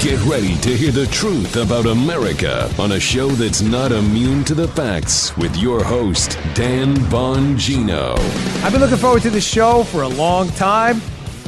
Get 0.00 0.22
ready 0.26 0.54
to 0.58 0.76
hear 0.76 0.92
the 0.92 1.08
truth 1.08 1.56
about 1.56 1.86
America 1.86 2.72
on 2.78 2.92
a 2.92 3.00
show 3.00 3.26
that's 3.30 3.62
not 3.62 3.90
immune 3.90 4.44
to 4.44 4.54
the 4.54 4.68
facts 4.68 5.36
with 5.36 5.56
your 5.56 5.82
host, 5.82 6.38
Dan 6.54 6.94
Bongino. 7.10 8.16
I've 8.62 8.70
been 8.70 8.80
looking 8.80 8.96
forward 8.96 9.22
to 9.22 9.30
this 9.30 9.44
show 9.44 9.82
for 9.82 10.02
a 10.02 10.08
long 10.08 10.50
time. 10.50 11.00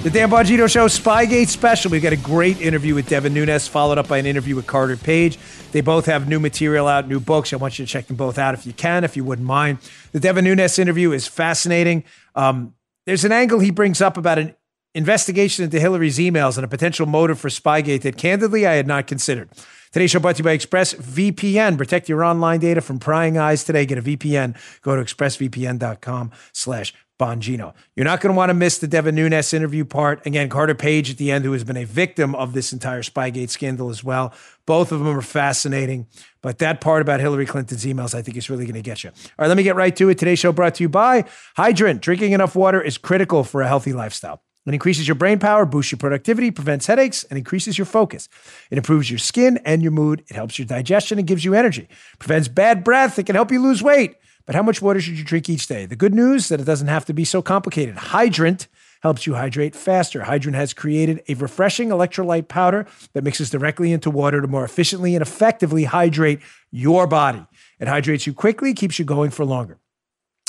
The 0.03 0.11
Dan 0.11 0.31
Bongino 0.31 0.69
Show 0.69 0.87
Spygate 0.87 1.47
Special. 1.47 1.93
We've 1.93 2.03
got 2.03 2.13
a 2.13 2.17
great 2.17 2.61
interview 2.61 2.97
with 2.97 3.09
Devin 3.09 3.33
Nunes, 3.33 3.69
followed 3.69 3.99
up 3.99 4.09
by 4.09 4.19
an 4.19 4.27
interview 4.27 4.57
with 4.57 4.67
Carter 4.67 4.97
Page. 4.97 5.39
They 5.71 5.81
both 5.81 6.07
have 6.07 6.27
new 6.27 6.41
material 6.41 6.89
out, 6.89 7.07
new 7.07 7.21
books. 7.21 7.53
I 7.53 7.57
want 7.57 7.79
you 7.79 7.87
to 7.87 7.93
check 7.93 8.09
them 8.09 8.17
both 8.17 8.37
out 8.37 8.55
if 8.55 8.67
you 8.67 8.73
can, 8.73 9.05
if 9.05 9.17
you 9.17 9.23
wouldn't 9.23 9.47
mind. 9.47 9.79
The 10.11 10.19
Devin 10.19 10.45
Nunes 10.45 10.77
interview 10.77 11.13
is 11.13 11.29
fascinating. 11.29 12.03
Um, 12.35 12.75
there's 13.07 13.25
an 13.25 13.31
angle 13.31 13.61
he 13.61 13.71
brings 13.71 14.01
up 14.03 14.17
about 14.17 14.39
an 14.39 14.57
investigation 14.95 15.65
into 15.65 15.81
Hillary's 15.81 16.19
emails 16.19 16.57
and 16.57 16.65
a 16.65 16.69
potential 16.69 17.07
motive 17.07 17.39
for 17.39 17.49
Spygate 17.49 18.03
that 18.03 18.17
candidly 18.17 18.67
I 18.67 18.75
had 18.75 18.87
not 18.87 19.07
considered. 19.07 19.51
Today's 19.93 20.13
show 20.13 20.21
brought 20.21 20.37
to 20.37 20.41
you 20.41 20.45
by 20.45 20.57
ExpressVPN. 20.57 21.77
Protect 21.77 22.09
your 22.09 22.23
online 22.23 22.61
data 22.61 22.81
from 22.81 23.01
prying 23.01 23.37
eyes 23.37 23.65
today. 23.65 23.87
Get 23.87 23.99
a 23.99 24.03
VPN. 24.03 24.57
Go 24.83 24.95
to 24.95 25.03
expressvpn.com 25.03 26.31
slash 26.53 26.95
Bongino. 27.19 27.75
You're 27.95 28.05
not 28.05 28.21
going 28.21 28.33
to 28.33 28.37
want 28.37 28.51
to 28.51 28.55
miss 28.55 28.79
the 28.79 28.87
Devin 28.87 29.15
Nunes 29.15 29.53
interview 29.53 29.85
part. 29.85 30.25
Again, 30.27 30.49
Carter 30.49 30.75
Page 30.75 31.11
at 31.11 31.19
the 31.19 31.31
end, 31.31 31.45
who 31.45 31.53
has 31.53 31.65
been 31.65 31.77
a 31.77 31.85
victim 31.85 32.35
of 32.35 32.55
this 32.55 32.73
entire 32.73 33.03
Spygate 33.03 33.51
scandal 33.51 33.91
as 33.91 34.03
well. 34.03 34.33
Both 34.65 34.91
of 34.91 35.01
them 35.01 35.09
are 35.09 35.23
fascinating. 35.23 36.07
But 36.41 36.59
that 36.59 36.81
part 36.81 37.03
about 37.03 37.21
Hillary 37.21 37.45
Clinton's 37.45 37.85
emails, 37.85 38.15
I 38.15 38.23
think, 38.23 38.37
is 38.39 38.49
really 38.49 38.65
going 38.65 38.75
to 38.75 38.83
get 38.83 39.05
you. 39.05 39.11
All 39.11 39.17
right, 39.41 39.49
let 39.49 39.57
me 39.57 39.63
get 39.63 39.77
right 39.77 39.95
to 39.97 40.09
it. 40.09 40.19
Today's 40.19 40.39
show 40.39 40.53
brought 40.53 40.77
to 40.77 40.85
you 40.85 40.89
by 40.89 41.25
Hydrant. 41.57 42.01
Drinking 42.01 42.33
enough 42.33 42.57
water 42.57 42.81
is 42.81 42.97
critical 42.97 43.45
for 43.45 43.61
a 43.61 43.69
healthy 43.69 43.93
lifestyle. 43.93 44.41
It 44.67 44.75
increases 44.75 45.09
your 45.09 45.15
brain 45.15 45.39
power, 45.39 45.65
boosts 45.65 45.91
your 45.91 45.99
productivity, 45.99 46.51
prevents 46.51 46.87
headaches, 46.87 47.25
and 47.25 47.39
increases 47.39 47.79
your 47.79 47.87
focus. 47.87 48.29
It 48.71 48.79
improves 48.79 49.11
your 49.11 49.19
skin 49.19 49.59
and 49.65 49.83
your 49.83 49.93
mood. 49.93 50.23
It 50.29 50.37
helps 50.37 50.59
your 50.59 50.67
digestion 50.67 51.19
and 51.19 51.27
gives 51.27 51.45
you 51.45 51.55
energy. 51.55 51.89
Prevents 52.19 52.47
bad 52.47 52.85
breath. 52.85 53.19
It 53.19 53.25
can 53.25 53.35
help 53.35 53.51
you 53.51 53.61
lose 53.61 53.83
weight. 53.83 54.17
But 54.47 54.55
how 54.55 54.63
much 54.63 54.83
water 54.83 55.01
should 55.01 55.19
you 55.19 55.25
drink 55.25 55.49
each 55.49 55.67
day? 55.67 55.87
The 55.87 55.97
good 55.97 56.15
news 56.15 56.43
is 56.43 56.49
that 56.49 56.61
it 56.61 56.65
doesn't 56.65 56.89
have 56.89 57.05
to 57.07 57.15
be 57.15 57.25
so 57.25 57.41
complicated. 57.41 57.97
Hydrant 57.97 58.69
helps 59.03 59.27
you 59.27 59.35
hydrate 59.35 59.75
faster. 59.75 60.23
Hydrant 60.25 60.57
has 60.57 60.75
created 60.75 61.23
a 61.29 61.35
refreshing 61.35 61.89
electrolyte 61.89 62.49
powder 62.49 62.87
that 63.15 63.25
mixes 63.25 63.51
directly 63.51 63.93
into 63.93 64.11
water 64.11 64.41
to 64.43 64.47
more 64.47 64.65
efficiently 64.65 65.15
and 65.15 65.23
effectively 65.23 65.85
hydrate 65.85 66.41
your 66.71 67.07
body. 67.07 67.45
It 67.79 67.89
hydrates 67.89 68.27
you 68.27 68.35
quickly, 68.35 68.75
keeps 68.75 68.99
you 68.99 69.05
going 69.05 69.31
for 69.31 69.45
longer. 69.45 69.80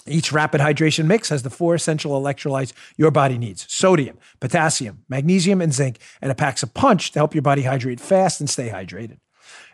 Each 0.07 0.31
rapid 0.31 0.61
hydration 0.61 1.05
mix 1.05 1.29
has 1.29 1.43
the 1.43 1.49
four 1.49 1.75
essential 1.75 2.19
electrolytes 2.19 2.73
your 2.97 3.11
body 3.11 3.37
needs 3.37 3.65
sodium, 3.69 4.17
potassium, 4.39 5.03
magnesium, 5.09 5.61
and 5.61 5.73
zinc, 5.73 5.99
and 6.21 6.31
it 6.31 6.37
packs 6.37 6.63
a 6.63 6.67
punch 6.67 7.11
to 7.11 7.19
help 7.19 7.35
your 7.35 7.43
body 7.43 7.63
hydrate 7.63 7.99
fast 7.99 8.39
and 8.39 8.49
stay 8.49 8.69
hydrated. 8.69 9.17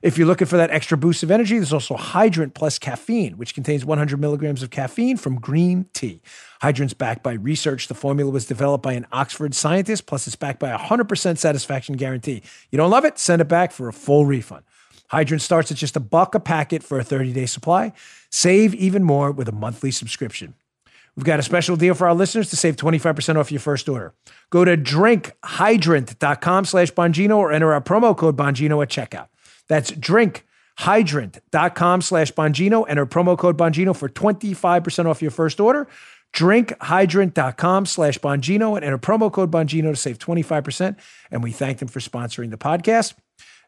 If 0.02 0.17
you're 0.17 0.28
looking 0.28 0.47
for 0.47 0.58
that 0.58 0.72
extra 0.72 0.97
boost 0.97 1.23
of 1.23 1.31
energy, 1.31 1.58
there's 1.58 1.73
also 1.73 1.95
Hydrant 1.95 2.53
Plus 2.53 2.78
Caffeine, 2.78 3.38
which 3.38 3.56
contains 3.56 3.85
100 3.85 4.19
milligrams 4.19 4.62
of 4.62 4.69
caffeine 4.69 5.18
from 5.18 5.40
green 5.40 5.88
tea. 5.94 6.22
Hydrant's 6.62 6.94
backed 6.94 7.23
by 7.23 7.34
research. 7.34 7.88
The 7.88 7.94
formula 7.94 8.31
was 8.31 8.46
developed 8.46 8.84
by 8.84 8.94
an 8.94 9.07
Oxford 9.12 9.56
scientist, 9.56 10.06
plus 10.06 10.28
it's 10.28 10.35
backed 10.35 10.59
by 10.59 10.69
a 10.69 10.78
100% 10.78 11.38
satisfaction 11.38 11.96
guarantee. 11.96 12.44
You 12.72 12.78
don't 12.78 12.91
love 12.91 13.06
it? 13.06 13.18
Send 13.18 13.41
it 13.41 13.47
back 13.47 13.72
for 13.72 13.88
a 13.88 13.94
full 13.94 14.25
refund. 14.25 14.63
Hydrant 15.07 15.41
starts 15.41 15.72
at 15.72 15.78
just 15.78 15.95
a 15.95 16.00
buck 16.00 16.35
a 16.35 16.40
packet 16.40 16.84
for 16.84 17.00
a 17.00 17.03
30 17.03 17.34
day 17.34 17.45
supply. 17.45 17.94
Save 18.29 18.75
even 18.75 19.03
more 19.03 19.31
with 19.31 19.47
a 19.47 19.53
monthly 19.53 19.91
subscription. 19.91 20.53
We've 21.16 21.25
got 21.25 21.40
a 21.40 21.44
special 21.44 21.75
deal 21.75 21.95
for 21.95 22.07
our 22.07 22.13
listeners 22.13 22.51
to 22.51 22.56
save 22.56 22.75
25% 22.75 23.38
off 23.38 23.51
your 23.51 23.59
first 23.59 23.90
order. 23.90 24.13
Go 24.51 24.63
to 24.63 24.78
drinkhydrant.com 24.78 26.66
slash 26.66 26.91
Bongino 26.91 27.38
or 27.38 27.51
enter 27.51 27.73
our 27.73 27.81
promo 27.81 28.16
code 28.16 28.38
Bongino 28.38 28.84
at 28.84 28.90
checkout. 28.90 29.29
That's 29.67 29.90
drinkhydrant.com 29.91 32.01
slash 32.03 32.31
Bongino. 32.34 32.85
Enter 32.88 33.07
promo 33.07 33.35
code 33.35 33.57
Bongino 33.57 33.96
for 33.96 34.07
25% 34.07 35.07
off 35.07 35.23
your 35.23 35.31
first 35.31 35.59
order. 35.59 35.88
Drinkhydrant.com 36.35 37.88
slash 37.88 38.19
Bongino 38.19 38.75
and 38.75 38.85
enter 38.85 39.00
promo 39.00 39.31
code 39.31 39.50
Bongino 39.50 39.90
to 39.90 39.96
save 39.96 40.19
25%. 40.19 40.97
And 41.31 41.41
we 41.41 41.51
thank 41.51 41.79
them 41.79 41.88
for 41.88 42.00
sponsoring 42.00 42.51
the 42.51 42.57
podcast. 42.57 43.16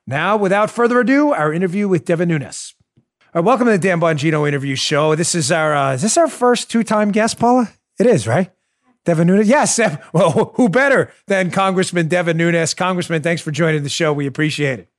Now, 0.09 0.37
without 0.37 0.71
further 0.71 0.99
ado, 1.01 1.33
our 1.33 1.53
interview 1.53 1.87
with 1.87 2.03
Devin 2.03 2.29
Nunes. 2.29 2.73
All 2.97 3.03
right, 3.35 3.43
welcome 3.43 3.67
to 3.67 3.73
the 3.73 3.77
Dan 3.77 3.99
Bongino 3.99 4.47
interview 4.47 4.75
show. 4.75 5.13
This 5.13 5.35
is 5.35 5.51
our 5.51 5.75
uh, 5.75 5.93
is 5.93 6.01
this 6.01 6.17
our 6.17 6.27
first 6.27 6.71
two 6.71 6.83
time 6.83 7.11
guest, 7.11 7.37
Paula? 7.37 7.69
It 7.99 8.07
is, 8.07 8.27
right? 8.27 8.51
Devin 9.05 9.27
Nunes. 9.27 9.47
Yes. 9.47 9.79
Well, 10.11 10.51
who 10.55 10.67
better 10.67 11.13
than 11.27 11.51
Congressman 11.51 12.07
Devin 12.07 12.37
Nunes? 12.37 12.73
Congressman, 12.73 13.21
thanks 13.21 13.43
for 13.43 13.51
joining 13.51 13.83
the 13.83 13.89
show. 13.89 14.11
We 14.11 14.25
appreciate 14.25 14.79
it. 14.79 14.89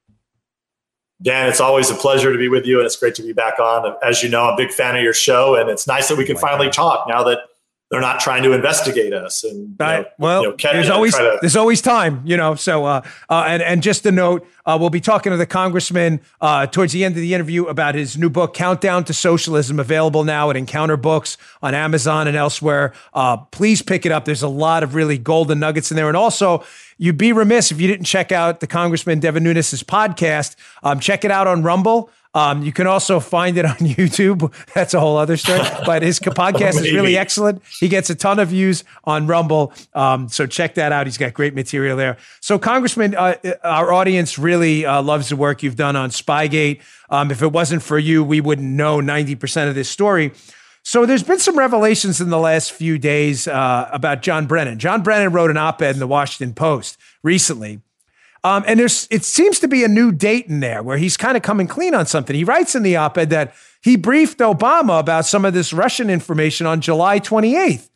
Dan, 1.21 1.49
it's 1.49 1.61
always 1.61 1.91
a 1.91 1.97
pleasure 1.97 2.31
to 2.31 2.39
be 2.39 2.49
with 2.49 2.65
you, 2.65 2.79
and 2.79 2.87
it's 2.87 2.95
great 2.95 3.17
to 3.17 3.23
be 3.23 3.33
back 3.33 3.59
on. 3.59 3.93
As 4.05 4.23
you 4.23 4.29
know, 4.29 4.45
I'm 4.45 4.55
a 4.55 4.57
big 4.57 4.71
fan 4.71 4.95
of 4.95 5.03
your 5.03 5.13
show, 5.13 5.57
and 5.57 5.69
it's 5.69 5.89
nice 5.89 6.09
that 6.09 6.19
we 6.19 6.25
can 6.25 6.37
finally 6.37 6.71
talk 6.71 7.09
now 7.09 7.25
that 7.25 7.41
they're 7.91 8.01
not 8.01 8.21
trying 8.21 8.45
to 8.45 8.53
investigate 8.53 9.13
us. 9.13 9.43
And 9.43 9.77
know, 10.03 10.05
well, 10.19 10.43
you 10.43 10.51
know, 10.51 10.57
there's 10.73 10.89
always 10.91 11.15
to- 11.15 11.39
there's 11.41 11.57
always 11.57 11.83
time, 11.83 12.23
you 12.25 12.37
know. 12.37 12.55
So, 12.55 12.85
uh, 12.85 13.03
uh, 13.29 13.45
and 13.49 13.63
and 13.63 13.83
just 13.83 14.07
a 14.07 14.13
note, 14.13 14.47
uh, 14.65 14.77
we'll 14.81 14.91
be 14.91 15.01
talking 15.01 15.31
to 15.33 15.37
the 15.37 15.47
congressman 15.47 16.21
uh, 16.41 16.67
towards 16.67 16.93
the 16.93 17.05
end 17.05 17.17
of 17.17 17.21
the 17.21 17.35
interview 17.35 17.65
about 17.67 17.97
his 17.97 18.17
new 18.17 18.31
book, 18.31 18.55
Countdown 18.55 19.05
to 19.05 19.13
Socialism, 19.13 19.81
available 19.81 20.23
now 20.23 20.51
at 20.51 20.57
Encounter 20.57 20.97
Books 20.97 21.37
on 21.63 21.75
Amazon 21.75 22.29
and 22.29 22.37
elsewhere. 22.37 22.93
Uh, 23.13 23.39
please 23.39 23.83
pick 23.83 24.07
it 24.07 24.13
up. 24.13 24.25
There's 24.25 24.43
a 24.43 24.49
lot 24.49 24.83
of 24.85 24.95
really 24.95 25.19
golden 25.19 25.59
nuggets 25.59 25.91
in 25.91 25.97
there, 25.97 26.09
and 26.09 26.17
also. 26.17 26.65
You'd 27.03 27.17
be 27.17 27.33
remiss 27.33 27.73
if 27.73 27.81
you 27.81 27.89
didn't 27.89 28.05
check 28.05 28.31
out 28.31 28.61
the 28.61 28.67
Congressman 28.67 29.21
Devin 29.21 29.43
Nunes' 29.43 29.83
podcast. 29.85 30.55
Um, 30.83 31.01
check 31.01 31.25
it 31.25 31.31
out 31.31 31.47
on 31.47 31.63
Rumble. 31.63 32.11
Um, 32.33 32.63
you 32.63 32.73
can 32.73 32.87
also 32.87 33.19
find 33.19 33.59
it 33.59 33.65
on 33.65 33.77
YouTube. 33.79 34.53
That's 34.75 34.95
a 34.95 35.01
whole 35.01 35.17
other 35.17 35.37
story. 35.37 35.61
But 35.85 36.03
his 36.03 36.21
podcast 36.21 36.77
is 36.77 36.93
really 36.93 37.17
excellent. 37.17 37.63
He 37.81 37.89
gets 37.89 38.11
a 38.11 38.15
ton 38.15 38.39
of 38.39 38.49
views 38.49 38.85
on 39.05 39.27
Rumble. 39.27 39.73
Um, 39.95 40.29
so 40.29 40.47
check 40.47 40.75
that 40.75 40.93
out. 40.93 41.07
He's 41.07 41.19
got 41.19 41.35
great 41.35 41.55
material 41.55 41.97
there. 41.97 42.17
So, 42.41 42.59
Congressman, 42.59 43.17
uh, 43.17 43.35
our 43.65 43.93
audience 43.93 44.39
really 44.39 44.85
uh, 44.85 45.03
loves 45.03 45.31
the 45.31 45.37
work 45.37 45.63
you've 45.63 45.77
done 45.77 45.97
on 45.97 46.11
Spygate. 46.11 46.83
Um, 47.09 47.31
if 47.31 47.43
it 47.43 47.51
wasn't 47.51 47.83
for 47.83 47.99
you, 47.99 48.23
we 48.23 48.41
wouldn't 48.41 48.69
know 48.69 48.99
90% 48.99 49.69
of 49.69 49.75
this 49.75 49.89
story. 49.89 50.33
So 50.83 51.07
there's 51.07 51.23
been 51.23 51.39
some 51.39 51.59
revelations 51.59 52.21
in 52.21 52.31
the 52.31 52.39
last 52.39 52.73
few 52.73 52.99
days 52.99 53.47
uh, 53.47 53.89
about 53.93 54.23
John 54.23 54.47
Brennan. 54.47 54.79
John 54.79 55.03
Brennan 55.03 55.33
wrote 55.33 55.51
an 55.51 55.57
op-ed 55.57 55.95
in 55.95 56.01
the 56.01 56.07
Washington 56.07 56.55
Post 56.55 56.99
recently 57.23 57.81
um, 58.43 58.65
and 58.67 58.81
there's 58.81 59.07
it 59.11 59.25
seems 59.25 59.59
to 59.61 59.69
be 59.69 59.85
a 59.85 59.89
new 59.89 60.13
date 60.13 60.47
in 60.47 60.61
there 60.61 60.83
where 60.83 60.97
he's 60.97 61.17
kind 61.17 61.37
of 61.37 61.43
coming 61.43 61.67
clean 61.67 61.95
on 61.95 62.07
something. 62.07 62.35
He 62.35 62.45
writes 62.45 62.75
in 62.75 62.83
the 62.83 62.97
op-ed 62.97 63.31
that 63.31 63.55
he 63.83 63.97
briefed 63.97 64.39
Obama 64.39 65.01
about 65.01 65.27
some 65.27 65.45
of 65.45 65.55
this 65.55 65.73
Russian 65.73 66.09
information 66.11 66.67
on 66.67 66.81
July 66.81 67.21
28th, 67.21 67.89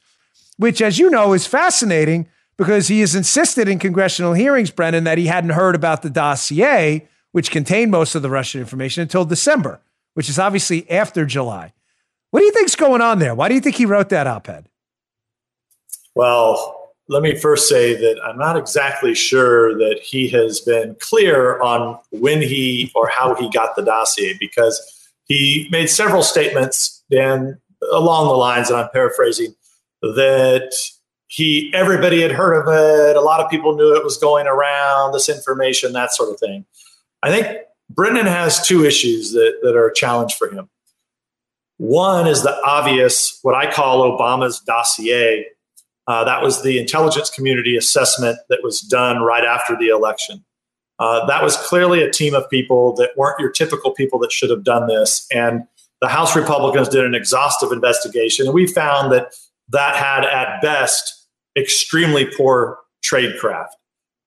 which, 0.56 0.82
as 0.82 0.98
you 0.98 1.10
know, 1.10 1.32
is 1.32 1.46
fascinating 1.46 2.28
because 2.56 2.88
he 2.88 3.00
has 3.00 3.14
insisted 3.14 3.68
in 3.68 3.78
congressional 3.78 4.32
hearings, 4.32 4.70
Brennan, 4.70 5.04
that 5.04 5.18
he 5.18 5.26
hadn't 5.26 5.50
heard 5.50 5.74
about 5.74 6.02
the 6.02 6.10
dossier, 6.10 7.08
which 7.32 7.50
contained 7.50 7.90
most 7.90 8.14
of 8.14 8.22
the 8.22 8.30
Russian 8.30 8.60
information, 8.60 9.02
until 9.02 9.24
December, 9.24 9.80
which 10.14 10.28
is 10.28 10.38
obviously 10.38 10.88
after 10.90 11.26
July. 11.26 11.72
What 12.30 12.40
do 12.40 12.46
you 12.46 12.52
think's 12.52 12.76
going 12.76 13.00
on 13.00 13.18
there? 13.18 13.34
Why 13.34 13.48
do 13.48 13.54
you 13.54 13.60
think 13.60 13.76
he 13.76 13.86
wrote 13.86 14.10
that 14.10 14.26
op-ed? 14.26 14.68
Well, 16.14 16.83
let 17.08 17.22
me 17.22 17.34
first 17.34 17.68
say 17.68 17.94
that 17.94 18.20
I'm 18.24 18.38
not 18.38 18.56
exactly 18.56 19.14
sure 19.14 19.76
that 19.76 20.00
he 20.02 20.28
has 20.28 20.60
been 20.60 20.96
clear 21.00 21.60
on 21.60 21.98
when 22.10 22.40
he 22.40 22.90
or 22.94 23.08
how 23.08 23.34
he 23.34 23.50
got 23.50 23.76
the 23.76 23.82
dossier 23.82 24.36
because 24.40 24.80
he 25.26 25.68
made 25.70 25.88
several 25.88 26.22
statements, 26.22 27.02
Dan, 27.10 27.60
along 27.92 28.28
the 28.28 28.34
lines, 28.34 28.70
and 28.70 28.78
I'm 28.78 28.88
paraphrasing, 28.90 29.54
that 30.02 30.74
he 31.28 31.70
everybody 31.74 32.22
had 32.22 32.32
heard 32.32 32.54
of 32.54 32.68
it, 32.68 33.16
a 33.16 33.20
lot 33.20 33.40
of 33.40 33.50
people 33.50 33.74
knew 33.74 33.94
it 33.94 34.04
was 34.04 34.16
going 34.18 34.46
around, 34.46 35.12
this 35.12 35.28
information, 35.28 35.92
that 35.92 36.12
sort 36.12 36.30
of 36.30 36.38
thing. 36.38 36.64
I 37.22 37.30
think 37.30 37.58
Brennan 37.90 38.26
has 38.26 38.66
two 38.66 38.84
issues 38.84 39.32
that, 39.32 39.58
that 39.62 39.76
are 39.76 39.88
a 39.88 39.94
challenge 39.94 40.34
for 40.34 40.48
him. 40.48 40.68
One 41.78 42.26
is 42.26 42.42
the 42.42 42.58
obvious, 42.64 43.38
what 43.42 43.54
I 43.54 43.70
call 43.70 44.16
Obama's 44.16 44.60
dossier, 44.60 45.46
Uh, 46.06 46.24
that 46.24 46.42
was 46.42 46.62
the 46.62 46.78
intelligence 46.78 47.30
community 47.30 47.76
assessment 47.76 48.38
that 48.48 48.60
was 48.62 48.80
done 48.80 49.22
right 49.22 49.44
after 49.44 49.76
the 49.76 49.88
election. 49.88 50.44
Uh, 50.98 51.26
that 51.26 51.42
was 51.42 51.56
clearly 51.56 52.02
a 52.02 52.10
team 52.10 52.34
of 52.34 52.48
people 52.50 52.94
that 52.94 53.10
weren't 53.16 53.40
your 53.40 53.50
typical 53.50 53.92
people 53.92 54.18
that 54.18 54.30
should 54.30 54.50
have 54.50 54.62
done 54.62 54.86
this. 54.86 55.26
And 55.32 55.64
the 56.00 56.08
House 56.08 56.36
Republicans 56.36 56.88
did 56.88 57.04
an 57.04 57.14
exhaustive 57.14 57.72
investigation, 57.72 58.46
and 58.46 58.54
we 58.54 58.66
found 58.66 59.10
that 59.12 59.34
that 59.70 59.96
had 59.96 60.24
at 60.24 60.60
best 60.60 61.26
extremely 61.56 62.26
poor 62.26 62.78
tradecraft. 63.04 63.70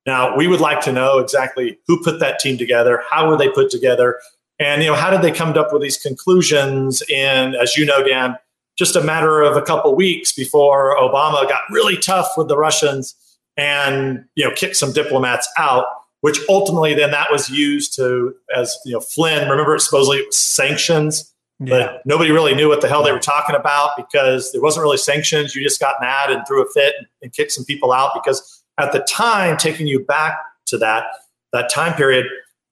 Now, 0.06 0.36
we 0.36 0.48
would 0.48 0.62
like 0.62 0.82
to 0.82 0.92
know 0.92 1.20
exactly 1.20 1.78
who 1.86 2.02
put 2.04 2.20
that 2.20 2.40
team 2.40 2.58
together, 2.58 3.04
how 3.12 3.30
were 3.30 3.38
they 3.38 3.50
put 3.50 3.70
together, 3.70 4.20
and 4.60 4.82
you 4.82 4.90
know 4.90 4.96
how 4.96 5.10
did 5.10 5.22
they 5.22 5.32
come 5.32 5.56
up 5.58 5.72
with 5.72 5.82
these 5.82 5.98
conclusions 5.98 7.02
in, 7.10 7.56
as 7.56 7.76
you 7.78 7.86
know, 7.86 8.04
Dan, 8.04 8.36
just 8.78 8.96
a 8.96 9.02
matter 9.02 9.42
of 9.42 9.58
a 9.58 9.62
couple 9.62 9.94
weeks 9.96 10.32
before 10.32 10.96
Obama 10.98 11.48
got 11.48 11.62
really 11.72 11.98
tough 11.98 12.30
with 12.38 12.48
the 12.48 12.58
Russians 12.58 13.16
and 13.56 14.26
you 14.36 14.46
know 14.46 14.54
kicked 14.54 14.76
some 14.76 14.94
diplomats 14.94 15.48
out, 15.58 15.86
which 16.22 16.40
ultimately 16.50 16.94
then 16.94 17.12
that 17.12 17.32
was 17.32 17.50
used 17.50 17.96
to 17.96 18.34
as 18.56 18.78
you 18.86 18.94
know 18.94 19.00
Flynn. 19.00 19.50
Remember, 19.50 19.78
supposedly 19.80 20.20
it 20.20 20.28
was 20.28 20.38
sanctions 20.38 21.34
yeah. 21.60 21.70
But 21.70 22.02
nobody 22.06 22.32
really 22.32 22.54
knew 22.54 22.68
what 22.68 22.82
the 22.82 22.88
hell 22.88 23.04
they 23.04 23.12
were 23.12 23.20
talking 23.20 23.56
about 23.56 23.92
because 23.98 24.52
there 24.52 24.62
wasn't 24.62 24.84
really 24.84 24.98
sanctions. 24.98 25.56
You 25.56 25.64
just 25.64 25.80
got 25.80 25.96
mad 26.00 26.30
and 26.30 26.46
threw 26.48 26.64
a 26.64 26.70
fit 26.72 26.94
and, 26.98 27.08
and 27.22 27.34
kicked 27.34 27.52
some 27.52 27.66
people 27.66 27.92
out 27.92 28.12
because 28.14 28.64
at 28.78 28.92
the 28.92 29.00
time, 29.00 29.58
taking 29.58 29.88
you 29.88 30.00
back 30.00 30.38
to 30.68 30.78
that 30.78 31.06
that 31.54 31.72
time 31.72 31.94
period, 31.94 32.28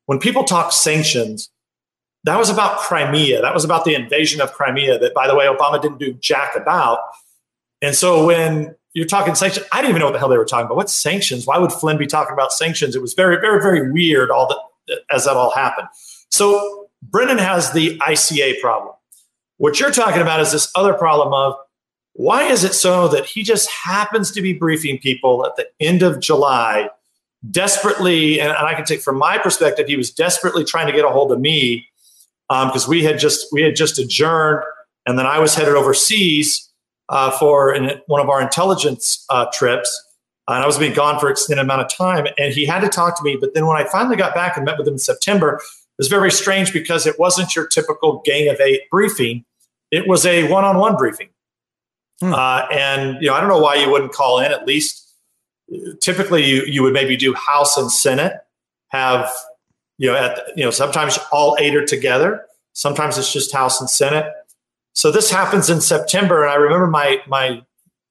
when 0.06 0.19
people 0.19 0.44
talk 0.44 0.72
sanctions, 0.72 1.50
that 2.25 2.38
was 2.38 2.50
about 2.50 2.80
Crimea. 2.80 3.42
That 3.42 3.54
was 3.54 3.63
about 3.63 3.86
the 3.86 3.95
invasion 3.95 4.42
of 4.42 4.51
Crimea. 4.51 5.00
That, 5.00 5.13
by 5.13 5.27
the 5.27 5.36
way, 5.36 5.45
Obama 5.45 5.81
didn't 5.81 6.00
do 6.00 6.13
jack 6.13 6.56
about. 6.56 7.00
And 7.81 7.95
so 7.95 8.25
when 8.25 8.75
you're 8.94 9.06
talking 9.06 9.36
sanctions, 9.36 9.66
I 9.72 9.81
didn't 9.81 9.92
even 9.92 10.00
know 10.00 10.07
what 10.07 10.13
the 10.13 10.19
hell 10.19 10.30
they 10.30 10.38
were 10.38 10.45
talking 10.45 10.66
about. 10.66 10.75
What 10.75 10.89
sanctions? 10.89 11.45
Why 11.45 11.57
would 11.57 11.72
Flynn 11.72 11.98
be 11.98 12.07
talking 12.07 12.33
about 12.33 12.51
sanctions? 12.51 12.95
It 12.95 13.01
was 13.01 13.13
very, 13.13 13.39
very, 13.39 13.62
very 13.62 13.92
weird. 13.92 14.31
All 14.31 14.48
that 14.48 14.57
as 15.12 15.25
that 15.25 15.36
all 15.36 15.51
happened. 15.51 15.88
So 16.30 16.89
Brennan 17.01 17.38
has 17.38 17.72
the 17.72 17.98
ICA 18.00 18.60
problem. 18.60 18.94
What 19.57 19.80
you're 19.80 19.92
talking 19.92 20.22
about 20.22 20.39
is 20.42 20.51
this 20.51 20.72
other 20.75 20.94
problem 20.94 21.33
of 21.33 21.56
why 22.13 22.44
is 22.44 22.63
it 22.63 22.74
so 22.74 23.07
that 23.10 23.25
he 23.25 23.44
just 23.44 23.69
happens 23.69 24.31
to 24.31 24.42
be 24.42 24.54
briefing 24.54 24.98
people 24.98 25.45
at 25.45 25.56
the 25.56 25.68
end 25.80 26.01
of 26.01 26.19
July, 26.19 26.89
desperately, 27.51 28.39
and, 28.39 28.51
I 28.51 28.74
can 28.74 28.86
take 28.86 29.01
from 29.01 29.18
my 29.18 29.38
perspective, 29.38 29.88
he 29.88 29.98
was 29.98 30.12
desperately 30.12 30.63
trying 30.63 30.88
to 30.88 30.94
get 30.94 31.04
a 31.04 31.10
hold 31.10 31.31
of 31.31 31.39
me 31.39 31.88
because 32.50 32.86
um, 32.86 32.90
we 32.90 33.04
had 33.04 33.20
just 33.20 33.48
we 33.52 33.62
had 33.62 33.76
just 33.76 33.98
adjourned, 33.98 34.64
and 35.06 35.18
then 35.18 35.26
I 35.26 35.40
was 35.40 35.56
headed 35.56 35.74
overseas 35.74 36.72
uh, 37.10 37.32
for 37.32 37.74
an, 37.74 38.02
one 38.08 38.22
of 38.22 38.30
our 38.30 38.42
intelligence 38.42 39.26
uh, 39.30 39.46
trips, 39.52 39.90
and 40.48 40.64
I 40.64 40.66
was 40.66 40.78
being 40.78 40.94
gone 40.94 41.20
for 41.20 41.28
an 41.28 41.32
extended 41.32 41.64
amount 41.64 41.82
of 41.82 41.94
time, 41.96 42.28
and 42.38 42.54
he 42.54 42.66
had 42.66 42.82
to 42.82 42.90
talk 42.90 43.18
to 43.18 43.24
me. 43.24 43.38
But 43.40 43.54
then 43.54 43.66
when 43.66 43.78
I 43.78 43.86
finally 43.86 44.16
got 44.16 44.36
back 44.36 44.58
and 44.58 44.66
met 44.66 44.78
with 44.78 44.88
him 44.88 44.96
in 44.96 45.00
September, 45.00 45.56
it 45.56 45.98
was 45.98 46.08
very 46.08 46.32
strange 46.32 46.72
because 46.74 47.08
it 47.08 47.18
wasn't 47.18 47.56
your 47.56 47.68
typical 47.68 48.22
gang 48.26 48.50
of 48.50 48.60
eight 48.60 48.82
briefing. 48.92 49.46
It 49.92 50.08
was 50.08 50.26
a 50.26 50.52
one-on-one 50.52 50.98
briefing. 50.98 51.30
Hmm. 52.20 52.34
Uh, 52.34 52.68
and 52.72 53.22
you 53.22 53.28
know, 53.28 53.34
I 53.34 53.40
don't 53.40 53.50
know 53.50 53.60
why 53.60 53.76
you 53.76 53.90
wouldn't 53.90 54.14
call 54.14 54.40
in. 54.40 54.52
At 54.52 54.68
least, 54.68 55.08
typically, 56.02 56.44
you 56.46 56.64
you 56.66 56.84
would 56.84 56.94
maybe 56.94 57.18
do 57.18 57.34
House 57.34 57.78
and 57.78 57.92
Senate. 57.92 58.34
Have 58.90 59.32
you 59.98 60.12
know 60.12 60.16
at 60.16 60.40
you 60.56 60.64
know 60.64 60.72
sometimes 60.72 61.18
all 61.32 61.58
eight 61.60 61.76
are 61.76 61.86
together. 61.86 62.46
Sometimes 62.74 63.18
it's 63.18 63.32
just 63.32 63.54
House 63.54 63.80
and 63.80 63.90
Senate. 63.90 64.32
So 64.94 65.12
this 65.12 65.30
happens 65.30 65.70
in 65.70 65.82
September, 65.82 66.44
and 66.44 66.52
I 66.52 66.56
remember 66.56 66.88
my 66.88 67.22
my 67.28 67.62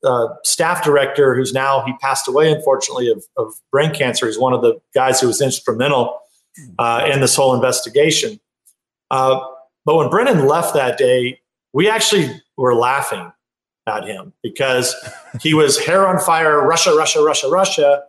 uh, 0.05 0.29
staff 0.43 0.85
director, 0.85 1.35
who's 1.35 1.53
now 1.53 1.85
he 1.85 1.95
passed 1.95 2.29
away 2.29 2.53
unfortunately 2.53 3.11
of, 3.11 3.25
of 3.37 3.55
brain 3.73 3.93
cancer. 3.93 4.27
He's 4.27 4.39
one 4.39 4.53
of 4.53 4.63
the 4.63 4.81
guys 4.95 5.21
who 5.21 5.27
was 5.27 5.41
instrumental 5.41 6.21
uh, 6.79 7.09
in 7.13 7.21
this 7.21 7.35
whole 7.35 7.55
investigation. 7.55 8.39
Uh, 9.11 9.41
but 9.85 9.97
when 9.97 10.11
Brennan 10.11 10.47
left 10.47 10.75
that 10.75 10.99
day, 10.99 11.41
we 11.73 11.89
actually 11.89 12.31
were 12.57 12.75
laughing 12.75 13.33
at 13.87 14.07
him 14.07 14.33
because 14.43 14.95
he 15.41 15.55
was 15.55 15.79
hair 15.79 16.07
on 16.07 16.19
fire, 16.19 16.67
Russia, 16.67 16.95
Russia, 16.97 17.23
Russia, 17.23 17.49
Russia. 17.49 18.03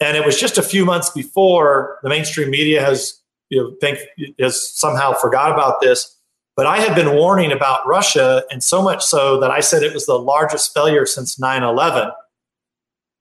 And 0.00 0.16
it 0.16 0.24
was 0.24 0.38
just 0.38 0.58
a 0.58 0.62
few 0.62 0.84
months 0.84 1.10
before 1.10 1.98
the 2.02 2.08
mainstream 2.08 2.50
media 2.50 2.84
has, 2.84 3.20
you 3.48 3.62
know, 3.62 3.74
think 3.80 3.98
has 4.38 4.76
somehow 4.76 5.12
forgot 5.14 5.52
about 5.52 5.80
this. 5.80 6.14
But 6.56 6.66
I 6.66 6.78
had 6.78 6.94
been 6.94 7.16
warning 7.16 7.50
about 7.50 7.86
Russia, 7.86 8.44
and 8.50 8.62
so 8.62 8.80
much 8.80 9.04
so 9.04 9.40
that 9.40 9.50
I 9.50 9.60
said 9.60 9.82
it 9.82 9.92
was 9.92 10.06
the 10.06 10.18
largest 10.18 10.72
failure 10.72 11.04
since 11.04 11.38
9 11.38 11.62
11. 11.62 12.10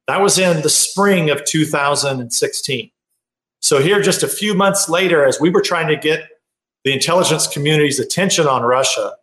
That 0.08 0.22
was 0.22 0.38
in 0.38 0.62
the 0.62 0.70
spring 0.70 1.30
of 1.30 1.44
2016. 1.46 2.92
So, 3.62 3.80
here, 3.82 4.02
just 4.02 4.22
a 4.22 4.28
few 4.28 4.54
months 4.54 4.90
later, 4.90 5.26
as 5.26 5.40
we 5.40 5.50
were 5.50 5.62
trying 5.62 5.88
to 5.88 5.96
get 5.96 6.28
the 6.84 6.94
intelligence 6.94 7.48
community's 7.48 8.00
attention 8.00 8.46
on 8.46 8.64
Russia, 8.64 9.14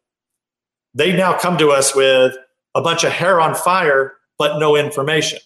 they 0.94 1.14
now 1.14 1.38
come 1.38 1.58
to 1.58 1.70
us 1.70 1.94
with 1.94 2.34
a 2.74 2.80
bunch 2.80 3.04
of 3.04 3.12
hair 3.12 3.40
on 3.40 3.54
fire, 3.54 4.14
but 4.38 4.58
no 4.58 4.76
information. 4.76 5.38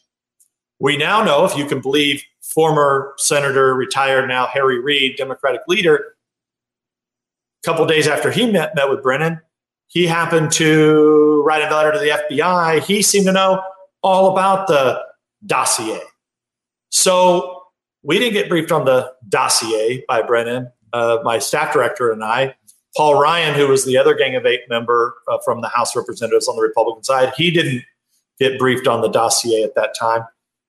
We 0.81 0.97
now 0.97 1.23
know, 1.23 1.45
if 1.45 1.57
you 1.57 1.67
can 1.67 1.81
believe 1.81 2.23
former 2.43 3.15
Senator, 3.17 3.75
retired 3.75 4.29
now 4.29 4.47
Harry 4.47 4.81
Reid, 4.81 5.17
Democratic 5.17 5.63
leader, 5.69 6.15
a 7.65 7.67
couple 7.67 7.87
days 7.87 8.07
after 8.07 8.31
he 8.31 8.51
met, 8.51 8.75
met 8.75 8.91
with 8.91 9.03
Brennan, 9.03 9.41
he 9.87 10.07
happened 10.07 10.51
to 10.53 11.43
write 11.47 11.63
a 11.63 11.75
letter 11.75 11.93
to 11.93 11.99
the 11.99 12.09
FBI. 12.09 12.83
He 12.83 13.03
seemed 13.03 13.27
to 13.27 13.33
know 13.33 13.63
all 14.03 14.33
about 14.33 14.67
the 14.67 15.01
dossier. 15.47 16.01
So 16.91 17.63
we 18.03 18.19
didn't 18.19 18.35
get 18.35 18.49
briefed 18.49 18.73
on 18.73 18.85
the 18.85 19.13
dossier 19.29 20.05
by 20.07 20.23
Brennan, 20.23 20.71
uh, 20.93 21.19
my 21.23 21.39
staff 21.39 21.73
director 21.73 22.13
and 22.13 22.23
I. 22.23 22.55
Paul 22.97 23.21
Ryan, 23.21 23.55
who 23.55 23.67
was 23.67 23.85
the 23.85 23.97
other 23.97 24.15
Gang 24.15 24.37
of 24.37 24.47
Eight 24.47 24.63
member 24.69 25.15
uh, 25.29 25.39
from 25.45 25.61
the 25.61 25.69
House 25.69 25.97
Representatives 25.97 26.47
on 26.47 26.57
the 26.57 26.63
Republican 26.63 27.03
side, 27.03 27.33
he 27.37 27.51
didn't 27.51 27.83
get 28.39 28.59
briefed 28.59 28.87
on 28.87 29.01
the 29.01 29.09
dossier 29.09 29.63
at 29.63 29.75
that 29.75 29.95
time. 29.99 30.25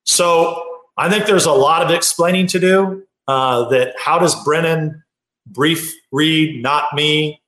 So 0.06 0.64
I 0.98 1.10
think 1.10 1.26
there's 1.26 1.46
a 1.46 1.52
lot 1.52 1.82
of 1.82 1.92
explaining 1.92 2.48
to 2.48 2.60
do. 2.60 3.04
Uh, 3.28 3.68
that 3.70 3.96
how 4.00 4.20
does 4.20 4.42
Brennan 4.44 5.04
brief 5.48 5.94
Reid, 6.12 6.62
not 6.62 6.94
me? 6.94 7.42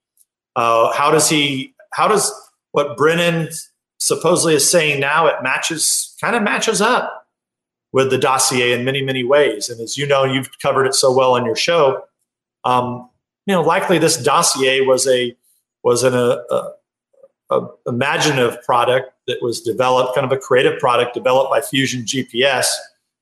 Uh, 0.56 0.92
how 0.92 1.10
does 1.10 1.28
he? 1.28 1.74
How 1.92 2.08
does 2.08 2.32
what 2.72 2.96
Brennan 2.96 3.48
supposedly 3.98 4.54
is 4.54 4.68
saying 4.68 5.00
now? 5.00 5.26
It 5.26 5.36
matches, 5.42 6.16
kind 6.20 6.34
of 6.34 6.42
matches 6.42 6.80
up 6.80 7.28
with 7.92 8.10
the 8.10 8.18
dossier 8.18 8.72
in 8.72 8.84
many, 8.84 9.02
many 9.02 9.24
ways. 9.24 9.68
And 9.68 9.80
as 9.80 9.96
you 9.96 10.06
know, 10.06 10.24
you've 10.24 10.50
covered 10.60 10.86
it 10.86 10.94
so 10.94 11.12
well 11.12 11.34
on 11.34 11.46
your 11.46 11.56
show. 11.56 12.02
Um, 12.64 13.08
you 13.46 13.54
know, 13.54 13.62
likely 13.62 13.98
this 13.98 14.16
dossier 14.22 14.82
was 14.82 15.06
a 15.06 15.34
was 15.82 16.02
an 16.02 16.14
a, 16.14 16.42
a, 16.50 16.72
a, 17.50 17.66
imaginative 17.86 18.62
product 18.62 19.12
that 19.26 19.38
was 19.42 19.60
developed, 19.60 20.14
kind 20.14 20.24
of 20.24 20.32
a 20.32 20.40
creative 20.40 20.78
product 20.78 21.14
developed 21.14 21.50
by 21.50 21.60
Fusion 21.60 22.02
GPS, 22.02 22.66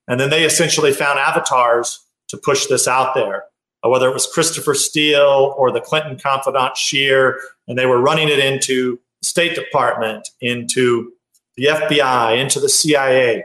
and 0.08 0.20
then 0.20 0.30
they 0.30 0.44
essentially 0.44 0.92
found 0.92 1.18
avatars 1.18 2.04
to 2.28 2.36
push 2.36 2.66
this 2.66 2.86
out 2.88 3.14
there. 3.14 3.44
Uh, 3.84 3.88
whether 3.88 4.08
it 4.08 4.14
was 4.14 4.26
Christopher 4.26 4.74
Steele 4.74 5.54
or 5.56 5.70
the 5.70 5.80
Clinton 5.80 6.18
confidant 6.18 6.76
Shearer, 6.76 7.38
and 7.68 7.78
they 7.78 7.86
were 7.86 8.00
running 8.00 8.28
it 8.28 8.38
into 8.38 8.98
State 9.22 9.54
Department, 9.54 10.28
into 10.40 11.12
the 11.56 11.66
FBI, 11.66 12.38
into 12.38 12.60
the 12.60 12.68
CIA. 12.68 13.44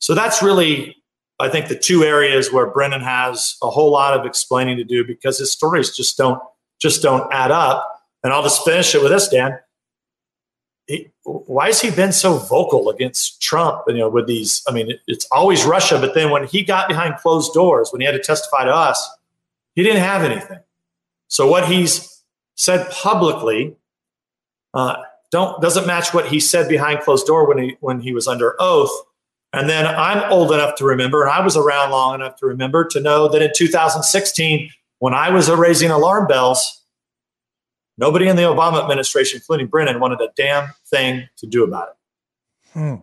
So 0.00 0.14
that's 0.14 0.42
really, 0.42 0.96
I 1.38 1.48
think, 1.48 1.68
the 1.68 1.78
two 1.78 2.04
areas 2.04 2.52
where 2.52 2.66
Brennan 2.66 3.02
has 3.02 3.56
a 3.62 3.70
whole 3.70 3.90
lot 3.90 4.18
of 4.18 4.26
explaining 4.26 4.76
to 4.78 4.84
do 4.84 5.04
because 5.04 5.38
his 5.38 5.52
stories 5.52 5.96
just 5.96 6.16
don't 6.16 6.40
just 6.80 7.02
don't 7.02 7.32
add 7.32 7.50
up. 7.50 8.00
And 8.22 8.32
I'll 8.32 8.42
just 8.42 8.64
finish 8.64 8.94
it 8.94 9.02
with 9.02 9.10
this, 9.10 9.28
Dan. 9.28 9.58
He, 10.88 11.10
why 11.22 11.66
has 11.66 11.80
he 11.80 11.90
been 11.90 12.12
so 12.12 12.38
vocal 12.38 12.88
against 12.90 13.40
Trump? 13.40 13.82
You 13.86 13.98
know, 13.98 14.08
with 14.08 14.26
these, 14.26 14.62
I 14.66 14.72
mean, 14.72 14.90
it, 14.90 15.00
it's 15.06 15.26
always 15.30 15.64
Russia, 15.64 15.98
but 16.00 16.14
then 16.14 16.30
when 16.30 16.46
he 16.46 16.64
got 16.64 16.88
behind 16.88 17.16
closed 17.18 17.52
doors, 17.52 17.90
when 17.92 18.00
he 18.00 18.06
had 18.06 18.12
to 18.12 18.18
testify 18.18 18.64
to 18.64 18.74
us, 18.74 19.08
he 19.74 19.82
didn't 19.84 20.02
have 20.02 20.24
anything. 20.24 20.58
So 21.28 21.46
what 21.46 21.68
he's 21.68 22.24
said 22.56 22.90
publicly 22.90 23.76
uh, 24.74 24.96
don't 25.30 25.60
doesn't 25.60 25.86
match 25.86 26.12
what 26.12 26.26
he 26.26 26.40
said 26.40 26.68
behind 26.68 27.00
closed 27.00 27.26
door 27.26 27.46
when 27.46 27.58
he 27.58 27.76
when 27.80 28.00
he 28.00 28.12
was 28.12 28.26
under 28.26 28.56
oath. 28.58 28.90
And 29.52 29.68
then 29.68 29.86
I'm 29.86 30.30
old 30.30 30.52
enough 30.52 30.74
to 30.76 30.84
remember, 30.84 31.22
and 31.22 31.30
I 31.30 31.40
was 31.40 31.56
around 31.56 31.90
long 31.90 32.14
enough 32.14 32.36
to 32.36 32.46
remember 32.46 32.84
to 32.88 33.00
know 33.00 33.28
that 33.28 33.40
in 33.40 33.50
2016, 33.54 34.70
when 34.98 35.14
I 35.14 35.30
was 35.30 35.50
raising 35.50 35.90
alarm 35.90 36.26
bells, 36.26 36.82
nobody 37.98 38.28
in 38.28 38.36
the 38.36 38.42
Obama 38.42 38.80
administration, 38.80 39.38
including 39.38 39.66
Brennan, 39.66 40.00
wanted 40.00 40.20
a 40.20 40.30
damn 40.36 40.70
thing 40.86 41.28
to 41.36 41.46
do 41.46 41.64
about 41.64 41.88
it. 41.90 41.94
Hmm. 42.72 42.94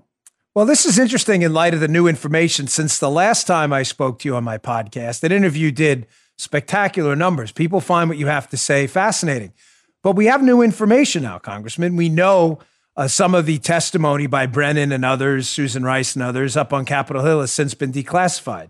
Well, 0.55 0.65
this 0.65 0.85
is 0.85 0.97
interesting 0.97 1.41
in 1.41 1.53
light 1.53 1.73
of 1.73 1.81
the 1.81 1.87
new 1.87 2.07
information. 2.07 2.67
Since 2.67 2.97
the 2.97 3.09
last 3.09 3.45
time 3.45 3.73
I 3.73 3.83
spoke 3.83 4.19
to 4.19 4.29
you 4.29 4.35
on 4.35 4.45
my 4.45 4.57
podcast, 4.57 5.19
that 5.19 5.31
interview 5.33 5.69
did 5.69 6.07
spectacular 6.37 7.15
numbers. 7.15 7.51
People 7.51 7.81
find 7.81 8.09
what 8.09 8.17
you 8.17 8.27
have 8.27 8.49
to 8.49 8.57
say 8.57 8.87
fascinating. 8.87 9.53
But 10.01 10.15
we 10.15 10.27
have 10.27 10.41
new 10.41 10.61
information 10.61 11.23
now, 11.23 11.39
Congressman. 11.39 11.95
We 11.95 12.09
know 12.09 12.59
uh, 12.95 13.07
some 13.07 13.35
of 13.35 13.45
the 13.45 13.57
testimony 13.57 14.27
by 14.27 14.45
Brennan 14.45 14.91
and 14.91 15.03
others, 15.03 15.49
Susan 15.49 15.83
Rice 15.83 16.15
and 16.15 16.23
others 16.23 16.55
up 16.55 16.71
on 16.71 16.85
Capitol 16.85 17.23
Hill 17.23 17.41
has 17.41 17.51
since 17.51 17.73
been 17.73 17.91
declassified. 17.91 18.69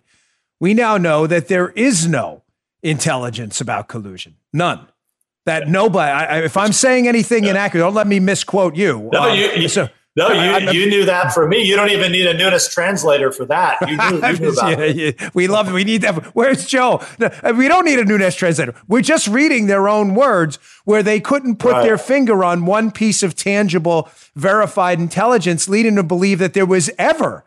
We 0.60 0.74
now 0.74 0.98
know 0.98 1.28
that 1.28 1.48
there 1.48 1.70
is 1.70 2.08
no 2.08 2.44
intelligence 2.82 3.62
about 3.62 3.88
collusion. 3.88 4.38
None. 4.54 4.88
That 5.46 5.68
nobody, 5.68 6.12
I, 6.12 6.42
if 6.42 6.58
I'm 6.58 6.74
saying 6.74 7.08
anything 7.08 7.44
yeah. 7.44 7.52
inaccurate, 7.52 7.84
don't 7.84 7.94
let 7.94 8.08
me 8.08 8.20
misquote 8.20 8.76
you. 8.76 9.10
No, 9.14 9.30
um, 9.30 9.38
you, 9.38 9.52
you, 9.52 9.68
so, 9.68 9.90
no, 10.16 10.30
you, 10.30 10.40
I, 10.40 10.72
you 10.72 10.90
knew 10.90 11.06
that 11.06 11.34
for 11.34 11.46
me. 11.48 11.62
You 11.62 11.76
don't 11.76 11.92
even 11.92 12.12
need 12.12 12.26
a 12.26 12.34
Nunes 12.34 12.70
translator 12.70 13.32
for 13.32 13.46
that. 13.46 13.78
You 13.82 13.98
knew, 13.98 14.28
you 14.28 14.38
knew 14.40 14.50
about 14.52 14.72
yeah, 14.72 14.86
it. 14.86 15.20
Yeah. 15.20 15.30
We 15.34 15.48
love 15.48 15.68
it. 15.68 15.74
We 15.74 15.84
need 15.84 16.02
that. 16.04 16.16
Where's 16.34 16.66
Joe? 16.66 17.06
We 17.20 17.68
don't 17.68 17.84
need 17.84 18.00
a 18.00 18.06
Nunes 18.06 18.34
translator. 18.36 18.74
We're 18.88 19.02
just 19.02 19.28
reading 19.28 19.68
their 19.68 19.90
own 19.90 20.16
words 20.16 20.58
where 20.86 21.04
they 21.04 21.20
couldn't 21.20 21.58
put 21.58 21.74
right. 21.74 21.84
their 21.84 21.98
finger 21.98 22.44
on 22.46 22.66
one 22.66 22.92
piece 22.92 23.24
of 23.24 23.36
tangible, 23.36 24.10
verified 24.36 25.00
intelligence, 25.00 25.68
leading 25.68 25.96
to 25.98 26.04
believe 26.04 26.40
that 26.40 26.54
there 26.54 26.66
was 26.66 26.90
ever 26.98 27.46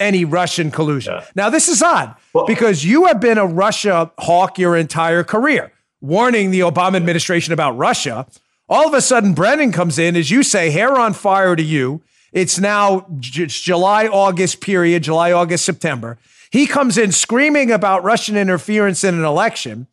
any 0.00 0.24
Russian 0.24 0.72
collusion. 0.72 1.14
Yeah. 1.14 1.26
Now, 1.36 1.50
this 1.50 1.68
is 1.68 1.80
odd 1.80 2.16
well, 2.32 2.46
because 2.46 2.84
you 2.84 3.04
have 3.04 3.20
been 3.20 3.38
a 3.38 3.46
Russia 3.46 4.10
hawk 4.18 4.58
your 4.58 4.76
entire 4.76 5.22
career, 5.22 5.72
warning 6.00 6.50
the 6.50 6.60
Obama 6.60 6.96
administration 6.96 7.52
about 7.52 7.76
Russia. 7.76 8.26
All 8.68 8.86
of 8.86 8.94
a 8.94 9.00
sudden, 9.00 9.34
Brennan 9.34 9.72
comes 9.72 9.98
in, 9.98 10.16
as 10.16 10.30
you 10.30 10.42
say, 10.42 10.70
hair 10.70 10.98
on 10.98 11.12
fire 11.12 11.56
to 11.56 11.62
you. 11.62 12.02
It's 12.32 12.58
now 12.58 13.06
July, 13.18 14.06
August 14.06 14.60
period, 14.60 15.02
July, 15.02 15.32
August, 15.32 15.64
September. 15.64 16.18
He 16.50 16.66
comes 16.66 16.96
in 16.96 17.12
screaming 17.12 17.70
about 17.70 18.04
Russian 18.04 18.36
interference 18.36 19.02
in 19.04 19.14
an 19.14 19.24
election. 19.24 19.88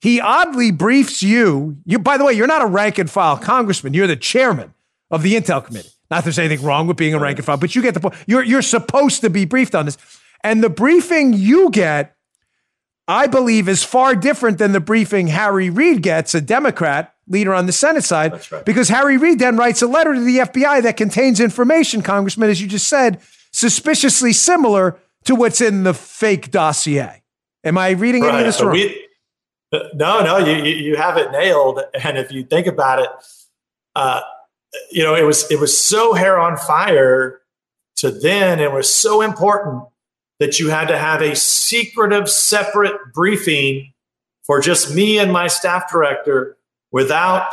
He 0.00 0.20
oddly 0.20 0.70
briefs 0.70 1.22
you. 1.22 1.78
You, 1.84 1.98
by 1.98 2.16
the 2.16 2.24
way, 2.24 2.32
you're 2.32 2.46
not 2.46 2.62
a 2.62 2.66
rank 2.66 2.98
and 2.98 3.10
file 3.10 3.36
congressman. 3.36 3.94
You're 3.94 4.06
the 4.06 4.16
chairman 4.16 4.74
of 5.10 5.22
the 5.22 5.34
Intel 5.34 5.64
Committee. 5.64 5.90
Not 6.10 6.18
that 6.18 6.24
there's 6.24 6.38
anything 6.38 6.64
wrong 6.64 6.86
with 6.86 6.96
being 6.96 7.14
a 7.14 7.18
rank 7.18 7.38
and 7.38 7.46
file, 7.46 7.56
but 7.56 7.74
you 7.76 7.82
get 7.82 7.94
the 7.94 8.00
point. 8.00 8.14
You're 8.26 8.42
you're 8.42 8.62
supposed 8.62 9.20
to 9.20 9.30
be 9.30 9.44
briefed 9.44 9.74
on 9.74 9.84
this, 9.84 9.98
and 10.42 10.62
the 10.62 10.70
briefing 10.70 11.32
you 11.32 11.70
get, 11.70 12.16
I 13.10 13.26
believe, 13.26 13.68
is 13.68 13.82
far 13.82 14.14
different 14.14 14.58
than 14.58 14.72
the 14.72 14.80
briefing 14.80 15.26
Harry 15.28 15.68
Reid 15.68 16.02
gets, 16.02 16.34
a 16.34 16.40
Democrat 16.40 17.14
leader 17.26 17.52
on 17.52 17.66
the 17.66 17.72
Senate 17.72 18.04
side, 18.04 18.32
right. 18.52 18.64
because 18.64 18.88
Harry 18.88 19.16
Reid 19.16 19.38
then 19.38 19.56
writes 19.56 19.82
a 19.82 19.86
letter 19.86 20.14
to 20.14 20.20
the 20.20 20.38
FBI 20.38 20.82
that 20.82 20.96
contains 20.96 21.40
information, 21.40 22.02
Congressman, 22.02 22.50
as 22.50 22.60
you 22.62 22.68
just 22.68 22.88
said, 22.88 23.20
suspiciously 23.52 24.32
similar 24.32 24.98
to 25.24 25.34
what's 25.34 25.60
in 25.60 25.82
the 25.82 25.92
fake 25.92 26.50
dossier. 26.50 27.22
Am 27.64 27.76
I 27.76 27.90
reading 27.90 28.22
right. 28.22 28.34
any 28.34 28.38
of 28.40 28.46
this 28.46 28.60
wrong? 28.60 28.72
We, 28.72 29.06
no, 29.94 30.22
no, 30.22 30.38
you, 30.38 30.62
you 30.64 30.96
have 30.96 31.16
it 31.16 31.30
nailed. 31.30 31.80
And 32.02 32.16
if 32.16 32.32
you 32.32 32.44
think 32.44 32.66
about 32.66 33.00
it, 33.00 33.10
uh, 33.94 34.20
you 34.90 35.02
know, 35.02 35.14
it 35.14 35.24
was 35.24 35.50
it 35.50 35.58
was 35.58 35.76
so 35.76 36.14
hair 36.14 36.38
on 36.38 36.56
fire 36.56 37.40
to 37.96 38.10
then, 38.10 38.60
and 38.60 38.72
was 38.72 38.88
so 38.88 39.20
important 39.20 39.82
that 40.40 40.58
you 40.58 40.70
had 40.70 40.88
to 40.88 40.98
have 40.98 41.22
a 41.22 41.36
secretive, 41.36 42.28
separate 42.28 43.12
briefing 43.14 43.92
for 44.42 44.60
just 44.60 44.92
me 44.92 45.18
and 45.18 45.32
my 45.32 45.46
staff 45.46 45.90
director 45.92 46.56
without 46.90 47.52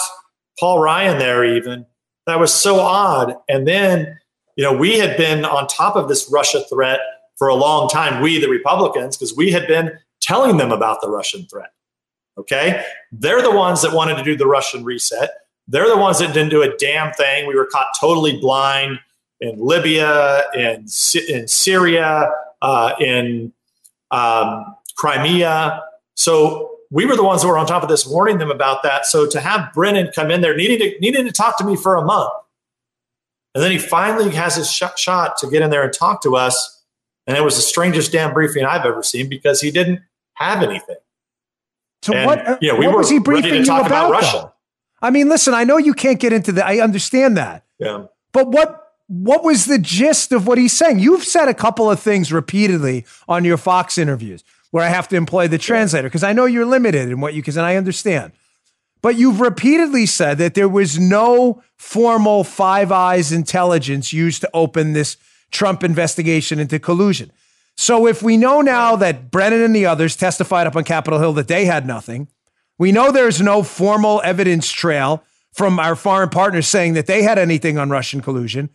Paul 0.60 0.80
Ryan 0.80 1.20
there, 1.20 1.46
even. 1.46 1.86
That 2.26 2.40
was 2.40 2.52
so 2.52 2.80
odd. 2.80 3.36
And 3.48 3.68
then, 3.68 4.18
you 4.56 4.64
know, 4.64 4.76
we 4.76 4.98
had 4.98 5.16
been 5.18 5.46
on 5.46 5.68
top 5.68 5.96
of 5.96 6.08
this 6.08 6.30
Russia 6.32 6.62
threat 6.62 7.00
for 7.38 7.48
a 7.50 7.56
long 7.56 7.88
time, 7.88 8.22
we, 8.22 8.40
the 8.40 8.50
Republicans, 8.50 9.16
because 9.16 9.36
we 9.36 9.52
had 9.52 9.68
been 9.68 9.92
telling 10.22 10.58
them 10.58 10.72
about 10.72 11.02
the 11.02 11.10
Russian 11.10 11.46
threat. 11.46 11.72
Okay. 12.38 12.84
They're 13.12 13.42
the 13.42 13.52
ones 13.52 13.82
that 13.82 13.94
wanted 13.94 14.16
to 14.16 14.24
do 14.24 14.36
the 14.36 14.48
Russian 14.48 14.84
reset. 14.84 15.32
They're 15.68 15.90
the 15.90 15.98
ones 15.98 16.20
that 16.20 16.34
didn't 16.34 16.50
do 16.50 16.64
a 16.64 16.76
damn 16.78 17.14
thing. 17.14 17.48
We 17.48 17.56
were 17.56 17.66
caught 17.66 17.88
totally 18.00 18.40
blind 18.40 19.00
in 19.40 19.60
Libya, 19.60 20.44
in, 20.56 20.88
in 21.30 21.48
Syria, 21.48 22.32
uh, 22.62 22.94
in 23.00 23.54
um, 24.12 24.76
Crimea. 24.96 25.84
So 26.16 26.78
we 26.90 27.06
were 27.06 27.16
the 27.16 27.24
ones 27.24 27.42
that 27.42 27.48
were 27.48 27.58
on 27.58 27.66
top 27.66 27.84
of 27.84 27.90
this, 27.90 28.06
warning 28.06 28.38
them 28.38 28.52
about 28.52 28.84
that. 28.84 29.06
So 29.06 29.28
to 29.28 29.40
have 29.40 29.74
Brennan 29.74 30.12
come 30.14 30.32
in 30.32 30.42
there, 30.42 30.56
needing 30.56 30.80
to 30.80 31.00
needing 31.00 31.26
to 31.26 31.32
talk 31.32 31.58
to 31.58 31.64
me 31.64 31.76
for 31.76 31.96
a 31.96 32.04
month, 32.04 32.32
and 33.54 33.64
then 33.64 33.72
he 33.72 33.78
finally 33.78 34.32
has 34.32 34.56
his 34.56 34.72
sh- 34.72 34.84
shot 34.96 35.38
to 35.40 35.50
get 35.50 35.62
in 35.62 35.70
there 35.70 35.84
and 35.84 35.94
talk 35.94 36.22
to 36.24 36.36
us, 36.36 36.84
and 37.26 37.38
it 37.38 37.44
was 37.44 37.56
the 37.56 37.62
strangest 37.62 38.12
damn 38.12 38.34
briefing 38.34 38.66
I've 38.66 38.86
ever 38.86 39.04
seen 39.04 39.30
because 39.30 39.62
he 39.62 39.72
didn't 39.72 40.02
have 40.36 40.64
anything. 40.64 40.98
So 42.04 42.14
and, 42.14 42.26
what? 42.26 42.48
Uh, 42.48 42.58
you 42.62 42.72
know, 42.72 42.80
we 42.80 42.86
what 42.86 42.94
were 42.94 43.00
was 43.00 43.10
he 43.10 43.20
briefing 43.20 43.54
you 43.54 43.64
about? 43.64 43.88
about 43.88 44.12
Russia. 44.12 44.54
I 45.02 45.12
mean, 45.12 45.30
listen, 45.30 45.54
I 45.54 45.64
know 45.64 45.78
you 45.78 45.94
can't 45.94 46.20
get 46.20 46.34
into 46.34 46.54
that. 46.54 46.66
I 46.66 46.80
understand 46.80 47.38
that. 47.38 47.64
Yeah. 47.80 48.06
But 48.32 48.50
what 48.50 48.87
what 49.08 49.44
was 49.44 49.66
the 49.66 49.80
gist 49.80 50.32
of 50.32 50.48
what 50.48 50.58
he's 50.58 50.74
saying? 50.74 51.00
You've 51.00 51.24
said 51.24 51.48
a 51.48 51.54
couple 51.54 51.90
of 51.90 52.00
things 52.00 52.32
repeatedly 52.32 53.06
on 53.28 53.46
your 53.46 53.58
Fox 53.58 53.98
interviews 53.98 54.44
where 54.72 54.84
I 54.84 54.90
have 54.90 55.08
to 55.10 55.16
employ 55.16 55.48
the 55.48 55.58
translator 55.58 56.08
because 56.08 56.24
I 56.24 56.34
know 56.34 56.46
you're 56.46 56.66
limited 56.66 57.10
in 57.10 57.22
what 57.22 57.34
you 57.34 57.42
can, 57.42 57.54
and 57.58 57.66
I 57.66 57.78
understand. 57.78 58.34
But 59.02 59.16
you've 59.16 59.40
repeatedly 59.40 60.06
said 60.06 60.38
that 60.40 60.56
there 60.56 60.68
was 60.68 61.00
no 61.00 61.64
formal 61.78 62.44
Five 62.44 62.92
Eyes 62.92 63.32
intelligence 63.32 64.12
used 64.12 64.42
to 64.42 64.50
open 64.54 64.94
this 64.94 65.16
Trump 65.52 65.84
investigation 65.84 66.60
into 66.60 66.80
collusion. 66.80 67.32
So 67.76 68.08
if 68.08 68.22
we 68.22 68.36
know 68.38 68.60
now 68.60 68.96
that 68.98 69.32
Brennan 69.32 69.62
and 69.62 69.76
the 69.76 69.86
others 69.86 70.16
testified 70.16 70.68
up 70.68 70.76
on 70.76 70.84
Capitol 70.84 71.20
Hill 71.20 71.34
that 71.34 71.48
they 71.48 71.66
had 71.66 71.86
nothing, 71.86 72.28
we 72.78 72.92
know 72.92 73.12
there's 73.12 73.40
no 73.40 73.64
formal 73.64 74.22
evidence 74.26 74.72
trail 74.72 75.24
from 75.54 75.80
our 75.80 75.96
foreign 75.96 76.30
partners 76.30 76.68
saying 76.68 76.94
that 76.94 77.08
they 77.08 77.24
had 77.24 77.38
anything 77.38 77.78
on 77.78 77.90
Russian 77.90 78.20
collusion. 78.20 78.70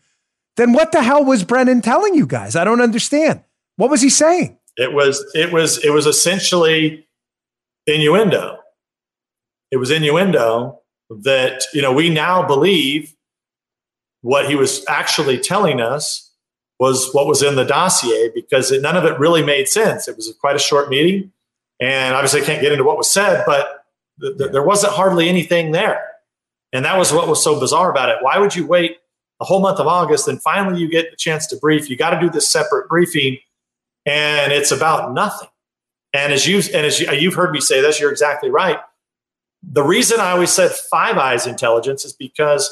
Then 0.57 0.73
what 0.73 0.93
the 0.93 1.03
hell 1.03 1.25
was 1.25 1.45
Brennan 1.45 1.81
telling 1.81 2.15
you 2.15 2.27
guys? 2.27 2.57
I 2.57 2.65
don't 2.65 2.81
understand. 2.81 3.43
What 3.77 3.91
was 3.91 4.03
he 4.03 4.11
saying? 4.11 4.59
It 4.77 4.93
was 4.93 5.25
it 5.35 5.53
was 5.53 5.83
it 5.85 5.91
was 5.91 6.07
essentially 6.07 7.07
innuendo. 7.87 8.59
It 9.71 9.77
was 9.77 9.91
innuendo 9.91 10.81
that 11.11 11.65
you 11.73 11.83
know 11.83 11.93
we 11.93 12.11
now 12.11 12.47
believe 12.47 13.15
what 14.23 14.49
he 14.49 14.55
was 14.55 14.85
actually 14.89 15.39
telling 15.39 15.81
us 15.81 16.31
was 16.79 17.13
what 17.13 17.27
was 17.27 17.43
in 17.43 17.55
the 17.55 17.65
dossier 17.65 18.31
because 18.35 18.73
it, 18.73 18.83
none 18.83 18.97
of 18.97 19.05
it 19.05 19.19
really 19.19 19.43
made 19.43 19.69
sense. 19.69 20.09
It 20.09 20.17
was 20.17 20.35
quite 20.41 20.57
a 20.57 20.61
short 20.61 20.89
meeting, 20.89 21.33
and 21.81 22.15
obviously 22.15 22.43
I 22.43 22.45
can't 22.45 22.63
get 22.63 22.73
into 22.73 22.85
what 22.85 22.97
was 22.97 23.11
said, 23.11 23.45
but 23.47 23.85
th- 24.21 24.39
th- 24.39 24.53
there 24.53 24.63
wasn't 24.63 24.93
hardly 24.95 25.29
anything 25.29 25.73
there, 25.73 26.03
and 26.73 26.85
that 26.85 26.99
was 26.99 27.13
what 27.13 27.29
was 27.29 27.43
so 27.43 27.59
bizarre 27.61 27.91
about 27.91 28.09
it. 28.09 28.17
Why 28.21 28.39
would 28.39 28.55
you 28.55 28.67
wait 28.67 28.99
a 29.43 29.45
whole 29.45 29.61
month 29.61 29.81
of 29.81 29.89
August 29.89 30.29
and 30.29 30.41
finally 30.41 30.81
you 30.81 30.89
get 30.89 31.11
the 31.11 31.17
chance 31.17 31.47
to 31.49 31.57
brief? 31.57 31.91
You 31.91 31.97
got 31.97 32.11
to 32.11 32.21
do 32.21 32.31
this 32.31 32.49
separate 32.49 32.89
briefing 32.89 33.39
and 34.07 34.53
it's 34.53 34.71
about 34.71 35.13
nothing. 35.13 35.49
And 36.13 36.33
as 36.33 36.47
you 36.47 36.59
and 36.75 36.87
as 36.87 37.01
you, 37.01 37.09
uh, 37.09 37.13
you've 37.13 37.35
heard 37.35 37.53
me 37.53 37.61
say 37.61 37.81
this, 37.81 37.99
you're 37.99 38.11
exactly 38.11 38.51
right. 38.51 38.79
The 39.63 39.83
reason 39.83 40.21
I 40.21 40.31
always 40.31 40.51
said 40.51 40.71
Five 40.71 41.19
Eyes 41.19 41.47
intelligence 41.47 42.05
is 42.05 42.13
because 42.13 42.71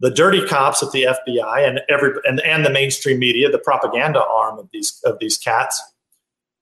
the 0.00 0.10
dirty 0.10 0.44
cops 0.46 0.82
at 0.82 0.90
the 0.90 1.04
FBI 1.04 1.66
and 1.66 1.80
every 1.88 2.12
and, 2.24 2.40
and 2.40 2.66
the 2.66 2.70
mainstream 2.70 3.18
media, 3.18 3.50
the 3.50 3.58
propaganda 3.58 4.22
arm 4.22 4.58
of 4.58 4.68
these 4.72 5.00
of 5.04 5.18
these 5.20 5.38
cats, 5.38 5.80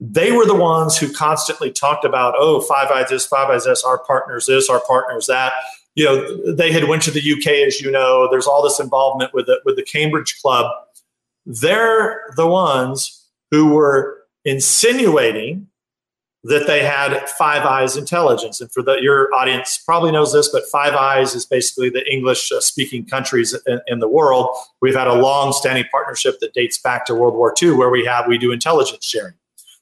they 0.00 0.32
were 0.32 0.46
the 0.46 0.54
ones 0.54 0.98
who 0.98 1.12
constantly 1.12 1.70
talked 1.70 2.04
about, 2.04 2.34
oh, 2.36 2.60
Five 2.60 2.90
Eyes 2.90 3.08
this, 3.08 3.26
Five 3.26 3.50
Eyes 3.50 3.64
this, 3.64 3.84
our 3.84 3.98
partners 3.98 4.46
this, 4.46 4.68
our 4.68 4.80
partners 4.80 5.26
that. 5.26 5.52
You 5.94 6.04
know, 6.04 6.52
they 6.54 6.72
had 6.72 6.84
went 6.84 7.02
to 7.02 7.10
the 7.10 7.32
UK, 7.32 7.66
as 7.66 7.80
you 7.80 7.90
know. 7.90 8.28
There's 8.30 8.46
all 8.46 8.62
this 8.62 8.78
involvement 8.78 9.34
with 9.34 9.46
the 9.46 9.60
with 9.64 9.76
the 9.76 9.82
Cambridge 9.82 10.38
Club. 10.40 10.70
They're 11.46 12.32
the 12.36 12.46
ones 12.46 13.28
who 13.50 13.74
were 13.74 14.24
insinuating 14.44 15.66
that 16.44 16.66
they 16.66 16.82
had 16.82 17.28
Five 17.30 17.66
Eyes 17.66 17.96
intelligence. 17.96 18.60
And 18.60 18.72
for 18.72 18.82
the, 18.82 18.96
your 19.00 19.32
audience, 19.34 19.78
probably 19.84 20.10
knows 20.10 20.32
this, 20.32 20.48
but 20.48 20.64
Five 20.66 20.94
Eyes 20.94 21.34
is 21.34 21.44
basically 21.44 21.90
the 21.90 22.10
English 22.10 22.50
uh, 22.50 22.60
speaking 22.60 23.04
countries 23.04 23.54
in, 23.66 23.80
in, 23.86 23.98
the 23.98 24.08
world. 24.08 24.48
We've 24.80 24.94
had 24.94 25.06
a 25.06 25.14
long 25.14 25.52
standing 25.52 25.84
partnership 25.90 26.40
that 26.40 26.54
dates 26.54 26.78
back 26.78 27.04
to 27.06 27.14
World 27.14 27.34
War 27.34 27.54
II, 27.60 27.72
where 27.72 27.90
we 27.90 28.06
have 28.06 28.26
we 28.26 28.38
do 28.38 28.52
intelligence 28.52 29.04
sharing. 29.04 29.34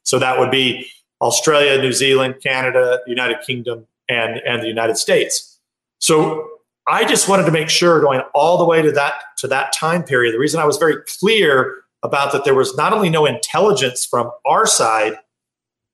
So 0.02 0.18
that 0.18 0.38
would 0.38 0.50
be 0.50 0.90
Australia, 1.20 1.80
New 1.80 1.92
Zealand, 1.92 2.36
Canada, 2.42 3.00
United 3.06 3.38
Kingdom, 3.46 3.86
and 4.08 4.40
and 4.44 4.62
the 4.62 4.68
United 4.68 4.96
States. 4.96 5.57
So 5.98 6.48
I 6.86 7.04
just 7.04 7.28
wanted 7.28 7.44
to 7.44 7.52
make 7.52 7.68
sure, 7.68 8.00
going 8.00 8.20
all 8.34 8.58
the 8.58 8.64
way 8.64 8.82
to 8.82 8.92
that 8.92 9.14
to 9.38 9.48
that 9.48 9.72
time 9.72 10.02
period. 10.02 10.34
The 10.34 10.38
reason 10.38 10.60
I 10.60 10.64
was 10.64 10.78
very 10.78 10.96
clear 11.20 11.82
about 12.02 12.32
that 12.32 12.44
there 12.44 12.54
was 12.54 12.76
not 12.76 12.92
only 12.92 13.10
no 13.10 13.26
intelligence 13.26 14.06
from 14.06 14.30
our 14.46 14.66
side, 14.66 15.14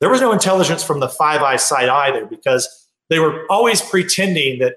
there 0.00 0.10
was 0.10 0.20
no 0.20 0.32
intelligence 0.32 0.84
from 0.84 1.00
the 1.00 1.08
Five 1.08 1.42
Eyes 1.42 1.64
side 1.64 1.88
either, 1.88 2.26
because 2.26 2.88
they 3.10 3.18
were 3.18 3.44
always 3.50 3.82
pretending 3.82 4.58
that 4.60 4.76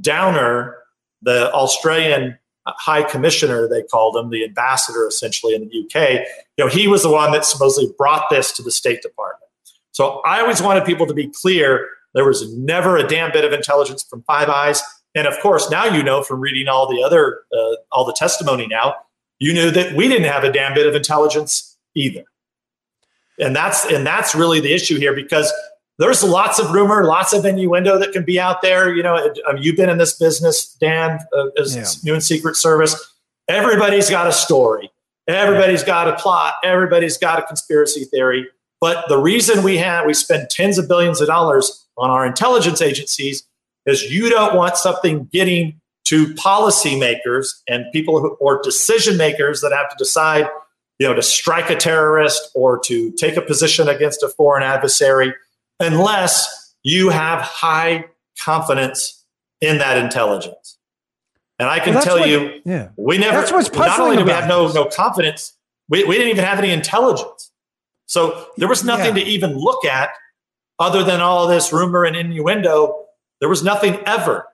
Downer, 0.00 0.76
the 1.22 1.52
Australian 1.52 2.38
high 2.66 3.02
commissioner, 3.02 3.68
they 3.68 3.82
called 3.82 4.16
him, 4.16 4.30
the 4.30 4.44
ambassador 4.44 5.06
essentially 5.06 5.54
in 5.54 5.68
the 5.68 5.84
UK, 5.84 6.26
you 6.56 6.64
know, 6.64 6.68
he 6.68 6.88
was 6.88 7.02
the 7.02 7.10
one 7.10 7.32
that 7.32 7.44
supposedly 7.44 7.92
brought 7.96 8.28
this 8.28 8.52
to 8.52 8.62
the 8.62 8.72
State 8.72 9.02
Department. 9.02 9.50
So 9.92 10.20
I 10.26 10.40
always 10.40 10.60
wanted 10.60 10.84
people 10.84 11.06
to 11.06 11.14
be 11.14 11.28
clear 11.28 11.88
there 12.16 12.24
was 12.24 12.50
never 12.56 12.96
a 12.96 13.06
damn 13.06 13.30
bit 13.30 13.44
of 13.44 13.52
intelligence 13.52 14.02
from 14.02 14.22
Five 14.22 14.48
Eyes. 14.48 14.82
and 15.14 15.26
of 15.26 15.38
course, 15.40 15.70
now 15.70 15.84
you 15.84 16.02
know 16.02 16.22
from 16.22 16.40
reading 16.40 16.66
all 16.66 16.88
the 16.88 17.02
other 17.02 17.42
uh, 17.56 17.76
all 17.92 18.04
the 18.04 18.14
testimony. 18.14 18.66
Now 18.66 18.96
you 19.38 19.52
knew 19.52 19.70
that 19.70 19.94
we 19.94 20.08
didn't 20.08 20.30
have 20.30 20.42
a 20.42 20.50
damn 20.50 20.74
bit 20.74 20.86
of 20.86 20.94
intelligence 20.94 21.76
either, 21.94 22.24
and 23.38 23.54
that's 23.54 23.84
and 23.84 24.04
that's 24.06 24.34
really 24.34 24.60
the 24.60 24.72
issue 24.72 24.98
here 24.98 25.14
because 25.14 25.52
there's 25.98 26.24
lots 26.24 26.58
of 26.58 26.70
rumor, 26.72 27.04
lots 27.04 27.34
of 27.34 27.44
innuendo 27.44 27.98
that 27.98 28.12
can 28.12 28.24
be 28.24 28.40
out 28.40 28.62
there. 28.62 28.94
You 28.94 29.02
know, 29.02 29.32
you've 29.58 29.76
been 29.76 29.90
in 29.90 29.98
this 29.98 30.18
business, 30.18 30.74
Dan, 30.74 31.20
uh, 31.36 31.48
as 31.60 31.76
yeah. 31.76 31.84
new 32.02 32.14
in 32.14 32.20
Secret 32.22 32.56
Service. 32.56 33.14
Everybody's 33.48 34.10
got 34.10 34.26
a 34.26 34.32
story. 34.32 34.90
Everybody's 35.28 35.82
got 35.82 36.08
a 36.08 36.14
plot. 36.16 36.54
Everybody's 36.64 37.18
got 37.18 37.38
a 37.38 37.42
conspiracy 37.42 38.04
theory. 38.04 38.48
But 38.80 39.08
the 39.08 39.18
reason 39.18 39.62
we 39.62 39.76
have 39.78 40.06
we 40.06 40.14
spend 40.14 40.50
tens 40.50 40.78
of 40.78 40.88
billions 40.88 41.20
of 41.20 41.26
dollars 41.26 41.85
on 41.98 42.10
our 42.10 42.26
intelligence 42.26 42.80
agencies 42.80 43.44
is 43.86 44.10
you 44.10 44.28
don't 44.28 44.54
want 44.56 44.76
something 44.76 45.28
getting 45.32 45.80
to 46.04 46.26
policymakers 46.34 47.48
and 47.68 47.84
people 47.92 48.20
who, 48.20 48.30
or 48.40 48.60
decision 48.62 49.16
makers 49.16 49.60
that 49.60 49.72
have 49.72 49.88
to 49.88 49.96
decide, 49.98 50.48
you 50.98 51.06
know, 51.06 51.14
to 51.14 51.22
strike 51.22 51.68
a 51.70 51.76
terrorist 51.76 52.50
or 52.54 52.78
to 52.78 53.10
take 53.12 53.36
a 53.36 53.42
position 53.42 53.88
against 53.88 54.22
a 54.22 54.28
foreign 54.28 54.62
adversary, 54.62 55.34
unless 55.80 56.74
you 56.82 57.10
have 57.10 57.40
high 57.40 58.04
confidence 58.42 59.24
in 59.60 59.78
that 59.78 59.98
intelligence. 59.98 60.78
And 61.58 61.68
I 61.68 61.80
can 61.80 61.94
well, 61.94 62.04
tell 62.04 62.18
what, 62.20 62.28
you, 62.28 62.60
yeah. 62.64 62.90
we 62.96 63.18
never. 63.18 63.38
That's 63.38 63.50
what's 63.50 63.68
puzzling 63.68 63.88
not 63.88 64.00
only 64.00 64.16
do 64.18 64.24
we 64.24 64.30
have 64.30 64.46
no 64.46 64.70
no 64.72 64.84
confidence, 64.84 65.54
we, 65.88 66.04
we 66.04 66.16
didn't 66.16 66.30
even 66.30 66.44
have 66.44 66.58
any 66.58 66.70
intelligence. 66.70 67.50
So 68.06 68.48
there 68.58 68.68
was 68.68 68.84
nothing 68.84 69.16
yeah. 69.16 69.24
to 69.24 69.30
even 69.30 69.56
look 69.56 69.84
at 69.84 70.10
other 70.78 71.02
than 71.02 71.20
all 71.20 71.46
this 71.46 71.72
rumor 71.72 72.04
and 72.04 72.16
innuendo. 72.16 73.06
There 73.40 73.48
was 73.48 73.62
nothing 73.62 73.98
ever, 74.06 74.46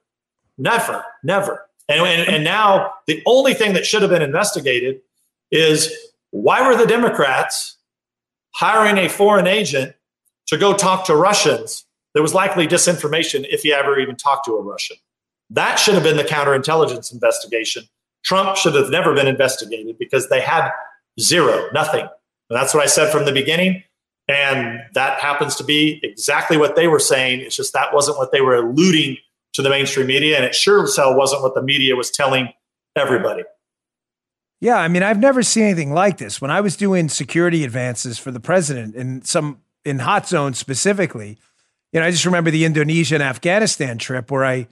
never, 0.58 1.04
never. 1.22 1.66
And, 1.88 2.00
and, 2.00 2.28
and 2.28 2.44
now 2.44 2.92
the 3.06 3.22
only 3.26 3.54
thing 3.54 3.74
that 3.74 3.86
should 3.86 4.02
have 4.02 4.10
been 4.10 4.22
investigated 4.22 5.00
is 5.50 5.92
why 6.30 6.66
were 6.66 6.76
the 6.76 6.86
Democrats 6.86 7.76
hiring 8.54 8.98
a 8.98 9.08
foreign 9.08 9.46
agent 9.46 9.94
to 10.46 10.56
go 10.56 10.74
talk 10.74 11.06
to 11.06 11.16
Russians? 11.16 11.84
There 12.14 12.22
was 12.22 12.34
likely 12.34 12.66
disinformation 12.66 13.46
if 13.48 13.62
he 13.62 13.72
ever 13.72 13.98
even 13.98 14.16
talked 14.16 14.46
to 14.46 14.52
a 14.52 14.62
Russian. 14.62 14.96
That 15.50 15.78
should 15.78 15.94
have 15.94 16.02
been 16.02 16.16
the 16.16 16.24
counterintelligence 16.24 17.12
investigation. 17.12 17.84
Trump 18.24 18.56
should 18.56 18.74
have 18.74 18.90
never 18.90 19.14
been 19.14 19.26
investigated 19.26 19.98
because 19.98 20.28
they 20.28 20.40
had 20.40 20.70
zero, 21.20 21.68
nothing. 21.72 22.02
And 22.02 22.58
that's 22.58 22.72
what 22.74 22.82
I 22.82 22.86
said 22.86 23.10
from 23.10 23.24
the 23.24 23.32
beginning. 23.32 23.82
And 24.32 24.80
that 24.94 25.20
happens 25.20 25.56
to 25.56 25.64
be 25.64 26.00
exactly 26.02 26.56
what 26.56 26.76
they 26.76 26.88
were 26.88 26.98
saying. 26.98 27.40
It's 27.40 27.56
just 27.56 27.72
that 27.74 27.92
wasn't 27.92 28.18
what 28.18 28.32
they 28.32 28.40
were 28.40 28.56
alluding 28.56 29.18
to 29.54 29.62
the 29.62 29.68
mainstream 29.68 30.06
media. 30.06 30.36
And 30.36 30.44
it 30.44 30.54
sure 30.54 30.82
as 30.84 30.96
hell 30.96 31.14
wasn't 31.16 31.42
what 31.42 31.54
the 31.54 31.62
media 31.62 31.96
was 31.96 32.10
telling 32.10 32.48
everybody. 32.96 33.42
Yeah, 34.60 34.76
I 34.76 34.88
mean, 34.88 35.02
I've 35.02 35.18
never 35.18 35.42
seen 35.42 35.64
anything 35.64 35.92
like 35.92 36.18
this. 36.18 36.40
When 36.40 36.50
I 36.50 36.60
was 36.60 36.76
doing 36.76 37.08
security 37.08 37.64
advances 37.64 38.18
for 38.18 38.30
the 38.30 38.40
president 38.40 38.94
in 38.94 39.22
some 39.22 39.60
in 39.84 39.98
hot 39.98 40.28
zones 40.28 40.58
specifically, 40.58 41.36
you 41.92 42.00
know, 42.00 42.06
I 42.06 42.10
just 42.12 42.24
remember 42.24 42.50
the 42.50 42.64
Indonesia 42.64 43.16
and 43.16 43.24
Afghanistan 43.24 43.98
trip 43.98 44.30
where 44.30 44.44
I 44.44 44.68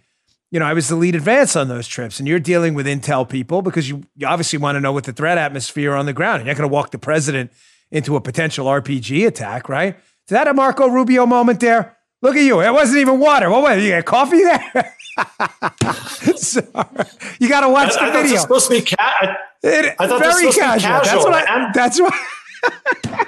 you 0.52 0.58
know, 0.58 0.66
I 0.66 0.74
was 0.74 0.88
the 0.88 0.96
lead 0.96 1.14
advance 1.14 1.54
on 1.54 1.68
those 1.68 1.86
trips, 1.86 2.18
and 2.18 2.26
you're 2.26 2.40
dealing 2.40 2.74
with 2.74 2.86
intel 2.86 3.28
people 3.28 3.62
because 3.62 3.88
you, 3.88 4.02
you 4.16 4.26
obviously 4.26 4.58
want 4.58 4.76
to 4.76 4.80
know 4.80 4.92
what 4.92 5.04
the 5.04 5.12
threat 5.12 5.38
atmosphere 5.38 5.94
on 5.94 6.06
the 6.06 6.12
ground. 6.12 6.40
You're 6.40 6.52
not 6.52 6.58
going 6.58 6.68
to 6.68 6.74
walk 6.74 6.90
the 6.90 6.98
president 6.98 7.52
into 7.90 8.16
a 8.16 8.20
potential 8.20 8.66
RPG 8.66 9.26
attack, 9.26 9.68
right? 9.68 9.96
Is 9.96 10.30
that 10.30 10.46
a 10.48 10.54
Marco 10.54 10.88
Rubio 10.88 11.26
moment 11.26 11.60
there? 11.60 11.96
Look 12.22 12.36
at 12.36 12.42
you. 12.42 12.60
It 12.60 12.72
wasn't 12.72 12.98
even 13.00 13.18
water. 13.18 13.48
What 13.50 13.62
was 13.62 13.78
it? 13.78 13.84
You 13.84 13.90
got 13.90 14.04
coffee 14.04 14.42
there? 14.42 14.94
Sorry. 16.36 17.08
You 17.38 17.48
got 17.48 17.62
to 17.62 17.68
watch 17.68 17.96
I, 17.96 18.10
the 18.10 18.18
I 18.18 18.22
video. 18.22 18.32
It's 18.34 18.42
supposed 18.42 18.68
to 18.68 18.74
be 18.74 18.82
cat. 18.82 19.38
It, 19.62 19.96
I 19.98 20.06
thought 20.06 20.20
very 20.20 20.52
casual. 20.52 21.00
casual. 21.00 21.02
That's 21.02 21.24
what 21.24 21.34
I. 21.34 21.72
That's 21.72 22.00
what. 22.00 22.14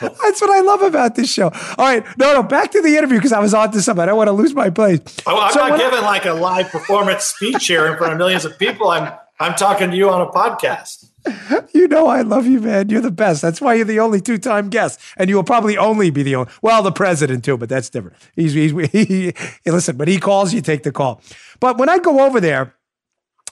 That's 0.00 0.40
what 0.40 0.48
I 0.48 0.60
love 0.62 0.80
about 0.80 1.14
this 1.14 1.30
show. 1.30 1.50
All 1.76 1.84
right, 1.84 2.02
no, 2.16 2.32
no, 2.32 2.42
back 2.42 2.70
to 2.70 2.80
the 2.80 2.96
interview 2.96 3.18
because 3.18 3.32
I 3.32 3.40
was 3.40 3.52
on 3.52 3.70
to 3.72 3.82
something. 3.82 4.02
I 4.02 4.06
don't 4.06 4.16
want 4.16 4.28
to 4.28 4.32
lose 4.32 4.54
my 4.54 4.70
place. 4.70 5.00
Oh, 5.26 5.38
I'm 5.38 5.52
so 5.52 5.68
not 5.68 5.78
giving 5.78 5.98
I, 5.98 6.02
like 6.02 6.24
a 6.24 6.32
live 6.32 6.70
performance 6.70 7.24
speech 7.24 7.66
here 7.66 7.86
in 7.86 7.98
front 7.98 8.14
of 8.14 8.18
millions 8.18 8.46
of 8.46 8.58
people. 8.58 8.88
I'm 8.88 9.12
I'm 9.38 9.54
talking 9.54 9.90
to 9.90 9.96
you 9.96 10.08
on 10.08 10.22
a 10.22 10.30
podcast. 10.30 11.09
You 11.72 11.88
know 11.88 12.08
I 12.08 12.22
love 12.22 12.46
you, 12.46 12.60
man. 12.60 12.90
You're 12.90 13.00
the 13.00 13.10
best. 13.10 13.40
That's 13.40 13.60
why 13.60 13.74
you're 13.74 13.86
the 13.86 14.00
only 14.00 14.20
two-time 14.20 14.68
guest, 14.68 15.00
and 15.16 15.30
you 15.30 15.36
will 15.36 15.44
probably 15.44 15.78
only 15.78 16.10
be 16.10 16.22
the 16.22 16.34
only. 16.34 16.50
Well, 16.60 16.82
the 16.82 16.92
president 16.92 17.44
too, 17.44 17.56
but 17.56 17.68
that's 17.68 17.88
different. 17.88 18.16
He's, 18.34 18.52
he's 18.52 18.72
he, 18.92 19.32
he, 19.64 19.70
listen, 19.70 19.96
but 19.96 20.08
he 20.08 20.18
calls, 20.18 20.52
you 20.52 20.60
take 20.60 20.82
the 20.82 20.92
call. 20.92 21.22
But 21.58 21.78
when 21.78 21.88
I 21.88 21.98
go 21.98 22.26
over 22.26 22.40
there, 22.40 22.74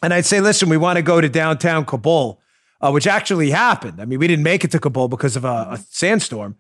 and 0.03 0.13
I'd 0.13 0.27
say, 0.27 0.41
listen, 0.41 0.69
we 0.69 0.77
want 0.77 0.97
to 0.97 1.03
go 1.03 1.21
to 1.21 1.29
downtown 1.29 1.85
Kabul 1.85 2.41
uh, 2.81 2.91
which 2.91 3.07
actually 3.07 3.51
happened. 3.51 4.01
I 4.01 4.05
mean, 4.05 4.19
we 4.19 4.29
didn't 4.29 4.45
make 4.45 4.65
it 4.65 4.71
to 4.73 4.79
Kabul 4.79 5.09
because 5.09 5.37
of 5.37 5.45
a, 5.45 5.69
a 5.71 5.85
sandstorm. 5.91 6.57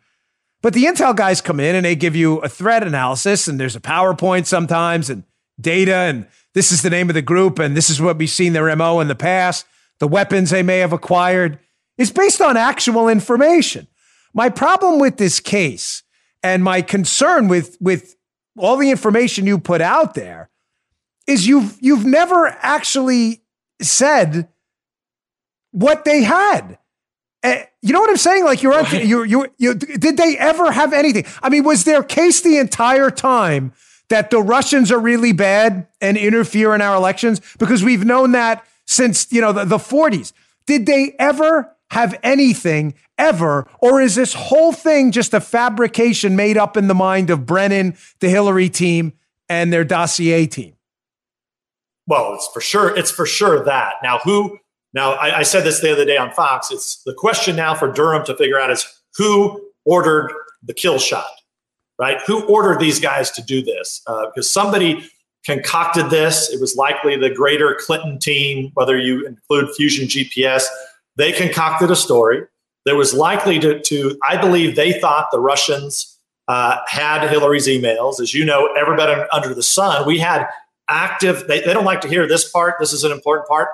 But 0.61 0.75
the 0.75 0.85
Intel 0.85 1.14
guys 1.14 1.40
come 1.40 1.61
in 1.61 1.77
and 1.77 1.85
they 1.85 1.94
give 1.94 2.16
you 2.16 2.38
a 2.38 2.49
threat 2.49 2.83
analysis, 2.83 3.47
and 3.47 3.61
there's 3.61 3.77
a 3.77 3.81
PowerPoint 3.81 4.47
sometimes 4.47 5.09
and 5.09 5.23
data, 5.61 5.94
and 5.94 6.27
this 6.55 6.73
is 6.73 6.83
the 6.83 6.90
name 6.90 7.09
of 7.09 7.14
the 7.14 7.23
group, 7.23 7.59
and 7.59 7.77
this 7.77 7.90
is 7.90 8.01
what 8.01 8.18
we've 8.18 8.29
seen 8.29 8.53
their 8.53 8.75
MO 8.75 8.99
in 9.01 9.09
the 9.09 9.14
past, 9.14 9.66
the 10.01 10.09
weapons 10.09 10.51
they 10.51 10.63
may 10.63 10.79
have 10.79 10.93
acquired. 10.93 11.59
is 11.97 12.11
based 12.11 12.41
on 12.41 12.57
actual 12.57 13.09
information. 13.09 13.87
My 14.33 14.49
problem 14.49 14.99
with 14.99 15.17
this 15.17 15.41
case 15.41 16.03
and 16.43 16.63
my 16.63 16.83
concern 16.83 17.49
with, 17.49 17.77
with 17.81 18.17
all 18.57 18.77
the 18.77 18.91
information 18.91 19.47
you 19.47 19.59
put 19.59 19.81
out 19.81 20.15
there 20.15 20.51
is 21.27 21.47
you've 21.47 21.77
you've 21.81 22.07
never 22.07 22.47
actually 22.61 23.43
said 23.81 24.49
what 25.71 26.05
they 26.05 26.23
had. 26.23 26.79
Uh, 27.43 27.57
you 27.83 27.93
know 27.93 28.01
what 28.01 28.11
I'm 28.11 28.17
saying? 28.17 28.45
Like 28.45 28.63
you're, 28.63 28.83
you, 28.89 29.23
you, 29.25 29.47
you, 29.59 29.75
did 29.75 30.17
they 30.17 30.37
ever 30.39 30.73
have 30.73 30.93
anything? 30.93 31.25
I 31.43 31.51
mean, 31.51 31.63
was 31.63 31.85
their 31.85 32.03
case 32.03 32.41
the 32.41 32.57
entire 32.57 33.11
time 33.11 33.73
that 34.09 34.31
the 34.31 34.41
Russians 34.41 34.91
are 34.91 34.99
really 34.99 35.33
bad 35.33 35.87
and 36.01 36.17
interfere 36.17 36.75
in 36.75 36.81
our 36.81 36.97
elections? 36.97 37.41
Because 37.59 37.85
we've 37.85 38.05
known 38.05 38.33
that 38.33 38.67
since, 38.88 39.31
you 39.31 39.40
know, 39.40 39.53
the, 39.53 39.64
the 39.64 39.77
40s. 39.77 40.33
Did 40.66 40.87
they 40.87 41.14
ever 41.18 41.77
have 41.90 42.18
anything 42.22 42.94
ever? 43.18 43.68
Or 43.81 44.01
is 44.01 44.14
this 44.14 44.33
whole 44.33 44.72
thing 44.72 45.12
just 45.12 45.35
a 45.35 45.40
fabrication 45.40 46.35
made 46.35 46.57
up 46.57 46.77
in 46.77 46.88
the 46.88 46.94
mind 46.94 47.31
of 47.31 47.46
Brennan, 47.46 47.96
the 48.20 48.29
Hillary 48.29 48.70
team, 48.70 49.12
and 49.48 49.72
their 49.72 49.85
dossier 49.85 50.46
team? 50.46 50.74
Well, 52.07 52.35
it's 52.35 52.48
for 52.53 52.61
sure. 52.61 52.96
It's 52.96 53.11
for 53.11 53.27
sure 53.27 53.62
that. 53.64 53.94
Now, 54.03 54.18
who 54.24 54.59
now, 54.94 55.12
I, 55.12 55.40
I, 55.40 55.42
said 55.42 55.64
this 55.64 55.81
the 55.81 55.92
other 55.92 56.07
day 56.07 56.16
on 56.16 56.33
Fox. 56.33 56.70
It's 56.70 57.03
the 57.05 57.12
question 57.12 57.55
now 57.57 57.74
for 57.74 57.92
Durham 57.92 58.24
to 58.24 58.35
figure 58.35 58.59
out 58.59 58.70
is 58.70 58.87
who 59.18 59.70
ordered 59.85 60.33
the 60.62 60.72
kill 60.72 60.98
shot, 60.98 61.29
right? 61.98 62.18
Who 62.27 62.46
ordered 62.46 62.81
these 62.81 62.98
guys 62.98 63.31
to 63.33 63.42
do 63.42 63.62
this? 63.62 64.01
Because 64.07 64.46
uh, 64.46 64.62
somebody 64.62 65.11
concocted 65.49 66.11
this. 66.11 66.53
It 66.53 66.61
was 66.61 66.77
likely 66.77 67.17
the 67.17 67.31
greater 67.31 67.77
Clinton 67.81 68.19
team, 68.19 68.71
whether 68.75 68.99
you 68.99 69.27
include 69.27 69.75
Fusion 69.75 70.07
GPS. 70.07 70.65
They 71.17 71.33
concocted 71.33 71.91
a 71.91 71.97
story. 71.97 72.43
There 72.85 72.97
was 72.97 73.15
likely 73.15 73.59
to, 73.61 73.81
to 73.81 74.19
I 74.29 74.41
believe 74.41 74.77
they 74.77 74.99
thought 75.01 75.29
the 75.33 75.41
Russians 75.41 76.19
uh, 76.47 76.79
had 76.87 77.29
Hillary's 77.29 77.67
emails. 77.67 78.21
As 78.21 78.35
you 78.35 78.45
know, 78.45 78.73
everybody 78.79 79.21
under 79.33 79.55
the 79.55 79.63
sun, 79.63 80.07
we 80.07 80.19
had 80.19 80.47
active, 80.89 81.47
they, 81.49 81.61
they 81.61 81.73
don't 81.73 81.85
like 81.85 82.03
to 82.03 82.09
hear 82.09 82.29
this 82.29 82.49
part. 82.51 82.77
This 82.79 82.93
is 82.93 83.05
an 83.05 83.13
important 83.13 83.49
part 83.49 83.69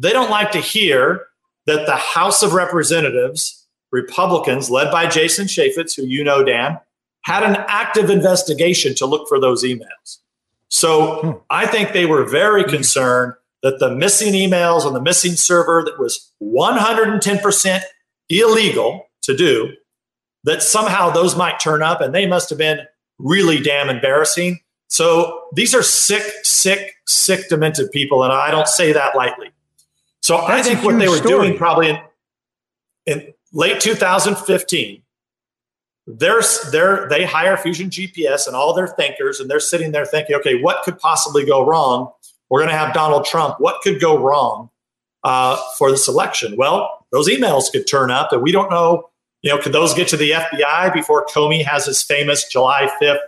they 0.00 0.12
don't 0.12 0.30
like 0.30 0.50
to 0.52 0.60
hear 0.60 1.26
that 1.66 1.84
the 1.86 1.96
House 1.96 2.42
of 2.42 2.54
Representatives, 2.54 3.66
Republicans 3.92 4.70
led 4.70 4.90
by 4.90 5.06
Jason 5.06 5.46
Chaffetz, 5.46 5.94
who 5.94 6.06
you 6.06 6.24
know, 6.24 6.42
Dan, 6.42 6.80
had 7.22 7.42
an 7.42 7.56
active 7.68 8.08
investigation 8.08 8.94
to 8.94 9.06
look 9.06 9.28
for 9.28 9.38
those 9.38 9.62
emails. 9.62 10.18
So 10.70 11.20
hmm. 11.20 11.30
I 11.50 11.66
think 11.66 11.92
they 11.92 12.06
were 12.06 12.24
very 12.24 12.64
concerned 12.64 13.34
that 13.62 13.78
the 13.78 13.94
missing 13.94 14.32
emails 14.32 14.86
on 14.86 14.94
the 14.94 15.02
missing 15.02 15.32
server 15.32 15.82
that 15.84 15.98
was 15.98 16.32
110% 16.42 17.80
illegal 18.30 19.06
to 19.22 19.36
do, 19.36 19.72
that 20.44 20.62
somehow 20.62 21.10
those 21.10 21.36
might 21.36 21.60
turn 21.60 21.82
up 21.82 22.00
and 22.00 22.14
they 22.14 22.26
must 22.26 22.48
have 22.48 22.58
been 22.58 22.80
really 23.18 23.60
damn 23.60 23.90
embarrassing. 23.90 24.60
So 24.88 25.42
these 25.54 25.74
are 25.74 25.82
sick, 25.82 26.22
sick, 26.42 26.94
sick, 27.06 27.48
demented 27.48 27.92
people. 27.92 28.24
And 28.24 28.32
I 28.32 28.50
don't 28.50 28.68
say 28.68 28.92
that 28.92 29.14
lightly. 29.14 29.50
So 30.22 30.36
That's 30.36 30.50
I 30.50 30.62
think 30.62 30.84
what 30.84 30.98
they 30.98 31.08
were 31.08 31.16
story. 31.16 31.48
doing 31.48 31.58
probably 31.58 31.90
in, 31.90 31.98
in 33.06 33.34
late 33.52 33.80
2015, 33.80 35.02
they're, 36.06 36.42
they're, 36.72 37.08
they 37.08 37.24
hire 37.24 37.56
Fusion 37.56 37.90
GPS 37.90 38.46
and 38.46 38.56
all 38.56 38.74
their 38.74 38.86
thinkers, 38.86 39.40
and 39.40 39.50
they're 39.50 39.60
sitting 39.60 39.92
there 39.92 40.06
thinking, 40.06 40.36
okay, 40.36 40.60
what 40.60 40.82
could 40.82 40.98
possibly 40.98 41.44
go 41.44 41.64
wrong? 41.64 42.10
We're 42.48 42.60
going 42.60 42.70
to 42.70 42.76
have 42.76 42.92
Donald 42.92 43.24
Trump. 43.24 43.56
What 43.58 43.80
could 43.82 44.00
go 44.00 44.18
wrong 44.18 44.70
uh, 45.22 45.56
for 45.78 45.90
this 45.90 46.08
election? 46.08 46.56
Well, 46.56 47.06
those 47.12 47.28
emails 47.28 47.70
could 47.70 47.86
turn 47.86 48.10
up, 48.10 48.32
and 48.32 48.42
we 48.42 48.52
don't 48.52 48.70
know. 48.70 49.10
You 49.42 49.50
know, 49.50 49.58
could 49.58 49.72
those 49.72 49.94
get 49.94 50.08
to 50.08 50.16
the 50.16 50.32
FBI 50.32 50.92
before 50.92 51.24
Comey 51.26 51.64
has 51.64 51.86
his 51.86 52.02
famous 52.02 52.46
July 52.48 52.90
5th, 53.00 53.20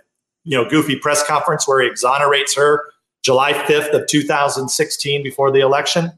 you 0.45 0.57
know, 0.59 0.69
goofy 0.69 0.97
press 0.97 1.27
conference 1.27 1.67
where 1.67 1.81
he 1.81 1.89
exonerates 1.89 2.55
her 2.55 2.85
July 3.23 3.53
5th 3.53 3.95
of 3.95 4.07
2016 4.09 5.23
before 5.23 5.51
the 5.51 5.61
election. 5.61 6.13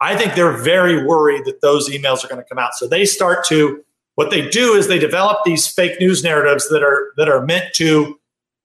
I 0.00 0.16
think 0.16 0.34
they're 0.34 0.56
very 0.56 1.06
worried 1.06 1.44
that 1.44 1.60
those 1.60 1.88
emails 1.88 2.24
are 2.24 2.28
going 2.28 2.42
to 2.42 2.48
come 2.48 2.58
out. 2.58 2.74
So 2.74 2.88
they 2.88 3.04
start 3.04 3.44
to 3.46 3.84
what 4.16 4.30
they 4.30 4.48
do 4.48 4.74
is 4.74 4.88
they 4.88 4.98
develop 4.98 5.38
these 5.44 5.66
fake 5.66 6.00
news 6.00 6.24
narratives 6.24 6.68
that 6.68 6.82
are 6.82 7.12
that 7.16 7.28
are 7.28 7.44
meant 7.44 7.72
to 7.74 8.18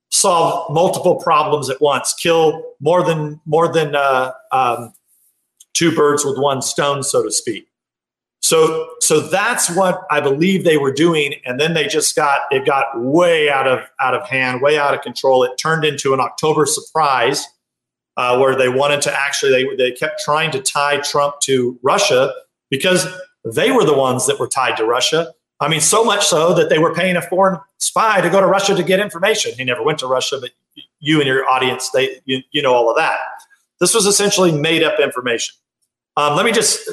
solve 0.10 0.72
multiple 0.74 1.16
problems 1.16 1.70
at 1.70 1.82
once, 1.82 2.14
kill 2.14 2.64
more 2.80 3.04
than 3.04 3.40
more 3.46 3.72
than 3.72 3.96
uh, 3.96 4.32
um, 4.52 4.94
two 5.74 5.94
birds 5.94 6.26
with 6.26 6.38
one 6.38 6.62
stone, 6.62 7.04
so 7.04 7.24
to 7.24 7.32
speak. 7.32 7.68
So 8.42 8.90
so 9.02 9.20
that's 9.20 9.70
what 9.76 10.04
I 10.10 10.22
believe 10.22 10.64
they 10.64 10.78
were 10.78 10.92
doing, 10.92 11.36
and 11.46 11.60
then 11.60 11.74
they 11.74 11.86
just 11.86 12.16
got 12.16 12.42
it 12.50 12.66
got 12.66 12.86
way 13.02 13.50
out 13.50 13.68
of 13.68 13.82
out 14.00 14.14
of 14.14 14.28
hand, 14.28 14.62
way 14.62 14.80
out 14.80 14.94
of 14.94 15.02
control. 15.02 15.44
It 15.44 15.58
turned 15.58 15.84
into 15.84 16.14
an 16.14 16.20
October 16.20 16.66
surprise 16.66 17.46
uh, 18.16 18.38
where 18.38 18.56
they 18.56 18.70
wanted 18.70 19.02
to 19.02 19.14
actually 19.14 19.52
they 19.52 19.76
they 19.76 19.92
kept 19.92 20.22
trying 20.22 20.52
to 20.52 20.62
tie 20.62 20.98
Trump 21.02 21.42
to 21.42 21.78
Russia 21.84 22.34
because 22.70 23.06
they 23.44 23.72
were 23.72 23.84
the 23.84 23.98
ones 23.98 24.28
that 24.28 24.40
were 24.40 24.48
tied 24.48 24.78
to 24.78 24.86
Russia. 24.86 25.34
I 25.62 25.68
mean, 25.68 25.80
so 25.80 26.04
much 26.04 26.26
so 26.26 26.56
that 26.56 26.70
they 26.70 26.80
were 26.80 26.94
paying 26.94 27.16
a 27.16 27.22
foreign 27.22 27.60
spy 27.78 28.20
to 28.20 28.30
go 28.32 28.42
to 28.42 28.48
Russia 28.48 28.76
to 28.76 28.84
get 28.84 29.00
information. 29.00 29.54
He 29.54 29.64
never 29.64 29.84
went 29.84 30.00
to 30.00 30.08
Russia, 30.08 30.40
but 30.42 30.50
you 31.00 31.20
and 31.20 31.28
your 31.28 31.48
audience, 31.48 31.92
they 31.92 32.20
you, 32.26 32.42
you 32.52 32.64
know 32.64 32.74
all 32.74 32.90
of 32.90 32.98
that. 32.98 33.20
This 33.80 33.94
was 33.94 34.08
essentially 34.08 34.52
made 34.52 34.82
up 34.82 35.00
information. 35.00 35.56
Um, 36.18 36.36
let 36.36 36.46
me 36.46 36.52
just 36.52 36.90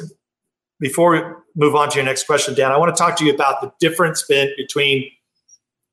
before 0.79 1.11
we 1.11 1.21
move 1.55 1.75
on 1.75 1.89
to 1.89 1.95
your 1.95 2.05
next 2.05 2.25
question, 2.25 2.53
Dan, 2.53 2.71
I 2.71 2.77
want 2.77 2.95
to 2.95 2.97
talk 2.97 3.17
to 3.17 3.25
you 3.25 3.33
about 3.33 3.61
the 3.61 3.71
difference 3.79 4.23
between 4.23 5.11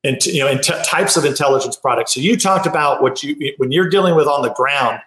and 0.03 0.23
you 0.25 0.43
know 0.43 0.55
t- 0.57 0.73
types 0.85 1.17
of 1.17 1.25
intelligence 1.25 1.75
products. 1.75 2.13
So 2.13 2.19
you 2.19 2.37
talked 2.37 2.67
about 2.67 3.01
what 3.01 3.23
you 3.23 3.53
when 3.57 3.71
you're 3.71 3.89
dealing 3.89 4.15
with 4.15 4.27
on 4.27 4.43
the 4.43 4.53
ground. 4.53 4.99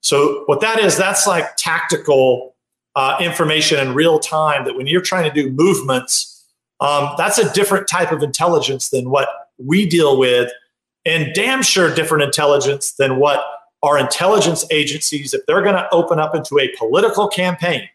So 0.00 0.42
what 0.46 0.60
that 0.60 0.80
is, 0.80 0.96
that's 0.96 1.26
like 1.28 1.56
tactical 1.56 2.56
uh, 2.96 3.16
information 3.20 3.78
in 3.78 3.94
real 3.94 4.18
time. 4.18 4.64
That 4.64 4.76
when 4.76 4.88
you're 4.88 5.00
trying 5.00 5.32
to 5.32 5.42
do 5.42 5.50
movements 5.50 6.33
um, 6.80 7.14
that's 7.16 7.38
a 7.38 7.52
different 7.52 7.88
type 7.88 8.12
of 8.12 8.22
intelligence 8.22 8.90
than 8.90 9.10
what 9.10 9.28
we 9.58 9.86
deal 9.86 10.18
with, 10.18 10.50
and 11.04 11.32
damn 11.34 11.62
sure 11.62 11.94
different 11.94 12.24
intelligence 12.24 12.92
than 12.92 13.16
what 13.18 13.44
our 13.82 13.98
intelligence 13.98 14.64
agencies, 14.70 15.34
if 15.34 15.44
they're 15.46 15.62
going 15.62 15.74
to 15.74 15.88
open 15.92 16.18
up 16.18 16.34
into 16.34 16.58
a 16.58 16.68
political 16.78 17.28
campaign 17.28 17.88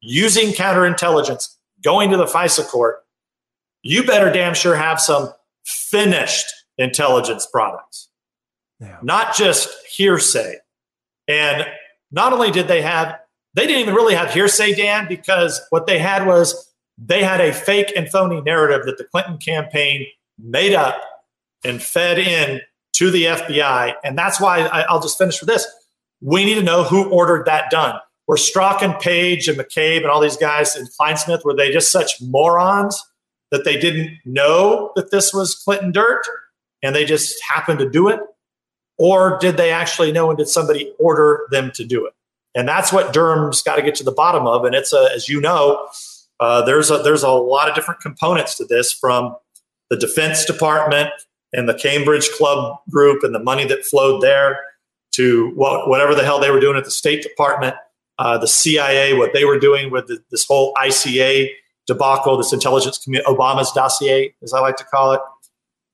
using 0.00 0.48
counterintelligence, 0.48 1.54
going 1.84 2.10
to 2.10 2.16
the 2.16 2.24
FISA 2.24 2.66
court, 2.66 3.04
you 3.82 4.04
better 4.04 4.32
damn 4.32 4.54
sure 4.54 4.74
have 4.74 5.00
some 5.00 5.30
finished 5.64 6.46
intelligence 6.78 7.46
products, 7.46 8.08
yeah. 8.80 8.96
not 9.02 9.36
just 9.36 9.68
hearsay. 9.94 10.56
And 11.28 11.66
not 12.10 12.32
only 12.32 12.50
did 12.50 12.66
they 12.66 12.82
have, 12.82 13.18
they 13.54 13.66
didn't 13.66 13.82
even 13.82 13.94
really 13.94 14.14
have 14.14 14.32
hearsay, 14.32 14.74
Dan, 14.74 15.06
because 15.08 15.60
what 15.70 15.86
they 15.86 15.98
had 15.98 16.26
was 16.26 16.72
they 16.98 17.22
had 17.22 17.40
a 17.40 17.52
fake 17.52 17.92
and 17.96 18.08
phony 18.08 18.40
narrative 18.40 18.86
that 18.86 18.98
the 18.98 19.04
Clinton 19.04 19.38
campaign 19.38 20.06
made 20.38 20.74
up 20.74 21.00
and 21.64 21.82
fed 21.82 22.18
in 22.18 22.60
to 22.94 23.10
the 23.10 23.24
FBI. 23.24 23.94
And 24.04 24.16
that's 24.16 24.40
why 24.40 24.60
I, 24.60 24.92
will 24.92 25.00
just 25.00 25.18
finish 25.18 25.40
with 25.40 25.48
this. 25.48 25.66
We 26.22 26.44
need 26.44 26.54
to 26.54 26.62
know 26.62 26.84
who 26.84 27.10
ordered 27.10 27.46
that 27.46 27.70
done. 27.70 28.00
Were 28.26 28.36
Strzok 28.36 28.82
and 28.82 28.98
Page 28.98 29.48
and 29.48 29.58
McCabe 29.58 29.98
and 29.98 30.06
all 30.06 30.20
these 30.20 30.36
guys 30.36 30.74
in 30.74 30.86
Clinesmith, 30.98 31.44
were 31.44 31.54
they 31.54 31.70
just 31.70 31.92
such 31.92 32.20
morons 32.22 33.00
that 33.50 33.64
they 33.64 33.78
didn't 33.78 34.18
know 34.24 34.92
that 34.96 35.10
this 35.10 35.32
was 35.32 35.54
Clinton 35.54 35.92
dirt 35.92 36.22
and 36.82 36.96
they 36.96 37.04
just 37.04 37.40
happened 37.42 37.78
to 37.78 37.88
do 37.88 38.08
it? 38.08 38.20
Or 38.98 39.38
did 39.38 39.58
they 39.58 39.70
actually 39.70 40.10
know 40.10 40.30
and 40.30 40.38
did 40.38 40.48
somebody 40.48 40.92
order 40.98 41.46
them 41.50 41.70
to 41.72 41.84
do 41.84 42.06
it? 42.06 42.14
And 42.54 42.66
that's 42.66 42.92
what 42.92 43.12
Durham's 43.12 43.62
got 43.62 43.76
to 43.76 43.82
get 43.82 43.94
to 43.96 44.04
the 44.04 44.10
bottom 44.10 44.46
of. 44.46 44.64
And 44.64 44.74
it's 44.74 44.92
a, 44.94 45.10
as 45.14 45.28
you 45.28 45.40
know, 45.40 45.86
uh, 46.40 46.62
there's 46.62 46.90
a, 46.90 46.98
there's 46.98 47.22
a 47.22 47.30
lot 47.30 47.68
of 47.68 47.74
different 47.74 48.00
components 48.00 48.56
to 48.56 48.64
this 48.64 48.92
from 48.92 49.36
the 49.90 49.96
Defense 49.96 50.44
Department 50.44 51.10
and 51.52 51.68
the 51.68 51.74
Cambridge 51.74 52.28
Club 52.30 52.78
group 52.90 53.22
and 53.22 53.34
the 53.34 53.42
money 53.42 53.64
that 53.66 53.84
flowed 53.84 54.22
there 54.22 54.60
to 55.12 55.50
what, 55.54 55.88
whatever 55.88 56.14
the 56.14 56.24
hell 56.24 56.38
they 56.38 56.50
were 56.50 56.60
doing 56.60 56.76
at 56.76 56.84
the 56.84 56.90
State 56.90 57.22
Department, 57.22 57.74
uh, 58.18 58.36
the 58.36 58.48
CIA, 58.48 59.14
what 59.14 59.32
they 59.32 59.44
were 59.44 59.58
doing 59.58 59.90
with 59.90 60.08
the, 60.08 60.22
this 60.30 60.44
whole 60.44 60.74
ICA 60.74 61.48
debacle, 61.86 62.36
this 62.36 62.52
intelligence 62.52 62.98
community, 62.98 63.30
Obama's 63.30 63.72
dossier, 63.72 64.34
as 64.42 64.52
I 64.52 64.60
like 64.60 64.76
to 64.76 64.84
call 64.84 65.12
it. 65.12 65.20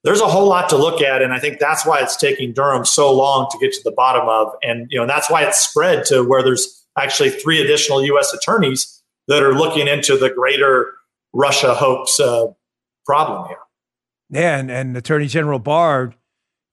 There's 0.05 0.21
a 0.21 0.27
whole 0.27 0.49
lot 0.49 0.69
to 0.71 0.77
look 0.77 1.01
at, 1.01 1.23
and 1.23 1.33
I 1.33 1.39
think 1.39 1.61
that's 1.61 1.87
why 1.87 2.01
it's 2.01 2.17
taking 2.17 2.53
Durham 2.53 2.85
so 2.85 3.13
long 3.13 3.49
to 3.53 3.59
get 3.59 3.73
to 3.75 3.81
the 3.85 3.93
bottom 3.93 4.29
of, 4.29 4.53
and 4.63 4.89
you 4.91 4.99
know 4.99 5.07
that's 5.07 5.31
why 5.31 5.45
it's 5.45 5.61
spread 5.61 6.05
to 6.07 6.25
where 6.25 6.43
there's 6.43 6.85
actually 6.99 7.31
three 7.31 7.61
additional 7.61 8.05
U.S. 8.05 8.35
attorneys 8.35 9.02
that 9.29 9.43
are 9.43 9.55
looking 9.55 9.89
into 9.89 10.17
the 10.17 10.31
greater 10.31 10.95
Russia 11.33 11.75
hoax 11.75 12.19
uh, 12.21 12.47
problem 13.07 13.49
here. 13.49 13.59
Yeah, 14.31 14.59
and, 14.59 14.71
and 14.71 14.97
Attorney 14.97 15.27
General 15.27 15.59
Barr, 15.59 16.15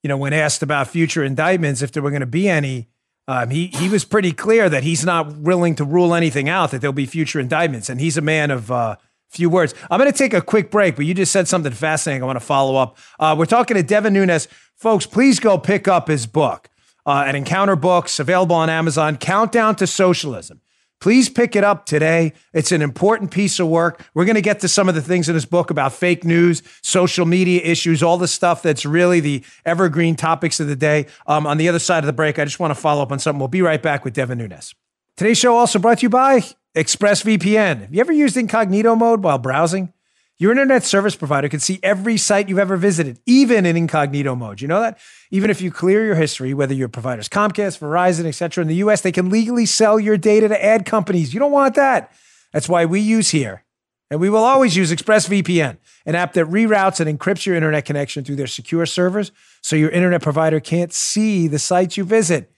you 0.03 0.07
know, 0.07 0.17
when 0.17 0.33
asked 0.33 0.63
about 0.63 0.87
future 0.87 1.23
indictments, 1.23 1.81
if 1.81 1.91
there 1.91 2.01
were 2.01 2.11
going 2.11 2.21
to 2.21 2.25
be 2.25 2.47
any, 2.47 2.87
um, 3.27 3.49
he 3.49 3.67
he 3.67 3.89
was 3.89 4.05
pretty 4.05 4.31
clear 4.31 4.69
that 4.69 4.83
he's 4.83 5.05
not 5.05 5.35
willing 5.37 5.75
to 5.75 5.83
rule 5.83 6.15
anything 6.15 6.49
out. 6.49 6.71
That 6.71 6.81
there'll 6.81 6.93
be 6.93 7.05
future 7.05 7.39
indictments, 7.39 7.89
and 7.89 7.99
he's 7.99 8.17
a 8.17 8.21
man 8.21 8.49
of 8.49 8.71
uh, 8.71 8.95
few 9.29 9.49
words. 9.49 9.75
I'm 9.89 9.99
going 9.99 10.11
to 10.11 10.17
take 10.17 10.33
a 10.33 10.41
quick 10.41 10.71
break, 10.71 10.95
but 10.95 11.05
you 11.05 11.13
just 11.13 11.31
said 11.31 11.47
something 11.47 11.71
fascinating. 11.71 12.23
I 12.23 12.25
want 12.25 12.39
to 12.39 12.45
follow 12.45 12.75
up. 12.75 12.97
Uh, 13.19 13.35
we're 13.37 13.45
talking 13.45 13.77
to 13.77 13.83
Devin 13.83 14.13
Nunes, 14.13 14.47
folks. 14.75 15.05
Please 15.05 15.39
go 15.39 15.57
pick 15.57 15.87
up 15.87 16.07
his 16.07 16.25
book 16.25 16.69
uh, 17.05 17.23
at 17.27 17.35
Encounter 17.35 17.75
Books, 17.75 18.19
available 18.19 18.55
on 18.55 18.69
Amazon. 18.69 19.17
Countdown 19.17 19.75
to 19.75 19.85
Socialism. 19.85 20.61
Please 20.99 21.29
pick 21.29 21.55
it 21.55 21.63
up 21.63 21.85
today. 21.85 22.33
It's 22.53 22.71
an 22.71 22.81
important 22.81 23.31
piece 23.31 23.59
of 23.59 23.67
work. 23.67 24.05
We're 24.13 24.25
going 24.25 24.35
to 24.35 24.41
get 24.41 24.59
to 24.61 24.67
some 24.67 24.89
of 24.89 24.95
the 24.95 25.01
things 25.01 25.29
in 25.29 25.35
this 25.35 25.45
book 25.45 25.69
about 25.69 25.93
fake 25.93 26.25
news, 26.25 26.61
social 26.81 27.25
media 27.25 27.61
issues, 27.63 28.03
all 28.03 28.17
the 28.17 28.27
stuff 28.27 28.61
that's 28.61 28.85
really 28.85 29.21
the 29.21 29.43
evergreen 29.65 30.15
topics 30.15 30.59
of 30.59 30.67
the 30.67 30.75
day. 30.75 31.07
Um, 31.25 31.47
on 31.47 31.57
the 31.57 31.69
other 31.69 31.79
side 31.79 31.99
of 32.03 32.07
the 32.07 32.13
break, 32.13 32.37
I 32.37 32.43
just 32.43 32.59
want 32.59 32.71
to 32.71 32.79
follow 32.79 33.01
up 33.01 33.11
on 33.11 33.19
something. 33.19 33.39
We'll 33.39 33.47
be 33.47 33.61
right 33.61 33.81
back 33.81 34.03
with 34.03 34.13
Devin 34.13 34.39
Nunes. 34.39 34.75
Today's 35.15 35.37
show 35.37 35.55
also 35.55 35.79
brought 35.79 35.99
to 35.99 36.03
you 36.03 36.09
by 36.09 36.43
ExpressVPN. 36.75 37.81
Have 37.81 37.93
you 37.93 38.01
ever 38.01 38.11
used 38.11 38.35
incognito 38.35 38.95
mode 38.95 39.23
while 39.23 39.37
browsing? 39.37 39.93
Your 40.41 40.51
internet 40.51 40.85
service 40.85 41.17
provider 41.17 41.49
can 41.49 41.59
see 41.59 41.81
every 41.83 42.15
site 42.15 42.47
you've 42.47 42.59
ever 42.59 42.77
visited, 42.77 43.19
even 43.25 43.65
in 43.65 43.75
incognito 43.75 44.35
mode. 44.35 44.61
You 44.61 44.69
know 44.69 44.79
that? 44.79 44.97
Even 45.31 45.49
if 45.49 45.61
you 45.61 45.69
clear 45.69 46.05
your 46.05 46.15
history, 46.15 46.53
whether 46.53 46.73
your 46.73 46.87
provider's 46.87 47.27
Comcast, 47.27 47.79
Verizon, 47.79 48.25
etc. 48.25 48.61
in 48.61 48.69
the 48.69 48.75
US, 48.75 49.01
they 49.01 49.11
can 49.11 49.29
legally 49.29 49.65
sell 49.65 49.99
your 49.99 50.15
data 50.15 50.47
to 50.47 50.65
ad 50.65 50.85
companies. 50.85 51.33
You 51.33 51.41
don't 51.41 51.51
want 51.51 51.75
that. 51.75 52.13
That's 52.53 52.69
why 52.69 52.85
we 52.85 53.01
use 53.01 53.31
here. 53.31 53.65
And 54.09 54.21
we 54.21 54.29
will 54.29 54.45
always 54.45 54.77
use 54.77 54.93
ExpressVPN, 54.93 55.77
an 56.05 56.15
app 56.15 56.31
that 56.33 56.45
reroutes 56.45 57.05
and 57.05 57.19
encrypts 57.19 57.45
your 57.45 57.57
internet 57.57 57.83
connection 57.83 58.23
through 58.23 58.37
their 58.37 58.47
secure 58.47 58.85
servers 58.85 59.33
so 59.61 59.75
your 59.75 59.89
internet 59.89 60.21
provider 60.21 60.61
can't 60.61 60.93
see 60.93 61.49
the 61.49 61.59
sites 61.59 61.97
you 61.97 62.05
visit. 62.05 62.49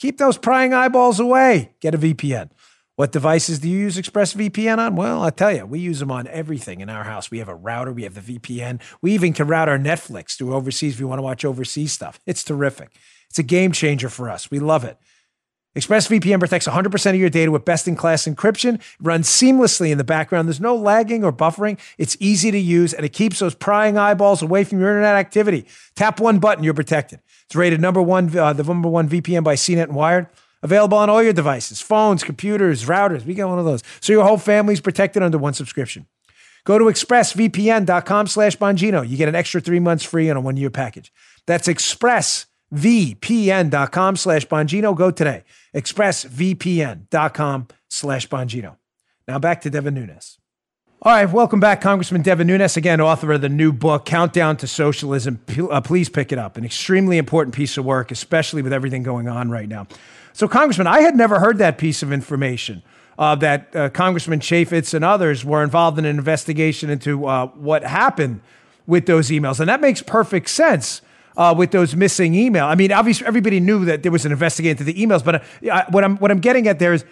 Keep 0.00 0.18
those 0.18 0.38
prying 0.38 0.74
eyeballs 0.74 1.20
away. 1.20 1.74
Get 1.80 1.94
a 1.94 1.98
VPN. 1.98 2.50
What 2.98 3.12
devices 3.12 3.60
do 3.60 3.68
you 3.68 3.78
use 3.78 3.96
ExpressVPN 3.96 4.78
on? 4.78 4.96
Well, 4.96 5.22
I 5.22 5.30
tell 5.30 5.54
you, 5.54 5.64
we 5.64 5.78
use 5.78 6.00
them 6.00 6.10
on 6.10 6.26
everything 6.26 6.80
in 6.80 6.90
our 6.90 7.04
house. 7.04 7.30
We 7.30 7.38
have 7.38 7.48
a 7.48 7.54
router, 7.54 7.92
we 7.92 8.02
have 8.02 8.14
the 8.14 8.38
VPN. 8.38 8.80
We 9.00 9.12
even 9.12 9.32
can 9.32 9.46
route 9.46 9.68
our 9.68 9.78
Netflix 9.78 10.36
through 10.36 10.52
overseas 10.52 10.94
if 10.94 10.98
we 10.98 11.06
want 11.06 11.20
to 11.20 11.22
watch 11.22 11.44
overseas 11.44 11.92
stuff. 11.92 12.18
It's 12.26 12.42
terrific. 12.42 12.90
It's 13.30 13.38
a 13.38 13.44
game 13.44 13.70
changer 13.70 14.08
for 14.08 14.28
us. 14.28 14.50
We 14.50 14.58
love 14.58 14.82
it. 14.82 14.98
ExpressVPN 15.76 16.40
protects 16.40 16.66
100% 16.66 17.10
of 17.10 17.14
your 17.14 17.30
data 17.30 17.52
with 17.52 17.64
best 17.64 17.86
in 17.86 17.94
class 17.94 18.26
encryption, 18.26 18.80
it 18.80 18.82
runs 19.00 19.28
seamlessly 19.28 19.92
in 19.92 19.98
the 19.98 20.02
background. 20.02 20.48
There's 20.48 20.60
no 20.60 20.74
lagging 20.74 21.22
or 21.22 21.32
buffering. 21.32 21.78
It's 21.98 22.16
easy 22.18 22.50
to 22.50 22.58
use 22.58 22.92
and 22.92 23.06
it 23.06 23.12
keeps 23.12 23.38
those 23.38 23.54
prying 23.54 23.96
eyeballs 23.96 24.42
away 24.42 24.64
from 24.64 24.80
your 24.80 24.88
internet 24.88 25.14
activity. 25.14 25.66
Tap 25.94 26.18
one 26.18 26.40
button, 26.40 26.64
you're 26.64 26.74
protected. 26.74 27.20
It's 27.46 27.54
rated 27.54 27.80
number 27.80 28.02
one, 28.02 28.36
uh, 28.36 28.54
the 28.54 28.64
number 28.64 28.88
one 28.88 29.08
VPN 29.08 29.44
by 29.44 29.54
CNET 29.54 29.84
and 29.84 29.94
Wired. 29.94 30.26
Available 30.62 30.98
on 30.98 31.08
all 31.08 31.22
your 31.22 31.32
devices, 31.32 31.80
phones, 31.80 32.24
computers, 32.24 32.86
routers. 32.86 33.24
We 33.24 33.34
got 33.34 33.48
one 33.48 33.58
of 33.58 33.64
those. 33.64 33.82
So 34.00 34.12
your 34.12 34.24
whole 34.24 34.38
family's 34.38 34.80
protected 34.80 35.22
under 35.22 35.38
one 35.38 35.54
subscription. 35.54 36.06
Go 36.64 36.78
to 36.78 36.86
expressvpn.com 36.86 38.26
slash 38.26 38.58
Bongino. 38.58 39.08
You 39.08 39.16
get 39.16 39.28
an 39.28 39.34
extra 39.34 39.60
three 39.60 39.80
months 39.80 40.04
free 40.04 40.28
on 40.28 40.36
a 40.36 40.40
one-year 40.40 40.70
package. 40.70 41.12
That's 41.46 41.68
expressvpn.com 41.68 44.16
slash 44.16 44.46
Bongino. 44.46 44.96
Go 44.96 45.10
today. 45.10 45.44
expressvpn.com 45.74 47.68
slash 47.88 48.28
Bongino. 48.28 48.76
Now 49.26 49.38
back 49.38 49.62
to 49.62 49.70
Devin 49.70 49.94
Nunes. 49.94 50.38
All 51.00 51.12
right, 51.12 51.30
welcome 51.30 51.60
back, 51.60 51.80
Congressman 51.80 52.22
Devin 52.22 52.48
Nunes, 52.48 52.76
again, 52.76 53.00
author 53.00 53.30
of 53.30 53.40
the 53.40 53.48
new 53.48 53.72
book, 53.72 54.04
Countdown 54.04 54.56
to 54.56 54.66
Socialism. 54.66 55.40
Uh, 55.70 55.80
please 55.80 56.08
pick 56.08 56.32
it 56.32 56.38
up. 56.38 56.56
An 56.56 56.64
extremely 56.64 57.18
important 57.18 57.54
piece 57.54 57.78
of 57.78 57.84
work, 57.84 58.10
especially 58.10 58.62
with 58.62 58.72
everything 58.72 59.04
going 59.04 59.28
on 59.28 59.48
right 59.48 59.68
now. 59.68 59.86
So, 60.32 60.48
Congressman, 60.48 60.86
I 60.86 61.00
had 61.00 61.16
never 61.16 61.40
heard 61.40 61.58
that 61.58 61.78
piece 61.78 62.02
of 62.02 62.12
information. 62.12 62.82
Uh, 63.18 63.34
that 63.34 63.74
uh, 63.74 63.88
Congressman 63.88 64.38
Chaffetz 64.38 64.94
and 64.94 65.04
others 65.04 65.44
were 65.44 65.64
involved 65.64 65.98
in 65.98 66.04
an 66.04 66.16
investigation 66.16 66.88
into 66.88 67.26
uh, 67.26 67.46
what 67.48 67.82
happened 67.82 68.40
with 68.86 69.06
those 69.06 69.30
emails. 69.30 69.58
And 69.58 69.68
that 69.68 69.80
makes 69.80 70.02
perfect 70.02 70.48
sense 70.48 71.02
uh, 71.36 71.54
with 71.56 71.70
those 71.70 71.94
missing 71.94 72.34
emails. 72.34 72.64
I 72.64 72.74
mean, 72.74 72.92
obviously, 72.92 73.26
everybody 73.26 73.60
knew 73.60 73.84
that 73.84 74.02
there 74.02 74.12
was 74.12 74.24
an 74.24 74.32
investigation 74.32 74.72
into 74.72 74.84
the 74.84 74.94
emails, 74.94 75.24
but 75.24 75.36
uh, 75.70 75.84
what 75.90 76.02
I'm 76.04 76.16
what 76.18 76.30
I'm 76.30 76.40
getting 76.40 76.66
at 76.66 76.80
there 76.80 76.92
is, 76.92 77.04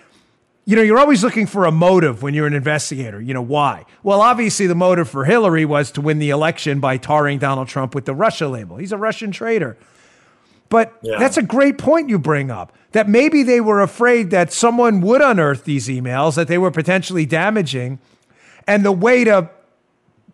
you 0.65 0.75
know, 0.75 0.83
you're 0.83 0.99
always 0.99 1.23
looking 1.23 1.47
for 1.47 1.65
a 1.65 1.71
motive 1.71 2.23
when 2.23 2.35
you're 2.35 2.47
an 2.47 2.55
investigator. 2.55 3.21
You 3.21 3.35
know 3.35 3.43
why? 3.43 3.85
Well, 4.03 4.21
obviously, 4.21 4.67
the 4.67 4.75
motive 4.75 5.09
for 5.09 5.25
Hillary 5.25 5.65
was 5.65 5.93
to 5.93 6.01
win 6.01 6.19
the 6.19 6.31
election 6.31 6.81
by 6.81 6.97
tarring 6.97 7.39
Donald 7.39 7.69
Trump 7.69 7.95
with 7.95 8.05
the 8.05 8.15
Russia 8.15 8.49
label. 8.49 8.77
He's 8.77 8.93
a 8.93 8.99
Russian 8.99 9.31
traitor. 9.31 9.77
But 10.69 10.97
yeah. 11.03 11.19
that's 11.19 11.37
a 11.37 11.43
great 11.43 11.79
point 11.79 12.09
you 12.09 12.19
bring 12.19 12.51
up. 12.51 12.73
That 12.93 13.09
maybe 13.09 13.43
they 13.43 13.61
were 13.61 13.81
afraid 13.81 14.31
that 14.31 14.53
someone 14.53 15.01
would 15.03 15.21
unearth 15.21 15.65
these 15.65 15.89
emails, 15.89 16.35
that 16.37 16.49
they 16.49 16.59
were 16.59 16.71
potentially 16.71 17.27
damaging, 17.27 17.99
and 18.67 18.85
the 18.85 18.93
way 18.93 19.25
to 19.25 19.51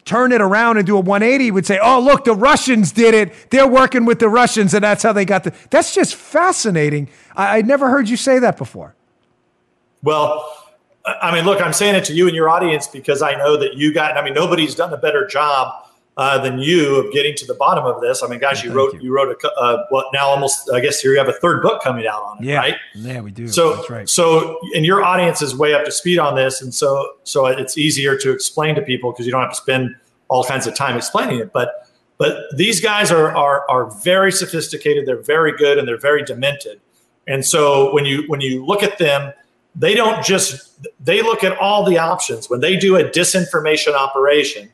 turn 0.05 0.33
it 0.33 0.40
around 0.40 0.77
and 0.79 0.87
do 0.87 0.97
a 0.97 1.01
180 1.01 1.51
would 1.51 1.66
say, 1.66 1.79
oh, 1.83 2.01
look, 2.01 2.25
the 2.25 2.35
Russians 2.35 2.92
did 2.92 3.14
it. 3.14 3.51
They're 3.51 3.68
working 3.68 4.05
with 4.05 4.18
the 4.18 4.29
Russians, 4.29 4.75
and 4.75 4.83
that's 4.83 5.03
how 5.03 5.12
they 5.12 5.25
got 5.25 5.45
the. 5.45 5.55
That's 5.71 5.95
just 5.95 6.14
fascinating. 6.14 7.09
I, 7.37 7.57
would 7.57 7.66
never 7.66 7.88
heard 7.88 8.09
you 8.09 8.16
say 8.16 8.38
that 8.38 8.57
before. 8.57 8.95
Well, 10.03 10.45
I 11.05 11.35
mean, 11.35 11.45
look, 11.45 11.61
I'm 11.61 11.73
saying 11.73 11.95
it 11.95 12.05
to 12.05 12.12
you 12.12 12.27
and 12.27 12.35
your 12.35 12.49
audience 12.49 12.88
because 12.88 13.23
I 13.23 13.35
know 13.35 13.57
that 13.57 13.75
you 13.75 13.92
got, 13.92 14.16
I 14.16 14.25
mean, 14.25 14.35
nobody's 14.35 14.75
done 14.75 14.92
a 14.92 14.97
better 14.97 15.27
job 15.27 15.87
uh, 16.16 16.38
than 16.38 16.59
you 16.59 16.96
of 16.96 17.12
getting 17.12 17.35
to 17.37 17.46
the 17.46 17.55
bottom 17.55 17.85
of 17.85 18.01
this. 18.01 18.22
I 18.22 18.29
mean, 18.29 18.38
guys, 18.38 18.62
you 18.62 18.72
wrote 18.72 18.94
you. 18.94 19.01
you. 19.01 19.14
wrote 19.14 19.37
a 19.42 19.51
uh, 19.53 19.85
what 19.88 20.07
now 20.12 20.27
almost 20.27 20.70
I 20.72 20.81
guess 20.81 21.01
here 21.01 21.12
you 21.12 21.18
have 21.18 21.29
a 21.29 21.33
third 21.35 21.62
book 21.62 21.83
coming 21.83 22.07
out 22.07 22.22
on 22.22 22.38
it, 22.38 22.44
yeah. 22.44 22.57
right? 22.57 22.77
Yeah, 22.94 23.20
we 23.20 23.31
do. 23.31 23.48
So 23.48 23.77
That's 23.77 23.90
right. 23.90 24.09
So 24.09 24.59
and 24.75 24.85
your 24.85 25.03
audience 25.03 25.40
is 25.40 25.57
way 25.57 25.75
up 25.75 25.85
to 25.85 25.92
speed 25.92 26.18
on 26.18 26.35
this, 26.35 26.61
and 26.61 26.75
so 26.75 27.14
so 27.25 27.46
it's 27.46 27.79
easier 27.79 28.16
to 28.18 28.31
explain 28.31 28.75
to 28.75 28.83
people 28.83 29.12
because 29.12 29.27
you 29.27 29.33
don't 29.33 29.42
have 29.42 29.51
to 29.51 29.57
spend 29.57 29.96
all 30.29 30.44
kinds 30.44 30.66
of 30.66 30.75
time 30.75 30.96
explaining 30.96 31.38
it. 31.38 31.53
But 31.53 31.88
but 32.18 32.37
these 32.57 32.81
guys 32.81 33.11
are 33.11 33.35
are 33.35 33.68
are 33.70 33.90
very 34.03 34.33
sophisticated. 34.33 35.07
They're 35.07 35.22
very 35.22 35.57
good 35.57 35.79
and 35.79 35.88
they're 35.88 35.98
very 35.98 36.25
demented. 36.25 36.81
And 37.27 37.44
so 37.44 37.92
when 37.94 38.05
you 38.05 38.25
when 38.27 38.40
you 38.40 38.66
look 38.66 38.83
at 38.83 38.98
them, 38.98 39.33
they 39.75 39.94
don't 39.94 40.22
just 40.25 40.87
they 41.03 41.22
look 41.22 41.42
at 41.42 41.57
all 41.59 41.85
the 41.85 41.96
options 41.96 42.51
when 42.51 42.61
they 42.61 42.77
do 42.77 42.96
a 42.96 43.05
disinformation 43.05 43.94
operation 43.94 44.70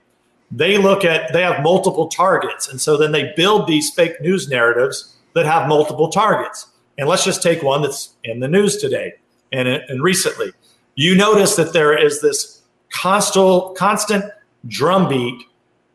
they 0.50 0.78
look 0.78 1.04
at 1.04 1.32
they 1.32 1.42
have 1.42 1.62
multiple 1.62 2.08
targets. 2.08 2.68
And 2.68 2.80
so 2.80 2.96
then 2.96 3.12
they 3.12 3.32
build 3.36 3.66
these 3.66 3.90
fake 3.90 4.20
news 4.20 4.48
narratives 4.48 5.16
that 5.34 5.46
have 5.46 5.68
multiple 5.68 6.08
targets. 6.08 6.66
And 6.96 7.08
let's 7.08 7.24
just 7.24 7.42
take 7.42 7.62
one 7.62 7.82
that's 7.82 8.14
in 8.24 8.40
the 8.40 8.48
news 8.48 8.76
today 8.78 9.14
and, 9.52 9.68
and 9.68 10.02
recently. 10.02 10.52
You 10.94 11.14
notice 11.14 11.56
that 11.56 11.72
there 11.72 11.96
is 11.96 12.20
this 12.20 12.62
constant 12.90 13.76
constant 13.76 14.24
drumbeat 14.66 15.42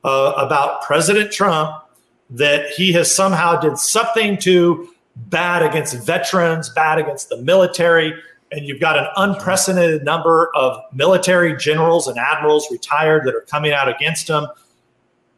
uh, 0.04 0.34
about 0.38 0.82
president 0.84 1.32
trump 1.32 1.84
that 2.30 2.70
he 2.70 2.92
has 2.94 3.14
somehow 3.14 3.60
did 3.60 3.78
something 3.78 4.38
to 4.38 4.90
bad 5.16 5.62
against 5.64 5.96
veterans 6.06 6.70
bad 6.70 6.98
against 6.98 7.30
the 7.30 7.38
military 7.38 8.14
and 8.54 8.68
you've 8.68 8.80
got 8.80 8.98
an 8.98 9.08
unprecedented 9.16 10.04
number 10.04 10.52
of 10.56 10.78
military 10.94 11.58
generals 11.58 12.08
and 12.08 12.18
admirals 12.18 12.68
retired 12.72 13.26
that 13.26 13.34
are 13.34 13.42
coming 13.42 13.74
out 13.74 13.90
against 13.90 14.30
him. 14.30 14.46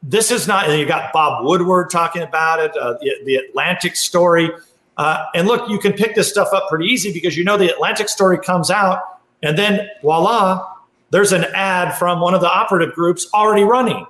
This 0.04 0.32
is 0.32 0.48
not, 0.48 0.70
and 0.70 0.80
you 0.80 0.86
got 0.86 1.14
Bob 1.14 1.46
Woodward 1.46 1.90
talking 1.90 2.22
about 2.22 2.60
it, 2.60 2.76
uh, 2.78 2.94
the, 3.00 3.16
the, 3.26 3.36
Atlantic 3.38 3.96
story. 3.96 4.52
Uh, 4.98 5.26
and 5.34 5.48
look, 5.48 5.68
you 5.70 5.80
can 5.80 5.94
pick 5.94 6.14
this 6.14 6.30
stuff 6.30 6.50
up 6.54 6.68
pretty 6.70 6.86
easy 6.86 7.12
because 7.12 7.36
you 7.36 7.44
know 7.44 7.58
the 7.58 7.74
Atlantic 7.74 8.10
story 8.10 8.38
comes 8.38 8.70
out, 8.70 9.02
and 9.42 9.58
then 9.58 9.88
voila, 10.02 10.68
there's 11.10 11.32
an 11.32 11.46
ad 11.56 11.98
from 11.98 12.20
one 12.20 12.34
of 12.34 12.42
the 12.42 12.50
operative 12.50 12.94
groups 12.94 13.28
already 13.34 13.64
running, 13.64 14.06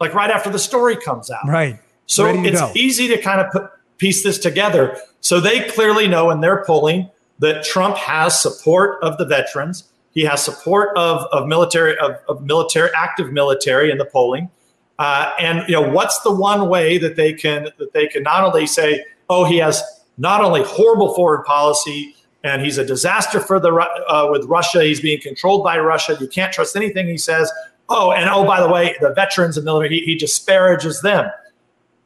like 0.00 0.14
right 0.14 0.30
after 0.30 0.50
the 0.50 0.58
story 0.58 0.96
comes 0.96 1.30
out. 1.30 1.46
Right. 1.46 1.78
So 2.06 2.26
it's 2.26 2.58
go. 2.58 2.72
easy 2.74 3.06
to 3.08 3.20
kind 3.20 3.40
of 3.40 3.52
put, 3.52 3.70
piece 3.98 4.22
this 4.22 4.38
together. 4.38 4.96
So 5.20 5.40
they 5.40 5.68
clearly 5.68 6.08
know 6.08 6.30
in 6.30 6.40
their 6.40 6.64
polling 6.64 7.10
that 7.38 7.64
Trump 7.64 7.96
has 7.96 8.40
support 8.40 9.02
of 9.02 9.16
the 9.18 9.24
veterans. 9.24 9.84
He 10.12 10.22
has 10.22 10.42
support 10.42 10.96
of, 10.96 11.24
of 11.32 11.46
military 11.46 11.96
of, 11.98 12.16
of 12.28 12.42
military 12.42 12.90
active 12.96 13.32
military 13.32 13.90
in 13.90 13.98
the 13.98 14.04
polling. 14.04 14.50
Uh, 14.98 15.32
and 15.38 15.62
you 15.68 15.74
know 15.74 15.88
what's 15.88 16.20
the 16.22 16.32
one 16.32 16.68
way 16.68 16.98
that 16.98 17.14
they 17.14 17.32
can 17.32 17.68
that 17.78 17.92
they 17.92 18.06
can 18.06 18.22
not 18.24 18.42
only 18.42 18.66
say, 18.66 19.04
oh, 19.28 19.44
he 19.44 19.58
has 19.58 19.82
not 20.16 20.42
only 20.42 20.62
horrible 20.64 21.14
foreign 21.14 21.44
policy 21.44 22.16
and 22.42 22.62
he's 22.62 22.78
a 22.78 22.84
disaster 22.84 23.40
for 23.40 23.60
the 23.60 23.72
uh, 24.08 24.28
with 24.30 24.44
Russia. 24.46 24.82
He's 24.82 25.00
being 25.00 25.20
controlled 25.20 25.62
by 25.62 25.78
Russia. 25.78 26.16
You 26.20 26.28
can't 26.28 26.52
trust 26.52 26.74
anything 26.76 27.06
he 27.06 27.18
says. 27.18 27.50
Oh, 27.88 28.12
and 28.12 28.28
oh, 28.28 28.44
by 28.44 28.60
the 28.60 28.68
way, 28.68 28.96
the 29.00 29.14
veterans 29.14 29.56
and 29.56 29.64
military, 29.64 30.00
he, 30.00 30.04
he 30.04 30.14
disparages 30.14 31.00
them. 31.00 31.30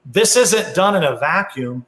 This 0.04 0.36
isn't 0.36 0.74
done 0.74 0.94
in 0.94 1.02
a 1.02 1.16
vacuum 1.16 1.86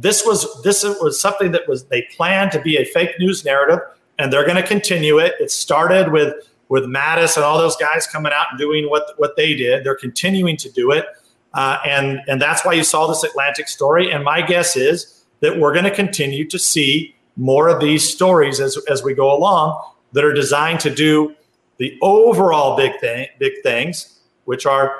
this 0.00 0.24
was 0.24 0.62
this 0.62 0.84
was 0.84 1.20
something 1.20 1.52
that 1.52 1.68
was 1.68 1.84
they 1.84 2.02
planned 2.16 2.52
to 2.52 2.60
be 2.60 2.76
a 2.76 2.84
fake 2.84 3.18
news 3.18 3.44
narrative, 3.44 3.80
and 4.18 4.32
they're 4.32 4.44
going 4.44 4.56
to 4.56 4.66
continue 4.66 5.18
it. 5.18 5.34
It 5.40 5.50
started 5.50 6.12
with 6.12 6.34
with 6.68 6.84
Mattis 6.84 7.36
and 7.36 7.44
all 7.44 7.58
those 7.58 7.76
guys 7.76 8.06
coming 8.06 8.32
out 8.32 8.46
and 8.50 8.58
doing 8.58 8.90
what 8.90 9.14
what 9.16 9.36
they 9.36 9.54
did. 9.54 9.84
They're 9.84 9.96
continuing 9.96 10.56
to 10.58 10.70
do 10.70 10.90
it, 10.90 11.06
uh, 11.54 11.78
and 11.86 12.20
and 12.28 12.40
that's 12.40 12.64
why 12.64 12.74
you 12.74 12.84
saw 12.84 13.06
this 13.06 13.24
Atlantic 13.24 13.68
story. 13.68 14.10
And 14.10 14.22
my 14.22 14.42
guess 14.42 14.76
is 14.76 15.24
that 15.40 15.58
we're 15.58 15.72
going 15.72 15.84
to 15.84 15.94
continue 15.94 16.46
to 16.48 16.58
see 16.58 17.14
more 17.36 17.68
of 17.68 17.80
these 17.80 18.08
stories 18.08 18.60
as 18.60 18.76
as 18.90 19.02
we 19.02 19.14
go 19.14 19.34
along 19.34 19.82
that 20.12 20.24
are 20.24 20.34
designed 20.34 20.80
to 20.80 20.90
do 20.94 21.34
the 21.78 21.98
overall 22.02 22.76
big 22.76 22.98
thing, 23.00 23.28
big 23.38 23.52
things, 23.62 24.20
which 24.44 24.66
are 24.66 24.94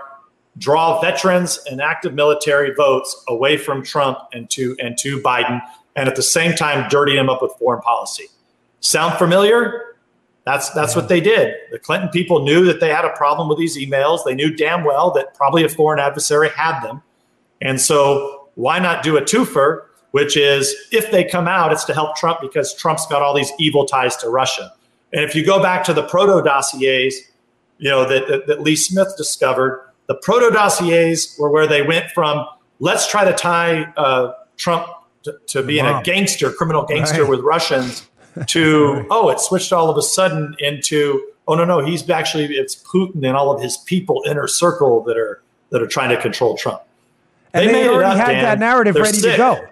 draw 0.58 1.00
veterans 1.00 1.58
and 1.70 1.80
active 1.80 2.14
military 2.14 2.74
votes 2.74 3.24
away 3.28 3.56
from 3.56 3.82
Trump 3.82 4.18
and 4.32 4.48
to 4.50 4.76
and 4.80 4.96
to 4.98 5.20
Biden, 5.20 5.60
and 5.94 6.08
at 6.08 6.16
the 6.16 6.22
same 6.22 6.54
time 6.54 6.88
dirty 6.88 7.16
him 7.16 7.28
up 7.28 7.42
with 7.42 7.52
foreign 7.58 7.82
policy. 7.82 8.26
Sound 8.80 9.18
familiar? 9.18 9.96
That's 10.44 10.70
that's 10.70 10.94
what 10.94 11.08
they 11.08 11.20
did. 11.20 11.54
The 11.72 11.78
Clinton 11.78 12.08
people 12.10 12.44
knew 12.44 12.64
that 12.64 12.80
they 12.80 12.90
had 12.90 13.04
a 13.04 13.10
problem 13.16 13.48
with 13.48 13.58
these 13.58 13.76
emails. 13.76 14.24
They 14.24 14.34
knew 14.34 14.54
damn 14.54 14.84
well 14.84 15.10
that 15.12 15.34
probably 15.34 15.64
a 15.64 15.68
foreign 15.68 15.98
adversary 15.98 16.50
had 16.50 16.80
them, 16.80 17.02
and 17.60 17.80
so 17.80 18.48
why 18.54 18.78
not 18.78 19.02
do 19.02 19.16
a 19.16 19.22
twofer? 19.22 19.82
Which 20.12 20.36
is 20.36 20.74
if 20.92 21.10
they 21.10 21.24
come 21.24 21.46
out, 21.46 21.72
it's 21.72 21.84
to 21.84 21.94
help 21.94 22.16
Trump 22.16 22.40
because 22.40 22.74
Trump's 22.74 23.06
got 23.06 23.20
all 23.20 23.34
these 23.34 23.52
evil 23.58 23.84
ties 23.84 24.16
to 24.18 24.30
Russia. 24.30 24.72
And 25.12 25.22
if 25.22 25.34
you 25.34 25.44
go 25.44 25.62
back 25.62 25.84
to 25.84 25.92
the 25.92 26.04
proto 26.04 26.42
dossiers, 26.42 27.14
you 27.78 27.90
know 27.90 28.08
that, 28.08 28.26
that, 28.28 28.46
that 28.46 28.62
Lee 28.62 28.76
Smith 28.76 29.14
discovered, 29.16 29.85
the 30.06 30.14
proto 30.14 30.50
dossiers 30.50 31.36
were 31.38 31.50
where 31.50 31.66
they 31.66 31.82
went 31.82 32.10
from 32.10 32.46
let's 32.78 33.08
try 33.08 33.24
to 33.24 33.32
tie 33.32 33.82
uh, 33.96 34.32
Trump 34.56 34.86
to, 35.24 35.38
to 35.48 35.62
being 35.62 35.84
wow. 35.84 36.00
a 36.00 36.02
gangster, 36.02 36.52
criminal 36.52 36.84
gangster 36.84 37.22
right. 37.22 37.30
with 37.30 37.40
Russians, 37.40 38.08
to 38.46 39.06
oh, 39.10 39.28
it 39.30 39.40
switched 39.40 39.72
all 39.72 39.90
of 39.90 39.96
a 39.96 40.02
sudden 40.02 40.54
into 40.58 41.30
oh 41.48 41.54
no 41.54 41.64
no 41.64 41.84
he's 41.84 42.08
actually 42.10 42.46
it's 42.56 42.76
Putin 42.76 43.26
and 43.26 43.36
all 43.36 43.50
of 43.50 43.62
his 43.62 43.76
people 43.76 44.22
inner 44.26 44.46
circle 44.46 45.02
that 45.04 45.16
are 45.16 45.42
that 45.70 45.82
are 45.82 45.86
trying 45.86 46.10
to 46.10 46.20
control 46.20 46.56
Trump. 46.56 46.82
And 47.52 47.68
they, 47.68 47.72
they 47.72 47.88
already 47.88 48.20
up, 48.20 48.26
had 48.26 48.32
Dan. 48.32 48.42
that 48.42 48.58
narrative 48.58 48.94
They're 48.94 49.04
ready 49.04 49.18
sick. 49.18 49.32
to 49.32 49.36
go. 49.38 49.68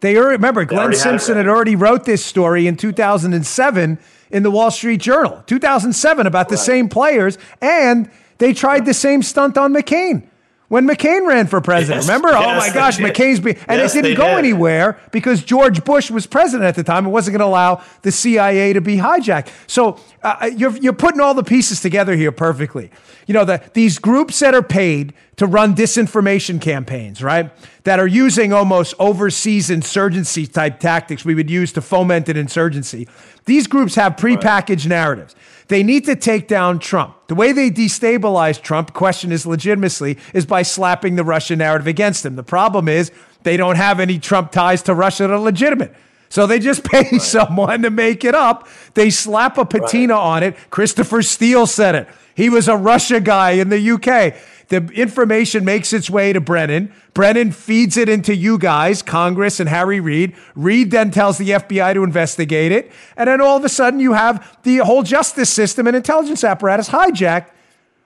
They 0.00 0.16
already, 0.16 0.36
remember 0.36 0.64
Glenn 0.64 0.94
Simpson 0.94 1.36
had, 1.36 1.44
had 1.44 1.50
already 1.50 1.76
wrote 1.76 2.04
this 2.04 2.24
story 2.24 2.66
in 2.66 2.76
2007 2.76 3.98
in 4.30 4.42
the 4.42 4.50
Wall 4.50 4.70
Street 4.70 5.00
Journal, 5.00 5.42
2007 5.46 6.26
about 6.26 6.48
the 6.48 6.54
right. 6.54 6.64
same 6.64 6.88
players 6.88 7.36
and 7.60 8.10
they 8.40 8.52
tried 8.52 8.84
the 8.86 8.94
same 8.94 9.22
stunt 9.22 9.56
on 9.56 9.72
McCain 9.72 10.26
when 10.70 10.86
McCain 10.86 11.26
ran 11.26 11.48
for 11.48 11.60
president. 11.60 12.04
Yes, 12.04 12.08
Remember? 12.08 12.28
Yes, 12.28 12.44
oh 12.44 12.68
my 12.68 12.72
gosh, 12.72 12.98
McCain's 12.98 13.40
be 13.40 13.56
and 13.66 13.80
yes, 13.80 13.94
it 13.96 14.02
didn't 14.02 14.16
go 14.16 14.28
did. 14.28 14.38
anywhere 14.38 15.00
because 15.10 15.42
George 15.42 15.84
Bush 15.84 16.12
was 16.12 16.26
president 16.26 16.64
at 16.64 16.76
the 16.76 16.84
time. 16.84 17.06
It 17.06 17.10
wasn't 17.10 17.36
going 17.36 17.40
to 17.40 17.50
allow 17.50 17.82
the 18.02 18.12
CIA 18.12 18.72
to 18.72 18.80
be 18.80 18.96
hijacked. 18.96 19.52
So 19.66 19.98
uh, 20.22 20.36
uh, 20.42 20.46
you're 20.46 20.76
you're 20.76 20.92
putting 20.92 21.20
all 21.20 21.34
the 21.34 21.42
pieces 21.42 21.80
together 21.80 22.14
here 22.14 22.30
perfectly. 22.30 22.92
You 23.26 23.34
know 23.34 23.44
that 23.44 23.74
these 23.74 23.98
groups 23.98 24.38
that 24.38 24.54
are 24.54 24.62
paid 24.62 25.12
to 25.36 25.46
run 25.46 25.74
disinformation 25.74 26.60
campaigns, 26.60 27.20
right? 27.20 27.50
That 27.82 27.98
are 27.98 28.06
using 28.06 28.52
almost 28.52 28.94
overseas 29.00 29.70
insurgency 29.70 30.46
type 30.46 30.78
tactics 30.78 31.24
we 31.24 31.34
would 31.34 31.50
use 31.50 31.72
to 31.72 31.82
foment 31.82 32.28
an 32.28 32.36
insurgency. 32.36 33.08
These 33.44 33.66
groups 33.66 33.96
have 33.96 34.14
prepackaged 34.14 34.84
right. 34.84 34.86
narratives. 34.86 35.34
They 35.70 35.84
need 35.84 36.04
to 36.06 36.16
take 36.16 36.48
down 36.48 36.80
Trump. 36.80 37.14
The 37.28 37.36
way 37.36 37.52
they 37.52 37.70
destabilize 37.70 38.60
Trump, 38.60 38.92
question 38.92 39.30
is 39.30 39.46
legitimacy, 39.46 40.18
is 40.34 40.44
by 40.44 40.62
slapping 40.62 41.14
the 41.14 41.22
Russian 41.22 41.60
narrative 41.60 41.86
against 41.86 42.26
him. 42.26 42.34
The 42.34 42.42
problem 42.42 42.88
is 42.88 43.12
they 43.44 43.56
don't 43.56 43.76
have 43.76 44.00
any 44.00 44.18
Trump 44.18 44.50
ties 44.50 44.82
to 44.82 44.94
Russia 44.94 45.28
that 45.28 45.30
are 45.30 45.38
legitimate. 45.38 45.94
So 46.28 46.48
they 46.48 46.58
just 46.58 46.82
pay 46.90 47.08
right. 47.12 47.22
someone 47.22 47.82
to 47.82 47.90
make 47.90 48.24
it 48.24 48.34
up. 48.34 48.66
They 48.94 49.10
slap 49.10 49.58
a 49.58 49.64
patina 49.64 50.14
right. 50.14 50.20
on 50.20 50.42
it. 50.42 50.56
Christopher 50.70 51.22
Steele 51.22 51.68
said 51.68 51.94
it. 51.94 52.08
He 52.34 52.50
was 52.50 52.66
a 52.66 52.76
Russia 52.76 53.20
guy 53.20 53.52
in 53.52 53.68
the 53.68 53.92
UK. 53.92 54.34
The 54.70 54.86
information 54.94 55.64
makes 55.64 55.92
its 55.92 56.08
way 56.08 56.32
to 56.32 56.40
Brennan. 56.40 56.92
Brennan 57.12 57.50
feeds 57.52 57.96
it 57.96 58.08
into 58.08 58.34
you 58.34 58.56
guys, 58.56 59.02
Congress 59.02 59.60
and 59.60 59.68
Harry 59.68 60.00
Reid. 60.00 60.34
Reid 60.54 60.92
then 60.92 61.10
tells 61.10 61.38
the 61.38 61.50
FBI 61.50 61.94
to 61.94 62.04
investigate 62.04 62.72
it. 62.72 62.90
And 63.16 63.28
then 63.28 63.40
all 63.40 63.56
of 63.56 63.64
a 63.64 63.68
sudden 63.68 64.00
you 64.00 64.12
have 64.12 64.58
the 64.62 64.78
whole 64.78 65.02
justice 65.02 65.50
system 65.50 65.86
and 65.88 65.96
intelligence 65.96 66.44
apparatus 66.44 66.88
hijacked 66.88 67.50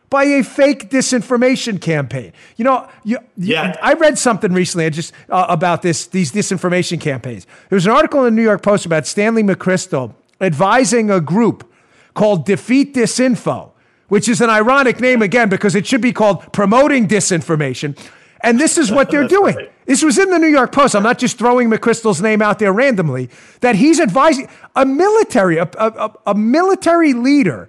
by 0.08 0.24
a 0.24 0.42
fake 0.42 0.90
disinformation 0.90 1.80
campaign. 1.80 2.32
You 2.56 2.64
know, 2.64 2.88
you, 3.04 3.18
yeah. 3.36 3.68
You, 3.68 3.74
I 3.82 3.92
read 3.94 4.18
something 4.18 4.52
recently 4.52 4.88
just 4.88 5.12
uh, 5.28 5.46
about 5.48 5.82
this 5.82 6.06
these 6.06 6.32
disinformation 6.32 7.00
campaigns. 7.00 7.46
There 7.68 7.76
was 7.76 7.84
an 7.84 7.92
article 7.92 8.24
in 8.24 8.34
the 8.34 8.40
New 8.40 8.46
York 8.46 8.62
Post 8.62 8.86
about 8.86 9.06
Stanley 9.06 9.42
McChrystal 9.42 10.14
advising 10.40 11.10
a 11.10 11.20
group 11.20 11.70
called 12.14 12.46
Defeat 12.46 12.94
Disinfo, 12.94 13.72
which 14.14 14.28
is 14.28 14.40
an 14.40 14.48
ironic 14.48 15.00
name 15.00 15.22
again 15.22 15.48
because 15.48 15.74
it 15.74 15.84
should 15.84 16.00
be 16.00 16.12
called 16.12 16.52
Promoting 16.52 17.08
Disinformation. 17.08 17.98
And 18.44 18.60
this 18.60 18.78
is 18.78 18.92
what 18.92 19.10
they're 19.10 19.26
doing. 19.26 19.56
Right. 19.56 19.72
This 19.86 20.04
was 20.04 20.18
in 20.18 20.30
the 20.30 20.38
New 20.38 20.46
York 20.46 20.70
Post. 20.70 20.94
I'm 20.94 21.02
not 21.02 21.18
just 21.18 21.36
throwing 21.36 21.68
McChrystal's 21.68 22.22
name 22.22 22.40
out 22.40 22.60
there 22.60 22.72
randomly. 22.72 23.28
That 23.58 23.74
he's 23.74 23.98
advising 23.98 24.48
a 24.76 24.86
military, 24.86 25.56
a, 25.56 25.68
a, 25.76 26.12
a 26.28 26.34
military 26.36 27.12
leader 27.12 27.68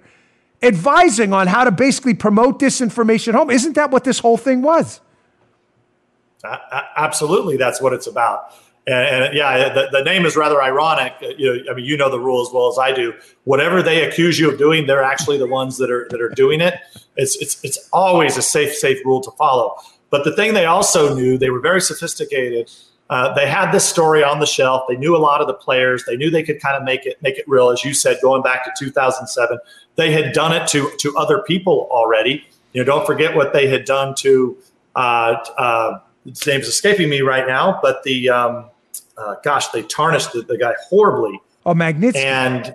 advising 0.62 1.32
on 1.32 1.48
how 1.48 1.64
to 1.64 1.72
basically 1.72 2.14
promote 2.14 2.60
disinformation 2.60 3.34
home. 3.34 3.50
Isn't 3.50 3.72
that 3.72 3.90
what 3.90 4.04
this 4.04 4.20
whole 4.20 4.36
thing 4.36 4.62
was? 4.62 5.00
Uh, 6.44 6.58
absolutely, 6.96 7.56
that's 7.56 7.82
what 7.82 7.92
it's 7.92 8.06
about. 8.06 8.54
And, 8.86 9.24
and 9.24 9.34
yeah, 9.34 9.68
the, 9.68 9.88
the, 9.90 10.04
name 10.04 10.24
is 10.24 10.36
rather 10.36 10.62
ironic. 10.62 11.14
Uh, 11.20 11.28
you 11.36 11.52
know, 11.52 11.72
I 11.72 11.74
mean, 11.74 11.84
you 11.84 11.96
know 11.96 12.08
the 12.08 12.20
rule 12.20 12.40
as 12.40 12.52
well 12.52 12.68
as 12.68 12.78
I 12.78 12.92
do. 12.92 13.12
Whatever 13.42 13.82
they 13.82 14.04
accuse 14.04 14.38
you 14.38 14.48
of 14.48 14.58
doing, 14.58 14.86
they're 14.86 15.02
actually 15.02 15.38
the 15.38 15.48
ones 15.48 15.76
that 15.78 15.90
are 15.90 16.06
that 16.10 16.20
are 16.20 16.28
doing 16.28 16.60
it. 16.60 16.74
It's 17.16 17.36
it's 17.36 17.62
it's 17.64 17.88
always 17.92 18.36
a 18.36 18.42
safe 18.42 18.74
safe 18.74 19.04
rule 19.04 19.20
to 19.22 19.30
follow. 19.32 19.76
But 20.10 20.22
the 20.22 20.34
thing 20.36 20.54
they 20.54 20.66
also 20.66 21.16
knew, 21.16 21.36
they 21.36 21.50
were 21.50 21.58
very 21.58 21.80
sophisticated. 21.80 22.70
Uh, 23.10 23.34
they 23.34 23.48
had 23.48 23.72
this 23.72 23.84
story 23.84 24.22
on 24.22 24.38
the 24.38 24.46
shelf. 24.46 24.84
They 24.88 24.96
knew 24.96 25.16
a 25.16 25.18
lot 25.18 25.40
of 25.40 25.48
the 25.48 25.54
players. 25.54 26.04
They 26.04 26.16
knew 26.16 26.30
they 26.30 26.42
could 26.44 26.60
kind 26.60 26.76
of 26.76 26.84
make 26.84 27.06
it 27.06 27.20
make 27.22 27.38
it 27.38 27.48
real, 27.48 27.70
as 27.70 27.84
you 27.84 27.92
said, 27.92 28.18
going 28.22 28.42
back 28.42 28.64
to 28.64 28.72
2007. 28.78 29.58
They 29.96 30.12
had 30.12 30.32
done 30.32 30.52
it 30.52 30.68
to 30.68 30.92
to 30.98 31.16
other 31.16 31.42
people 31.42 31.88
already. 31.90 32.46
You 32.72 32.82
know, 32.82 32.84
don't 32.84 33.06
forget 33.06 33.34
what 33.34 33.52
they 33.52 33.66
had 33.66 33.84
done 33.84 34.14
to. 34.18 34.56
Uh, 34.94 35.44
uh, 35.58 35.98
his 36.24 36.46
name's 36.46 36.66
escaping 36.68 37.08
me 37.08 37.20
right 37.20 37.46
now, 37.46 37.78
but 37.82 38.02
the 38.02 38.28
um, 38.28 38.70
uh, 39.16 39.36
gosh, 39.42 39.68
they 39.68 39.82
tarnished 39.82 40.32
the, 40.32 40.42
the, 40.42 40.58
guy 40.58 40.74
horribly. 40.88 41.40
Oh, 41.64 41.74
Magnitsky 41.74 42.16
and 42.16 42.74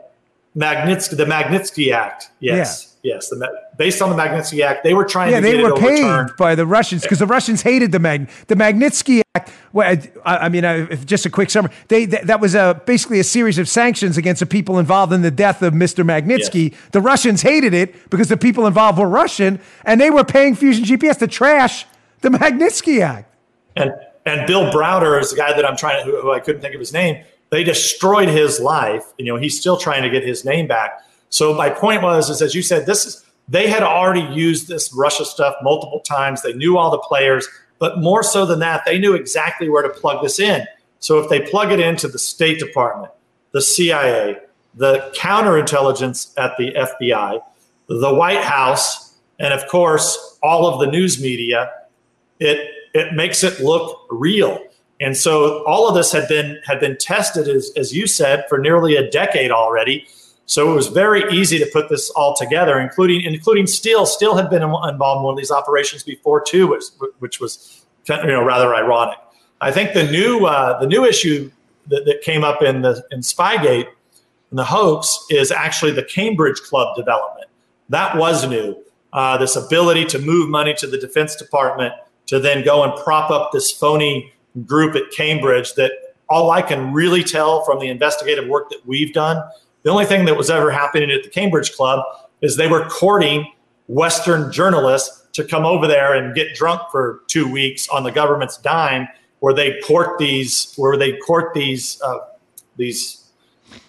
Magnitsky, 0.56 1.18
the 1.18 1.26
Magnitsky 1.26 1.94
Act. 1.94 2.32
Yes. 2.40 2.86
Yeah. 2.86 2.88
Yes, 3.04 3.30
the, 3.30 3.50
based 3.78 4.00
on 4.04 4.12
the 4.12 4.16
Magnitsky 4.16 4.64
Act, 4.64 4.84
they 4.84 4.94
were 4.94 5.06
trying. 5.06 5.32
Yeah, 5.32 5.40
to 5.40 5.42
they 5.42 5.64
were 5.64 5.76
paid 5.76 6.36
by 6.38 6.54
the 6.54 6.68
Russians 6.68 7.02
because 7.02 7.18
the 7.18 7.26
Russians 7.26 7.64
hated 7.64 7.92
the 7.92 7.98
Mag 7.98 8.30
the 8.46 8.54
Magnitsky 8.54 9.24
Act. 9.34 9.52
Well, 9.74 9.98
I, 10.24 10.38
I 10.38 10.50
mean, 10.50 10.64
uh, 10.64 10.96
just 10.98 11.26
a 11.26 11.32
quick 11.32 11.50
summary. 11.50 11.72
They 11.88 12.06
th- 12.06 12.22
that 12.26 12.40
was 12.40 12.54
a 12.54 12.80
basically 12.86 13.20
a 13.20 13.24
series 13.24 13.58
of 13.58 13.68
sanctions 13.68 14.20
against 14.20 14.42
the 14.42 14.46
people 14.46 14.78
involved 14.78 15.14
in 15.14 15.24
the 15.24 15.32
death 15.32 15.64
of 15.64 15.74
Mr. 15.74 16.06
Magnitsky. 16.06 16.72
Yes. 16.74 16.82
The 16.92 17.02
Russians 17.02 17.42
hated 17.42 17.74
it 17.74 18.08
because 18.12 18.30
the 18.30 18.38
people 18.38 18.68
involved 18.68 19.00
were 19.00 19.10
Russian, 19.10 19.60
and 19.84 20.00
they 20.00 20.12
were 20.12 20.24
paying 20.24 20.54
Fusion 20.54 20.86
GPS 20.86 21.18
to 21.20 21.28
trash 21.28 21.88
the 22.22 22.30
Magnitsky 22.30 23.02
Act. 23.02 23.34
And 23.76 23.94
and 24.26 24.46
Bill 24.48 24.72
Browder 24.72 25.20
is 25.20 25.32
the 25.32 25.38
guy 25.38 25.54
that 25.54 25.66
I'm 25.66 25.78
trying 25.78 26.06
to, 26.06 26.12
who, 26.12 26.22
who 26.22 26.32
I 26.32 26.40
couldn't 26.40 26.62
think 26.62 26.74
of 26.74 26.80
his 26.80 26.94
name. 26.94 27.24
They 27.50 27.64
destroyed 27.64 28.30
his 28.30 28.60
life. 28.60 29.04
You 29.18 29.26
know, 29.26 29.36
he's 29.36 29.60
still 29.60 29.78
trying 29.78 30.04
to 30.04 30.10
get 30.10 30.24
his 30.24 30.46
name 30.46 30.68
back 30.68 31.04
so 31.32 31.54
my 31.54 31.70
point 31.70 32.04
was, 32.04 32.30
is 32.30 32.42
as 32.42 32.54
you 32.54 32.62
said, 32.62 32.86
this 32.86 33.06
is 33.06 33.26
they 33.48 33.68
had 33.68 33.84
already 33.84 34.22
used 34.34 34.68
this 34.68 34.94
Russia 34.94 35.26
stuff 35.26 35.56
multiple 35.64 36.02
times. 36.02 36.42
They 36.42 36.54
knew 36.54 36.78
all 36.78 36.92
the 36.92 37.00
players, 37.00 37.48
but 37.80 38.00
more 38.00 38.22
so 38.22 38.46
than 38.46 38.60
that, 38.60 38.84
they 38.86 39.00
knew 39.00 39.16
exactly 39.16 39.68
where 39.68 39.82
to 39.82 39.90
plug 39.90 40.22
this 40.22 40.40
in. 40.40 40.66
So 41.00 41.20
if 41.20 41.30
they 41.30 41.40
plug 41.40 41.72
it 41.72 41.80
into 41.80 42.08
the 42.08 42.20
State 42.20 42.60
Department, 42.60 43.12
the 43.52 43.62
CIA, 43.62 44.40
the 44.76 45.12
counterintelligence 45.16 46.34
at 46.38 46.56
the 46.58 46.72
FBI, 46.74 47.42
the 47.88 48.14
White 48.14 48.44
House, 48.44 49.16
and 49.40 49.54
of 49.54 49.68
course 49.68 50.38
all 50.44 50.68
of 50.68 50.80
the 50.82 50.88
news 50.88 51.22
media, 51.22 51.72
it 52.40 52.70
it 52.94 53.14
makes 53.14 53.44
it 53.44 53.60
look 53.60 54.06
real. 54.10 54.60
And 55.00 55.18
so 55.18 55.64
all 55.66 55.88
of 55.88 55.96
this 55.96 56.12
had 56.12 56.28
been 56.28 56.60
had 56.66 56.80
been 56.80 56.98
tested, 56.98 57.48
as, 57.48 57.72
as 57.76 57.94
you 57.94 58.06
said, 58.06 58.46
for 58.48 58.58
nearly 58.58 58.96
a 58.96 59.10
decade 59.10 59.52
already. 59.52 60.08
So 60.46 60.72
it 60.72 60.76
was 60.76 60.88
very 60.88 61.24
easy 61.32 61.58
to 61.60 61.66
put 61.66 61.90
this 61.90 62.10
all 62.12 62.36
together, 62.36 62.80
including 62.80 63.22
including 63.22 63.68
Steele. 63.68 64.06
Steele 64.06 64.36
had 64.36 64.50
been 64.50 64.62
involved 64.62 65.20
in 65.20 65.24
one 65.24 65.34
of 65.34 65.38
these 65.38 65.52
operations 65.52 66.04
before 66.04 66.42
too, 66.42 66.68
which, 66.68 66.84
which 67.20 67.40
was 67.40 67.86
you 68.08 68.28
know 68.28 68.44
rather 68.44 68.76
ironic. 68.76 69.18
I 69.60 69.72
think 69.72 69.94
the 69.94 70.04
new 70.04 70.46
uh, 70.46 70.80
the 70.80 70.88
new 70.88 71.04
issue 71.06 71.52
that, 71.88 72.06
that 72.06 72.22
came 72.22 72.44
up 72.44 72.62
in 72.62 72.82
the 72.82 73.04
in 73.12 73.22
Spygate 73.22 73.88
and 74.52 74.60
the 74.60 74.66
hoax 74.66 75.26
is 75.30 75.52
actually 75.52 75.92
the 75.92 76.04
Cambridge 76.04 76.60
Club 76.62 76.96
development. 76.96 77.50
That 77.90 78.18
was 78.18 78.48
new. 78.48 78.84
Uh, 79.14 79.38
this 79.38 79.56
ability 79.56 80.06
to 80.06 80.20
move 80.20 80.50
money 80.50 80.74
to 80.76 80.88
the 80.88 80.98
Defense 80.98 81.36
Department 81.36 81.94
to 82.28 82.40
then 82.40 82.64
go 82.64 82.84
and 82.84 82.94
prop 83.04 83.32
up 83.32 83.52
this 83.52 83.72
phony 83.72 84.34
group 84.66 84.96
at 84.96 85.12
Cambridge 85.12 85.74
that 85.76 85.92
all 86.30 86.52
I 86.52 86.62
can 86.62 86.94
really 86.94 87.24
tell 87.24 87.64
from 87.64 87.80
the 87.80 87.88
investigative 87.88 88.48
work 88.48 88.70
that 88.70 88.86
we've 88.86 89.14
done 89.14 89.44
the 89.84 89.90
only 89.90 90.06
thing 90.06 90.26
that 90.26 90.38
was 90.38 90.50
ever 90.50 90.72
happening 90.72 91.12
at 91.12 91.24
the 91.24 91.30
Cambridge 91.30 91.74
Club 91.74 92.04
is 92.42 92.56
they 92.56 92.68
were 92.68 92.86
courting 92.86 93.52
Western 93.88 94.52
journalists 94.52 95.28
to 95.34 95.44
come 95.44 95.66
over 95.66 95.88
there 95.88 96.14
and 96.14 96.36
get 96.36 96.54
drunk 96.56 96.82
for 96.92 97.22
two 97.28 97.50
weeks 97.52 97.88
on 97.90 98.04
the 98.04 98.12
government's 98.12 98.58
dime, 98.58 99.08
where 99.40 99.54
they 99.54 99.80
court 99.82 100.20
these, 100.20 100.74
where 100.76 100.98
they 100.98 101.18
court 101.18 101.54
these 101.54 102.00
uh, 102.02 102.20
these 102.78 103.32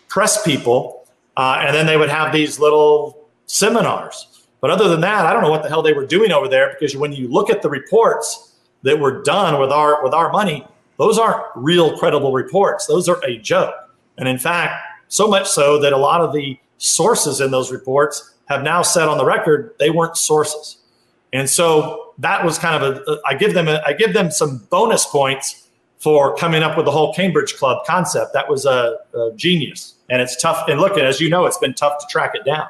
press 0.09 0.43
people, 0.43 1.07
uh, 1.37 1.59
and 1.61 1.75
then 1.75 1.87
they 1.87 1.97
would 1.97 2.09
have 2.09 2.33
these 2.33 2.59
little 2.59 3.29
seminars. 3.47 4.32
But 4.63 4.71
other 4.71 4.89
than 4.89 5.01
that, 5.01 5.27
I 5.27 5.33
don't 5.33 5.43
know 5.43 5.51
what 5.51 5.65
the 5.65 5.69
hell 5.69 5.83
they 5.83 5.93
were 5.93 6.07
doing 6.07 6.31
over 6.31 6.47
there 6.49 6.71
because 6.73 6.97
when 6.97 7.13
you 7.13 7.27
look 7.27 7.51
at 7.51 7.63
the 7.63 7.69
reports 7.69 8.55
that 8.83 8.99
were 8.99 9.21
done 9.23 9.61
with 9.61 9.73
our 9.73 10.03
with 10.05 10.15
our 10.15 10.31
money, 10.31 10.65
those 10.99 11.19
aren't 11.19 11.43
real 11.57 11.99
credible 11.99 12.33
reports. 12.33 12.87
Those 12.87 13.09
are 13.09 13.23
a 13.25 13.37
joke. 13.39 13.75
And 14.19 14.29
in 14.29 14.39
fact, 14.39 14.75
so 15.09 15.27
much 15.27 15.49
so 15.49 15.81
that 15.81 15.93
a 15.93 15.97
lot 15.97 16.21
of 16.21 16.33
the 16.33 16.57
sources 16.79 17.41
in 17.41 17.51
those 17.51 17.73
reports 17.73 18.35
have 18.49 18.63
now 18.63 18.83
said 18.83 19.09
on 19.09 19.19
the 19.19 19.25
record 19.25 19.75
they 19.81 19.91
weren't 19.91 20.17
sources. 20.17 20.79
And 21.33 21.51
so 21.51 22.15
that 22.19 22.45
was 22.45 22.57
kind 22.57 22.85
of 22.85 22.99
a 23.09 23.21
I 23.27 23.35
give 23.35 23.55
them 23.55 23.67
a, 23.67 23.83
I 23.85 23.95
give 23.95 24.13
them 24.13 24.31
some 24.31 24.59
bonus 24.71 25.05
points 25.07 25.69
for 25.99 26.37
coming 26.37 26.63
up 26.63 26.77
with 26.77 26.87
the 26.87 26.93
whole 26.93 27.13
Cambridge 27.15 27.57
Club 27.57 27.85
concept. 27.85 28.33
That 28.33 28.49
was 28.49 28.65
a, 28.65 28.99
a 29.13 29.33
genius, 29.35 29.95
and 30.09 30.23
it's 30.23 30.41
tough. 30.41 30.69
And 30.69 30.81
look, 30.81 30.97
as 30.97 31.21
you 31.21 31.29
know, 31.29 31.47
it's 31.47 31.59
been 31.59 31.75
tough 31.75 31.99
to 31.99 32.07
track 32.09 32.33
it 32.35 32.45
down. 32.45 32.69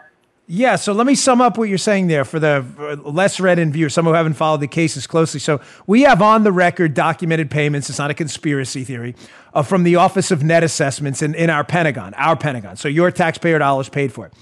Yeah, 0.48 0.74
so 0.74 0.92
let 0.92 1.07
me 1.07 1.14
sum 1.14 1.40
up 1.40 1.57
what 1.57 1.68
you're 1.68 1.78
saying 1.78 2.09
there 2.09 2.24
for 2.24 2.40
the 2.40 2.64
less 3.05 3.38
read 3.38 3.61
in 3.61 3.72
viewers, 3.72 3.94
some 3.94 4.05
who 4.05 4.12
haven't 4.12 4.35
followed 4.35 4.61
the 4.61 4.66
cases 4.66 5.07
closely. 5.07 5.38
So 5.38 5.61
we 5.87 6.02
have 6.02 6.20
on 6.20 6.42
the 6.42 6.50
record 6.50 6.94
documented 6.94 7.48
payments. 7.50 7.88
It's 7.88 7.98
not 7.98 8.11
a 8.11 8.14
conspiracy 8.14 8.83
theory 8.83 9.14
uh, 9.55 9.62
from 9.62 9.85
the 9.85 9.96
Office 9.96 10.33
of 10.33 10.42
Net 10.42 10.64
Assessments 10.64 11.22
in, 11.22 11.35
in 11.37 11.48
our 11.48 11.62
Pentagon, 11.62 12.12
our 12.14 12.37
Pentagon. 12.37 12.76
So 12.76 12.88
your 12.88 13.12
taxpayer 13.12 13.61
dollars 13.61 13.88
paid 13.88 14.12
for 14.12 14.26
it. 14.26 14.35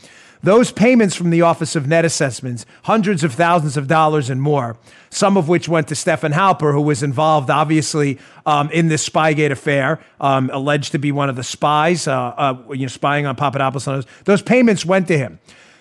Those 0.43 0.73
payments 0.73 1.15
from 1.15 1.29
the 1.29 1.43
Office 1.43 1.77
of 1.77 1.87
Net 1.87 2.07
Assessments, 2.07 2.65
hundreds 2.85 3.23
of 3.23 3.35
thousands 3.35 3.77
of 3.77 3.87
dollars 3.87 4.31
and 4.31 4.41
more, 4.41 4.79
some 5.11 5.37
of 5.37 5.49
which 5.49 5.69
went 5.69 5.87
to 5.89 5.95
Stefan 5.95 6.33
Halper, 6.33 6.73
who 6.73 6.81
was 6.81 7.03
involved, 7.03 7.51
obviously, 7.51 8.19
um, 8.47 8.71
in 8.71 8.89
this 8.89 9.07
Spygate 9.07 9.51
affair, 9.51 10.01
um, 10.19 10.49
alleged 10.51 10.93
to 10.93 10.99
be 10.99 11.13
one 11.13 11.29
of 11.29 11.37
the 11.37 11.45
spies, 11.45 12.09
uh, 12.09 12.15
uh, 12.15 12.73
you 12.73 12.83
know, 12.83 12.89
spying 12.89 13.27
on 13.27 13.37
Papadopoulos. 13.37 13.85
Those. 13.85 14.07
those 14.25 14.41
payments 14.41 14.87
went 14.87 15.09
to 15.09 15.19
him. 15.19 15.39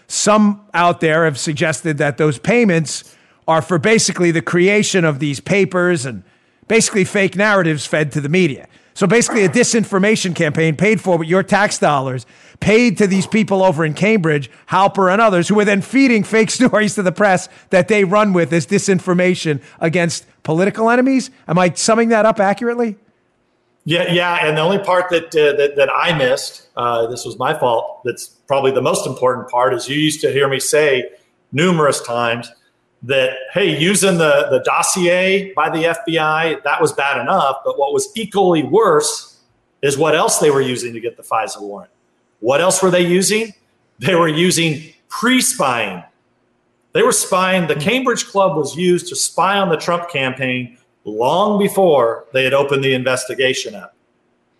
Some 0.09 0.65
out 0.73 1.01
there 1.01 1.25
have 1.25 1.37
suggested 1.37 1.99
that 1.99 2.17
those 2.17 2.39
payments 2.39 3.15
are 3.47 3.61
for 3.61 3.77
basically 3.77 4.31
the 4.31 4.41
creation 4.41 5.05
of 5.05 5.19
these 5.19 5.39
papers 5.39 6.03
and 6.03 6.23
basically 6.67 7.05
fake 7.05 7.35
narratives 7.35 7.85
fed 7.85 8.11
to 8.13 8.21
the 8.21 8.27
media. 8.27 8.67
So 8.95 9.05
basically, 9.05 9.45
a 9.45 9.49
disinformation 9.49 10.35
campaign 10.35 10.75
paid 10.75 10.99
for 10.99 11.19
with 11.19 11.27
your 11.27 11.43
tax 11.43 11.77
dollars, 11.77 12.25
paid 12.59 12.97
to 12.97 13.05
these 13.05 13.27
people 13.27 13.63
over 13.63 13.85
in 13.85 13.93
Cambridge, 13.93 14.49
Halper 14.69 15.13
and 15.13 15.21
others, 15.21 15.47
who 15.47 15.59
are 15.59 15.65
then 15.65 15.81
feeding 15.81 16.23
fake 16.23 16.49
stories 16.59 16.95
to 16.95 17.03
the 17.03 17.11
press 17.11 17.47
that 17.69 17.87
they 17.87 18.03
run 18.03 18.33
with 18.33 18.51
as 18.51 18.65
disinformation 18.65 19.61
against 19.79 20.25
political 20.41 20.89
enemies. 20.89 21.29
Am 21.47 21.59
I 21.59 21.71
summing 21.73 22.09
that 22.09 22.25
up 22.25 22.39
accurately? 22.39 22.97
Yeah, 23.89 24.13
yeah. 24.13 24.45
And 24.45 24.55
the 24.55 24.61
only 24.61 24.77
part 24.77 25.09
that 25.09 25.35
uh, 25.35 25.57
that, 25.57 25.75
that, 25.75 25.89
I 25.89 26.15
missed, 26.15 26.67
uh, 26.77 27.07
this 27.07 27.25
was 27.25 27.39
my 27.39 27.57
fault. 27.57 28.01
That's 28.05 28.27
probably 28.27 28.69
the 28.69 28.83
most 28.83 29.07
important 29.07 29.49
part. 29.49 29.73
Is 29.73 29.89
you 29.89 29.97
used 29.97 30.21
to 30.21 30.31
hear 30.31 30.47
me 30.47 30.59
say 30.59 31.09
numerous 31.51 31.99
times 32.03 32.51
that 33.01 33.35
hey, 33.51 33.79
using 33.79 34.19
the 34.19 34.45
the 34.51 34.59
dossier 34.63 35.53
by 35.55 35.71
the 35.71 35.85
FBI 35.85 36.61
that 36.61 36.79
was 36.79 36.93
bad 36.93 37.19
enough, 37.19 37.61
but 37.65 37.79
what 37.79 37.91
was 37.91 38.11
equally 38.15 38.61
worse 38.61 39.39
is 39.81 39.97
what 39.97 40.13
else 40.13 40.37
they 40.37 40.51
were 40.51 40.61
using 40.61 40.93
to 40.93 40.99
get 40.99 41.17
the 41.17 41.23
FISA 41.23 41.59
warrant. 41.59 41.89
What 42.41 42.61
else 42.61 42.83
were 42.83 42.91
they 42.91 43.07
using? 43.07 43.55
They 43.97 44.13
were 44.13 44.27
using 44.27 44.93
pre-spying. 45.07 46.03
They 46.93 47.01
were 47.01 47.11
spying. 47.11 47.65
The 47.65 47.75
Cambridge 47.75 48.27
Club 48.27 48.55
was 48.55 48.75
used 48.75 49.07
to 49.07 49.15
spy 49.15 49.57
on 49.57 49.69
the 49.69 49.77
Trump 49.77 50.11
campaign 50.11 50.77
long 51.05 51.59
before 51.59 52.25
they 52.33 52.43
had 52.43 52.53
opened 52.53 52.83
the 52.83 52.93
investigation 52.93 53.75
up. 53.75 53.95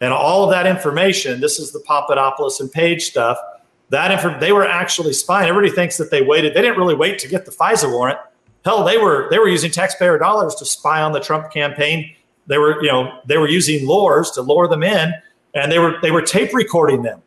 And 0.02 0.14
all 0.14 0.44
of 0.44 0.50
that 0.52 0.66
information, 0.66 1.42
this 1.42 1.60
is 1.60 1.72
the 1.72 1.80
Papadopoulos 1.82 2.60
and 2.60 2.72
Page 2.72 3.04
stuff, 3.04 3.38
that 3.90 4.12
inf- 4.12 4.40
they 4.40 4.52
were 4.52 4.66
actually 4.66 5.14
spying. 5.14 5.50
Everybody 5.50 5.74
thinks 5.74 5.98
that 5.98 6.12
they 6.12 6.22
waited. 6.22 6.54
They 6.54 6.62
didn't 6.62 6.78
really 6.78 6.96
wait 6.96 7.20
to 7.20 7.28
get 7.28 7.46
the 7.46 7.52
FISA 7.52 7.92
warrant. 7.92 8.20
Hell, 8.64 8.84
they 8.84 8.98
were 8.98 9.28
they 9.32 9.40
were 9.40 9.48
using 9.48 9.72
taxpayer 9.72 10.18
dollars 10.18 10.56
to 10.56 10.66
spy 10.66 11.02
on 11.02 11.12
the 11.12 11.20
Trump 11.20 11.52
campaign. 11.52 12.14
They 12.48 12.58
were 12.58 12.82
you 12.84 12.92
know 12.92 13.20
they 13.26 13.38
were 13.38 13.48
using 13.48 13.88
lures 13.88 14.32
to 14.32 14.42
lure 14.42 14.68
them 14.68 14.84
in, 14.84 15.14
and 15.54 15.72
they 15.72 15.80
were 15.80 15.96
they 16.02 16.12
were 16.12 16.22
tape 16.22 16.54
recording 16.54 17.02
them. 17.02 17.22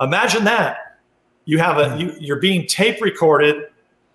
Imagine 0.00 0.44
that 0.44 0.98
you 1.44 1.58
have 1.58 1.78
a 1.78 1.98
you, 1.98 2.14
you're 2.18 2.40
being 2.40 2.66
tape 2.66 3.02
recorded 3.02 3.64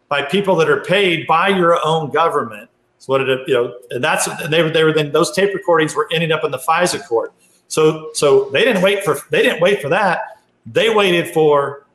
by 0.07 0.23
people 0.23 0.55
that 0.55 0.69
are 0.69 0.81
paid 0.81 1.27
by 1.27 1.49
your 1.49 1.79
own 1.85 2.09
government. 2.11 2.69
So 3.01 3.13
what 3.13 3.17
did 3.17 3.29
it 3.29 3.47
you 3.47 3.55
know, 3.55 3.75
and 3.89 4.03
that's 4.03 4.27
and 4.27 4.53
they 4.53 4.61
were 4.61 4.69
they 4.69 4.83
were 4.83 4.93
then 4.93 5.11
those 5.11 5.31
tape 5.31 5.55
recordings 5.55 5.95
were 5.95 6.07
ending 6.11 6.31
up 6.31 6.43
in 6.43 6.51
the 6.51 6.59
FISA 6.59 7.03
court. 7.07 7.33
So 7.67 8.11
so 8.13 8.51
they 8.51 8.63
didn't 8.63 8.83
wait 8.83 9.03
for 9.03 9.17
they 9.31 9.41
didn't 9.41 9.59
wait 9.59 9.81
for 9.81 9.89
that. 9.89 10.39
They 10.67 10.93
waited 10.93 11.33
for 11.33 11.87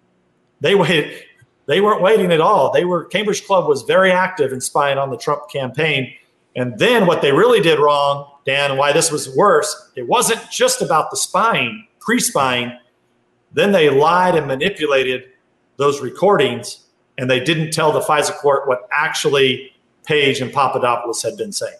they 0.60 0.74
waited 0.74 1.22
they 1.66 1.80
weren't 1.80 2.02
waiting 2.02 2.32
at 2.32 2.40
all. 2.40 2.72
They 2.72 2.84
were 2.84 3.04
Cambridge 3.04 3.46
Club 3.46 3.68
was 3.68 3.82
very 3.82 4.10
active 4.10 4.52
in 4.52 4.60
spying 4.60 4.98
on 4.98 5.10
the 5.10 5.16
Trump 5.16 5.48
campaign. 5.48 6.12
And 6.56 6.76
then 6.76 7.06
what 7.06 7.22
they 7.22 7.30
really 7.30 7.60
did 7.60 7.78
wrong, 7.78 8.28
Dan, 8.44 8.76
why 8.76 8.90
this 8.90 9.12
was 9.12 9.32
worse, 9.36 9.92
it 9.94 10.08
wasn't 10.08 10.40
just 10.50 10.82
about 10.82 11.12
the 11.12 11.16
spying, 11.16 11.86
pre-spying. 12.00 12.76
Then 13.52 13.70
they 13.70 13.90
lied 13.90 14.34
and 14.34 14.48
manipulated 14.48 15.30
those 15.76 16.00
recordings, 16.00 16.80
and 17.16 17.30
they 17.30 17.38
didn't 17.38 17.70
tell 17.70 17.92
the 17.92 18.00
FISA 18.00 18.32
court 18.38 18.66
what 18.66 18.88
actually 18.90 19.70
Page 20.06 20.40
and 20.40 20.52
Papadopoulos 20.52 21.22
had 21.22 21.36
been 21.36 21.52
saying. 21.52 21.76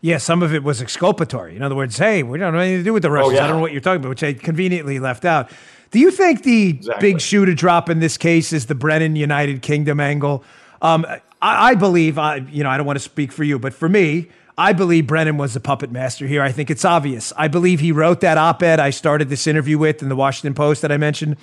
Yeah, 0.00 0.18
some 0.18 0.42
of 0.42 0.54
it 0.54 0.62
was 0.62 0.80
exculpatory. 0.80 1.56
In 1.56 1.62
other 1.62 1.74
words, 1.74 1.98
hey, 1.98 2.22
we 2.22 2.38
don't 2.38 2.54
have 2.54 2.62
anything 2.62 2.80
to 2.80 2.84
do 2.84 2.92
with 2.92 3.02
the 3.02 3.10
Russians. 3.10 3.32
Oh, 3.32 3.36
yeah. 3.36 3.44
I 3.44 3.48
don't 3.48 3.56
know 3.56 3.62
what 3.62 3.72
you're 3.72 3.80
talking 3.80 4.00
about, 4.00 4.10
which 4.10 4.22
I 4.22 4.34
conveniently 4.34 4.98
left 4.98 5.24
out. 5.24 5.50
Do 5.90 5.98
you 5.98 6.10
think 6.10 6.42
the 6.42 6.70
exactly. 6.70 7.12
big 7.12 7.20
shoe 7.20 7.44
to 7.44 7.54
drop 7.54 7.88
in 7.88 8.00
this 8.00 8.16
case 8.16 8.52
is 8.52 8.66
the 8.66 8.74
Brennan 8.74 9.16
United 9.16 9.62
Kingdom 9.62 9.98
angle? 9.98 10.44
Um, 10.82 11.06
I, 11.42 11.70
I, 11.70 11.74
believe, 11.74 12.18
I, 12.18 12.36
you 12.36 12.62
know, 12.62 12.70
I 12.70 12.76
don't 12.76 12.86
want 12.86 12.98
to 12.98 13.04
speak 13.04 13.32
for 13.32 13.44
you, 13.44 13.58
but 13.58 13.72
for 13.72 13.88
me, 13.88 14.28
I 14.58 14.72
believe 14.72 15.06
Brennan 15.06 15.36
was 15.36 15.54
the 15.54 15.60
puppet 15.60 15.90
master 15.90 16.26
here. 16.26 16.42
I 16.42 16.50
think 16.50 16.70
it's 16.70 16.84
obvious. 16.84 17.32
I 17.36 17.48
believe 17.48 17.80
he 17.80 17.92
wrote 17.92 18.20
that 18.20 18.38
op-ed 18.38 18.80
I 18.80 18.90
started 18.90 19.28
this 19.28 19.46
interview 19.46 19.78
with 19.78 20.02
in 20.02 20.08
the 20.08 20.16
Washington 20.16 20.54
Post 20.54 20.82
that 20.82 20.90
I 20.90 20.96
mentioned, 20.96 21.36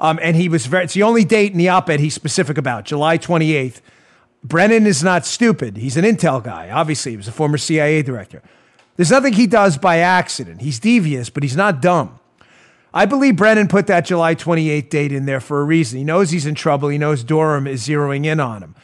um, 0.00 0.18
and 0.22 0.34
he 0.36 0.48
was 0.48 0.66
very. 0.66 0.84
It's 0.84 0.94
the 0.94 1.02
only 1.02 1.24
date 1.24 1.52
in 1.52 1.58
the 1.58 1.68
op-ed 1.68 2.00
he's 2.00 2.14
specific 2.14 2.56
about, 2.56 2.84
July 2.84 3.18
28th. 3.18 3.80
Brennan 4.44 4.86
is 4.86 5.02
not 5.02 5.24
stupid. 5.24 5.78
He's 5.78 5.96
an 5.96 6.04
intel 6.04 6.44
guy. 6.44 6.70
Obviously, 6.70 7.12
he 7.12 7.16
was 7.16 7.26
a 7.26 7.32
former 7.32 7.56
CIA 7.56 8.02
director. 8.02 8.42
There's 8.96 9.10
nothing 9.10 9.32
he 9.32 9.46
does 9.46 9.78
by 9.78 9.98
accident. 9.98 10.60
He's 10.60 10.78
devious, 10.78 11.30
but 11.30 11.42
he's 11.42 11.56
not 11.56 11.80
dumb. 11.80 12.20
I 12.92 13.06
believe 13.06 13.36
Brennan 13.36 13.66
put 13.66 13.88
that 13.88 14.04
July 14.04 14.34
28th 14.36 14.88
date 14.90 15.12
in 15.12 15.26
there 15.26 15.40
for 15.40 15.60
a 15.60 15.64
reason. 15.64 15.98
He 15.98 16.04
knows 16.04 16.30
he's 16.30 16.46
in 16.46 16.54
trouble. 16.54 16.90
He 16.90 16.98
knows 16.98 17.24
Durham 17.24 17.66
is 17.66 17.88
zeroing 17.88 18.24
in 18.26 18.38
on 18.38 18.62
him. 18.62 18.74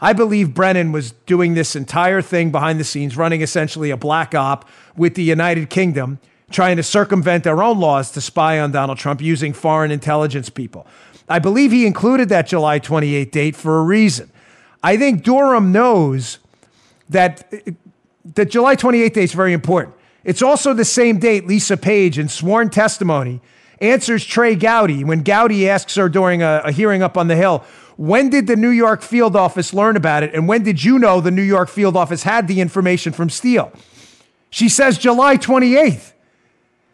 I 0.00 0.14
believe 0.14 0.54
Brennan 0.54 0.90
was 0.90 1.12
doing 1.12 1.54
this 1.54 1.76
entire 1.76 2.22
thing 2.22 2.50
behind 2.50 2.80
the 2.80 2.84
scenes, 2.84 3.16
running 3.16 3.42
essentially 3.42 3.90
a 3.90 3.96
black 3.96 4.34
op 4.34 4.68
with 4.96 5.14
the 5.14 5.22
United 5.22 5.68
Kingdom, 5.68 6.18
trying 6.50 6.78
to 6.78 6.82
circumvent 6.82 7.44
their 7.44 7.62
own 7.62 7.78
laws 7.78 8.10
to 8.12 8.20
spy 8.20 8.58
on 8.58 8.72
Donald 8.72 8.98
Trump 8.98 9.20
using 9.20 9.52
foreign 9.52 9.90
intelligence 9.90 10.48
people. 10.48 10.86
I 11.28 11.38
believe 11.38 11.70
he 11.70 11.86
included 11.86 12.30
that 12.30 12.48
July 12.48 12.80
28th 12.80 13.30
date 13.30 13.54
for 13.54 13.78
a 13.78 13.84
reason. 13.84 14.32
I 14.82 14.96
think 14.96 15.22
Durham 15.22 15.72
knows 15.72 16.38
that 17.08 17.52
the 18.24 18.44
July 18.44 18.76
28th 18.76 19.14
date 19.14 19.24
is 19.24 19.32
very 19.32 19.52
important. 19.52 19.94
It's 20.24 20.42
also 20.42 20.74
the 20.74 20.84
same 20.84 21.18
date 21.18 21.46
Lisa 21.46 21.76
Page 21.76 22.18
in 22.18 22.28
sworn 22.28 22.70
testimony 22.70 23.40
answers 23.80 24.24
Trey 24.24 24.54
Gowdy 24.54 25.04
when 25.04 25.22
Gowdy 25.22 25.68
asks 25.68 25.94
her 25.94 26.08
during 26.08 26.42
a, 26.42 26.62
a 26.66 26.72
hearing 26.72 27.02
up 27.02 27.16
on 27.16 27.28
the 27.28 27.36
Hill, 27.36 27.64
when 27.96 28.30
did 28.30 28.46
the 28.46 28.56
New 28.56 28.70
York 28.70 29.02
field 29.02 29.36
office 29.36 29.74
learn 29.74 29.96
about 29.96 30.22
it? 30.22 30.34
And 30.34 30.48
when 30.48 30.62
did 30.62 30.82
you 30.82 30.98
know 30.98 31.20
the 31.20 31.30
New 31.30 31.42
York 31.42 31.68
field 31.68 31.96
office 31.96 32.22
had 32.22 32.48
the 32.48 32.60
information 32.60 33.12
from 33.12 33.28
Steele? 33.28 33.72
She 34.50 34.68
says 34.68 34.98
July 34.98 35.36
28th. 35.36 36.12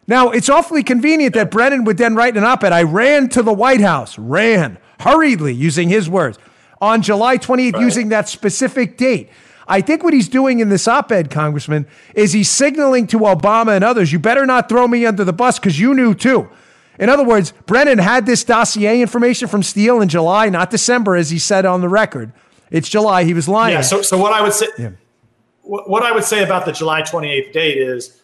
Now, 0.09 0.31
it's 0.31 0.49
awfully 0.49 0.83
convenient 0.83 1.35
that 1.35 1.51
Brennan 1.51 1.85
would 1.85 1.97
then 1.97 2.15
write 2.15 2.37
an 2.37 2.45
op 2.45 2.63
ed. 2.63 2.73
I 2.73 2.83
ran 2.83 3.29
to 3.31 3.43
the 3.43 3.53
White 3.53 3.81
House, 3.81 4.19
ran 4.19 4.79
hurriedly, 5.01 5.53
using 5.53 5.89
his 5.89 6.09
words, 6.09 6.39
on 6.81 7.03
July 7.03 7.39
28th, 7.39 7.73
right. 7.73 7.83
using 7.83 8.09
that 8.11 8.29
specific 8.29 8.97
date. 8.97 9.31
I 9.69 9.81
think 9.81 10.05
what 10.05 10.15
he's 10.15 10.29
doing 10.29 10.61
in 10.61 10.69
this 10.69 10.87
op 10.87 11.11
ed, 11.11 11.31
Congressman, 11.31 11.87
is 12.15 12.33
he's 12.33 12.49
signaling 12.49 13.07
to 13.09 13.19
Obama 13.21 13.75
and 13.75 13.83
others, 13.83 14.13
you 14.13 14.19
better 14.19 14.47
not 14.47 14.69
throw 14.69 14.87
me 14.87 15.05
under 15.05 15.25
the 15.25 15.33
bus 15.33 15.59
because 15.59 15.79
you 15.79 15.95
knew 15.95 16.15
too. 16.15 16.49
In 16.99 17.09
other 17.09 17.25
words, 17.25 17.53
Brennan 17.67 17.99
had 17.99 18.27
this 18.27 18.45
dossier 18.45 19.01
information 19.03 19.49
from 19.49 19.63
Steele 19.63 20.01
in 20.01 20.09
July, 20.09 20.49
not 20.49 20.71
December, 20.71 21.17
as 21.17 21.31
he 21.31 21.39
said 21.39 21.67
on 21.67 21.81
the 21.81 21.89
record. 21.89 22.33
It's 22.71 22.89
July. 22.89 23.25
He 23.25 23.35
was 23.35 23.49
lying. 23.49 23.75
Yeah. 23.75 23.81
So, 23.83 24.03
so 24.03 24.19
what 24.19 24.33
I 24.33 24.41
would 24.41 24.53
say, 24.53 24.67
yeah. 24.79 24.91
what 25.63 26.03
I 26.03 26.13
would 26.13 26.25
say 26.25 26.43
about 26.43 26.65
the 26.65 26.73
July 26.73 27.03
28th 27.03 27.53
date 27.53 27.79
is 27.79 28.23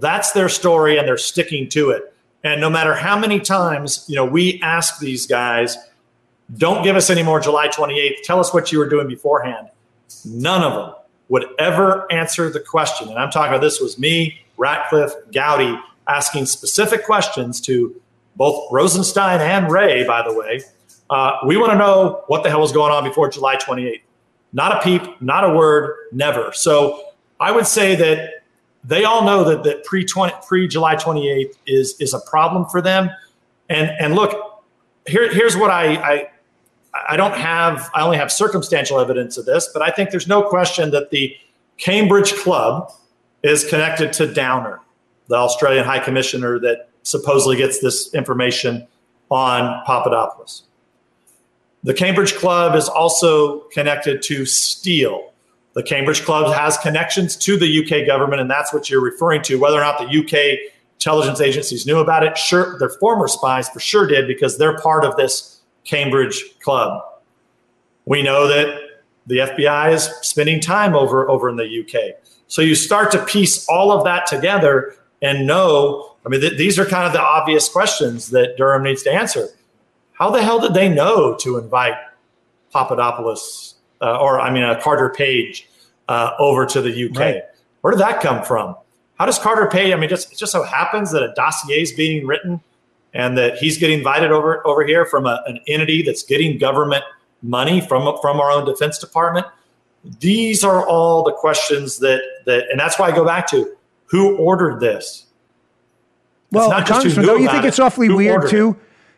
that's 0.00 0.32
their 0.32 0.48
story, 0.48 0.96
and 0.96 1.06
they're 1.06 1.18
sticking 1.18 1.68
to 1.70 1.90
it. 1.90 2.14
And 2.42 2.60
no 2.60 2.70
matter 2.70 2.94
how 2.94 3.18
many 3.18 3.40
times 3.40 4.04
you 4.08 4.16
know 4.16 4.24
we 4.24 4.60
ask 4.62 4.98
these 5.00 5.26
guys, 5.26 5.76
don't 6.56 6.84
give 6.84 6.96
us 6.96 7.10
any 7.10 7.22
more 7.22 7.40
July 7.40 7.68
28th. 7.68 8.22
Tell 8.22 8.38
us 8.38 8.52
what 8.52 8.70
you 8.70 8.78
were 8.78 8.88
doing 8.88 9.08
beforehand. 9.08 9.68
None 10.24 10.62
of 10.62 10.72
them 10.74 10.94
would 11.28 11.46
ever 11.58 12.10
answer 12.12 12.50
the 12.50 12.60
question. 12.60 13.08
And 13.08 13.18
I'm 13.18 13.30
talking 13.30 13.50
about 13.50 13.62
this 13.62 13.80
was 13.80 13.98
me, 13.98 14.40
Ratcliffe, 14.56 15.12
Gowdy, 15.32 15.78
asking 16.06 16.46
specific 16.46 17.04
questions 17.04 17.60
to 17.62 18.00
both 18.36 18.70
Rosenstein 18.70 19.40
and 19.40 19.70
Wray, 19.70 20.06
by 20.06 20.22
the 20.22 20.34
way. 20.34 20.60
Uh, 21.08 21.38
we 21.46 21.56
want 21.56 21.72
to 21.72 21.78
know 21.78 22.22
what 22.26 22.42
the 22.42 22.50
hell 22.50 22.60
was 22.60 22.72
going 22.72 22.92
on 22.92 23.04
before 23.04 23.28
July 23.28 23.56
28th. 23.56 24.02
Not 24.52 24.76
a 24.76 24.80
peep, 24.82 25.20
not 25.20 25.44
a 25.44 25.50
word, 25.50 25.96
never. 26.12 26.52
So 26.52 27.02
I 27.40 27.52
would 27.52 27.66
say 27.66 27.96
that 27.96 28.44
they 28.84 29.04
all 29.04 29.24
know 29.24 29.44
that 29.44 29.64
that 29.64 29.84
pre 29.84 30.06
pre 30.46 30.68
July 30.68 30.94
28th 30.94 31.56
is 31.66 31.98
is 32.00 32.14
a 32.14 32.20
problem 32.20 32.66
for 32.66 32.80
them. 32.80 33.10
And 33.68 33.90
and 33.98 34.14
look, 34.14 34.62
here 35.06 35.32
here's 35.32 35.56
what 35.56 35.70
I, 35.70 35.94
I 35.96 36.30
I 37.08 37.16
don't 37.16 37.34
have 37.34 37.90
I 37.94 38.02
only 38.02 38.16
have 38.16 38.30
circumstantial 38.30 39.00
evidence 39.00 39.36
of 39.36 39.46
this, 39.46 39.68
but 39.72 39.82
I 39.82 39.90
think 39.90 40.10
there's 40.10 40.28
no 40.28 40.42
question 40.42 40.90
that 40.92 41.10
the 41.10 41.36
Cambridge 41.76 42.34
Club 42.34 42.92
is 43.42 43.64
connected 43.68 44.12
to 44.14 44.32
Downer, 44.32 44.80
the 45.28 45.36
Australian 45.36 45.84
High 45.84 45.98
Commissioner 45.98 46.58
that 46.60 46.88
supposedly 47.02 47.56
gets 47.56 47.80
this 47.80 48.14
information 48.14 48.86
on 49.30 49.84
Papadopoulos. 49.84 50.64
The 51.82 51.94
Cambridge 51.94 52.34
Club 52.34 52.74
is 52.76 52.88
also 52.88 53.60
connected 53.72 54.22
to 54.22 54.46
Steele. 54.46 55.32
The 55.74 55.82
Cambridge 55.82 56.24
Club 56.24 56.54
has 56.54 56.78
connections 56.78 57.36
to 57.38 57.58
the 57.58 57.84
UK 57.84 58.06
government, 58.06 58.40
and 58.40 58.50
that's 58.50 58.72
what 58.72 58.88
you're 58.88 59.02
referring 59.02 59.42
to. 59.42 59.56
Whether 59.56 59.76
or 59.76 59.80
not 59.80 59.98
the 59.98 60.06
UK 60.06 60.70
intelligence 60.94 61.40
agencies 61.40 61.84
knew 61.84 61.98
about 61.98 62.22
it, 62.22 62.38
sure, 62.38 62.78
their 62.78 62.88
former 62.88 63.28
spies 63.28 63.68
for 63.68 63.80
sure 63.80 64.06
did 64.06 64.26
because 64.26 64.56
they're 64.56 64.78
part 64.78 65.04
of 65.04 65.16
this 65.16 65.53
Cambridge 65.84 66.42
Club. 66.60 67.02
We 68.04 68.22
know 68.22 68.48
that 68.48 68.80
the 69.26 69.38
FBI 69.38 69.92
is 69.92 70.04
spending 70.22 70.60
time 70.60 70.94
over, 70.94 71.28
over 71.30 71.48
in 71.48 71.56
the 71.56 71.64
UK. 71.64 72.16
So 72.46 72.62
you 72.62 72.74
start 72.74 73.10
to 73.12 73.24
piece 73.24 73.66
all 73.68 73.92
of 73.92 74.04
that 74.04 74.26
together 74.26 74.96
and 75.22 75.46
know 75.46 76.14
I 76.24 76.28
mean, 76.28 76.40
th- 76.40 76.56
these 76.56 76.78
are 76.78 76.86
kind 76.86 77.06
of 77.06 77.12
the 77.12 77.20
obvious 77.20 77.68
questions 77.68 78.30
that 78.30 78.56
Durham 78.56 78.82
needs 78.82 79.02
to 79.02 79.12
answer. 79.12 79.48
How 80.12 80.30
the 80.30 80.42
hell 80.42 80.60
did 80.60 80.74
they 80.74 80.88
know 80.88 81.34
to 81.40 81.58
invite 81.58 81.94
Papadopoulos 82.72 83.74
uh, 84.00 84.18
or, 84.18 84.40
I 84.40 84.50
mean, 84.50 84.62
uh, 84.62 84.80
Carter 84.80 85.10
Page 85.10 85.68
uh, 86.08 86.32
over 86.38 86.64
to 86.66 86.80
the 86.80 87.10
UK? 87.10 87.18
Right. 87.18 87.42
Where 87.82 87.90
did 87.90 88.00
that 88.00 88.22
come 88.22 88.42
from? 88.42 88.76
How 89.18 89.26
does 89.26 89.38
Carter 89.38 89.66
Page? 89.66 89.92
I 89.92 89.96
mean, 89.96 90.08
just 90.08 90.32
it 90.32 90.38
just 90.38 90.52
so 90.52 90.62
happens 90.62 91.12
that 91.12 91.22
a 91.22 91.32
dossier 91.34 91.82
is 91.82 91.92
being 91.92 92.26
written 92.26 92.60
and 93.14 93.38
that 93.38 93.56
he's 93.58 93.78
getting 93.78 93.98
invited 93.98 94.30
over 94.30 94.66
over 94.66 94.84
here 94.84 95.06
from 95.06 95.26
a, 95.26 95.42
an 95.46 95.60
entity 95.66 96.02
that's 96.02 96.22
getting 96.22 96.58
government 96.58 97.04
money 97.42 97.80
from 97.80 98.18
from 98.20 98.40
our 98.40 98.50
own 98.50 98.64
Defense 98.64 98.98
Department. 98.98 99.46
These 100.20 100.64
are 100.64 100.86
all 100.86 101.22
the 101.22 101.32
questions 101.32 101.98
that 101.98 102.20
that, 102.44 102.64
and 102.70 102.78
that's 102.78 102.98
why 102.98 103.08
I 103.08 103.14
go 103.14 103.24
back 103.24 103.46
to 103.48 103.76
who 104.06 104.36
ordered 104.36 104.80
this 104.80 105.24
well, 106.54 106.84
Congressman, 106.84 107.26
don't 107.26 107.42
you 107.42 107.50
think 107.50 107.64
it's 107.64 107.78
awfully 107.78 108.08
weird 108.08 108.48
too 108.48 108.76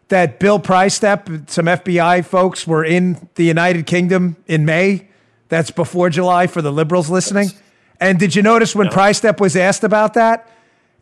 that 0.08 0.38
Bill 0.38 0.58
Priestap, 0.60 1.50
some 1.50 1.66
FBI 1.66 2.24
folks 2.24 2.66
were 2.66 2.84
in 2.84 3.28
the 3.34 3.44
United 3.44 3.86
Kingdom 3.86 4.36
in 4.46 4.64
May? 4.64 5.08
That's 5.48 5.70
before 5.70 6.10
July 6.10 6.46
for 6.46 6.62
the 6.62 6.72
liberals 6.72 7.10
listening. 7.10 7.48
Yes. 7.48 7.62
And 8.00 8.18
did 8.18 8.34
you 8.34 8.42
notice 8.42 8.74
when 8.74 8.86
no. 8.86 8.92
Priestap 8.92 9.40
was 9.40 9.56
asked 9.56 9.84
about 9.84 10.14
that, 10.14 10.50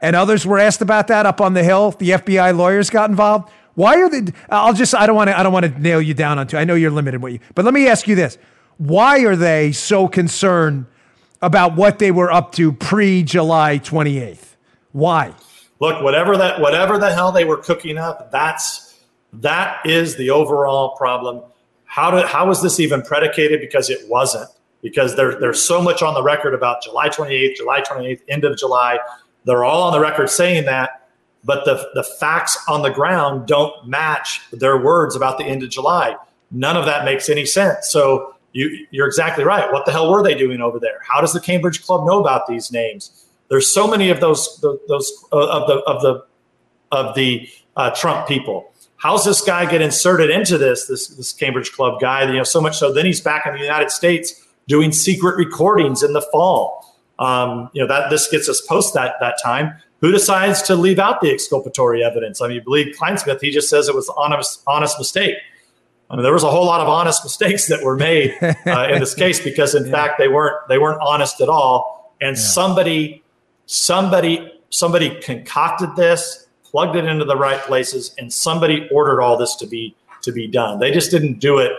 and 0.04 0.14
others 0.14 0.46
were 0.46 0.58
asked 0.58 0.82
about 0.82 1.08
that 1.08 1.26
up 1.26 1.40
on 1.40 1.54
the 1.54 1.64
Hill? 1.64 1.92
The 1.92 2.10
FBI 2.10 2.56
lawyers 2.56 2.90
got 2.90 3.10
involved. 3.10 3.50
Why 3.74 3.96
are 4.00 4.08
they? 4.08 4.32
I'll 4.50 4.74
just. 4.74 4.94
I 4.94 5.06
don't 5.06 5.16
want 5.16 5.30
to. 5.30 5.38
I 5.38 5.42
don't 5.42 5.52
want 5.52 5.66
to 5.66 5.80
nail 5.80 6.00
you 6.00 6.14
down 6.14 6.38
onto. 6.38 6.56
I 6.56 6.64
know 6.64 6.74
you're 6.74 6.90
limited 6.90 7.20
what 7.20 7.32
you. 7.32 7.40
But 7.54 7.64
let 7.64 7.74
me 7.74 7.88
ask 7.88 8.06
you 8.06 8.14
this: 8.14 8.38
Why 8.76 9.24
are 9.24 9.34
they 9.34 9.72
so 9.72 10.06
concerned 10.06 10.86
about 11.42 11.74
what 11.74 11.98
they 11.98 12.10
were 12.10 12.30
up 12.30 12.52
to 12.52 12.72
pre 12.72 13.22
July 13.24 13.80
28th? 13.80 14.54
Why? 14.92 15.34
look, 15.80 16.02
whatever 16.02 16.36
that 16.36 16.60
whatever 16.60 16.98
the 16.98 17.12
hell 17.12 17.32
they 17.32 17.44
were 17.44 17.56
cooking 17.56 17.98
up, 17.98 18.30
that's 18.30 18.94
That 19.32 19.84
is 19.84 20.16
the 20.16 20.30
overall 20.30 20.96
problem. 20.96 21.42
How 21.84 22.10
did 22.10 22.26
how 22.26 22.46
was 22.46 22.62
this 22.62 22.80
even 22.80 23.02
predicated? 23.02 23.60
Because 23.60 23.90
it 23.90 24.08
wasn't. 24.08 24.48
Because 24.82 25.16
there, 25.16 25.40
there's 25.40 25.62
so 25.62 25.80
much 25.80 26.02
on 26.02 26.12
the 26.12 26.22
record 26.22 26.52
about 26.52 26.82
July 26.82 27.08
28th, 27.08 27.56
July 27.56 27.80
28th, 27.80 28.20
end 28.28 28.44
of 28.44 28.56
July. 28.58 28.98
They're 29.44 29.64
all 29.64 29.82
on 29.84 29.92
the 29.92 30.00
record 30.00 30.30
saying 30.30 30.64
that, 30.64 31.08
but 31.44 31.64
the 31.64 31.90
the 31.94 32.02
facts 32.02 32.56
on 32.68 32.82
the 32.82 32.90
ground 32.90 33.46
don't 33.46 33.86
match 33.86 34.40
their 34.52 34.78
words 34.78 35.14
about 35.14 35.38
the 35.38 35.44
end 35.44 35.62
of 35.62 35.70
July. 35.70 36.16
None 36.50 36.76
of 36.76 36.86
that 36.86 37.04
makes 37.04 37.28
any 37.28 37.44
sense. 37.44 37.90
So 37.90 38.34
you, 38.52 38.86
you're 38.90 39.06
exactly 39.06 39.44
right. 39.44 39.70
What 39.72 39.84
the 39.84 39.92
hell 39.92 40.10
were 40.10 40.22
they 40.22 40.34
doing 40.34 40.60
over 40.60 40.78
there? 40.78 41.00
How 41.06 41.20
does 41.20 41.32
the 41.32 41.40
Cambridge 41.40 41.84
Club 41.84 42.06
know 42.06 42.20
about 42.20 42.46
these 42.46 42.72
names? 42.72 43.26
There's 43.48 43.72
so 43.72 43.86
many 43.86 44.10
of 44.10 44.20
those 44.20 44.64
those 44.88 45.12
uh, 45.32 45.48
of 45.48 45.66
the 45.66 45.74
of 45.86 46.02
the 46.02 46.24
of 46.90 47.14
the 47.14 47.48
uh, 47.76 47.90
Trump 47.90 48.26
people. 48.26 48.70
How's 48.96 49.24
this 49.24 49.42
guy 49.42 49.70
get 49.70 49.82
inserted 49.82 50.30
into 50.30 50.56
this 50.56 50.86
this 50.86 51.08
this 51.08 51.32
Cambridge 51.32 51.72
Club 51.72 52.00
guy? 52.00 52.24
You 52.30 52.38
know, 52.38 52.44
so 52.44 52.60
much 52.60 52.78
so 52.78 52.92
then 52.92 53.04
he's 53.04 53.20
back 53.20 53.46
in 53.46 53.52
the 53.52 53.60
United 53.60 53.90
States 53.90 54.42
doing 54.66 54.92
secret 54.92 55.36
recordings 55.36 56.02
in 56.02 56.14
the 56.14 56.22
fall. 56.32 56.93
Um, 57.18 57.70
you 57.72 57.80
know 57.80 57.88
that 57.88 58.10
this 58.10 58.28
gets 58.28 58.48
us 58.48 58.60
post 58.60 58.94
that 58.94 59.16
that 59.20 59.36
time. 59.42 59.74
Who 60.00 60.12
decides 60.12 60.60
to 60.62 60.74
leave 60.74 60.98
out 60.98 61.20
the 61.20 61.30
exculpatory 61.30 62.04
evidence? 62.04 62.40
I 62.42 62.48
mean, 62.48 62.56
you 62.56 62.62
believe 62.62 62.94
Clinesmith? 62.96 63.40
He 63.40 63.50
just 63.50 63.70
says 63.70 63.88
it 63.88 63.94
was 63.94 64.08
honest 64.16 64.62
honest 64.66 64.98
mistake. 64.98 65.36
I 66.10 66.16
mean, 66.16 66.22
there 66.22 66.32
was 66.32 66.42
a 66.42 66.50
whole 66.50 66.66
lot 66.66 66.80
of 66.80 66.88
honest 66.88 67.24
mistakes 67.24 67.66
that 67.68 67.82
were 67.82 67.96
made 67.96 68.36
uh, 68.66 68.88
in 68.90 69.00
this 69.00 69.14
case 69.24 69.40
because, 69.40 69.74
in 69.74 69.86
yeah. 69.86 69.92
fact, 69.92 70.18
they 70.18 70.28
weren't 70.28 70.56
they 70.68 70.78
weren't 70.78 71.00
honest 71.00 71.40
at 71.40 71.48
all. 71.48 72.14
And 72.20 72.36
yeah. 72.36 72.42
somebody, 72.42 73.22
somebody, 73.66 74.52
somebody 74.70 75.18
concocted 75.20 75.96
this, 75.96 76.46
plugged 76.62 76.96
it 76.96 77.04
into 77.06 77.24
the 77.24 77.36
right 77.36 77.60
places, 77.62 78.14
and 78.18 78.32
somebody 78.32 78.88
ordered 78.92 79.22
all 79.22 79.36
this 79.36 79.56
to 79.56 79.66
be 79.66 79.96
to 80.22 80.32
be 80.32 80.46
done. 80.46 80.80
They 80.80 80.90
just 80.90 81.10
didn't 81.10 81.38
do 81.38 81.58
it 81.58 81.72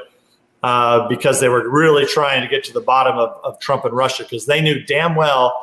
uh, 0.65 1.07
because 1.07 1.39
they 1.39 1.47
were 1.47 1.69
really 1.69 2.07
trying 2.07 2.41
to 2.41 2.47
get 2.47 2.63
to 2.63 2.73
the 2.73 2.81
bottom 2.81 3.19
of, 3.19 3.39
of 3.43 3.59
Trump 3.59 3.85
and 3.85 3.93
Russia 3.93 4.23
because 4.23 4.47
they 4.47 4.61
knew 4.61 4.83
damn 4.83 5.13
well 5.13 5.55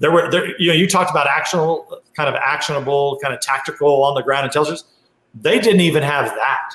there 0.00 0.10
were 0.10 0.28
there. 0.32 0.60
You 0.60 0.68
know, 0.68 0.74
you 0.74 0.88
talked 0.88 1.12
about 1.12 1.28
actionable, 1.28 2.00
kind 2.16 2.28
of 2.28 2.34
actionable, 2.34 3.20
kind 3.22 3.32
of 3.32 3.40
tactical 3.40 4.02
on 4.02 4.16
the 4.16 4.22
ground 4.22 4.46
intelligence. 4.46 4.82
They 5.32 5.60
didn't 5.60 5.82
even 5.82 6.02
have 6.02 6.26
that. 6.26 6.72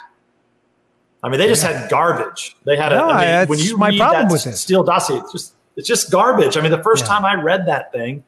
I 1.21 1.27
mean, 1.27 1.39
they 1.39 1.47
just 1.47 1.61
had 1.61 1.89
garbage. 1.89 2.55
They 2.63 2.77
had 2.77 2.93
no, 2.93 3.09
a, 3.09 3.11
I 3.11 3.39
mean, 3.39 3.47
when 3.49 3.59
you 3.59 3.75
my 3.75 3.89
read 3.89 3.97
problem 3.97 4.27
that 4.27 4.31
with 4.31 4.47
it. 4.47 4.85
Dossier, 4.85 5.17
it's 5.17 5.31
just 5.33 5.53
it's 5.75 5.87
just 5.87 6.09
garbage. 6.09 6.55
I 6.55 6.61
mean, 6.61 6.71
the 6.71 6.83
first 6.83 7.03
yeah. 7.03 7.09
time 7.09 7.25
I 7.25 7.35
read 7.35 7.65
that 7.67 7.91
thing, 7.91 8.23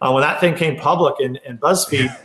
uh, 0.00 0.12
when 0.12 0.22
that 0.22 0.38
thing 0.38 0.54
came 0.54 0.76
public 0.76 1.16
in, 1.18 1.40
in 1.44 1.58
BuzzFeed, 1.58 2.16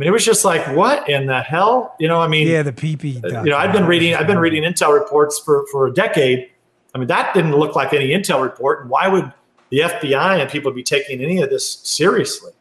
mean, 0.00 0.08
it 0.08 0.12
was 0.12 0.24
just 0.24 0.46
like, 0.46 0.66
what 0.74 1.08
in 1.10 1.26
the 1.26 1.42
hell? 1.42 1.94
You 2.00 2.08
know, 2.08 2.22
I 2.22 2.26
mean, 2.26 2.48
yeah, 2.48 2.62
the 2.62 2.72
PP. 2.72 3.22
Uh, 3.22 3.42
you 3.42 3.50
know, 3.50 3.58
I've 3.58 3.72
been 3.72 3.84
reading, 3.84 4.14
I've 4.14 4.26
been 4.26 4.38
reading 4.38 4.62
intel 4.62 4.98
reports 4.98 5.38
for 5.38 5.66
for 5.70 5.86
a 5.86 5.92
decade. 5.92 6.50
I 6.94 6.98
mean, 6.98 7.08
that 7.08 7.34
didn't 7.34 7.54
look 7.54 7.76
like 7.76 7.92
any 7.92 8.08
intel 8.08 8.42
report. 8.42 8.80
And 8.80 8.88
why 8.88 9.08
would 9.08 9.30
the 9.68 9.80
FBI 9.80 10.40
and 10.40 10.50
people 10.50 10.72
be 10.72 10.82
taking 10.82 11.22
any 11.22 11.42
of 11.42 11.50
this 11.50 11.80
seriously? 11.82 12.52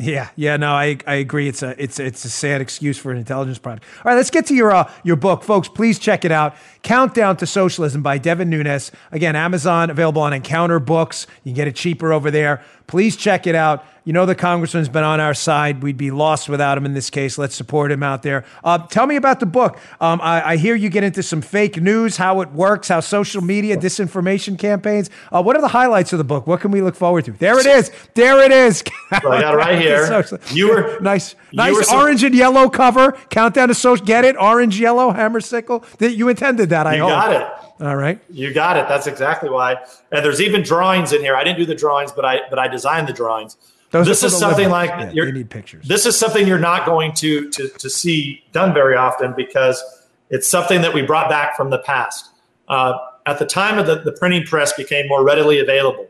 Yeah, 0.00 0.28
yeah, 0.36 0.56
no, 0.56 0.72
I, 0.72 0.96
I 1.08 1.16
agree. 1.16 1.48
It's 1.48 1.62
a 1.62 1.74
it's 1.82 1.98
it's 1.98 2.24
a 2.24 2.30
sad 2.30 2.60
excuse 2.60 2.96
for 2.96 3.10
an 3.10 3.18
intelligence 3.18 3.58
product. 3.58 3.84
All 3.98 4.02
right, 4.04 4.14
let's 4.14 4.30
get 4.30 4.46
to 4.46 4.54
your 4.54 4.70
uh, 4.70 4.90
your 5.02 5.16
book, 5.16 5.42
folks. 5.42 5.68
Please 5.68 5.98
check 5.98 6.24
it 6.24 6.30
out. 6.30 6.54
Countdown 6.82 7.36
to 7.38 7.46
Socialism 7.46 8.00
by 8.00 8.16
Devin 8.16 8.48
Nunes. 8.48 8.92
Again, 9.10 9.34
Amazon 9.34 9.90
available 9.90 10.22
on 10.22 10.32
Encounter 10.32 10.78
Books. 10.78 11.26
You 11.42 11.50
can 11.50 11.56
get 11.56 11.68
it 11.68 11.74
cheaper 11.74 12.12
over 12.12 12.30
there. 12.30 12.62
Please 12.86 13.16
check 13.16 13.48
it 13.48 13.56
out. 13.56 13.84
You 14.08 14.14
know 14.14 14.24
the 14.24 14.34
congressman's 14.34 14.88
been 14.88 15.04
on 15.04 15.20
our 15.20 15.34
side. 15.34 15.82
We'd 15.82 15.98
be 15.98 16.10
lost 16.10 16.48
without 16.48 16.78
him 16.78 16.86
in 16.86 16.94
this 16.94 17.10
case. 17.10 17.36
Let's 17.36 17.54
support 17.54 17.92
him 17.92 18.02
out 18.02 18.22
there. 18.22 18.46
Uh, 18.64 18.78
tell 18.78 19.06
me 19.06 19.16
about 19.16 19.38
the 19.38 19.44
book. 19.44 19.78
Um, 20.00 20.18
I, 20.22 20.52
I, 20.52 20.56
hear 20.56 20.74
you 20.74 20.88
get 20.88 21.04
into 21.04 21.22
some 21.22 21.42
fake 21.42 21.76
news, 21.76 22.16
how 22.16 22.40
it 22.40 22.50
works, 22.52 22.88
how 22.88 23.00
social 23.00 23.42
media 23.42 23.76
disinformation 23.76 24.58
campaigns. 24.58 25.10
Uh, 25.30 25.42
what 25.42 25.56
are 25.56 25.60
the 25.60 25.68
highlights 25.68 26.14
of 26.14 26.18
the 26.18 26.24
book? 26.24 26.46
What 26.46 26.62
can 26.62 26.70
we 26.70 26.80
look 26.80 26.94
forward 26.94 27.26
to? 27.26 27.32
There 27.32 27.60
it 27.60 27.66
is. 27.66 27.90
There 28.14 28.42
it 28.42 28.50
is. 28.50 28.82
I 29.10 29.20
got 29.20 29.52
it 29.52 29.56
right 29.58 29.78
here. 29.78 30.24
You 30.54 30.70
were 30.70 30.98
nice, 31.00 31.34
nice 31.52 31.92
orange 31.92 32.24
and 32.24 32.34
yellow 32.34 32.70
cover. 32.70 33.12
Countdown 33.28 33.68
to 33.68 33.74
social. 33.74 34.06
Get 34.06 34.24
it? 34.24 34.38
Orange, 34.38 34.80
yellow, 34.80 35.10
hammer 35.10 35.42
sickle. 35.42 35.84
You 36.00 36.30
intended 36.30 36.70
that. 36.70 36.86
I 36.86 36.94
you 36.94 37.02
hope. 37.02 37.10
got 37.10 37.32
it. 37.34 37.84
All 37.84 37.96
right. 37.96 38.18
You 38.30 38.54
got 38.54 38.78
it. 38.78 38.88
That's 38.88 39.06
exactly 39.06 39.50
why. 39.50 39.76
And 40.10 40.24
there's 40.24 40.40
even 40.40 40.62
drawings 40.62 41.12
in 41.12 41.20
here. 41.20 41.36
I 41.36 41.44
didn't 41.44 41.58
do 41.58 41.66
the 41.66 41.74
drawings, 41.74 42.10
but 42.10 42.24
I 42.24 42.40
but 42.48 42.58
I 42.58 42.68
designed 42.68 43.06
the 43.06 43.12
drawings. 43.12 43.58
Those 43.90 44.06
this 44.06 44.22
is 44.22 44.36
something 44.36 44.68
like 44.68 44.90
yeah, 44.90 45.10
you 45.12 45.32
need 45.32 45.48
pictures. 45.48 45.88
This 45.88 46.04
is 46.04 46.16
something 46.16 46.46
you're 46.46 46.58
not 46.58 46.84
going 46.84 47.12
to, 47.14 47.48
to 47.50 47.68
to 47.68 47.90
see 47.90 48.44
done 48.52 48.74
very 48.74 48.96
often 48.96 49.34
because 49.36 49.82
it's 50.30 50.46
something 50.46 50.82
that 50.82 50.92
we 50.92 51.02
brought 51.02 51.30
back 51.30 51.56
from 51.56 51.70
the 51.70 51.78
past. 51.78 52.30
Uh, 52.68 52.98
at 53.24 53.38
the 53.38 53.46
time 53.46 53.78
of 53.78 53.86
the, 53.86 53.96
the 54.00 54.12
printing 54.12 54.44
press 54.44 54.72
became 54.74 55.08
more 55.08 55.24
readily 55.24 55.58
available. 55.58 56.06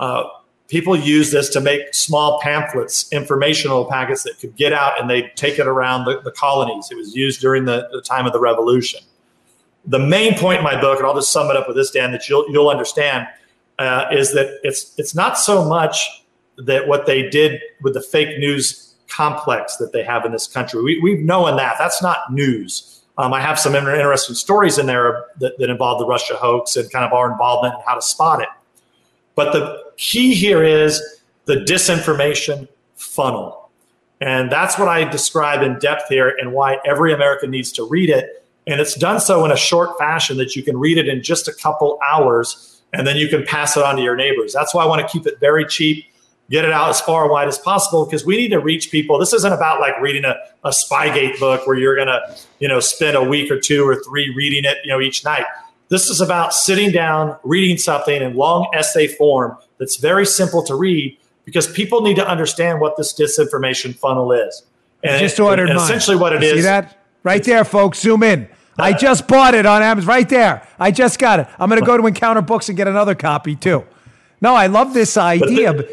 Uh, 0.00 0.24
people 0.66 0.96
used 0.96 1.32
this 1.32 1.48
to 1.50 1.60
make 1.60 1.94
small 1.94 2.40
pamphlets, 2.40 3.10
informational 3.12 3.84
packets 3.84 4.24
that 4.24 4.38
could 4.40 4.56
get 4.56 4.72
out 4.72 5.00
and 5.00 5.08
they'd 5.08 5.30
take 5.36 5.60
it 5.60 5.66
around 5.68 6.04
the, 6.04 6.20
the 6.22 6.32
colonies. 6.32 6.88
It 6.90 6.96
was 6.96 7.14
used 7.14 7.40
during 7.40 7.66
the, 7.66 7.88
the 7.92 8.00
time 8.00 8.26
of 8.26 8.32
the 8.32 8.40
revolution 8.40 9.00
the 9.86 9.98
main 9.98 10.36
point 10.36 10.58
in 10.58 10.64
my 10.64 10.78
book, 10.80 10.98
and 10.98 11.06
I'll 11.06 11.14
just 11.14 11.32
sum 11.32 11.48
it 11.50 11.56
up 11.56 11.66
with 11.68 11.76
this, 11.76 11.90
Dan, 11.90 12.10
that 12.12 12.28
you'll 12.28 12.46
you'll 12.50 12.68
understand, 12.68 13.26
uh, 13.78 14.06
is 14.10 14.32
that 14.32 14.60
it's 14.62 14.98
it's 14.98 15.14
not 15.14 15.38
so 15.38 15.64
much 15.64 16.24
that 16.58 16.88
what 16.88 17.06
they 17.06 17.28
did 17.28 17.60
with 17.82 17.94
the 17.94 18.00
fake 18.00 18.38
news 18.38 18.94
complex 19.08 19.76
that 19.76 19.92
they 19.92 20.02
have 20.02 20.24
in 20.24 20.32
this 20.32 20.46
country. 20.46 20.82
We, 20.82 21.00
we've 21.00 21.20
known 21.20 21.56
that. 21.56 21.76
That's 21.78 22.02
not 22.02 22.32
news. 22.32 23.02
Um, 23.18 23.32
I 23.32 23.40
have 23.40 23.58
some 23.58 23.74
interesting 23.74 24.34
stories 24.34 24.78
in 24.78 24.86
there 24.86 25.26
that, 25.40 25.58
that 25.58 25.70
involve 25.70 25.98
the 25.98 26.06
Russia 26.06 26.34
hoax 26.34 26.76
and 26.76 26.90
kind 26.90 27.04
of 27.04 27.12
our 27.12 27.30
involvement 27.30 27.74
and 27.74 27.82
how 27.86 27.94
to 27.94 28.02
spot 28.02 28.42
it. 28.42 28.48
But 29.34 29.52
the 29.52 29.84
key 29.96 30.34
here 30.34 30.62
is 30.62 31.00
the 31.46 31.56
disinformation 31.56 32.68
funnel. 32.96 33.70
And 34.20 34.50
that's 34.50 34.78
what 34.78 34.88
I 34.88 35.04
describe 35.04 35.62
in 35.62 35.78
depth 35.78 36.08
here 36.08 36.34
and 36.40 36.52
why 36.52 36.78
every 36.84 37.12
American 37.12 37.50
needs 37.50 37.70
to 37.72 37.86
read 37.86 38.10
it 38.10 38.46
and 38.66 38.80
it's 38.80 38.94
done 38.94 39.20
so 39.20 39.44
in 39.44 39.52
a 39.52 39.56
short 39.56 39.96
fashion 39.98 40.36
that 40.38 40.56
you 40.56 40.62
can 40.62 40.76
read 40.76 40.98
it 40.98 41.08
in 41.08 41.22
just 41.22 41.46
a 41.46 41.52
couple 41.52 41.98
hours 42.04 42.82
and 42.92 43.06
then 43.06 43.16
you 43.16 43.28
can 43.28 43.44
pass 43.44 43.76
it 43.76 43.82
on 43.82 43.96
to 43.96 44.02
your 44.02 44.16
neighbors. 44.16 44.52
That's 44.52 44.74
why 44.74 44.82
I 44.82 44.86
want 44.86 45.06
to 45.06 45.08
keep 45.08 45.26
it 45.26 45.38
very 45.38 45.64
cheap, 45.64 46.06
get 46.50 46.64
it 46.64 46.72
out 46.72 46.88
as 46.88 47.00
far 47.00 47.24
and 47.24 47.30
wide 47.30 47.48
as 47.48 47.58
possible 47.58 48.04
because 48.04 48.24
we 48.24 48.36
need 48.36 48.48
to 48.48 48.60
reach 48.60 48.90
people. 48.90 49.18
This 49.18 49.32
isn't 49.32 49.52
about 49.52 49.80
like 49.80 50.00
reading 50.00 50.24
a, 50.24 50.36
a 50.64 50.70
Spygate 50.70 51.38
book 51.40 51.66
where 51.66 51.76
you're 51.76 51.96
going 51.96 52.08
to, 52.08 52.20
you 52.60 52.68
know, 52.68 52.80
spend 52.80 53.16
a 53.16 53.22
week 53.22 53.50
or 53.50 53.58
two 53.58 53.86
or 53.86 53.96
three 54.02 54.32
reading 54.34 54.64
it, 54.64 54.78
you 54.84 54.90
know, 54.90 55.00
each 55.00 55.24
night. 55.24 55.44
This 55.88 56.08
is 56.08 56.20
about 56.20 56.52
sitting 56.52 56.90
down, 56.90 57.36
reading 57.44 57.78
something 57.78 58.22
in 58.22 58.34
long 58.36 58.68
essay 58.74 59.06
form 59.06 59.56
that's 59.78 59.96
very 59.96 60.26
simple 60.26 60.62
to 60.64 60.74
read 60.74 61.18
because 61.44 61.70
people 61.70 62.00
need 62.00 62.16
to 62.16 62.28
understand 62.28 62.80
what 62.80 62.96
this 62.96 63.12
disinformation 63.12 63.94
funnel 63.94 64.32
is. 64.32 64.64
And, 65.04 65.20
just 65.20 65.38
ordered 65.38 65.70
and 65.70 65.78
essentially 65.78 66.16
what 66.16 66.32
it 66.32 66.42
you 66.42 66.48
is. 66.48 66.54
See 66.56 66.62
that? 66.62 66.98
Right 67.22 67.42
there, 67.42 67.64
folks. 67.64 68.00
Zoom 68.00 68.22
in. 68.22 68.48
I 68.78 68.92
uh, 68.92 68.98
just 68.98 69.28
bought 69.28 69.54
it 69.54 69.64
on 69.64 69.82
Amazon 69.82 70.08
right 70.08 70.28
there. 70.28 70.66
I 70.78 70.90
just 70.90 71.18
got 71.18 71.40
it. 71.40 71.48
I'm 71.58 71.68
going 71.68 71.80
to 71.80 71.86
go 71.86 71.96
to 71.96 72.06
Encounter 72.06 72.42
Books 72.42 72.68
and 72.68 72.76
get 72.76 72.88
another 72.88 73.14
copy 73.14 73.56
too. 73.56 73.84
No, 74.40 74.54
I 74.54 74.66
love 74.66 74.92
this 74.92 75.16
idea. 75.16 75.84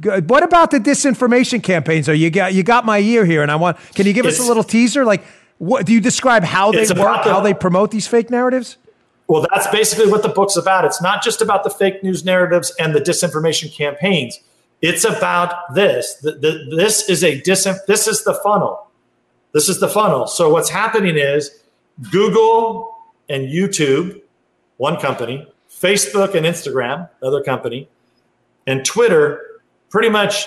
What 0.00 0.42
about 0.42 0.70
the 0.70 0.78
disinformation 0.78 1.62
campaigns? 1.62 2.08
Are 2.08 2.14
you 2.14 2.30
got 2.30 2.54
you 2.54 2.62
got 2.62 2.84
my 2.84 2.98
ear 2.98 3.24
here, 3.24 3.42
and 3.42 3.50
I 3.50 3.56
want. 3.56 3.76
Can 3.94 4.06
you 4.06 4.12
give 4.12 4.26
us 4.26 4.38
a 4.40 4.42
little 4.42 4.64
teaser? 4.64 5.04
Like, 5.04 5.22
what 5.58 5.86
do 5.86 5.92
you 5.92 6.00
describe 6.00 6.42
how 6.42 6.72
they 6.72 6.86
work, 6.88 7.24
how 7.24 7.40
they 7.40 7.54
promote 7.54 7.90
these 7.90 8.08
fake 8.08 8.30
narratives? 8.30 8.78
Well, 9.28 9.46
that's 9.50 9.68
basically 9.68 10.10
what 10.10 10.22
the 10.22 10.28
book's 10.28 10.56
about. 10.56 10.84
It's 10.84 11.00
not 11.00 11.22
just 11.22 11.40
about 11.40 11.62
the 11.62 11.70
fake 11.70 12.02
news 12.02 12.24
narratives 12.24 12.74
and 12.78 12.94
the 12.94 13.00
disinformation 13.00 13.72
campaigns. 13.72 14.40
It's 14.80 15.04
about 15.04 15.72
this. 15.74 16.14
The, 16.16 16.32
the, 16.32 16.76
this 16.76 17.08
is 17.08 17.22
a 17.22 17.40
dis. 17.40 17.68
This 17.86 18.08
is 18.08 18.24
the 18.24 18.34
funnel. 18.34 18.88
This 19.52 19.68
is 19.68 19.78
the 19.78 19.88
funnel. 19.88 20.26
So 20.26 20.50
what's 20.50 20.70
happening 20.70 21.16
is 21.16 21.62
Google 22.10 22.96
and 23.28 23.46
YouTube, 23.48 24.20
one 24.78 24.98
company, 24.98 25.46
Facebook 25.70 26.34
and 26.34 26.44
Instagram, 26.44 27.08
another 27.20 27.42
company, 27.42 27.88
and 28.66 28.84
Twitter, 28.84 29.51
pretty 29.92 30.08
much 30.08 30.46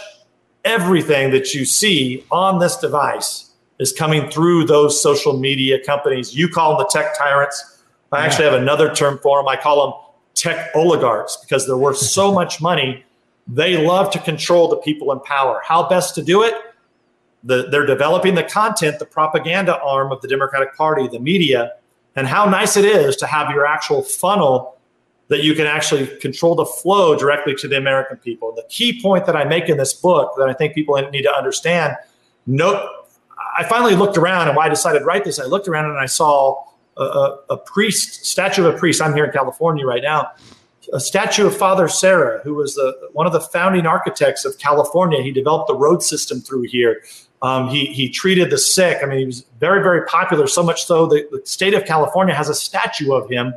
everything 0.65 1.31
that 1.31 1.53
you 1.53 1.63
see 1.63 2.25
on 2.31 2.59
this 2.59 2.75
device 2.75 3.51
is 3.79 3.93
coming 3.93 4.29
through 4.29 4.65
those 4.65 5.01
social 5.01 5.37
media 5.37 5.81
companies. 5.85 6.35
You 6.35 6.49
call 6.49 6.71
them 6.71 6.79
the 6.79 6.99
tech 6.99 7.17
tyrants. 7.17 7.81
I 8.11 8.19
yeah. 8.19 8.25
actually 8.25 8.45
have 8.45 8.53
another 8.55 8.93
term 8.93 9.19
for 9.23 9.39
them. 9.39 9.47
I 9.47 9.55
call 9.55 9.85
them 9.85 10.01
tech 10.33 10.71
oligarchs 10.75 11.37
because 11.37 11.65
they're 11.65 11.77
worth 11.77 11.97
so 11.97 12.33
much 12.41 12.61
money. 12.61 13.05
They 13.47 13.77
love 13.77 14.11
to 14.11 14.19
control 14.19 14.67
the 14.67 14.77
people 14.77 15.13
in 15.13 15.21
power. 15.21 15.61
How 15.63 15.87
best 15.87 16.15
to 16.15 16.23
do 16.23 16.43
it? 16.43 16.55
the, 17.45 17.67
they're 17.69 17.85
developing 17.85 18.35
the 18.35 18.43
content, 18.43 18.99
the 18.99 19.05
propaganda 19.05 19.79
arm 19.79 20.11
of 20.11 20.21
the 20.21 20.27
Democratic 20.27 20.75
Party, 20.75 21.07
the 21.07 21.19
media, 21.19 21.73
and 22.15 22.27
how 22.27 22.45
nice 22.49 22.75
it 22.75 22.85
is 22.85 23.15
to 23.17 23.27
have 23.27 23.51
your 23.51 23.65
actual 23.65 24.01
funnel 24.01 24.74
that 25.27 25.43
you 25.43 25.55
can 25.55 25.65
actually 25.65 26.07
control 26.17 26.55
the 26.55 26.65
flow 26.65 27.15
directly 27.15 27.55
to 27.55 27.67
the 27.67 27.77
American 27.77 28.17
people. 28.17 28.53
The 28.53 28.65
key 28.69 29.01
point 29.01 29.25
that 29.25 29.35
I 29.35 29.43
make 29.43 29.69
in 29.69 29.77
this 29.77 29.93
book 29.93 30.33
that 30.37 30.47
I 30.47 30.53
think 30.53 30.75
people 30.75 30.95
need 31.11 31.23
to 31.23 31.35
understand, 31.35 31.95
note, 32.45 32.87
I 33.57 33.63
finally 33.63 33.95
looked 33.95 34.17
around, 34.17 34.47
and 34.47 34.57
why 34.57 34.65
I 34.65 34.69
decided 34.69 34.99
to 34.99 35.05
write 35.05 35.23
this, 35.23 35.39
I 35.39 35.45
looked 35.45 35.67
around 35.67 35.85
and 35.85 35.97
I 35.97 36.05
saw 36.05 36.63
a, 36.97 37.03
a, 37.03 37.39
a 37.51 37.57
priest, 37.57 38.25
statue 38.25 38.65
of 38.65 38.75
a 38.75 38.77
priest. 38.77 39.01
I'm 39.01 39.13
here 39.13 39.25
in 39.25 39.31
California 39.31 39.85
right 39.85 40.03
now. 40.03 40.31
A 40.93 40.99
statue 40.99 41.47
of 41.47 41.57
Father 41.57 41.87
Serra, 41.87 42.41
who 42.43 42.53
was 42.53 42.75
the, 42.75 43.09
one 43.13 43.25
of 43.25 43.33
the 43.33 43.41
founding 43.41 43.87
architects 43.87 44.45
of 44.45 44.59
California. 44.59 45.23
He 45.23 45.31
developed 45.31 45.67
the 45.67 45.75
road 45.75 46.03
system 46.03 46.41
through 46.41 46.63
here. 46.63 47.01
Um, 47.41 47.69
he, 47.69 47.85
he 47.87 48.09
treated 48.09 48.51
the 48.51 48.57
sick. 48.57 48.99
I 49.01 49.07
mean, 49.07 49.19
he 49.19 49.25
was 49.25 49.45
very, 49.59 49.81
very 49.81 50.05
popular, 50.05 50.45
so 50.45 50.61
much 50.61 50.85
so 50.85 51.07
that 51.07 51.31
the 51.31 51.41
state 51.45 51.73
of 51.73 51.85
California 51.85 52.35
has 52.35 52.49
a 52.49 52.55
statue 52.55 53.13
of 53.13 53.29
him 53.29 53.53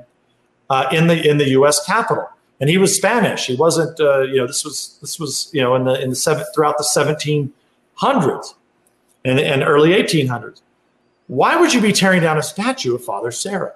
uh, 0.70 0.88
in 0.92 1.06
the 1.06 1.28
in 1.28 1.38
the 1.38 1.48
U.S. 1.50 1.84
Capitol. 1.84 2.28
And 2.60 2.68
he 2.68 2.76
was 2.76 2.94
Spanish. 2.94 3.46
He 3.46 3.54
wasn't, 3.54 4.00
uh, 4.00 4.22
you 4.22 4.36
know, 4.36 4.46
this 4.46 4.64
was 4.64 4.98
this 5.00 5.20
was, 5.20 5.48
you 5.52 5.60
know, 5.60 5.76
in 5.76 5.84
the 5.84 6.00
in 6.02 6.10
the 6.10 6.16
seven, 6.16 6.44
throughout 6.54 6.76
the 6.76 6.84
1700s 6.84 8.54
and, 9.24 9.38
and 9.38 9.62
early 9.62 9.90
1800s. 9.90 10.60
Why 11.28 11.56
would 11.56 11.72
you 11.72 11.80
be 11.80 11.92
tearing 11.92 12.22
down 12.22 12.38
a 12.38 12.42
statue 12.42 12.94
of 12.94 13.04
Father 13.04 13.30
Serra? 13.30 13.74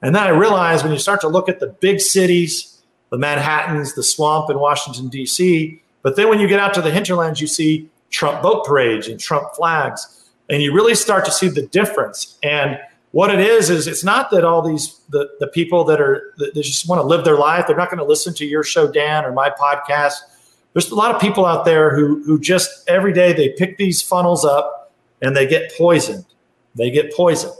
And 0.00 0.14
then 0.14 0.22
I 0.22 0.28
realized 0.28 0.84
when 0.84 0.92
you 0.92 0.98
start 0.98 1.20
to 1.22 1.28
look 1.28 1.48
at 1.48 1.60
the 1.60 1.66
big 1.66 2.00
cities, 2.00 2.80
the 3.10 3.18
Manhattans, 3.18 3.94
the 3.94 4.02
swamp 4.02 4.50
in 4.50 4.58
Washington, 4.58 5.08
D.C., 5.08 5.82
but 6.02 6.14
then 6.14 6.28
when 6.28 6.38
you 6.38 6.46
get 6.46 6.60
out 6.60 6.72
to 6.74 6.80
the 6.80 6.92
hinterlands, 6.92 7.40
you 7.40 7.48
see 7.48 7.88
Trump 8.10 8.40
boat 8.40 8.64
parades 8.64 9.08
and 9.08 9.18
Trump 9.18 9.54
flags, 9.56 10.30
and 10.48 10.62
you 10.62 10.72
really 10.72 10.94
start 10.94 11.24
to 11.24 11.32
see 11.32 11.48
the 11.48 11.66
difference. 11.66 12.38
And 12.44 12.78
what 13.16 13.34
it 13.34 13.40
is 13.40 13.70
is 13.70 13.86
it's 13.86 14.04
not 14.04 14.30
that 14.30 14.44
all 14.44 14.60
these 14.60 15.00
the, 15.08 15.28
the 15.40 15.46
people 15.46 15.84
that 15.84 16.00
are 16.00 16.34
that 16.36 16.54
just 16.54 16.88
want 16.88 17.00
to 17.00 17.06
live 17.06 17.24
their 17.24 17.38
life, 17.38 17.66
they're 17.66 17.76
not 17.76 17.90
going 17.90 17.98
to 17.98 18.04
listen 18.04 18.34
to 18.34 18.44
your 18.44 18.62
show, 18.62 18.86
Dan, 18.90 19.24
or 19.24 19.32
my 19.32 19.48
podcast. 19.50 20.16
There's 20.72 20.90
a 20.90 20.94
lot 20.94 21.14
of 21.14 21.20
people 21.20 21.46
out 21.46 21.64
there 21.64 21.94
who 21.96 22.22
who 22.24 22.38
just 22.38 22.88
every 22.88 23.12
day 23.12 23.32
they 23.32 23.50
pick 23.50 23.78
these 23.78 24.02
funnels 24.02 24.44
up 24.44 24.92
and 25.22 25.36
they 25.36 25.46
get 25.46 25.72
poisoned 25.76 26.26
they 26.76 26.90
get 26.90 27.12
poisoned. 27.12 27.54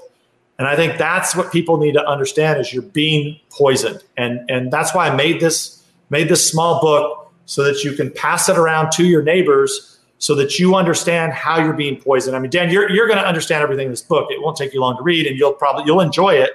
And 0.58 0.66
I 0.68 0.76
think 0.76 0.96
that's 0.96 1.34
what 1.34 1.52
people 1.52 1.76
need 1.78 1.92
to 1.92 2.06
understand 2.06 2.60
is 2.60 2.72
you're 2.72 2.82
being 2.82 3.38
poisoned. 3.50 4.02
And 4.16 4.48
and 4.48 4.70
that's 4.70 4.94
why 4.94 5.08
I 5.08 5.14
made 5.14 5.40
this 5.40 5.84
made 6.08 6.28
this 6.28 6.48
small 6.48 6.80
book 6.80 7.32
so 7.46 7.62
that 7.64 7.84
you 7.84 7.92
can 7.92 8.10
pass 8.10 8.48
it 8.48 8.56
around 8.56 8.92
to 8.92 9.04
your 9.04 9.22
neighbors 9.22 9.95
so 10.18 10.34
that 10.34 10.58
you 10.58 10.74
understand 10.74 11.32
how 11.32 11.58
you're 11.62 11.74
being 11.74 12.00
poisoned. 12.00 12.34
I 12.36 12.38
mean, 12.38 12.50
Dan, 12.50 12.70
you're 12.70 12.90
you're 12.90 13.06
going 13.06 13.18
to 13.18 13.26
understand 13.26 13.62
everything 13.62 13.86
in 13.86 13.92
this 13.92 14.02
book. 14.02 14.30
It 14.30 14.40
won't 14.42 14.56
take 14.56 14.72
you 14.72 14.80
long 14.80 14.96
to 14.96 15.02
read 15.02 15.26
and 15.26 15.38
you'll 15.38 15.52
probably 15.52 15.84
you'll 15.84 16.00
enjoy 16.00 16.34
it. 16.34 16.52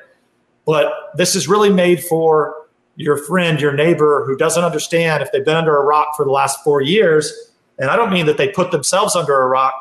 But 0.65 0.91
this 1.15 1.35
is 1.35 1.47
really 1.47 1.71
made 1.71 2.03
for 2.03 2.55
your 2.95 3.17
friend, 3.17 3.59
your 3.59 3.73
neighbor 3.73 4.25
who 4.25 4.35
doesn't 4.35 4.63
understand 4.63 5.23
if 5.23 5.31
they've 5.31 5.45
been 5.45 5.55
under 5.55 5.77
a 5.77 5.83
rock 5.83 6.15
for 6.15 6.25
the 6.25 6.31
last 6.31 6.63
4 6.63 6.81
years. 6.81 7.51
And 7.79 7.89
I 7.89 7.95
don't 7.95 8.11
mean 8.11 8.25
that 8.27 8.37
they 8.37 8.49
put 8.49 8.71
themselves 8.71 9.15
under 9.15 9.41
a 9.41 9.47
rock. 9.47 9.73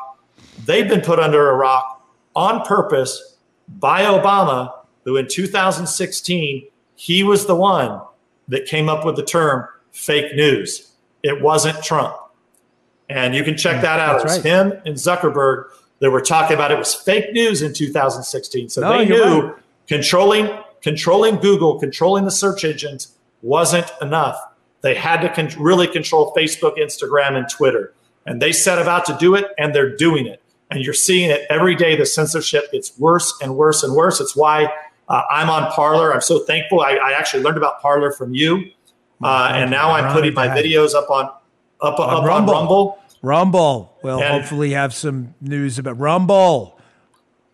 They've 0.65 0.87
been 0.87 1.01
put 1.01 1.19
under 1.19 1.49
a 1.49 1.55
rock 1.55 2.07
on 2.35 2.65
purpose 2.65 3.37
by 3.67 4.03
Obama, 4.03 4.71
who 5.03 5.17
in 5.17 5.27
2016, 5.27 6.67
he 6.95 7.23
was 7.23 7.45
the 7.45 7.55
one 7.55 8.01
that 8.47 8.65
came 8.65 8.89
up 8.89 9.05
with 9.05 9.15
the 9.15 9.23
term 9.23 9.67
fake 9.91 10.35
news. 10.35 10.91
It 11.23 11.41
wasn't 11.41 11.83
Trump. 11.83 12.15
And 13.11 13.35
you 13.35 13.43
can 13.43 13.57
check 13.57 13.81
that 13.81 13.99
out. 13.99 14.21
It's 14.21 14.35
right. 14.37 14.45
him 14.45 14.73
and 14.85 14.95
Zuckerberg 14.95 15.65
that 15.99 16.09
were 16.09 16.21
talking 16.21 16.55
about 16.55 16.71
it 16.71 16.77
was 16.77 16.93
fake 16.93 17.33
news 17.33 17.61
in 17.61 17.73
2016. 17.73 18.69
So 18.69 18.81
no, 18.81 18.97
they 18.97 19.05
knew 19.05 19.41
right. 19.41 19.55
controlling 19.87 20.49
controlling 20.81 21.35
Google, 21.35 21.79
controlling 21.79 22.25
the 22.25 22.31
search 22.31 22.63
engines 22.63 23.15
wasn't 23.43 23.91
enough. 24.01 24.39
They 24.81 24.95
had 24.95 25.21
to 25.21 25.29
con- 25.29 25.61
really 25.61 25.87
control 25.87 26.33
Facebook, 26.35 26.77
Instagram, 26.77 27.37
and 27.37 27.47
Twitter. 27.47 27.93
And 28.25 28.41
they 28.41 28.51
set 28.51 28.79
about 28.79 29.05
to 29.05 29.17
do 29.19 29.35
it, 29.35 29.45
and 29.59 29.75
they're 29.75 29.95
doing 29.95 30.25
it 30.25 30.41
and 30.71 30.83
you're 30.83 30.93
seeing 30.93 31.29
it 31.29 31.45
every 31.49 31.75
day. 31.75 31.95
The 31.95 32.05
censorship 32.05 32.71
gets 32.71 32.97
worse 32.97 33.37
and 33.41 33.55
worse 33.55 33.83
and 33.83 33.93
worse. 33.93 34.19
It's 34.21 34.35
why 34.35 34.73
uh, 35.09 35.21
I'm 35.29 35.49
on 35.49 35.69
Parler. 35.71 36.13
I'm 36.13 36.21
so 36.21 36.39
thankful. 36.39 36.79
I, 36.79 36.93
I 36.93 37.11
actually 37.11 37.43
learned 37.43 37.57
about 37.57 37.81
Parler 37.81 38.11
from 38.11 38.33
you, 38.33 38.71
uh, 39.21 39.51
and 39.53 39.69
now 39.69 39.91
I'm 39.91 40.13
putting 40.13 40.33
my 40.33 40.47
videos 40.47 40.95
up 40.95 41.09
on 41.09 41.25
up, 41.81 41.99
on, 41.99 42.09
up 42.09 42.23
on 42.23 42.25
Rumble. 42.25 42.99
Rumble. 43.21 43.97
We'll 44.03 44.21
hopefully 44.21 44.71
have 44.71 44.93
some 44.93 45.35
news 45.41 45.77
about 45.79 45.99
Rumble. 45.99 46.79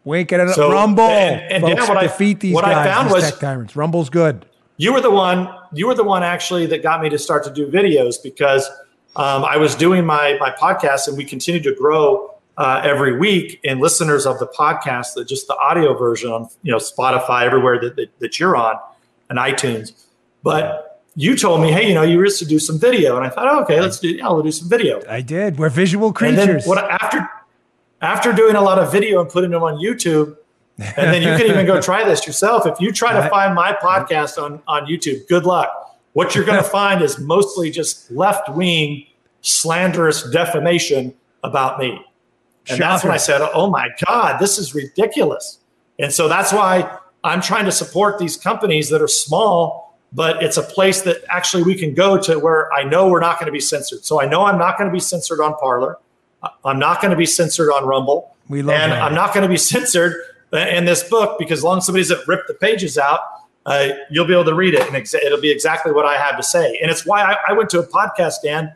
Wink 0.03 0.32
at 0.32 0.39
it. 0.39 0.53
So, 0.53 0.72
Rumble. 0.72 1.03
And, 1.03 1.63
and 1.65 1.78
Folks, 1.78 1.89
what 1.89 2.01
defeat 2.01 2.39
these 2.39 2.53
what 2.53 2.63
guys, 2.63 2.78
I 2.78 2.89
found 2.89 3.11
was, 3.11 3.30
tech 3.30 3.39
tyrants. 3.39 3.76
Rumble's 3.76 4.09
good. 4.09 4.45
You 4.78 4.93
were 4.93 5.01
the 5.01 5.11
one. 5.11 5.49
You 5.74 5.88
were 5.88 5.95
the 5.95 6.03
one 6.03 6.24
actually 6.24 6.65
that 6.68 6.82
got 6.82 7.01
me 7.01 7.09
to 7.09 7.18
start 7.18 7.43
to 7.43 7.51
do 7.51 7.68
videos 7.68 8.15
because 8.22 8.70
um, 9.15 9.43
I 9.43 9.57
was 9.57 9.76
doing 9.76 10.05
my 10.05 10.38
my 10.39 10.51
podcast, 10.51 11.07
and 11.07 11.18
we 11.18 11.26
continued 11.26 11.63
to 11.63 11.76
grow 11.76 12.38
uh, 12.57 12.82
every 12.84 13.18
week 13.18 13.59
and 13.63 13.80
listeners 13.80 14.26
of 14.26 14.39
the 14.39 14.47
podcast 14.47 15.13
that 15.13 15.28
just 15.28 15.47
the 15.47 15.55
audio 15.57 15.95
version 15.95 16.32
on 16.32 16.49
you 16.63 16.72
know 16.72 16.78
spotify 16.78 17.43
everywhere 17.43 17.80
that, 17.80 17.95
that, 17.95 18.20
that, 18.20 18.39
you're 18.39 18.55
on 18.55 18.76
and 19.30 19.38
itunes 19.38 20.05
but 20.43 20.87
you 21.18 21.36
told 21.36 21.61
me 21.61 21.72
hey 21.72 21.88
you 21.88 21.95
know 21.95 22.03
you 22.03 22.20
used 22.22 22.39
to 22.39 22.45
do 22.45 22.59
some 22.59 22.80
video. 22.80 23.18
And 23.18 23.26
i 23.26 23.30
thought 23.30 23.47
oh, 23.47 23.61
okay 23.63 23.82
let's 23.82 23.99
do 23.99 24.09
yeah 24.09 24.30
we'll 24.30 24.43
do 24.43 24.51
some 24.51 24.70
video. 24.70 25.01
I 25.09 25.22
did. 25.22 25.57
We're 25.57 25.70
visual 25.70 26.13
creatures 26.13 26.39
and 26.39 26.59
then 26.61 26.63
what 26.63 26.78
after 26.78 27.30
after 28.01 28.32
doing 28.32 28.55
a 28.55 28.61
lot 28.61 28.78
of 28.78 28.91
video 28.91 29.20
and 29.20 29.30
putting 29.30 29.51
them 29.51 29.63
on 29.63 29.84
youtube 29.84 30.38
and 30.78 31.11
then 31.11 31.24
you 31.24 31.30
can 31.30 31.47
even 31.47 31.65
go 31.65 31.82
try 31.89 32.05
this 32.05 32.26
yourself. 32.28 32.68
If 32.68 32.80
you 32.80 32.91
try 32.91 33.20
to 33.20 33.28
find 33.30 33.55
my 33.55 33.74
podcast 33.74 34.41
on 34.41 34.61
on 34.68 34.86
youtube 34.86 35.28
good 35.28 35.43
luck. 35.43 35.70
What 36.13 36.36
you're 36.36 36.45
going 36.45 36.63
to 36.63 36.70
find 36.70 37.01
is 37.01 37.20
mostly 37.20 37.72
just 37.72 38.09
left-wing 38.11 39.07
slanderous 39.41 40.30
defamation 40.30 41.13
about 41.43 41.80
me. 41.80 42.05
And 42.70 42.78
Shocker. 42.78 42.80
that's 42.80 43.03
when 43.03 43.13
I 43.13 43.18
said, 43.18 43.41
oh 43.53 43.70
my 43.70 43.89
God, 44.05 44.39
this 44.39 44.57
is 44.57 44.76
ridiculous. 44.76 45.59
And 45.99 46.11
so 46.11 46.28
that's 46.28 46.51
why 46.51 46.97
I'm 47.24 47.41
trying 47.41 47.65
to 47.65 47.72
support 47.72 48.20
these 48.20 48.36
companies 48.36 48.89
that 48.89 49.01
are 49.01 49.07
small, 49.07 49.87
but 50.14 50.41
it's 50.41 50.58
a 50.58 50.64
place 50.64 51.01
that 51.01 51.18
actually 51.30 51.64
we 51.64 51.76
can 51.76 51.93
go 51.93 52.18
to 52.18 52.39
where 52.39 52.72
I 52.74 52.84
know 52.84 53.10
we're 53.10 53.20
not 53.20 53.39
going 53.39 53.47
to 53.47 53.51
be 53.51 53.60
censored. 53.60 54.05
So 54.05 54.22
I 54.22 54.26
know 54.26 54.45
I'm 54.45 54.58
not 54.58 54.78
going 54.78 54.89
to 54.89 54.93
be 54.93 54.99
censored 54.99 55.39
on 55.39 55.55
Parler. 55.55 55.97
I'm 56.64 56.80
not 56.80 57.01
going 57.01 57.12
to 57.12 57.18
be 57.18 57.26
censored 57.26 57.70
on 57.72 57.86
Rumble. 57.86 58.36
We 58.47 58.62
love 58.62 58.80
and 58.80 58.91
that. 58.91 59.01
I'm 59.01 59.14
not 59.14 59.34
going 59.34 59.43
to 59.43 59.49
be 59.49 59.58
censored 59.58 60.16
in 60.53 60.86
this 60.86 61.08
book 61.08 61.38
because 61.38 61.60
as 61.60 61.64
long 61.64 61.80
as 61.80 61.86
somebody 61.86 62.03
doesn't 62.03 62.28
rip 62.28 62.47
the 62.47 62.53
pages 62.53 62.97
out, 62.97 63.20
uh, 63.66 63.89
you'll 64.10 64.26
be 64.26 64.34
able 64.34 64.45
to 64.45 64.55
read 64.55 64.74
it 64.74 64.82
and 64.82 64.95
exa- 64.95 65.22
it'll 65.22 65.41
be 65.41 65.51
exactly 65.51 65.91
what 65.91 66.05
I 66.05 66.18
have 66.18 66.38
to 66.38 66.43
say. 66.43 66.80
And 66.82 66.89
it's 66.89 67.05
why 67.05 67.22
I, 67.22 67.36
I 67.49 67.53
went 67.53 67.70
to 67.72 67.80
a 67.80 67.86
podcast, 67.86 68.36
Dan, 68.43 68.74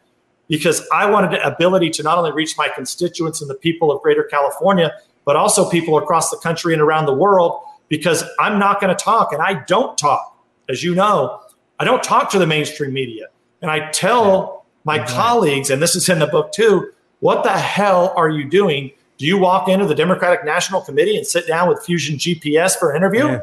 because 0.49 0.85
I 0.91 1.09
wanted 1.09 1.31
the 1.31 1.47
ability 1.47 1.91
to 1.91 2.03
not 2.03 2.17
only 2.17 2.33
reach 2.33 2.57
my 2.57 2.67
constituents 2.67 3.39
and 3.39 3.49
the 3.49 3.55
people 3.55 3.89
of 3.89 4.01
Greater 4.01 4.23
California, 4.23 4.91
but 5.23 5.37
also 5.37 5.69
people 5.69 5.97
across 5.97 6.29
the 6.29 6.37
country 6.37 6.73
and 6.73 6.81
around 6.81 7.05
the 7.05 7.13
world, 7.13 7.61
because 7.87 8.25
I'm 8.37 8.59
not 8.59 8.81
going 8.81 8.93
to 8.93 9.01
talk 9.01 9.31
and 9.31 9.41
I 9.41 9.63
don't 9.65 9.97
talk. 9.97 10.30
As 10.71 10.83
you 10.83 10.95
know, 10.95 11.41
I 11.79 11.83
don't 11.83 12.01
talk 12.01 12.31
to 12.31 12.39
the 12.39 12.47
mainstream 12.47 12.93
media. 12.93 13.27
And 13.61 13.69
I 13.69 13.91
tell 13.91 14.65
my 14.83 14.99
mm-hmm. 14.99 15.13
colleagues, 15.13 15.69
and 15.69 15.81
this 15.81 15.95
is 15.95 16.07
in 16.09 16.19
the 16.19 16.27
book 16.27 16.51
too, 16.51 16.91
what 17.19 17.43
the 17.43 17.51
hell 17.51 18.13
are 18.15 18.29
you 18.29 18.49
doing? 18.49 18.91
Do 19.17 19.25
you 19.25 19.37
walk 19.37 19.67
into 19.67 19.85
the 19.85 19.93
Democratic 19.93 20.45
National 20.45 20.81
Committee 20.81 21.17
and 21.17 21.27
sit 21.27 21.45
down 21.45 21.69
with 21.69 21.83
Fusion 21.83 22.17
GPS 22.17 22.77
for 22.77 22.91
an 22.91 22.97
interview? 22.97 23.25
Yeah. 23.25 23.41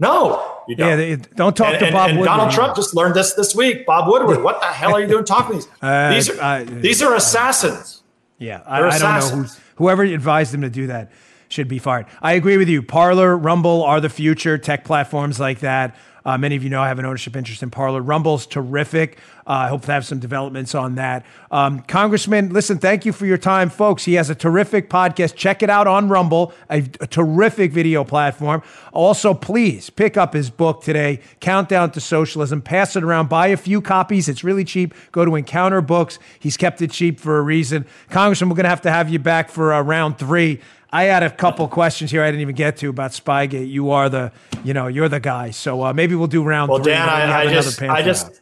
No, 0.00 0.62
you 0.68 0.76
don't. 0.76 0.88
Yeah, 0.88 0.96
they, 0.96 1.16
don't 1.16 1.56
talk 1.56 1.74
and, 1.74 1.86
to 1.86 1.92
Bob. 1.92 2.10
And, 2.10 2.18
and 2.18 2.26
Donald 2.26 2.52
Trump 2.52 2.76
just 2.76 2.94
learned 2.94 3.14
this 3.14 3.32
this 3.32 3.54
week. 3.54 3.86
Bob 3.86 4.08
Woodward, 4.08 4.42
what 4.44 4.60
the 4.60 4.66
hell 4.66 4.94
are 4.94 5.00
you 5.00 5.08
doing 5.08 5.24
talking 5.24 5.60
to 5.60 5.66
these? 5.66 5.68
Uh, 5.82 6.10
these 6.12 6.30
are 6.30 6.40
uh, 6.40 6.64
these 6.66 7.02
are 7.02 7.14
assassins. 7.14 8.02
Yeah, 8.38 8.62
I, 8.66 8.80
I, 8.80 8.98
don't 8.98 9.32
know 9.32 9.42
who, 9.42 9.48
whoever 9.76 10.04
advised 10.04 10.52
them 10.52 10.60
to 10.60 10.70
do 10.70 10.86
that 10.86 11.10
should 11.48 11.66
be 11.66 11.78
fired. 11.78 12.06
I 12.22 12.34
agree 12.34 12.56
with 12.56 12.68
you. 12.68 12.82
Parler, 12.82 13.36
Rumble 13.36 13.82
are 13.82 14.00
the 14.00 14.08
future. 14.08 14.58
Tech 14.58 14.84
platforms 14.84 15.40
like 15.40 15.60
that 15.60 15.96
uh, 16.28 16.36
many 16.36 16.56
of 16.56 16.62
you 16.62 16.68
know 16.68 16.82
I 16.82 16.88
have 16.88 16.98
an 16.98 17.06
ownership 17.06 17.34
interest 17.34 17.62
in 17.62 17.70
Parler. 17.70 18.02
Rumble's 18.02 18.44
terrific. 18.44 19.16
Uh, 19.46 19.52
I 19.52 19.68
hope 19.68 19.86
to 19.86 19.92
have 19.92 20.04
some 20.04 20.18
developments 20.18 20.74
on 20.74 20.96
that. 20.96 21.24
Um, 21.50 21.80
Congressman, 21.80 22.50
listen, 22.50 22.76
thank 22.76 23.06
you 23.06 23.14
for 23.14 23.24
your 23.24 23.38
time, 23.38 23.70
folks. 23.70 24.04
He 24.04 24.12
has 24.14 24.28
a 24.28 24.34
terrific 24.34 24.90
podcast. 24.90 25.36
Check 25.36 25.62
it 25.62 25.70
out 25.70 25.86
on 25.86 26.10
Rumble, 26.10 26.52
a, 26.68 26.80
a 27.00 27.06
terrific 27.06 27.72
video 27.72 28.04
platform. 28.04 28.62
Also, 28.92 29.32
please 29.32 29.88
pick 29.88 30.18
up 30.18 30.34
his 30.34 30.50
book 30.50 30.82
today, 30.82 31.20
Countdown 31.40 31.92
to 31.92 32.00
Socialism. 32.00 32.60
Pass 32.60 32.94
it 32.94 33.02
around. 33.02 33.30
Buy 33.30 33.46
a 33.46 33.56
few 33.56 33.80
copies. 33.80 34.28
It's 34.28 34.44
really 34.44 34.64
cheap. 34.64 34.92
Go 35.12 35.24
to 35.24 35.34
Encounter 35.34 35.80
Books. 35.80 36.18
He's 36.38 36.58
kept 36.58 36.82
it 36.82 36.90
cheap 36.90 37.18
for 37.18 37.38
a 37.38 37.42
reason. 37.42 37.86
Congressman, 38.10 38.50
we're 38.50 38.56
going 38.56 38.64
to 38.64 38.70
have 38.70 38.82
to 38.82 38.90
have 38.90 39.08
you 39.08 39.18
back 39.18 39.48
for 39.48 39.72
uh, 39.72 39.80
round 39.80 40.18
three. 40.18 40.60
I 40.90 41.04
had 41.04 41.22
a 41.22 41.30
couple 41.30 41.68
questions 41.68 42.10
here 42.10 42.22
I 42.22 42.28
didn't 42.28 42.40
even 42.40 42.54
get 42.54 42.78
to 42.78 42.88
about 42.88 43.10
Spygate. 43.10 43.68
You 43.68 43.90
are 43.90 44.08
the, 44.08 44.32
you 44.64 44.72
know, 44.72 44.86
you're 44.86 45.08
the 45.08 45.20
guy. 45.20 45.50
So 45.50 45.84
uh, 45.84 45.92
maybe 45.92 46.14
we'll 46.14 46.28
do 46.28 46.42
round 46.42 46.70
well, 46.70 46.82
three. 46.82 46.92
Dan, 46.92 47.08
I, 47.08 47.42
I 47.42 47.52
just, 47.52 47.82
I 47.82 48.02
just, 48.02 48.40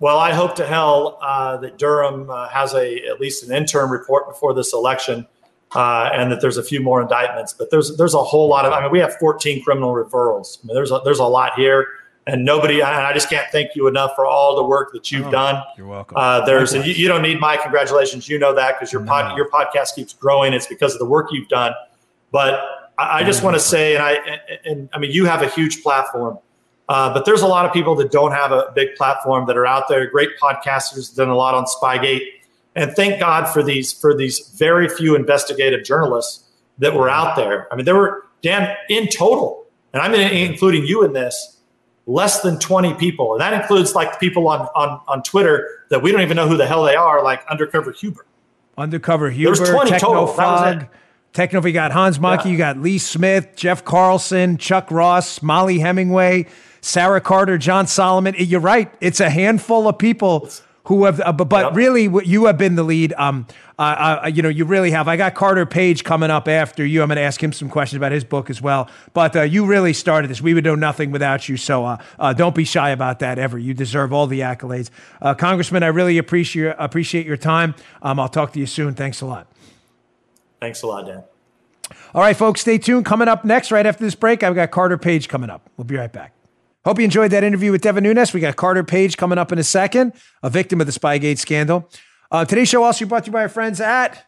well, 0.00 0.18
I 0.18 0.32
hope 0.32 0.56
to 0.56 0.66
hell 0.66 1.18
uh, 1.22 1.56
that 1.58 1.78
Durham 1.78 2.30
uh, 2.30 2.48
has 2.48 2.74
a 2.74 3.04
at 3.06 3.20
least 3.20 3.44
an 3.48 3.54
interim 3.54 3.90
report 3.90 4.28
before 4.28 4.54
this 4.54 4.72
election, 4.72 5.26
uh, 5.72 6.10
and 6.12 6.32
that 6.32 6.40
there's 6.40 6.56
a 6.56 6.62
few 6.62 6.80
more 6.80 7.00
indictments. 7.00 7.52
But 7.52 7.70
there's 7.70 7.96
there's 7.96 8.14
a 8.14 8.22
whole 8.22 8.48
lot 8.48 8.64
of. 8.64 8.72
I 8.72 8.82
mean, 8.82 8.90
we 8.90 9.00
have 9.00 9.16
14 9.16 9.62
criminal 9.62 9.92
referrals. 9.92 10.58
I 10.62 10.66
mean, 10.66 10.74
there's 10.74 10.90
a, 10.90 11.00
there's 11.04 11.18
a 11.18 11.24
lot 11.24 11.54
here 11.54 11.86
and 12.28 12.44
nobody 12.44 12.82
I, 12.82 13.10
I 13.10 13.12
just 13.14 13.30
can't 13.30 13.50
thank 13.50 13.74
you 13.74 13.88
enough 13.88 14.14
for 14.14 14.26
all 14.26 14.54
the 14.54 14.62
work 14.62 14.92
that 14.92 15.10
you've 15.10 15.26
oh, 15.26 15.30
done. 15.30 15.62
you're 15.76 15.86
welcome. 15.86 16.16
Uh, 16.16 16.44
there's 16.44 16.74
and 16.74 16.84
you, 16.84 16.92
you, 16.92 17.08
don't 17.08 17.22
need 17.22 17.40
my 17.40 17.56
congratulations. 17.56 18.28
You 18.28 18.38
know 18.38 18.54
that 18.54 18.78
because 18.78 18.92
your 18.92 19.02
no. 19.02 19.10
pod, 19.10 19.36
your 19.36 19.48
podcast 19.48 19.94
keeps 19.94 20.12
growing. 20.12 20.52
It's 20.52 20.66
because 20.66 20.92
of 20.92 20.98
the 20.98 21.06
work 21.06 21.30
you've 21.32 21.48
done. 21.48 21.72
But 22.30 22.92
I, 22.98 23.20
I 23.20 23.24
just 23.24 23.42
want 23.42 23.56
to 23.56 23.60
say, 23.60 23.94
and 23.94 24.02
I 24.02 24.12
and, 24.12 24.40
and, 24.66 24.88
I 24.92 24.98
mean, 24.98 25.10
you 25.10 25.24
have 25.24 25.42
a 25.42 25.48
huge 25.48 25.82
platform, 25.82 26.38
uh, 26.90 27.12
but 27.14 27.24
there's 27.24 27.40
a 27.40 27.46
lot 27.46 27.64
of 27.64 27.72
people 27.72 27.94
that 27.96 28.12
don't 28.12 28.32
have 28.32 28.52
a 28.52 28.70
big 28.74 28.94
platform 28.94 29.46
that 29.46 29.56
are 29.56 29.66
out 29.66 29.88
there. 29.88 30.08
Great 30.10 30.38
podcasters 30.40 31.14
done 31.16 31.30
a 31.30 31.34
lot 31.34 31.54
on 31.54 31.64
Spygate, 31.64 32.26
and 32.76 32.92
thank 32.92 33.18
God 33.18 33.46
for 33.46 33.62
these 33.62 33.90
for 33.90 34.14
these 34.14 34.50
very 34.58 34.88
few 34.88 35.16
investigative 35.16 35.82
journalists 35.82 36.44
that 36.76 36.94
were 36.94 37.08
out 37.08 37.36
there. 37.36 37.72
I 37.72 37.76
mean, 37.76 37.86
there 37.86 37.96
were 37.96 38.26
Dan 38.42 38.76
in 38.90 39.08
total, 39.08 39.66
and 39.94 40.02
I'm 40.02 40.14
including 40.14 40.84
you 40.84 41.04
in 41.04 41.14
this 41.14 41.57
less 42.08 42.40
than 42.40 42.58
20 42.58 42.94
people. 42.94 43.34
And 43.34 43.40
that 43.40 43.52
includes 43.52 43.94
like 43.94 44.12
the 44.12 44.18
people 44.18 44.48
on, 44.48 44.62
on, 44.74 45.00
on 45.06 45.22
Twitter 45.22 45.84
that 45.90 46.02
we 46.02 46.10
don't 46.10 46.22
even 46.22 46.36
know 46.36 46.48
who 46.48 46.56
the 46.56 46.66
hell 46.66 46.82
they 46.82 46.96
are, 46.96 47.22
like 47.22 47.46
Undercover 47.48 47.92
Huber. 47.92 48.26
Undercover 48.76 49.30
Huber, 49.30 49.54
There's 49.54 49.70
20 49.70 49.90
Technofog. 49.90 50.88
Techno, 51.34 51.64
you 51.64 51.72
got 51.72 51.92
Hans 51.92 52.18
Mahncke, 52.18 52.46
yeah. 52.46 52.50
you 52.50 52.58
got 52.58 52.78
Lee 52.78 52.96
Smith, 52.96 53.50
Jeff 53.54 53.84
Carlson, 53.84 54.56
Chuck 54.56 54.90
Ross, 54.90 55.42
Mollie 55.42 55.78
Hemingway, 55.78 56.46
Sarah 56.80 57.20
Carter, 57.20 57.58
John 57.58 57.86
Solomon. 57.86 58.34
You're 58.38 58.60
right. 58.60 58.90
It's 59.02 59.20
a 59.20 59.28
handful 59.28 59.86
of 59.86 59.98
people 59.98 60.48
who 60.88 61.04
have, 61.04 61.20
uh, 61.20 61.32
but, 61.32 61.50
but 61.50 61.66
yep. 61.66 61.76
really, 61.76 62.08
you 62.24 62.46
have 62.46 62.56
been 62.56 62.74
the 62.74 62.82
lead. 62.82 63.12
Um, 63.18 63.46
uh, 63.78 64.20
uh, 64.22 64.26
you 64.26 64.40
know, 64.40 64.48
you 64.48 64.64
really 64.64 64.90
have. 64.90 65.06
I 65.06 65.18
got 65.18 65.34
Carter 65.34 65.66
Page 65.66 66.02
coming 66.02 66.30
up 66.30 66.48
after 66.48 66.84
you. 66.84 67.02
I'm 67.02 67.08
going 67.08 67.16
to 67.16 67.22
ask 67.22 67.42
him 67.42 67.52
some 67.52 67.68
questions 67.68 67.98
about 67.98 68.10
his 68.10 68.24
book 68.24 68.48
as 68.48 68.62
well. 68.62 68.88
But 69.12 69.36
uh, 69.36 69.42
you 69.42 69.66
really 69.66 69.92
started 69.92 70.30
this. 70.30 70.40
We 70.40 70.54
would 70.54 70.64
know 70.64 70.76
nothing 70.76 71.10
without 71.10 71.46
you. 71.46 71.58
So 71.58 71.84
uh, 71.84 71.98
uh, 72.18 72.32
don't 72.32 72.54
be 72.54 72.64
shy 72.64 72.88
about 72.88 73.18
that 73.18 73.38
ever. 73.38 73.58
You 73.58 73.74
deserve 73.74 74.14
all 74.14 74.26
the 74.26 74.40
accolades, 74.40 74.88
Congressman. 75.36 75.82
I 75.82 75.88
really 75.88 76.16
appreciate 76.16 76.74
appreciate 76.78 77.26
your 77.26 77.36
time. 77.36 77.74
Um, 78.00 78.18
I'll 78.18 78.30
talk 78.30 78.54
to 78.54 78.58
you 78.58 78.66
soon. 78.66 78.94
Thanks 78.94 79.20
a 79.20 79.26
lot. 79.26 79.46
Thanks 80.58 80.82
a 80.82 80.86
lot, 80.86 81.04
Dan. 81.04 81.22
All 82.14 82.22
right, 82.22 82.36
folks, 82.36 82.62
stay 82.62 82.78
tuned. 82.78 83.04
Coming 83.04 83.28
up 83.28 83.44
next, 83.44 83.70
right 83.70 83.84
after 83.84 84.02
this 84.02 84.14
break, 84.14 84.42
I've 84.42 84.54
got 84.54 84.70
Carter 84.70 84.96
Page 84.96 85.28
coming 85.28 85.50
up. 85.50 85.68
We'll 85.76 85.84
be 85.84 85.96
right 85.96 86.12
back. 86.12 86.32
Hope 86.84 86.98
you 86.98 87.04
enjoyed 87.04 87.32
that 87.32 87.44
interview 87.44 87.72
with 87.72 87.82
Devin 87.82 88.04
Nunes. 88.04 88.32
We 88.32 88.40
got 88.40 88.56
Carter 88.56 88.84
Page 88.84 89.16
coming 89.16 89.38
up 89.38 89.52
in 89.52 89.58
a 89.58 89.64
second, 89.64 90.12
a 90.42 90.50
victim 90.50 90.80
of 90.80 90.86
the 90.86 90.92
Spygate 90.92 91.38
scandal. 91.38 91.90
Uh, 92.30 92.44
today's 92.44 92.68
show 92.68 92.82
also 92.84 93.04
brought 93.06 93.24
to 93.24 93.28
you 93.28 93.32
by 93.32 93.42
our 93.42 93.48
friends 93.48 93.80
at 93.80 94.26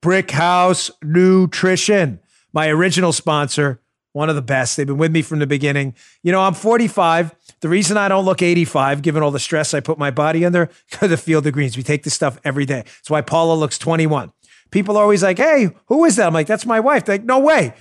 Brick 0.00 0.30
House 0.30 0.90
Nutrition, 1.02 2.20
my 2.52 2.68
original 2.68 3.12
sponsor, 3.12 3.80
one 4.12 4.28
of 4.28 4.36
the 4.36 4.42
best. 4.42 4.76
They've 4.76 4.86
been 4.86 4.98
with 4.98 5.12
me 5.12 5.22
from 5.22 5.38
the 5.38 5.46
beginning. 5.46 5.94
You 6.22 6.32
know, 6.32 6.40
I'm 6.40 6.54
45. 6.54 7.34
The 7.60 7.68
reason 7.68 7.96
I 7.96 8.08
don't 8.08 8.24
look 8.24 8.42
85, 8.42 9.02
given 9.02 9.22
all 9.22 9.30
the 9.30 9.38
stress 9.38 9.74
I 9.74 9.80
put 9.80 9.98
my 9.98 10.10
body 10.10 10.44
under, 10.44 10.70
because 10.90 11.10
the 11.10 11.16
Field 11.16 11.46
of 11.46 11.52
Greens. 11.52 11.76
We 11.76 11.82
take 11.82 12.02
this 12.02 12.14
stuff 12.14 12.38
every 12.44 12.66
day. 12.66 12.82
That's 12.84 13.10
why 13.10 13.22
Paula 13.22 13.54
looks 13.54 13.78
21. 13.78 14.32
People 14.70 14.98
are 14.98 15.02
always 15.02 15.22
like, 15.22 15.38
hey, 15.38 15.70
who 15.86 16.04
is 16.04 16.16
that? 16.16 16.26
I'm 16.26 16.34
like, 16.34 16.46
that's 16.46 16.66
my 16.66 16.78
wife. 16.78 17.06
They're 17.06 17.14
like, 17.14 17.24
no 17.24 17.38
way. 17.38 17.74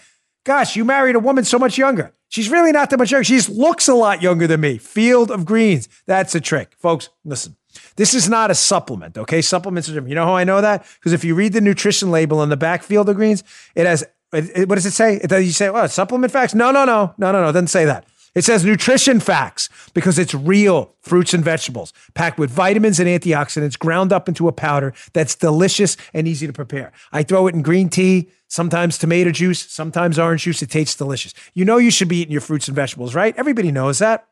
Gosh, 0.47 0.77
you 0.77 0.85
married 0.85 1.17
a 1.17 1.19
woman 1.19 1.43
so 1.43 1.59
much 1.59 1.77
younger. 1.77 2.13
She's 2.29 2.49
really 2.49 2.71
not 2.71 2.89
that 2.89 2.97
much 2.97 3.11
younger. 3.11 3.25
She 3.25 3.35
just 3.35 3.49
looks 3.49 3.89
a 3.89 3.93
lot 3.93 4.21
younger 4.21 4.47
than 4.47 4.61
me. 4.61 4.77
Field 4.77 5.29
of 5.29 5.43
Greens. 5.43 5.89
That's 6.05 6.33
a 6.35 6.39
trick. 6.39 6.73
Folks, 6.79 7.09
listen. 7.25 7.57
This 7.97 8.13
is 8.13 8.29
not 8.29 8.49
a 8.49 8.55
supplement, 8.55 9.17
okay? 9.17 9.41
Supplements 9.41 9.89
are 9.89 9.91
different. 9.91 10.07
You 10.07 10.15
know 10.15 10.25
how 10.25 10.37
I 10.37 10.45
know 10.45 10.61
that? 10.61 10.87
Because 10.99 11.11
if 11.11 11.25
you 11.25 11.35
read 11.35 11.51
the 11.51 11.59
nutrition 11.59 12.11
label 12.11 12.39
on 12.39 12.47
the 12.47 12.55
back 12.55 12.81
Field 12.81 13.09
of 13.09 13.17
Greens, 13.17 13.43
it 13.75 13.85
has, 13.85 14.03
it, 14.31 14.49
it, 14.55 14.69
what 14.69 14.75
does 14.75 14.85
it 14.85 14.91
say? 14.91 15.15
It 15.17 15.29
you 15.29 15.51
say, 15.51 15.69
supplement 15.87 16.31
facts? 16.31 16.55
No, 16.55 16.71
no, 16.71 16.85
no, 16.85 17.13
no, 17.17 17.33
no, 17.33 17.41
no. 17.41 17.49
It 17.49 17.51
doesn't 17.51 17.67
say 17.67 17.83
that. 17.83 18.05
It 18.33 18.45
says 18.45 18.63
nutrition 18.63 19.19
facts 19.19 19.67
because 19.93 20.17
it's 20.17 20.33
real 20.33 20.93
fruits 21.01 21.33
and 21.33 21.43
vegetables 21.43 21.91
packed 22.13 22.37
with 22.37 22.51
vitamins 22.51 22.99
and 22.99 23.09
antioxidants 23.09 23.77
ground 23.77 24.13
up 24.13 24.29
into 24.29 24.47
a 24.47 24.51
powder 24.51 24.93
that's 25.11 25.35
delicious 25.35 25.97
and 26.13 26.27
easy 26.27 26.47
to 26.47 26.53
prepare. 26.53 26.91
I 27.11 27.23
throw 27.23 27.47
it 27.47 27.55
in 27.55 27.63
green 27.63 27.89
tea, 27.89 28.29
sometimes 28.47 28.97
tomato 28.97 29.31
juice, 29.31 29.59
sometimes 29.71 30.17
orange 30.17 30.43
juice. 30.43 30.61
It 30.61 30.69
tastes 30.69 30.95
delicious. 30.95 31.33
You 31.53 31.65
know 31.65 31.77
you 31.77 31.91
should 31.91 32.07
be 32.07 32.17
eating 32.17 32.31
your 32.31 32.41
fruits 32.41 32.67
and 32.67 32.75
vegetables, 32.75 33.15
right? 33.15 33.35
Everybody 33.37 33.71
knows 33.71 33.99
that. 33.99 34.27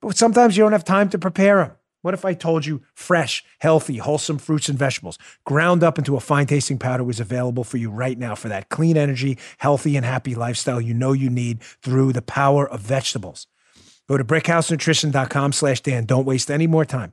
But 0.00 0.16
sometimes 0.16 0.56
you 0.56 0.64
don't 0.64 0.72
have 0.72 0.84
time 0.84 1.08
to 1.10 1.18
prepare 1.18 1.58
them. 1.58 1.72
What 2.02 2.14
if 2.14 2.24
I 2.24 2.34
told 2.34 2.66
you 2.66 2.82
fresh, 2.94 3.44
healthy, 3.60 3.98
wholesome 3.98 4.38
fruits 4.38 4.68
and 4.68 4.76
vegetables 4.76 5.18
ground 5.46 5.84
up 5.84 5.98
into 5.98 6.16
a 6.16 6.20
fine 6.20 6.46
tasting 6.46 6.78
powder 6.78 7.04
was 7.04 7.20
available 7.20 7.62
for 7.62 7.76
you 7.76 7.90
right 7.90 8.18
now 8.18 8.34
for 8.34 8.48
that 8.48 8.68
clean 8.68 8.96
energy, 8.96 9.38
healthy, 9.58 9.96
and 9.96 10.04
happy 10.04 10.34
lifestyle 10.34 10.80
you 10.80 10.94
know 10.94 11.12
you 11.12 11.30
need 11.30 11.62
through 11.62 12.12
the 12.12 12.22
power 12.22 12.68
of 12.68 12.80
vegetables? 12.80 13.46
Go 14.08 14.16
to 14.16 14.24
brickhousenutrition.com 14.24 15.52
slash 15.52 15.80
Dan. 15.80 16.04
Don't 16.04 16.26
waste 16.26 16.50
any 16.50 16.66
more 16.66 16.84
time 16.84 17.12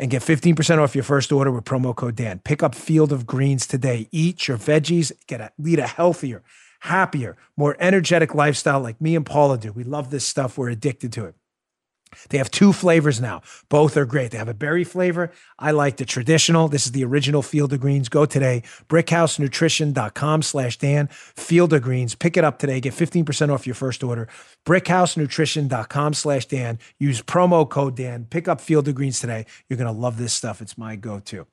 and 0.00 0.10
get 0.10 0.22
15% 0.22 0.78
off 0.78 0.94
your 0.94 1.04
first 1.04 1.30
order 1.30 1.52
with 1.52 1.64
promo 1.64 1.94
code 1.94 2.16
Dan. 2.16 2.40
Pick 2.40 2.62
up 2.62 2.74
Field 2.74 3.12
of 3.12 3.26
Greens 3.26 3.66
today. 3.66 4.08
Eat 4.10 4.48
your 4.48 4.56
veggies, 4.56 5.12
get 5.26 5.42
a, 5.42 5.52
lead 5.58 5.78
a 5.78 5.86
healthier, 5.86 6.42
happier, 6.80 7.36
more 7.54 7.76
energetic 7.78 8.34
lifestyle 8.34 8.80
like 8.80 8.98
me 9.00 9.14
and 9.14 9.26
Paula 9.26 9.58
do. 9.58 9.70
We 9.72 9.84
love 9.84 10.10
this 10.10 10.26
stuff. 10.26 10.56
We're 10.56 10.70
addicted 10.70 11.12
to 11.12 11.26
it. 11.26 11.34
They 12.28 12.38
have 12.38 12.50
two 12.50 12.72
flavors 12.72 13.20
now. 13.20 13.42
Both 13.68 13.96
are 13.96 14.04
great. 14.04 14.30
They 14.30 14.38
have 14.38 14.48
a 14.48 14.54
berry 14.54 14.84
flavor. 14.84 15.32
I 15.58 15.70
like 15.70 15.96
the 15.96 16.04
traditional. 16.04 16.68
This 16.68 16.86
is 16.86 16.92
the 16.92 17.04
original 17.04 17.42
Field 17.42 17.72
of 17.72 17.80
Greens. 17.80 18.08
Go 18.08 18.26
today, 18.26 18.62
brickhousenutrition.com 18.88 20.42
slash 20.42 20.76
Dan. 20.76 21.08
Field 21.10 21.72
of 21.72 21.82
Greens. 21.82 22.14
Pick 22.14 22.36
it 22.36 22.44
up 22.44 22.58
today. 22.58 22.80
Get 22.80 22.94
15% 22.94 23.52
off 23.52 23.66
your 23.66 23.74
first 23.74 24.02
order. 24.02 24.28
brickhousenutrition.com 24.66 26.14
slash 26.14 26.46
Dan. 26.46 26.78
Use 26.98 27.22
promo 27.22 27.68
code 27.68 27.96
Dan. 27.96 28.26
Pick 28.28 28.48
up 28.48 28.60
Field 28.60 28.88
of 28.88 28.94
Greens 28.94 29.20
today. 29.20 29.46
You're 29.68 29.78
going 29.78 29.92
to 29.92 30.00
love 30.00 30.18
this 30.18 30.32
stuff. 30.32 30.60
It's 30.60 30.76
my 30.76 30.96
go-to. 30.96 31.46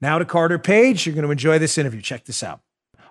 Now 0.00 0.18
to 0.18 0.24
Carter 0.24 0.58
Page. 0.58 1.06
You're 1.06 1.14
going 1.14 1.24
to 1.24 1.30
enjoy 1.30 1.58
this 1.58 1.78
interview. 1.78 2.00
Check 2.00 2.24
this 2.24 2.42
out. 2.42 2.60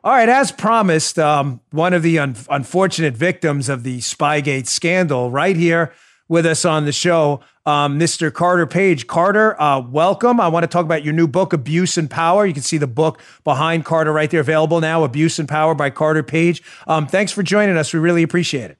All 0.03 0.13
right, 0.13 0.29
as 0.29 0.51
promised, 0.51 1.17
um, 1.19 1.59
one 1.71 1.91
of 1.93 2.03
the 2.03 2.19
un- 2.19 2.35
unfortunate 2.49 3.17
victims 3.17 3.67
of 3.67 3.83
the 3.83 3.97
Spygate 3.97 4.67
scandal 4.67 5.31
right 5.31 5.55
here– 5.55 5.91
with 6.27 6.45
us 6.45 6.65
on 6.65 6.85
the 6.85 6.91
show, 6.91 7.41
um, 7.65 7.99
Mr. 7.99 8.33
Carter 8.33 8.65
Page. 8.65 9.07
Carter, 9.07 9.59
uh, 9.61 9.79
welcome. 9.79 10.39
I 10.39 10.47
want 10.47 10.63
to 10.63 10.67
talk 10.67 10.85
about 10.85 11.03
your 11.03 11.13
new 11.13 11.27
book, 11.27 11.53
Abuse 11.53 11.97
and 11.97 12.09
Power. 12.09 12.45
You 12.45 12.53
can 12.53 12.63
see 12.63 12.77
the 12.77 12.87
book 12.87 13.21
behind 13.43 13.85
Carter 13.85 14.11
right 14.11 14.29
there, 14.29 14.41
available 14.41 14.79
now, 14.79 15.03
Abuse 15.03 15.39
and 15.39 15.47
Power 15.47 15.75
by 15.75 15.89
Carter 15.89 16.23
Page. 16.23 16.63
Um, 16.87 17.07
thanks 17.07 17.31
for 17.31 17.43
joining 17.43 17.77
us. 17.77 17.93
We 17.93 17.99
really 17.99 18.23
appreciate 18.23 18.71
it. 18.71 18.77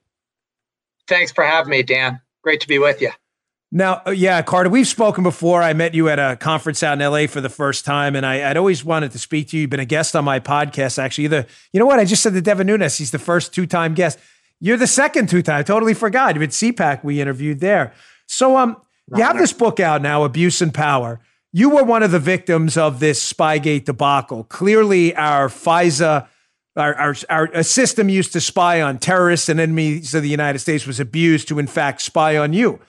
Thanks 1.08 1.32
for 1.32 1.44
having 1.44 1.72
me, 1.72 1.84
Dan. 1.84 2.22
Great 2.44 2.62
to 2.62 2.68
be 2.68 2.80
with 2.80 3.02
you. 3.02 3.12
Now, 3.72 4.02
uh, 4.08 4.12
yeah, 4.12 4.42
Carter, 4.44 4.70
we've 4.70 4.88
spoken 4.88 5.24
before. 5.24 5.62
I 5.62 5.74
met 5.74 5.94
you 5.94 6.08
at 6.08 6.20
a 6.20 6.38
conference 6.38 6.84
out 6.84 7.02
in 7.02 7.12
LA 7.12 7.28
for 7.28 7.42
the 7.42 7.50
first 7.50 7.84
time, 7.84 8.16
and 8.16 8.26
I, 8.26 8.48
would 8.48 8.58
always 8.58 8.86
wanted 8.86 9.12
to 9.12 9.20
speak 9.20 9.50
to 9.50 9.58
you. 9.58 9.62
You've 9.62 9.70
been 9.70 9.82
a 9.82 9.86
guest 9.86 10.16
on 10.16 10.24
my 10.24 10.40
podcast, 10.40 10.98
actually. 10.98 11.26
Either, 11.26 11.46
you 11.74 11.80
know 11.80 11.86
what? 11.86 12.00
I 12.00 12.06
just 12.06 12.24
said 12.24 12.34
to 12.34 12.42
Devin 12.42 12.68
Nunes, 12.68 12.98
he's 12.98 13.12
the 13.12 13.20
first 13.20 13.54
two 13.54 13.66
time 13.66 13.94
guest. 13.94 14.20
You're 14.60 14.78
the 14.78 14.88
second 14.88 15.30
two 15.30 15.42
time. 15.42 15.60
I 15.60 15.64
totally 15.64 15.94
forgot. 15.94 16.36
Had 16.36 16.50
CPAC 16.50 17.04
we 17.04 17.22
interviewed 17.22 17.60
there. 17.60 17.94
So 18.26 18.58
um, 18.58 18.78
you 19.16 19.24
have 19.24 19.38
this 19.38 19.54
book 19.54 19.80
out 19.80 20.02
now, 20.02 20.24
Abuse 20.24 20.62
and 20.62 20.74
Power. 20.74 21.20
You 21.54 21.70
were 21.70 21.84
one 21.84 22.04
of 22.04 22.12
the 22.12 22.20
victims 22.20 22.78
of 22.78 23.00
this 23.00 23.34
Spygate 23.34 23.86
debacle. 23.86 24.44
Clearly, 24.44 25.16
our 25.16 25.48
FISA, 25.48 26.28
our, 26.76 26.96
our, 26.96 27.16
our 27.30 27.64
system 27.64 28.10
used 28.10 28.34
to 28.34 28.42
spy 28.42 28.82
on 28.82 29.00
terrorists 29.00 29.50
and 29.50 29.60
enemies 29.60 30.14
of 30.14 30.24
the 30.24 30.30
United 30.30 30.60
States 30.60 30.86
was 30.86 31.00
abused 31.00 31.48
to, 31.48 31.58
in 31.58 31.68
fact, 31.68 32.02
spy 32.02 32.38
on 32.38 32.54
you, 32.54 32.80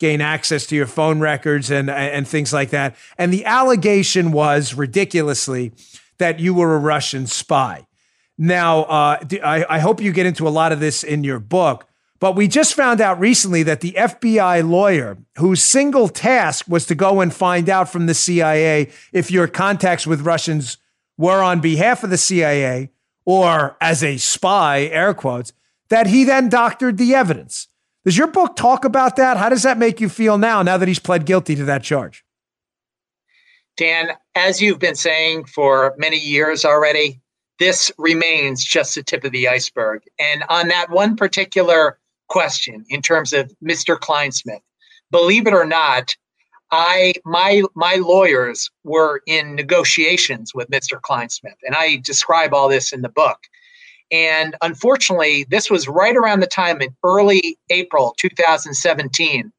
gain 0.00 0.20
access 0.20 0.66
to 0.66 0.76
your 0.76 0.86
phone 0.86 1.20
records 1.20 1.70
and, 1.70 1.90
and 1.90 2.26
things 2.26 2.52
like 2.52 2.70
that. 2.70 2.96
And 3.18 3.32
the 3.32 3.44
allegation 3.44 4.32
was 4.32 4.74
ridiculously 4.74 5.72
that 6.18 6.40
you 6.40 6.54
were 6.54 6.74
a 6.74 6.78
Russian 6.78 7.26
spy. 7.26 7.86
Now, 8.38 8.82
uh, 8.84 9.18
I, 9.42 9.64
I 9.68 9.78
hope 9.78 10.00
you 10.00 10.12
get 10.12 10.26
into 10.26 10.46
a 10.46 10.50
lot 10.50 10.72
of 10.72 10.80
this 10.80 11.02
in 11.02 11.24
your 11.24 11.38
book, 11.38 11.86
but 12.18 12.36
we 12.36 12.48
just 12.48 12.74
found 12.74 13.00
out 13.00 13.18
recently 13.18 13.62
that 13.62 13.80
the 13.80 13.92
FBI 13.92 14.68
lawyer, 14.68 15.18
whose 15.38 15.62
single 15.62 16.08
task 16.08 16.66
was 16.68 16.86
to 16.86 16.94
go 16.94 17.20
and 17.20 17.32
find 17.32 17.68
out 17.68 17.90
from 17.90 18.06
the 18.06 18.14
CIA 18.14 18.90
if 19.12 19.30
your 19.30 19.48
contacts 19.48 20.06
with 20.06 20.22
Russians 20.22 20.78
were 21.18 21.42
on 21.42 21.60
behalf 21.60 22.04
of 22.04 22.10
the 22.10 22.18
CIA 22.18 22.90
or 23.24 23.76
as 23.80 24.02
a 24.02 24.16
spy, 24.18 24.82
air 24.84 25.14
quotes, 25.14 25.52
that 25.88 26.06
he 26.06 26.24
then 26.24 26.48
doctored 26.48 26.98
the 26.98 27.14
evidence. 27.14 27.68
Does 28.04 28.16
your 28.16 28.28
book 28.28 28.54
talk 28.54 28.84
about 28.84 29.16
that? 29.16 29.36
How 29.36 29.48
does 29.48 29.64
that 29.64 29.78
make 29.78 30.00
you 30.00 30.08
feel 30.08 30.38
now, 30.38 30.62
now 30.62 30.76
that 30.76 30.88
he's 30.88 30.98
pled 30.98 31.26
guilty 31.26 31.56
to 31.56 31.64
that 31.64 31.82
charge? 31.82 32.24
Dan, 33.76 34.10
as 34.34 34.62
you've 34.62 34.78
been 34.78 34.94
saying 34.94 35.44
for 35.44 35.94
many 35.98 36.16
years 36.16 36.64
already, 36.64 37.20
this 37.58 37.90
remains 37.98 38.64
just 38.64 38.94
the 38.94 39.02
tip 39.02 39.24
of 39.24 39.32
the 39.32 39.48
iceberg. 39.48 40.02
And 40.18 40.44
on 40.48 40.68
that 40.68 40.90
one 40.90 41.16
particular 41.16 41.98
question, 42.28 42.84
in 42.88 43.02
terms 43.02 43.32
of 43.32 43.52
Mr. 43.64 43.98
Clinesmith, 43.98 44.60
believe 45.10 45.46
it 45.46 45.54
or 45.54 45.66
not, 45.66 46.14
I 46.72 47.14
my 47.24 47.62
my 47.74 47.94
lawyers 47.96 48.70
were 48.82 49.22
in 49.26 49.54
negotiations 49.54 50.52
with 50.52 50.68
Mr. 50.68 51.00
Clinesmith, 51.00 51.54
and 51.62 51.76
I 51.76 52.00
describe 52.04 52.52
all 52.52 52.68
this 52.68 52.92
in 52.92 53.02
the 53.02 53.08
book. 53.08 53.38
And 54.10 54.56
unfortunately, 54.62 55.46
this 55.50 55.70
was 55.70 55.88
right 55.88 56.16
around 56.16 56.40
the 56.40 56.46
time 56.46 56.80
in 56.80 56.94
early 57.04 57.58
April 57.70 58.14
2017. 58.18 59.52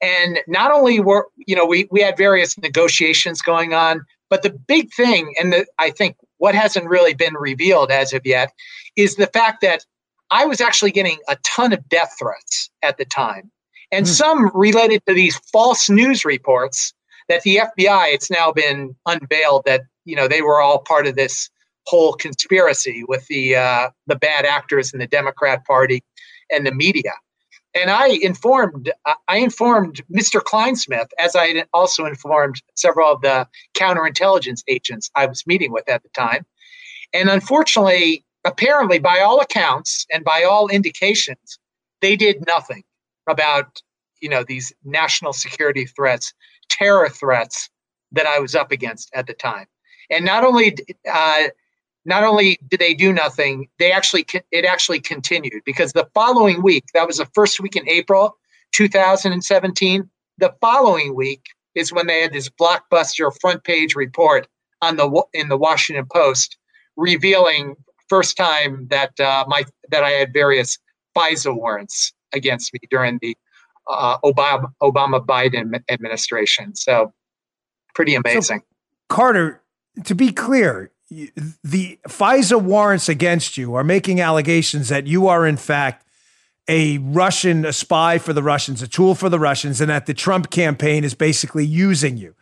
And 0.00 0.38
not 0.46 0.70
only 0.70 1.00
were, 1.00 1.26
you 1.36 1.56
know, 1.56 1.66
we, 1.66 1.88
we 1.90 2.02
had 2.02 2.16
various 2.16 2.56
negotiations 2.58 3.40
going 3.40 3.72
on, 3.72 4.04
but 4.30 4.42
the 4.42 4.50
big 4.50 4.92
thing, 4.92 5.34
and 5.40 5.52
the, 5.52 5.66
I 5.78 5.90
think 5.90 6.16
what 6.38 6.54
hasn't 6.54 6.88
really 6.88 7.14
been 7.14 7.34
revealed 7.34 7.90
as 7.90 8.12
of 8.12 8.22
yet 8.24 8.52
is 8.96 9.16
the 9.16 9.26
fact 9.28 9.60
that 9.60 9.84
I 10.30 10.44
was 10.44 10.60
actually 10.60 10.90
getting 10.90 11.18
a 11.28 11.36
ton 11.44 11.72
of 11.72 11.88
death 11.88 12.14
threats 12.18 12.70
at 12.82 12.98
the 12.98 13.04
time, 13.04 13.50
and 13.92 14.06
mm. 14.06 14.08
some 14.08 14.50
related 14.54 15.02
to 15.06 15.14
these 15.14 15.36
false 15.52 15.88
news 15.88 16.24
reports 16.24 16.92
that 17.28 17.42
the 17.42 17.60
FBI. 17.76 18.12
It's 18.12 18.30
now 18.30 18.52
been 18.52 18.94
unveiled 19.06 19.64
that 19.66 19.82
you 20.04 20.16
know 20.16 20.28
they 20.28 20.42
were 20.42 20.60
all 20.60 20.80
part 20.80 21.06
of 21.06 21.14
this 21.14 21.48
whole 21.86 22.12
conspiracy 22.12 23.04
with 23.08 23.26
the 23.28 23.56
uh, 23.56 23.88
the 24.06 24.16
bad 24.16 24.44
actors 24.44 24.92
in 24.92 24.98
the 24.98 25.06
Democrat 25.06 25.64
Party 25.64 26.02
and 26.50 26.66
the 26.66 26.74
media. 26.74 27.12
And 27.78 27.90
I 27.90 28.08
informed 28.08 28.90
I 29.28 29.36
informed 29.38 30.02
Mr. 30.12 30.40
Clinesmith, 30.40 31.08
as 31.18 31.36
I 31.36 31.64
also 31.72 32.06
informed 32.06 32.60
several 32.74 33.12
of 33.12 33.20
the 33.20 33.46
counterintelligence 33.74 34.62
agents 34.66 35.10
I 35.14 35.26
was 35.26 35.46
meeting 35.46 35.70
with 35.70 35.88
at 35.88 36.02
the 36.02 36.08
time. 36.08 36.44
And 37.14 37.30
unfortunately, 37.30 38.24
apparently, 38.44 38.98
by 38.98 39.20
all 39.20 39.40
accounts 39.40 40.06
and 40.12 40.24
by 40.24 40.42
all 40.42 40.66
indications, 40.68 41.58
they 42.00 42.16
did 42.16 42.44
nothing 42.46 42.82
about 43.28 43.80
you 44.20 44.28
know 44.28 44.42
these 44.42 44.72
national 44.84 45.32
security 45.32 45.86
threats, 45.86 46.34
terror 46.68 47.08
threats 47.08 47.70
that 48.10 48.26
I 48.26 48.40
was 48.40 48.56
up 48.56 48.72
against 48.72 49.08
at 49.14 49.28
the 49.28 49.34
time. 49.34 49.66
And 50.10 50.24
not 50.24 50.42
only 50.42 50.76
uh, 51.08 51.44
not 52.04 52.24
only 52.24 52.58
did 52.68 52.80
they 52.80 52.94
do 52.94 53.12
nothing, 53.12 53.68
they 53.78 53.92
actually 53.92 54.26
it 54.50 54.64
actually 54.64 55.00
continued 55.00 55.62
because 55.64 55.92
the 55.92 56.08
following 56.14 56.62
week, 56.62 56.84
that 56.94 57.06
was 57.06 57.18
the 57.18 57.28
first 57.34 57.60
week 57.60 57.76
in 57.76 57.88
April 57.88 58.36
2017. 58.72 60.08
The 60.38 60.54
following 60.60 61.14
week 61.14 61.42
is 61.74 61.92
when 61.92 62.06
they 62.06 62.22
had 62.22 62.32
this 62.32 62.48
blockbuster 62.48 63.30
front 63.40 63.64
page 63.64 63.94
report 63.94 64.46
on 64.82 64.96
the 64.96 65.22
in 65.34 65.48
the 65.48 65.56
Washington 65.56 66.06
Post 66.10 66.56
revealing 66.96 67.76
first 68.08 68.36
time 68.36 68.86
that 68.90 69.18
uh, 69.20 69.44
my 69.48 69.64
that 69.90 70.04
I 70.04 70.10
had 70.10 70.32
various 70.32 70.78
FISA 71.16 71.54
warrants 71.54 72.12
against 72.32 72.72
me 72.72 72.80
during 72.90 73.18
the 73.20 73.36
uh, 73.88 74.18
Obama 74.24 74.70
Obama 74.82 75.24
Biden 75.24 75.80
administration. 75.88 76.74
So 76.74 77.12
pretty 77.94 78.14
amazing. 78.14 78.60
So, 78.60 78.64
Carter, 79.08 79.62
to 80.04 80.14
be 80.14 80.32
clear, 80.32 80.92
the 81.10 81.98
FISA 82.06 82.60
warrants 82.60 83.08
against 83.08 83.56
you 83.56 83.74
are 83.74 83.84
making 83.84 84.20
allegations 84.20 84.88
that 84.88 85.06
you 85.06 85.26
are 85.26 85.46
in 85.46 85.56
fact 85.56 86.04
a 86.68 86.98
Russian, 86.98 87.64
a 87.64 87.72
spy 87.72 88.18
for 88.18 88.34
the 88.34 88.42
Russians, 88.42 88.82
a 88.82 88.88
tool 88.88 89.14
for 89.14 89.30
the 89.30 89.38
Russians, 89.38 89.80
and 89.80 89.88
that 89.88 90.04
the 90.04 90.12
Trump 90.12 90.50
campaign 90.50 91.02
is 91.02 91.14
basically 91.14 91.64
using 91.64 92.18
you. 92.18 92.34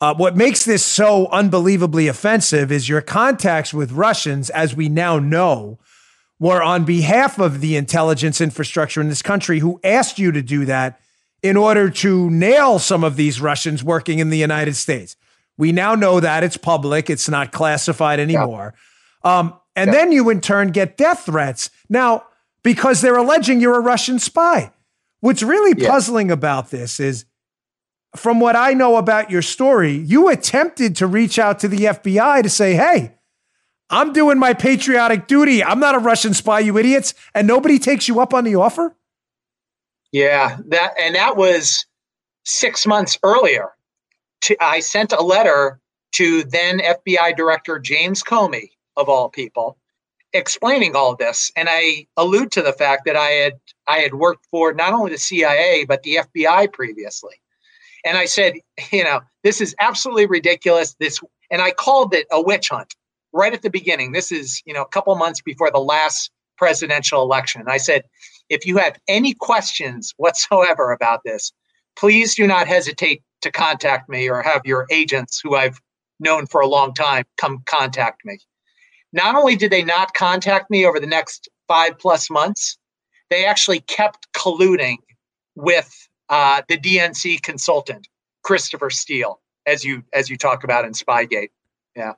Uh, 0.00 0.14
what 0.14 0.36
makes 0.36 0.64
this 0.64 0.84
so 0.84 1.28
unbelievably 1.28 2.08
offensive 2.08 2.72
is 2.72 2.88
your 2.88 3.00
contacts 3.00 3.72
with 3.72 3.92
Russians, 3.92 4.50
as 4.50 4.74
we 4.74 4.88
now 4.88 5.18
know, 5.18 5.78
were 6.40 6.62
on 6.62 6.84
behalf 6.84 7.38
of 7.38 7.60
the 7.60 7.76
intelligence 7.76 8.40
infrastructure 8.40 9.00
in 9.00 9.08
this 9.08 9.22
country 9.22 9.58
who 9.60 9.78
asked 9.84 10.18
you 10.18 10.32
to 10.32 10.42
do 10.42 10.64
that 10.64 10.98
in 11.42 11.56
order 11.56 11.90
to 11.90 12.30
nail 12.30 12.78
some 12.78 13.04
of 13.04 13.16
these 13.16 13.40
Russians 13.40 13.84
working 13.84 14.18
in 14.18 14.30
the 14.30 14.38
United 14.38 14.74
States. 14.74 15.16
We 15.60 15.72
now 15.72 15.94
know 15.94 16.20
that 16.20 16.42
it's 16.42 16.56
public, 16.56 17.10
it's 17.10 17.28
not 17.28 17.52
classified 17.52 18.18
anymore. 18.18 18.72
Yeah. 19.22 19.38
Um, 19.38 19.60
and 19.76 19.88
yeah. 19.88 19.92
then 19.92 20.10
you, 20.10 20.30
in 20.30 20.40
turn, 20.40 20.68
get 20.68 20.96
death 20.96 21.26
threats. 21.26 21.68
Now, 21.90 22.24
because 22.62 23.02
they're 23.02 23.18
alleging 23.18 23.60
you're 23.60 23.76
a 23.76 23.80
Russian 23.80 24.18
spy. 24.18 24.72
What's 25.20 25.42
really 25.42 25.78
yeah. 25.78 25.90
puzzling 25.90 26.30
about 26.30 26.70
this 26.70 26.98
is 26.98 27.26
from 28.16 28.40
what 28.40 28.56
I 28.56 28.72
know 28.72 28.96
about 28.96 29.30
your 29.30 29.42
story, 29.42 29.92
you 29.92 30.30
attempted 30.30 30.96
to 30.96 31.06
reach 31.06 31.38
out 31.38 31.58
to 31.58 31.68
the 31.68 31.84
FBI 31.84 32.42
to 32.42 32.48
say, 32.48 32.72
hey, 32.72 33.16
I'm 33.90 34.14
doing 34.14 34.38
my 34.38 34.54
patriotic 34.54 35.26
duty. 35.26 35.62
I'm 35.62 35.78
not 35.78 35.94
a 35.94 35.98
Russian 35.98 36.32
spy, 36.32 36.60
you 36.60 36.78
idiots. 36.78 37.12
And 37.34 37.46
nobody 37.46 37.78
takes 37.78 38.08
you 38.08 38.18
up 38.20 38.32
on 38.32 38.44
the 38.44 38.54
offer? 38.54 38.96
Yeah, 40.10 40.56
that 40.68 40.94
and 40.98 41.14
that 41.16 41.36
was 41.36 41.84
six 42.44 42.86
months 42.86 43.18
earlier 43.22 43.72
to, 44.42 44.56
I 44.62 44.80
sent 44.80 45.12
a 45.12 45.22
letter 45.22 45.80
to 46.12 46.44
then 46.44 46.80
FBI 46.80 47.36
Director 47.36 47.78
James 47.78 48.22
Comey, 48.22 48.70
of 48.96 49.08
all 49.08 49.28
people, 49.28 49.76
explaining 50.32 50.94
all 50.94 51.16
this. 51.16 51.50
And 51.56 51.68
I 51.70 52.06
allude 52.16 52.52
to 52.52 52.62
the 52.62 52.72
fact 52.72 53.04
that 53.06 53.16
I 53.16 53.28
had 53.28 53.60
I 53.88 53.98
had 53.98 54.14
worked 54.14 54.46
for 54.50 54.72
not 54.72 54.92
only 54.92 55.10
the 55.10 55.18
CIA 55.18 55.84
but 55.84 56.02
the 56.02 56.20
FBI 56.22 56.72
previously. 56.72 57.34
And 58.04 58.16
I 58.16 58.24
said, 58.24 58.54
you 58.92 59.04
know, 59.04 59.20
this 59.42 59.60
is 59.60 59.74
absolutely 59.80 60.26
ridiculous. 60.26 60.94
This 61.00 61.20
and 61.50 61.62
I 61.62 61.72
called 61.72 62.14
it 62.14 62.26
a 62.30 62.40
witch 62.40 62.68
hunt 62.68 62.94
right 63.32 63.52
at 63.52 63.62
the 63.62 63.70
beginning. 63.70 64.12
This 64.12 64.32
is, 64.32 64.62
you 64.64 64.74
know, 64.74 64.82
a 64.82 64.88
couple 64.88 65.14
months 65.16 65.40
before 65.40 65.70
the 65.70 65.78
last 65.78 66.30
presidential 66.56 67.22
election. 67.22 67.64
I 67.68 67.78
said, 67.78 68.04
if 68.48 68.66
you 68.66 68.76
have 68.76 68.98
any 69.08 69.34
questions 69.34 70.12
whatsoever 70.18 70.92
about 70.92 71.20
this, 71.24 71.52
please 71.96 72.34
do 72.34 72.46
not 72.46 72.66
hesitate 72.66 73.22
to 73.42 73.50
contact 73.50 74.08
me 74.08 74.28
or 74.28 74.42
have 74.42 74.62
your 74.64 74.86
agents 74.90 75.40
who 75.42 75.56
I've 75.56 75.80
known 76.18 76.46
for 76.46 76.60
a 76.60 76.66
long 76.66 76.94
time 76.94 77.24
come 77.36 77.62
contact 77.66 78.24
me. 78.24 78.38
Not 79.12 79.34
only 79.34 79.56
did 79.56 79.72
they 79.72 79.82
not 79.82 80.14
contact 80.14 80.70
me 80.70 80.86
over 80.86 81.00
the 81.00 81.06
next 81.06 81.48
five 81.66 81.98
plus 81.98 82.30
months, 82.30 82.78
they 83.30 83.44
actually 83.44 83.80
kept 83.80 84.28
colluding 84.32 84.98
with 85.56 86.08
uh, 86.28 86.62
the 86.68 86.78
DNC 86.78 87.42
consultant, 87.42 88.08
Christopher 88.42 88.90
Steele, 88.90 89.40
as 89.66 89.84
you 89.84 90.02
as 90.12 90.30
you 90.30 90.36
talk 90.36 90.64
about 90.64 90.84
in 90.84 90.92
Spygate. 90.92 91.50
Yeah. 91.96 92.12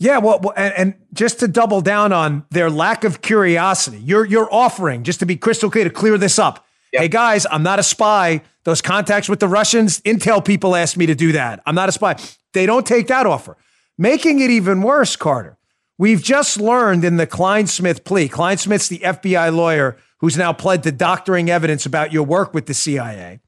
Yeah, 0.00 0.18
well, 0.18 0.52
and, 0.56 0.74
and, 0.74 0.94
just 1.12 1.40
to 1.40 1.48
double 1.48 1.80
down 1.80 2.12
on 2.12 2.44
their 2.50 2.70
lack 2.70 3.02
of 3.02 3.20
curiosity, 3.20 3.98
you're 3.98 4.24
you're 4.24 4.52
offering 4.54 5.02
just 5.02 5.18
to 5.20 5.26
be 5.26 5.36
crystal 5.36 5.70
clear 5.70 5.84
to 5.84 5.90
clear 5.90 6.16
this 6.16 6.38
up. 6.38 6.64
Yep. 6.92 7.02
Hey 7.02 7.08
guys, 7.08 7.46
I'm 7.50 7.62
not 7.62 7.78
a 7.78 7.82
spy. 7.82 8.42
Those 8.64 8.80
contacts 8.80 9.28
with 9.28 9.40
the 9.40 9.48
Russians, 9.48 10.00
intel 10.02 10.44
people 10.44 10.74
asked 10.74 10.96
me 10.96 11.06
to 11.06 11.14
do 11.14 11.32
that. 11.32 11.60
I'm 11.66 11.74
not 11.74 11.88
a 11.88 11.92
spy. 11.92 12.16
They 12.54 12.66
don't 12.66 12.86
take 12.86 13.08
that 13.08 13.26
offer. 13.26 13.56
Making 13.98 14.40
it 14.40 14.50
even 14.50 14.82
worse, 14.82 15.16
Carter. 15.16 15.58
We've 15.98 16.22
just 16.22 16.60
learned 16.60 17.04
in 17.04 17.16
the 17.16 17.26
Clinesmith 17.26 18.04
plea. 18.04 18.28
Clinesmith's 18.28 18.88
the 18.88 19.00
FBI 19.00 19.54
lawyer 19.54 19.96
who's 20.18 20.36
now 20.36 20.52
pled 20.52 20.82
to 20.84 20.92
doctoring 20.92 21.50
evidence 21.50 21.84
about 21.84 22.12
your 22.12 22.22
work 22.22 22.54
with 22.54 22.66
the 22.66 22.74
CIA. 22.74 23.40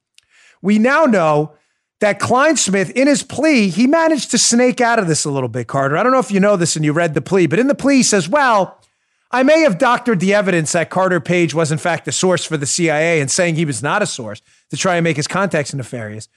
We 0.61 0.79
now 0.79 1.05
know 1.05 1.55
that 2.01 2.19
Clinesmith, 2.19 2.91
in 2.91 3.07
his 3.07 3.23
plea, 3.23 3.69
he 3.69 3.87
managed 3.87 4.33
to 4.33 4.39
snake 4.39 4.81
out 4.81 4.99
of 4.99 5.07
this 5.07 5.25
a 5.25 5.31
little 5.31 5.49
bit, 5.49 5.69
Carter. 5.69 5.97
I 5.97 6.03
don't 6.03 6.13
know 6.13 6.19
if 6.19 6.31
you 6.31 6.41
know 6.41 6.57
this 6.57 6.77
and 6.77 6.85
you 6.85 6.93
read 6.93 7.15
the 7.15 7.21
plea, 7.21 7.47
but 7.47 7.59
in 7.59 7.69
the 7.69 7.75
plea, 7.75 7.97
he 7.97 8.03
says, 8.03 8.29
well, 8.29 8.81
I 9.31 9.43
may 9.43 9.61
have 9.61 9.79
doctored 9.79 10.21
the 10.21 10.35
evidence 10.35 10.73
that 10.73 10.91
Carter 10.91 11.21
Page 11.21 11.55
was, 11.55 11.71
in 11.71 11.79
fact, 11.79 12.05
the 12.05 12.13
source 12.13 12.45
for 12.45 12.57
the 12.57 12.67
CIA 12.67 13.21
and 13.21 13.31
saying 13.31 13.55
he 13.55 13.65
was 13.65 13.83
not 13.83 14.03
a 14.03 14.07
source 14.07 14.43
to 14.71 14.77
try 14.77 14.97
and 14.97 15.05
make 15.05 15.17
his 15.17 15.29
contacts 15.29 15.73
nefarious. 15.73 16.29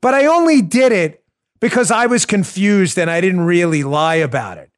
But 0.00 0.14
I 0.14 0.26
only 0.26 0.60
did 0.60 0.90
it 0.90 1.24
because 1.60 1.92
I 1.92 2.06
was 2.06 2.26
confused 2.26 2.98
and 2.98 3.08
I 3.08 3.20
didn't 3.20 3.42
really 3.42 3.84
lie 3.84 4.16
about 4.16 4.58
it. 4.58 4.70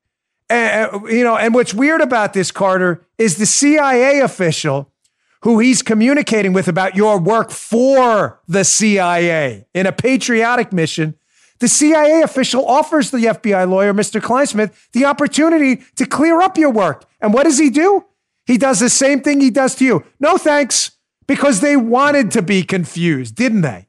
And, 0.50 1.08
you 1.08 1.24
know, 1.24 1.36
and 1.36 1.54
what's 1.54 1.72
weird 1.72 2.02
about 2.02 2.34
this, 2.34 2.50
Carter, 2.50 3.06
is 3.16 3.38
the 3.38 3.46
CIA 3.46 4.20
official 4.20 4.92
who 5.40 5.58
he's 5.58 5.82
communicating 5.82 6.52
with 6.52 6.68
about 6.68 6.96
your 6.96 7.18
work 7.18 7.50
for 7.50 8.40
the 8.46 8.64
CIA 8.64 9.66
in 9.74 9.86
a 9.86 9.92
patriotic 9.92 10.72
mission 10.72 11.14
the 11.60 11.68
CIA 11.68 12.22
official 12.22 12.66
offers 12.66 13.10
the 13.10 13.18
FBI 13.18 13.68
lawyer, 13.68 13.94
Mr. 13.94 14.20
Clinesmith, 14.20 14.72
the 14.92 15.04
opportunity 15.04 15.82
to 15.96 16.06
clear 16.06 16.40
up 16.40 16.58
your 16.58 16.70
work. 16.70 17.04
And 17.20 17.32
what 17.32 17.44
does 17.44 17.58
he 17.58 17.70
do? 17.70 18.04
He 18.46 18.58
does 18.58 18.80
the 18.80 18.90
same 18.90 19.22
thing 19.22 19.40
he 19.40 19.50
does 19.50 19.74
to 19.76 19.84
you. 19.84 20.04
No 20.20 20.36
thanks, 20.36 20.92
because 21.26 21.60
they 21.60 21.76
wanted 21.76 22.30
to 22.32 22.42
be 22.42 22.62
confused, 22.62 23.34
didn't 23.36 23.62
they? 23.62 23.88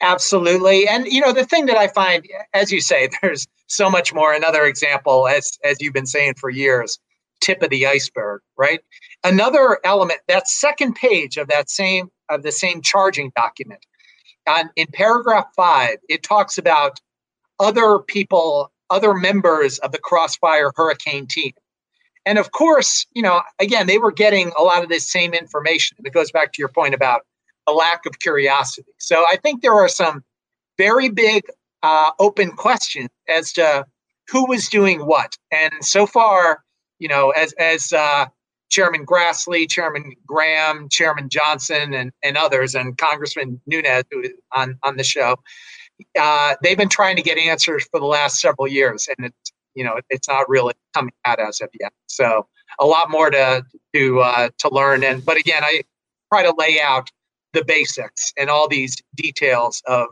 Absolutely. 0.00 0.86
And 0.86 1.06
you 1.06 1.20
know, 1.20 1.32
the 1.32 1.44
thing 1.44 1.66
that 1.66 1.76
I 1.76 1.88
find, 1.88 2.24
as 2.54 2.70
you 2.70 2.80
say, 2.80 3.08
there's 3.22 3.46
so 3.66 3.90
much 3.90 4.14
more. 4.14 4.32
Another 4.32 4.64
example, 4.64 5.26
as 5.26 5.58
as 5.64 5.80
you've 5.80 5.94
been 5.94 6.06
saying 6.06 6.34
for 6.34 6.50
years, 6.50 6.98
tip 7.40 7.62
of 7.62 7.70
the 7.70 7.86
iceberg, 7.86 8.40
right? 8.56 8.80
Another 9.24 9.78
element, 9.84 10.20
that 10.28 10.48
second 10.48 10.94
page 10.94 11.36
of 11.36 11.48
that 11.48 11.68
same 11.68 12.10
of 12.28 12.42
the 12.42 12.52
same 12.52 12.82
charging 12.82 13.32
document 13.34 13.84
on, 14.48 14.70
in 14.76 14.86
paragraph 14.92 15.46
five, 15.54 15.96
it 16.08 16.22
talks 16.22 16.58
about 16.58 17.00
other 17.60 17.98
people, 17.98 18.72
other 18.90 19.14
members 19.14 19.78
of 19.78 19.92
the 19.92 19.98
Crossfire 19.98 20.72
Hurricane 20.74 21.26
team. 21.26 21.52
And 22.26 22.38
of 22.38 22.52
course, 22.52 23.06
you 23.14 23.22
know, 23.22 23.42
again, 23.58 23.86
they 23.86 23.98
were 23.98 24.12
getting 24.12 24.52
a 24.58 24.62
lot 24.62 24.82
of 24.82 24.88
this 24.88 25.10
same 25.10 25.32
information. 25.32 25.96
It 26.04 26.12
goes 26.12 26.30
back 26.30 26.52
to 26.52 26.58
your 26.58 26.68
point 26.68 26.94
about 26.94 27.22
a 27.66 27.72
lack 27.72 28.06
of 28.06 28.18
curiosity. 28.18 28.92
So 28.98 29.24
I 29.30 29.36
think 29.36 29.62
there 29.62 29.74
are 29.74 29.88
some 29.88 30.24
very 30.76 31.08
big 31.08 31.44
uh, 31.82 32.10
open 32.18 32.50
questions 32.52 33.08
as 33.28 33.52
to 33.54 33.84
who 34.28 34.46
was 34.46 34.68
doing 34.68 35.00
what. 35.00 35.36
And 35.50 35.72
so 35.80 36.06
far, 36.06 36.62
you 36.98 37.08
know, 37.08 37.30
as 37.30 37.52
as 37.54 37.92
uh, 37.92 38.26
Chairman 38.70 39.06
Grassley, 39.06 39.68
Chairman 39.68 40.14
Graham, 40.26 40.88
Chairman 40.88 41.28
Johnson, 41.28 41.94
and, 41.94 42.12
and 42.22 42.36
others, 42.36 42.74
and 42.74 42.96
Congressman 42.98 43.60
Nunes, 43.66 44.04
who 44.10 44.20
is 44.20 44.32
on, 44.52 44.78
on 44.82 44.96
the 44.96 45.04
show. 45.04 45.36
Uh, 46.18 46.54
they've 46.62 46.78
been 46.78 46.88
trying 46.88 47.16
to 47.16 47.22
get 47.22 47.38
answers 47.38 47.86
for 47.90 47.98
the 47.98 48.06
last 48.06 48.40
several 48.40 48.68
years, 48.68 49.08
and 49.16 49.26
it's 49.26 49.52
you 49.74 49.84
know 49.84 50.00
it's 50.10 50.28
not 50.28 50.48
really 50.48 50.74
coming 50.94 51.12
out 51.24 51.40
as 51.40 51.60
of 51.60 51.68
yet. 51.80 51.92
So 52.06 52.46
a 52.78 52.86
lot 52.86 53.10
more 53.10 53.30
to 53.30 53.64
to 53.94 54.20
uh, 54.20 54.50
to 54.58 54.68
learn. 54.70 55.02
And 55.02 55.24
but 55.24 55.36
again, 55.36 55.64
I 55.64 55.82
try 56.32 56.44
to 56.44 56.54
lay 56.56 56.80
out 56.80 57.10
the 57.52 57.64
basics 57.64 58.32
and 58.36 58.50
all 58.50 58.68
these 58.68 58.96
details 59.16 59.82
of 59.86 60.06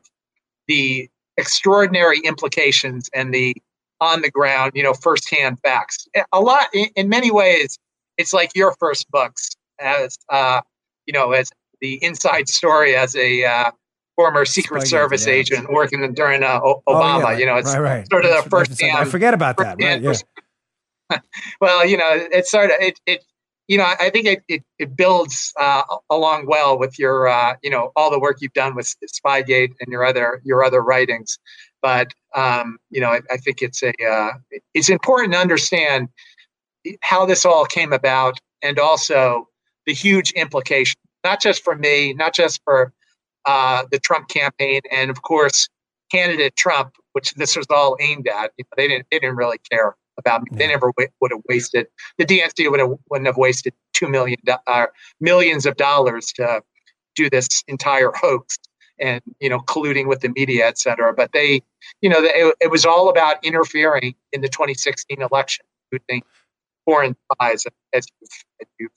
the 0.67 1.09
extraordinary 1.37 2.21
implications 2.25 3.09
and 3.15 3.33
the 3.33 3.55
on 4.01 4.23
the 4.23 4.31
ground, 4.31 4.73
you 4.75 4.83
know, 4.83 4.93
firsthand 4.93 5.59
facts. 5.61 6.07
A 6.33 6.41
lot, 6.41 6.69
in, 6.75 6.87
in 6.97 7.09
many 7.09 7.31
ways, 7.31 7.79
it's 8.19 8.33
like 8.33 8.51
your 8.55 8.75
first 8.79 9.11
books 9.11 9.51
as, 9.81 10.17
uh, 10.31 10.61
you 11.07 11.13
know, 11.13 11.33
as 11.33 11.51
the 11.81 12.03
inside 12.03 12.49
story 12.49 12.97
as 12.97 13.15
a 13.17 13.45
uh, 13.45 13.71
former 14.17 14.45
Secret 14.45 14.87
Service 14.87 15.27
yeah. 15.27 15.35
agent 15.35 15.71
working 15.71 16.13
during 16.15 16.43
uh, 16.43 16.61
Obama. 16.61 16.77
Oh, 16.87 17.31
yeah, 17.31 17.39
you 17.39 17.47
know, 17.47 17.57
it's 17.57 17.75
right, 17.75 17.81
right. 17.81 18.11
sort 18.11 18.25
of 18.25 18.45
the 18.45 18.51
first 18.51 18.81
hand. 18.81 18.97
I 18.97 19.05
forget 19.05 19.35
about 19.35 19.59
that. 19.59 19.77
Right, 19.81 20.03
yeah. 20.03 21.19
well, 21.61 21.87
you 21.87 21.97
know, 21.97 22.09
it's 22.33 22.51
sort 22.51 22.71
of 22.71 22.77
it. 22.81 22.99
it 23.07 23.23
you 23.69 23.77
know, 23.79 23.93
I 23.99 24.11
think 24.11 24.27
it 24.27 24.45
it, 24.47 24.63
it 24.79 24.97
builds 24.97 25.53
uh, 25.61 25.83
along 26.09 26.47
well 26.47 26.79
with 26.79 27.01
your 27.01 27.27
uh, 27.27 27.57
you 27.65 27.71
know 27.71 27.91
all 27.97 28.13
the 28.13 28.19
work 28.19 28.37
you've 28.41 28.53
done 28.53 28.77
with 28.77 28.95
Spygate 29.13 29.73
and 29.81 29.91
your 29.91 30.05
other 30.05 30.41
your 30.45 30.63
other 30.63 30.81
writings. 30.81 31.39
But 31.83 32.13
um, 32.37 32.79
you 32.91 33.01
know, 33.01 33.09
I, 33.09 33.23
I, 33.31 33.37
think 33.39 33.63
it's 33.63 33.83
a 33.83 33.93
uh, 34.09 34.33
it's 34.75 34.89
important 34.89 35.33
to 35.33 35.39
understand 35.41 36.09
how 37.03 37.27
this 37.27 37.45
all 37.45 37.65
came 37.65 37.93
about, 37.93 38.39
and 38.63 38.79
also 38.79 39.49
the 39.87 39.95
huge 39.95 40.33
implication, 40.33 41.01
not 41.25 41.41
just 41.41 41.63
for 41.63 41.77
me, 41.77 42.13
not 42.15 42.35
just 42.35 42.61
for 42.65 42.93
uh, 43.47 43.85
the 43.91 43.99
Trump 43.99 44.29
campaign, 44.29 44.81
and 44.91 45.11
of 45.11 45.23
course, 45.23 45.69
candidate 46.11 46.57
Trump, 46.57 46.95
which 47.13 47.35
this 47.35 47.57
was 47.57 47.67
all 47.71 47.97
aimed 48.01 48.29
at. 48.29 48.53
You 48.57 48.65
know, 48.65 48.75
they 48.77 48.89
didn't 48.89 49.07
they 49.11 49.19
didn't 49.19 49.37
really 49.37 49.59
care 49.71 49.97
about 50.19 50.43
me. 50.43 50.57
They 50.57 50.67
never 50.67 50.93
w- 50.97 51.09
would 51.21 51.31
have 51.31 51.43
wasted 51.49 51.87
the 52.19 52.25
DNC 52.25 52.71
would 52.71 52.81
have 52.81 52.91
wouldn't 53.11 53.27
have 53.27 53.37
wasted 53.37 53.75
two 53.93 54.09
million 54.09 54.39
uh, 54.67 54.87
millions 55.21 55.67
of 55.67 55.77
dollars 55.77 56.33
to 56.33 56.63
do 57.15 57.31
this 57.31 57.49
entire 57.67 58.13
hoax 58.15 58.59
and 58.99 59.21
you 59.41 59.49
know 59.49 59.61
colluding 59.61 60.07
with 60.07 60.21
the 60.21 60.29
media, 60.31 60.67
et 60.67 60.79
cetera. 60.79 61.13
But 61.13 61.33
they, 61.33 61.63
you 62.01 62.09
know, 62.09 62.19
it, 62.21 62.55
it 62.61 62.71
was 62.71 62.85
all 62.85 63.09
about 63.09 63.43
interfering 63.45 64.15
in 64.33 64.41
the 64.41 64.49
2016 64.49 65.21
election 65.23 65.67
using 65.93 66.23
foreign 66.87 67.15
spies, 67.33 67.67
as 67.93 68.07
you've, 68.21 68.31
as 68.63 68.67
you've 68.81 68.91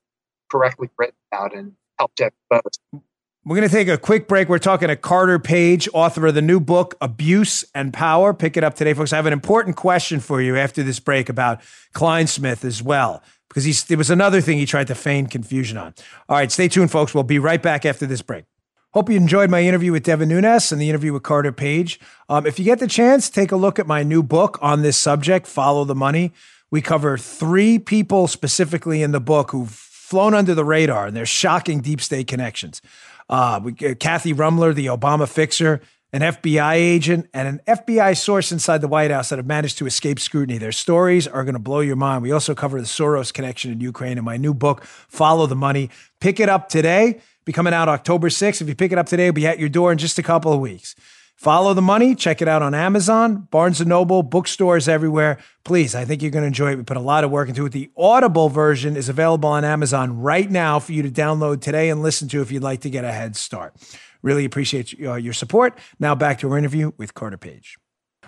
correctly 0.50 0.90
written 0.98 1.16
about 1.32 1.54
and 1.54 1.74
helped 1.98 2.22
expose. 2.22 3.02
We're 3.46 3.56
going 3.56 3.68
to 3.68 3.74
take 3.74 3.88
a 3.88 3.98
quick 3.98 4.28
break. 4.28 4.48
We're 4.48 4.60
talking 4.60 4.90
to 4.90 4.96
Carter 4.96 5.40
Page, 5.40 5.90
author 5.94 6.28
of 6.28 6.36
the 6.36 6.42
new 6.42 6.60
book, 6.60 6.96
Abuse 7.02 7.66
and 7.74 7.94
Power. 7.94 8.34
Pick 8.34 8.58
it 8.58 8.64
up 8.64 8.76
today, 8.76 8.94
folks. 8.94 9.12
I 9.12 9.16
have 9.16 9.26
an 9.26 9.34
important 9.34 9.76
question 9.76 10.20
for 10.20 10.42
you 10.42 10.56
after 10.56 10.84
this 10.84 11.00
break 11.00 11.30
about 11.30 11.60
Clinesmith 11.94 12.64
as 12.64 12.84
well, 12.84 13.24
because 13.48 13.64
he's, 13.64 13.86
there 13.86 13.98
was 13.98 14.10
another 14.10 14.40
thing 14.40 14.58
he 14.58 14.66
tried 14.66 14.88
to 14.88 14.96
feign 14.96 15.26
confusion 15.26 15.78
on. 15.78 15.96
All 16.28 16.38
right, 16.38 16.52
stay 16.52 16.68
tuned, 16.68 16.92
folks. 16.92 17.16
We'll 17.16 17.24
be 17.24 17.40
right 17.40 17.62
back 17.62 17.86
after 17.86 18.06
this 18.06 18.22
break. 18.22 18.46
Hope 18.94 19.10
you 19.10 19.16
enjoyed 19.16 19.50
my 19.50 19.62
interview 19.62 19.92
with 19.92 20.04
Devin 20.04 20.30
Nunes 20.30 20.72
and 20.72 20.82
the 20.82 20.90
interview 20.90 21.14
with 21.14 21.24
Carter 21.24 21.52
Page. 21.52 22.00
Um, 22.28 22.46
if 22.46 22.60
you 22.60 22.66
get 22.66 22.80
the 22.80 22.88
chance, 22.88 23.30
take 23.30 23.52
a 23.52 23.56
look 23.56 23.80
at 23.80 23.88
my 23.88 24.04
new 24.04 24.22
book 24.22 24.60
on 24.62 24.82
this 24.82 24.98
subject, 24.98 25.48
Follow 25.48 25.86
the 25.86 25.96
Money. 25.96 26.34
We 26.72 26.82
cover 26.82 27.18
three 27.18 27.80
people 27.80 28.28
specifically 28.28 29.02
in 29.02 29.12
the 29.12 29.20
book 29.20 29.52
who've 29.52 29.70
flown 29.70 30.34
under 30.34 30.56
the 30.56 30.66
radar 30.66 31.08
and 31.08 31.16
their 31.16 31.26
shocking 31.26 31.82
deep 31.82 32.02
state 32.02 32.28
connections 32.28 32.82
uh, 33.30 33.60
we, 33.64 33.74
Kathy 33.74 34.34
Ruemmler, 34.34 34.74
the 34.74 34.88
Obama 34.88 35.28
fixer, 35.28 35.82
an 36.12 36.22
FBI 36.22 36.74
agent, 36.74 37.30
and 37.34 37.48
an 37.48 37.62
FBI 37.68 38.18
source 38.18 38.52
inside 38.52 38.82
the 38.82 38.88
White 38.88 39.12
House 39.12 39.30
that 39.30 39.38
have 39.38 39.46
managed 39.46 39.78
to 39.78 39.86
escape 39.86 40.20
scrutiny. 40.20 40.58
Their 40.58 40.72
stories 40.72 41.28
are 41.28 41.44
going 41.44 41.54
to 41.54 41.60
blow 41.60 41.82
your 41.82 41.96
mind. 41.96 42.24
We 42.24 42.32
also 42.32 42.56
cover 42.56 42.82
the 42.82 42.88
Soros 42.88 43.32
connection 43.32 43.72
in 43.72 43.80
Ukraine 43.80 44.18
in 44.18 44.24
my 44.24 44.38
new 44.38 44.56
book, 44.56 44.84
Follow 44.84 45.46
the 45.46 45.56
Money. 45.56 45.92
Pick 46.20 46.40
it 46.40 46.50
up 46.50 46.70
today. 46.70 47.22
Be 47.46 47.54
coming 47.54 47.74
out 47.74 47.88
October 47.88 48.30
6th. 48.30 48.62
If 48.62 48.68
you 48.68 48.76
pick 48.76 48.92
it 48.92 48.98
up 48.98 49.06
today, 49.06 49.28
it'll 49.28 49.36
be 49.36 49.48
at 49.48 49.60
your 49.60 49.70
door 49.70 49.92
in 49.92 50.00
just 50.00 50.18
a 50.18 50.24
couple 50.24 50.52
of 50.52 50.60
weeks. 50.60 50.96
Follow 51.40 51.74
the 51.74 51.82
money. 51.82 52.16
Check 52.16 52.42
it 52.42 52.50
out 52.50 52.62
on 52.62 52.74
Amazon, 52.74 53.48
Barnes 53.50 53.80
& 53.80 53.86
Noble, 53.86 54.24
bookstores 54.24 54.90
everywhere. 54.90 55.38
Please, 55.64 55.96
I 55.96 56.04
think 56.04 56.22
you're 56.22 56.32
going 56.32 56.44
to 56.44 56.48
enjoy 56.48 56.74
it. 56.74 56.76
We 56.76 56.84
put 56.84 56.98
a 56.98 57.00
lot 57.00 57.24
of 57.24 57.32
work 57.32 57.48
into 57.48 57.66
it. 57.66 57.72
The 57.72 57.90
Audible 57.96 58.50
version 58.50 58.98
is 58.98 59.08
available 59.08 59.48
on 59.48 59.64
Amazon 59.64 60.20
right 60.20 60.52
now 60.52 60.80
for 60.80 60.92
you 60.92 61.02
to 61.02 61.10
download 61.10 61.62
today 61.62 61.90
and 61.90 62.02
listen 62.02 62.28
to 62.28 62.42
if 62.42 62.52
you'd 62.52 62.62
like 62.62 62.82
to 62.82 62.90
get 62.90 63.06
a 63.06 63.14
head 63.14 63.38
start. 63.38 63.74
Really 64.22 64.44
appreciate 64.44 64.92
your 64.92 65.32
support. 65.32 65.80
Now 65.98 66.14
back 66.14 66.40
to 66.40 66.52
our 66.52 66.58
interview 66.58 66.92
with 66.98 67.14
Carter 67.14 67.38
Page. 67.38 67.78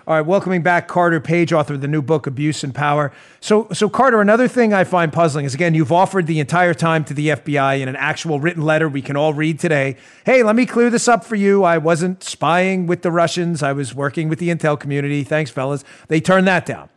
All 0.04 0.16
right, 0.16 0.26
welcoming 0.26 0.62
back 0.62 0.88
Carter 0.88 1.20
Page, 1.20 1.52
author 1.52 1.74
of 1.74 1.80
the 1.80 1.86
new 1.86 2.02
book 2.02 2.26
Abuse 2.26 2.64
and 2.64 2.74
Power. 2.74 3.12
So, 3.38 3.68
so 3.72 3.88
Carter, 3.88 4.20
another 4.20 4.48
thing 4.48 4.74
I 4.74 4.82
find 4.82 5.12
puzzling 5.12 5.44
is 5.44 5.54
again, 5.54 5.74
you've 5.74 5.92
offered 5.92 6.26
the 6.26 6.40
entire 6.40 6.74
time 6.74 7.04
to 7.04 7.14
the 7.14 7.28
FBI 7.28 7.80
in 7.80 7.88
an 7.88 7.94
actual 7.94 8.40
written 8.40 8.64
letter 8.64 8.88
we 8.88 9.00
can 9.00 9.16
all 9.16 9.32
read 9.32 9.60
today. 9.60 9.96
Hey, 10.26 10.42
let 10.42 10.56
me 10.56 10.66
clear 10.66 10.90
this 10.90 11.06
up 11.06 11.24
for 11.24 11.36
you. 11.36 11.62
I 11.62 11.78
wasn't 11.78 12.24
spying 12.24 12.88
with 12.88 13.02
the 13.02 13.12
Russians. 13.12 13.62
I 13.62 13.72
was 13.72 13.94
working 13.94 14.28
with 14.28 14.40
the 14.40 14.48
intel 14.48 14.78
community. 14.78 15.22
Thanks, 15.22 15.52
fellas. 15.52 15.84
They 16.08 16.20
turned 16.20 16.48
that 16.48 16.66
down. 16.66 16.88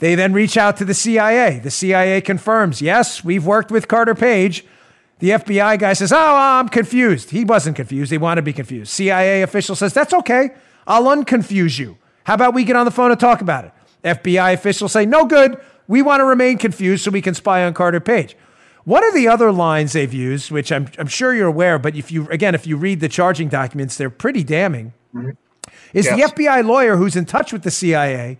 They 0.00 0.16
then 0.16 0.32
reach 0.32 0.56
out 0.56 0.76
to 0.78 0.84
the 0.84 0.92
CIA. 0.92 1.60
The 1.60 1.70
CIA 1.70 2.20
confirms, 2.20 2.82
yes, 2.82 3.22
we've 3.22 3.46
worked 3.46 3.70
with 3.70 3.86
Carter 3.86 4.16
Page. 4.16 4.64
The 5.20 5.30
FBI 5.30 5.78
guy 5.78 5.92
says, 5.92 6.12
Oh, 6.12 6.18
I'm 6.36 6.68
confused. 6.68 7.30
He 7.30 7.44
wasn't 7.44 7.76
confused. 7.76 8.10
He 8.10 8.18
wanted 8.18 8.40
to 8.40 8.44
be 8.44 8.52
confused. 8.52 8.90
CIA 8.90 9.42
official 9.42 9.76
says, 9.76 9.94
That's 9.94 10.12
okay. 10.12 10.50
I'll 10.84 11.04
unconfuse 11.04 11.78
you. 11.78 11.96
How 12.24 12.34
about 12.34 12.54
we 12.54 12.64
get 12.64 12.76
on 12.76 12.84
the 12.84 12.90
phone 12.90 13.10
and 13.10 13.20
talk 13.20 13.40
about 13.40 13.64
it? 13.64 13.72
FBI 14.04 14.52
officials 14.52 14.92
say, 14.92 15.06
no 15.06 15.24
good. 15.24 15.60
We 15.86 16.02
want 16.02 16.20
to 16.20 16.24
remain 16.24 16.58
confused 16.58 17.04
so 17.04 17.10
we 17.10 17.22
can 17.22 17.34
spy 17.34 17.64
on 17.64 17.74
Carter 17.74 18.00
Page. 18.00 18.36
One 18.84 19.02
of 19.02 19.14
the 19.14 19.28
other 19.28 19.50
lines 19.50 19.92
they've 19.92 20.12
used, 20.12 20.50
which 20.50 20.70
I'm, 20.70 20.88
I'm 20.98 21.06
sure 21.06 21.34
you're 21.34 21.48
aware, 21.48 21.78
but 21.78 21.96
if 21.96 22.12
you, 22.12 22.28
again, 22.28 22.54
if 22.54 22.66
you 22.66 22.76
read 22.76 23.00
the 23.00 23.08
charging 23.08 23.48
documents, 23.48 23.96
they're 23.96 24.10
pretty 24.10 24.44
damning, 24.44 24.92
mm-hmm. 25.14 25.30
is 25.94 26.04
yes. 26.04 26.32
the 26.32 26.34
FBI 26.34 26.64
lawyer 26.64 26.96
who's 26.96 27.16
in 27.16 27.24
touch 27.24 27.52
with 27.52 27.62
the 27.62 27.70
CIA, 27.70 28.38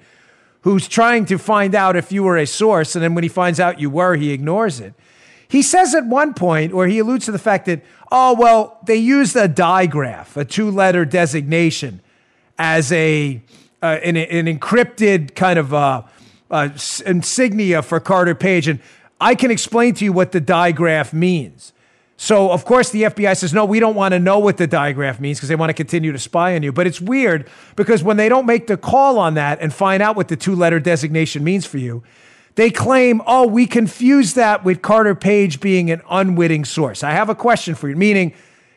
who's 0.62 0.87
trying 0.87 1.24
to 1.26 1.39
find 1.39 1.74
out 1.74 1.97
if 1.97 2.12
you 2.12 2.22
were 2.22 2.37
a 2.37 2.47
source. 2.47 2.95
And 2.95 3.03
then 3.03 3.14
when 3.14 3.24
he 3.24 3.28
finds 3.28 3.59
out 3.59 3.80
you 3.80 3.89
were, 3.89 4.16
he 4.16 4.32
ignores 4.32 4.80
it. 4.80 4.95
He 5.49 5.62
says 5.62 5.95
at 5.95 6.07
one 6.07 6.35
point, 6.35 6.72
or 6.72 6.87
he 6.87 6.99
alludes 6.99 7.26
to 7.26 7.32
the 7.32 7.39
fact 7.39 7.66
that, 7.66 7.82
oh, 8.11 8.35
well, 8.35 8.78
they 8.85 8.97
used 8.97 9.37
a 9.37 9.49
digraph, 9.49 10.37
a 10.37 10.45
two 10.45 10.70
letter 10.70 11.05
designation, 11.05 12.01
as 12.59 12.93
a 12.93 13.43
uh, 13.85 14.01
an, 14.03 14.16
an, 14.16 14.47
encrypted 14.47 15.35
kind 15.35 15.59
of 15.59 15.74
uh, 15.74 16.01
uh, 16.51 16.70
insignia 17.05 17.82
for 17.82 18.01
Carter 18.01 18.35
Page. 18.35 18.66
And 18.66 18.80
I 19.20 19.35
can 19.35 19.51
explain 19.51 19.93
to 19.97 20.05
you 20.07 20.12
what 20.12 20.32
the 20.32 20.41
digraph 20.41 21.12
means. 21.12 21.74
So, 22.16 22.51
of 22.51 22.64
course, 22.64 22.89
the 22.89 23.03
FBI 23.03 23.37
says, 23.37 23.53
no, 23.53 23.66
we 23.66 23.80
don't 23.80 23.95
want 23.95 24.12
to 24.12 24.18
know 24.18 24.39
what 24.39 24.57
the 24.57 24.66
digraph 24.66 25.20
means 25.20 25.37
because 25.37 25.51
they 25.51 25.55
want 25.55 25.68
to 25.68 25.74
continue 25.74 26.12
to 26.12 26.18
spy 26.18 26.55
on 26.55 26.62
you. 26.62 26.72
But 26.72 26.87
it's 26.87 26.99
weird 26.99 27.47
because 27.76 28.03
when 28.03 28.16
they 28.16 28.30
don't 28.30 28.47
make 28.47 28.68
the 28.68 28.78
call 28.78 29.18
on 29.18 29.35
that 29.35 29.61
and 29.61 29.74
find 29.74 30.03
out 30.03 30.16
what 30.16 30.28
the 30.28 30.37
two 30.37 30.55
letter 30.55 30.80
designation 30.80 31.45
means 31.45 31.66
for 31.66 31.76
you, 31.76 32.03
they 32.55 32.70
claim, 32.70 33.20
oh, 33.26 33.47
we 33.47 33.66
confused 33.66 34.37
that 34.37 34.64
with 34.64 34.80
Carter 34.80 35.14
Page 35.14 35.61
being 35.61 35.91
an 35.91 36.01
unwitting 36.09 36.64
source. 36.64 37.05
I 37.05 37.11
have 37.11 37.28
a 37.28 37.35
question 37.35 37.74
for 37.74 37.91
you, 37.91 37.97
meaning, 37.97 38.32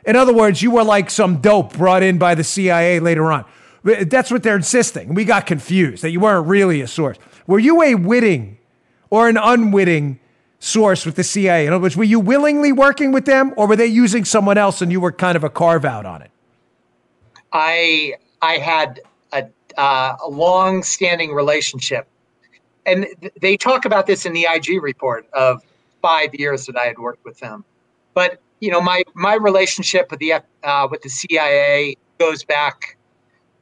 in 0.05 0.18
other 0.18 0.34
words, 0.34 0.62
you 0.62 0.72
were 0.72 0.84
like 0.84 1.10
some 1.10 1.38
dope 1.38 1.78
brought 1.78 2.03
in 2.03 2.18
by 2.18 2.36
the 2.36 2.43
CIA 2.43 2.99
later 2.99 3.32
on. 3.32 3.45
That's 3.88 4.31
what 4.31 4.43
they're 4.43 4.55
insisting. 4.55 5.13
We 5.13 5.23
got 5.23 5.45
confused 5.45 6.03
that 6.03 6.11
you 6.11 6.19
weren't 6.19 6.47
really 6.47 6.81
a 6.81 6.88
source. 6.88 7.17
Were 7.45 7.59
you 7.59 7.81
a 7.81 7.95
witting 7.95 8.57
or 9.09 9.29
an 9.29 9.38
unwitting 9.38 10.19
source 10.59 11.05
with 11.05 11.15
the 11.15 11.23
CIA? 11.23 11.65
In 11.65 11.73
other 11.73 11.81
words, 11.81 11.95
were 11.95 12.03
you 12.03 12.19
willingly 12.19 12.71
working 12.71 13.11
with 13.11 13.25
them 13.25 13.53
or 13.55 13.67
were 13.67 13.75
they 13.75 13.85
using 13.85 14.25
someone 14.25 14.57
else 14.57 14.81
and 14.81 14.91
you 14.91 14.99
were 14.99 15.11
kind 15.11 15.35
of 15.35 15.43
a 15.43 15.49
carve 15.49 15.85
out 15.85 16.05
on 16.05 16.21
it? 16.21 16.31
I 17.53 18.15
I 18.41 18.57
had 18.57 18.99
a, 19.31 19.45
uh, 19.77 20.17
a 20.23 20.29
long 20.29 20.83
standing 20.83 21.33
relationship. 21.33 22.07
And 22.85 23.07
th- 23.21 23.33
they 23.41 23.57
talk 23.57 23.85
about 23.85 24.05
this 24.05 24.25
in 24.25 24.33
the 24.33 24.47
IG 24.49 24.81
report 24.81 25.27
of 25.33 25.63
five 26.01 26.35
years 26.35 26.65
that 26.65 26.77
I 26.77 26.85
had 26.85 26.99
worked 26.99 27.23
with 27.23 27.39
them. 27.39 27.63
But 28.13 28.41
you 28.59 28.71
know, 28.71 28.81
my 28.81 29.03
my 29.13 29.35
relationship 29.35 30.11
with 30.11 30.19
the 30.19 30.33
uh, 30.63 30.88
with 30.91 31.01
the 31.03 31.09
CIA 31.09 31.95
goes 32.19 32.43
back 32.43 32.97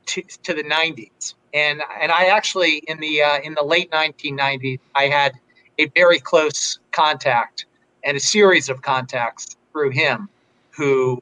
to, 0.08 0.22
to 0.44 0.54
the 0.54 0.64
90s. 0.64 1.36
And, 1.54 1.82
and 2.02 2.12
I 2.12 2.26
actually, 2.26 2.84
in 2.88 3.00
the, 3.00 3.22
uh, 3.22 3.40
in 3.40 3.54
the 3.54 3.64
late 3.64 3.92
1990s, 3.92 4.80
I 4.96 5.04
had 5.08 5.34
a 5.80 5.88
very 5.96 6.20
close 6.20 6.80
contact 6.92 7.66
and 8.04 8.18
a 8.18 8.20
series 8.20 8.70
of 8.70 8.82
contacts 8.82 9.56
through 9.72 9.92
him 9.92 10.30
who, 10.72 11.22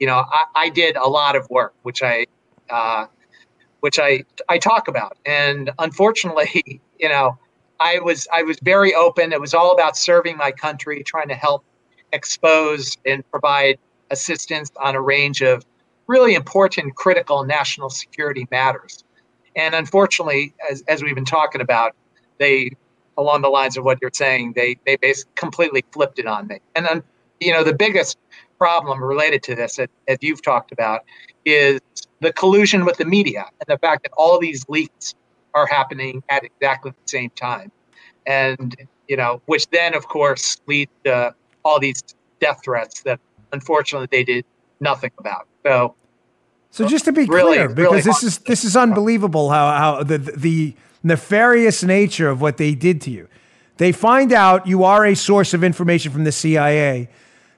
you 0.00 0.06
know, 0.06 0.24
I, 0.32 0.44
I 0.54 0.68
did 0.68 0.96
a 0.96 1.06
lot 1.06 1.36
of 1.36 1.48
work, 1.50 1.74
which 1.82 2.02
I, 2.02 2.26
uh, 2.70 3.06
which 3.80 3.98
I, 3.98 4.24
I 4.48 4.58
talk 4.58 4.88
about. 4.88 5.18
And 5.26 5.70
unfortunately, 5.78 6.80
you 6.98 7.08
know, 7.08 7.38
I 7.80 7.98
was, 7.98 8.26
I 8.32 8.42
was 8.42 8.58
very 8.62 8.94
open. 8.94 9.32
It 9.32 9.40
was 9.40 9.52
all 9.52 9.72
about 9.72 9.96
serving 9.96 10.36
my 10.36 10.52
country, 10.52 11.02
trying 11.02 11.28
to 11.28 11.34
help 11.34 11.64
expose 12.12 12.96
and 13.04 13.28
provide 13.30 13.78
assistance 14.10 14.70
on 14.80 14.94
a 14.94 15.00
range 15.00 15.42
of 15.42 15.64
really 16.06 16.34
important, 16.34 16.94
critical 16.94 17.44
national 17.44 17.90
security 17.90 18.46
matters. 18.50 19.04
And 19.56 19.74
unfortunately, 19.74 20.54
as, 20.70 20.82
as 20.88 21.02
we've 21.02 21.14
been 21.14 21.24
talking 21.24 21.60
about, 21.60 21.94
they, 22.38 22.72
along 23.16 23.42
the 23.42 23.48
lines 23.48 23.76
of 23.76 23.84
what 23.84 23.98
you're 24.02 24.10
saying, 24.12 24.54
they 24.54 24.76
they 24.86 24.96
basically 24.96 25.32
completely 25.36 25.84
flipped 25.92 26.18
it 26.18 26.26
on 26.26 26.48
me. 26.48 26.58
And 26.74 26.84
then, 26.84 27.02
you 27.40 27.52
know, 27.52 27.62
the 27.62 27.74
biggest 27.74 28.18
problem 28.58 29.02
related 29.02 29.42
to 29.44 29.54
this, 29.54 29.78
as, 29.78 29.88
as 30.08 30.18
you've 30.20 30.42
talked 30.42 30.72
about, 30.72 31.04
is 31.44 31.80
the 32.20 32.32
collusion 32.32 32.84
with 32.84 32.96
the 32.96 33.04
media 33.04 33.44
and 33.60 33.66
the 33.68 33.78
fact 33.78 34.02
that 34.02 34.12
all 34.16 34.38
these 34.38 34.64
leaks 34.68 35.14
are 35.54 35.66
happening 35.66 36.22
at 36.30 36.42
exactly 36.44 36.90
the 36.90 37.08
same 37.08 37.30
time, 37.30 37.70
and 38.26 38.76
you 39.06 39.16
know, 39.16 39.40
which 39.46 39.68
then, 39.70 39.94
of 39.94 40.08
course, 40.08 40.60
lead 40.66 40.88
to 41.04 41.34
all 41.64 41.78
these 41.78 42.02
death 42.40 42.60
threats 42.64 43.02
that 43.02 43.20
unfortunately 43.52 44.08
they 44.10 44.24
did 44.24 44.44
nothing 44.80 45.12
about. 45.18 45.46
So 45.64 45.94
so 46.70 46.88
just 46.88 47.04
to 47.04 47.12
be 47.12 47.24
really, 47.26 47.54
clear, 47.54 47.68
because 47.68 47.76
really 47.76 48.00
this 48.00 48.22
is 48.24 48.38
this 48.38 48.64
is 48.64 48.76
unbelievable 48.76 49.50
how 49.50 49.70
how 49.76 50.02
the 50.02 50.18
the 50.18 50.74
nefarious 51.04 51.84
nature 51.84 52.28
of 52.28 52.40
what 52.40 52.56
they 52.56 52.74
did 52.74 53.00
to 53.02 53.12
you. 53.12 53.28
They 53.76 53.92
find 53.92 54.32
out 54.32 54.66
you 54.66 54.82
are 54.82 55.06
a 55.06 55.14
source 55.14 55.54
of 55.54 55.62
information 55.62 56.10
from 56.10 56.24
the 56.24 56.32
CIA. 56.32 57.08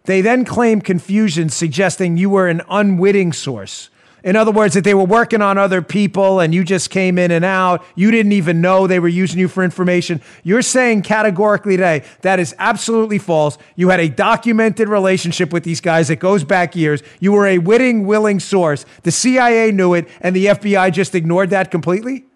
They 0.05 0.21
then 0.21 0.45
claim 0.45 0.83
confusion, 0.83 1.49
suggesting 1.49 2.19
you 2.19 2.29
were 2.29 2.47
an 2.47 2.61
unwitting 2.69 3.33
source. 3.33 3.89
In 4.27 4.35
other 4.35 4.51
words, 4.51 4.74
that 4.74 4.83
they 4.83 4.93
were 4.93 5.05
working 5.05 5.41
on 5.41 5.57
other 5.57 5.81
people 5.81 6.41
and 6.41 6.53
you 6.53 6.64
just 6.64 6.91
came 6.91 7.16
in 7.16 7.31
and 7.31 7.45
out. 7.45 7.85
You 7.95 8.11
didn't 8.11 8.33
even 8.33 8.61
know 8.61 8.89
they 8.89 8.99
were 8.99 9.07
using 9.07 9.39
you 9.39 9.47
for 9.47 9.62
information. 9.62 10.20
You're 10.43 10.62
saying 10.62 11.03
categorically 11.03 11.77
today 11.77 12.03
that 12.22 12.41
is 12.41 12.53
absolutely 12.59 13.18
false. 13.18 13.57
You 13.77 13.89
had 13.89 14.01
a 14.01 14.09
documented 14.09 14.89
relationship 14.89 15.53
with 15.53 15.62
these 15.62 15.81
guys 15.81 16.09
that 16.09 16.16
goes 16.16 16.43
back 16.43 16.74
years. 16.74 17.05
You 17.20 17.31
were 17.31 17.47
a 17.47 17.59
witting, 17.59 18.05
willing 18.05 18.41
source. 18.41 18.85
The 19.05 19.12
CIA 19.12 19.70
knew 19.70 19.95
it 19.95 20.09
and 20.20 20.35
the 20.35 20.47
FBI 20.47 20.93
just 20.93 21.14
ignored 21.14 21.51
that 21.51 21.70
completely? 21.70 22.27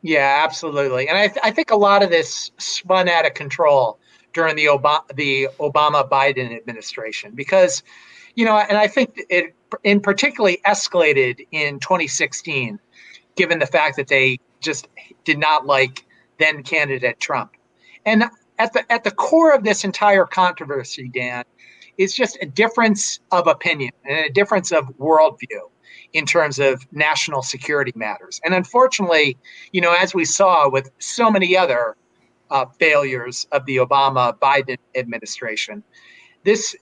Yeah, 0.00 0.44
absolutely. 0.44 1.08
And 1.08 1.18
I, 1.18 1.26
th- 1.28 1.40
I 1.42 1.50
think 1.50 1.70
a 1.70 1.76
lot 1.76 2.02
of 2.02 2.08
this 2.08 2.50
spun 2.56 3.06
out 3.10 3.26
of 3.26 3.34
control 3.34 3.98
during 4.32 4.56
the 4.56 4.64
the 5.14 5.48
Obama 5.60 6.08
Biden 6.08 6.56
administration 6.56 7.32
because 7.34 7.82
you 8.34 8.44
know, 8.44 8.56
and 8.56 8.78
I 8.78 8.86
think 8.86 9.20
it 9.28 9.54
in 9.84 10.00
particularly 10.00 10.60
escalated 10.66 11.46
in 11.50 11.80
2016, 11.80 12.78
given 13.36 13.58
the 13.58 13.66
fact 13.66 13.96
that 13.96 14.08
they 14.08 14.38
just 14.60 14.88
did 15.24 15.38
not 15.38 15.66
like 15.66 16.04
then 16.38 16.62
candidate 16.62 17.20
Trump. 17.20 17.52
And 18.04 18.24
at 18.58 18.72
the 18.72 18.90
at 18.90 19.04
the 19.04 19.10
core 19.10 19.54
of 19.54 19.64
this 19.64 19.84
entire 19.84 20.24
controversy, 20.24 21.08
Dan, 21.08 21.44
is 21.98 22.14
just 22.14 22.38
a 22.40 22.46
difference 22.46 23.20
of 23.32 23.46
opinion 23.46 23.92
and 24.04 24.26
a 24.26 24.30
difference 24.30 24.72
of 24.72 24.86
worldview 24.98 25.70
in 26.12 26.26
terms 26.26 26.58
of 26.58 26.86
national 26.92 27.42
security 27.42 27.92
matters. 27.94 28.40
And 28.44 28.54
unfortunately, 28.54 29.36
you 29.72 29.80
know, 29.80 29.94
as 29.94 30.14
we 30.14 30.24
saw 30.24 30.68
with 30.68 30.90
so 30.98 31.30
many 31.30 31.56
other 31.56 31.96
uh, 32.50 32.66
failures 32.78 33.46
of 33.52 33.66
the 33.66 33.76
Obama 33.76 34.38
Biden 34.38 34.78
administration, 34.94 35.82
this 36.44 36.76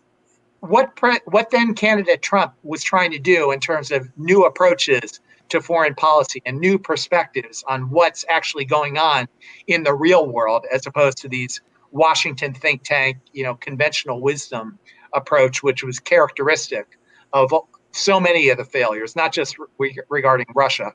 what 0.68 0.96
pre- 0.96 1.20
what 1.26 1.50
then 1.50 1.74
candidate 1.74 2.22
Trump 2.22 2.54
was 2.62 2.82
trying 2.82 3.10
to 3.10 3.18
do 3.18 3.50
in 3.50 3.60
terms 3.60 3.90
of 3.90 4.08
new 4.16 4.44
approaches 4.44 5.20
to 5.50 5.60
foreign 5.60 5.94
policy 5.94 6.42
and 6.46 6.58
new 6.58 6.78
perspectives 6.78 7.62
on 7.68 7.90
what's 7.90 8.24
actually 8.28 8.64
going 8.64 8.96
on 8.96 9.28
in 9.66 9.82
the 9.82 9.94
real 9.94 10.26
world 10.26 10.64
as 10.72 10.86
opposed 10.86 11.18
to 11.18 11.28
these 11.28 11.60
Washington 11.90 12.54
think 12.54 12.82
tank, 12.82 13.18
you 13.32 13.44
know, 13.44 13.54
conventional 13.54 14.20
wisdom 14.20 14.78
approach 15.12 15.62
which 15.62 15.84
was 15.84 16.00
characteristic 16.00 16.98
of 17.32 17.52
so 17.92 18.18
many 18.18 18.48
of 18.48 18.58
the 18.58 18.64
failures, 18.64 19.14
not 19.14 19.32
just 19.32 19.56
re- 19.78 19.96
regarding 20.08 20.46
Russia. 20.54 20.92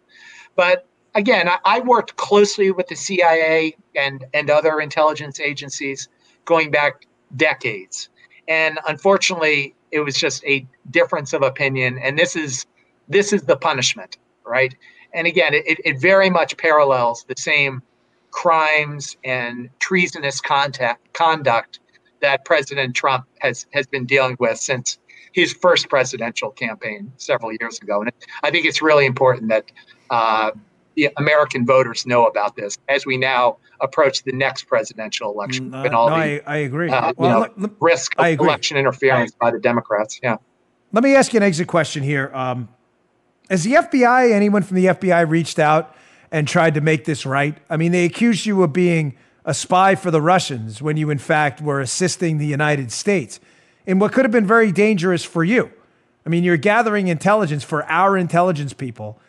But 0.55 0.87
again, 1.15 1.47
I, 1.47 1.59
I 1.63 1.79
worked 1.81 2.17
closely 2.17 2.71
with 2.71 2.87
the 2.87 2.95
CIA 2.95 3.77
and 3.95 4.25
and 4.33 4.49
other 4.49 4.79
intelligence 4.79 5.39
agencies 5.39 6.09
going 6.45 6.71
back 6.71 7.05
decades 7.35 8.09
and 8.49 8.79
unfortunately 8.87 9.73
it 9.91 10.01
was 10.01 10.15
just 10.15 10.43
a 10.43 10.67
difference 10.91 11.31
of 11.33 11.41
opinion. 11.41 11.97
And 11.99 12.19
this 12.19 12.35
is 12.35 12.65
this 13.07 13.31
is 13.31 13.43
the 13.43 13.55
punishment 13.55 14.17
right? 14.45 14.75
And 15.13 15.27
again 15.27 15.53
it, 15.53 15.79
it 15.85 16.01
very 16.01 16.29
much 16.29 16.57
parallels 16.57 17.23
the 17.27 17.35
same 17.37 17.81
crimes 18.31 19.15
and 19.23 19.69
treasonous 19.79 20.41
contact, 20.41 21.13
conduct 21.13 21.79
that 22.21 22.43
president 22.43 22.95
trump 22.95 23.25
has 23.39 23.65
has 23.71 23.87
been 23.87 24.05
dealing 24.05 24.35
with 24.39 24.57
since 24.57 24.99
his 25.31 25.53
first 25.53 25.89
presidential 25.89 26.49
campaign 26.49 27.11
several 27.17 27.51
years 27.59 27.79
ago. 27.79 28.01
And 28.01 28.11
i 28.43 28.51
think 28.51 28.65
it's 28.65 28.81
really 28.81 29.05
important 29.05 29.49
that 29.49 29.71
uh, 30.09 30.51
the 30.99 31.13
American 31.17 31.65
voters 31.65 32.05
know 32.05 32.25
about 32.25 32.55
this 32.55 32.77
as 32.89 33.05
we 33.05 33.17
now 33.17 33.57
approach 33.79 34.23
the 34.23 34.33
next 34.33 34.63
presidential 34.63 35.31
election. 35.31 35.71
Mm, 35.71 35.75
uh, 35.75 35.85
and 35.85 35.95
all 35.95 36.09
no, 36.09 36.15
the, 36.15 36.21
I, 36.21 36.41
I, 36.45 36.57
agree. 36.57 36.89
Uh, 36.89 37.13
well, 37.15 37.47
you 37.55 37.67
know, 37.67 37.75
risk 37.79 38.13
of 38.17 38.25
election 38.25 38.75
interference 38.75 39.31
by 39.31 39.51
the 39.51 39.59
Democrats. 39.59 40.19
Yeah. 40.21 40.37
Let 40.91 41.03
me 41.03 41.15
ask 41.15 41.33
you 41.33 41.37
an 41.37 41.43
exit 41.43 41.67
question 41.67 42.03
here. 42.03 42.31
Um, 42.33 42.67
has 43.49 43.63
the 43.63 43.73
FBI, 43.73 44.31
anyone 44.31 44.61
from 44.61 44.75
the 44.75 44.85
FBI, 44.87 45.29
reached 45.29 45.57
out 45.57 45.95
and 46.31 46.47
tried 46.47 46.73
to 46.73 46.81
make 46.81 47.05
this 47.05 47.25
right? 47.25 47.57
I 47.69 47.77
mean, 47.77 47.91
they 47.91 48.05
accused 48.05 48.45
you 48.45 48.61
of 48.61 48.73
being 48.73 49.15
a 49.45 49.53
spy 49.53 49.95
for 49.95 50.11
the 50.11 50.21
Russians 50.21 50.81
when 50.81 50.97
you, 50.97 51.09
in 51.09 51.17
fact, 51.17 51.61
were 51.61 51.79
assisting 51.79 52.37
the 52.37 52.45
United 52.45 52.91
States 52.91 53.39
in 53.85 53.99
what 53.99 54.11
could 54.11 54.25
have 54.25 54.31
been 54.31 54.45
very 54.45 54.71
dangerous 54.71 55.23
for 55.23 55.43
you. 55.43 55.71
I 56.25 56.29
mean, 56.29 56.43
you're 56.43 56.57
gathering 56.57 57.07
intelligence 57.07 57.63
for 57.63 57.83
our 57.85 58.17
intelligence 58.17 58.73
people 58.73 59.19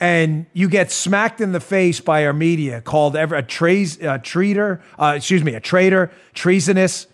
and 0.00 0.46
you 0.54 0.68
get 0.68 0.90
smacked 0.90 1.42
in 1.42 1.52
the 1.52 1.60
face 1.60 2.00
by 2.00 2.24
our 2.24 2.32
media, 2.32 2.80
called 2.80 3.14
ever 3.14 3.36
a 3.36 3.42
tra- 3.42 4.18
traitor, 4.22 4.82
uh, 4.98 5.12
excuse 5.16 5.44
me, 5.44 5.54
a 5.54 5.60
traitor, 5.60 6.10
treasonous. 6.32 7.06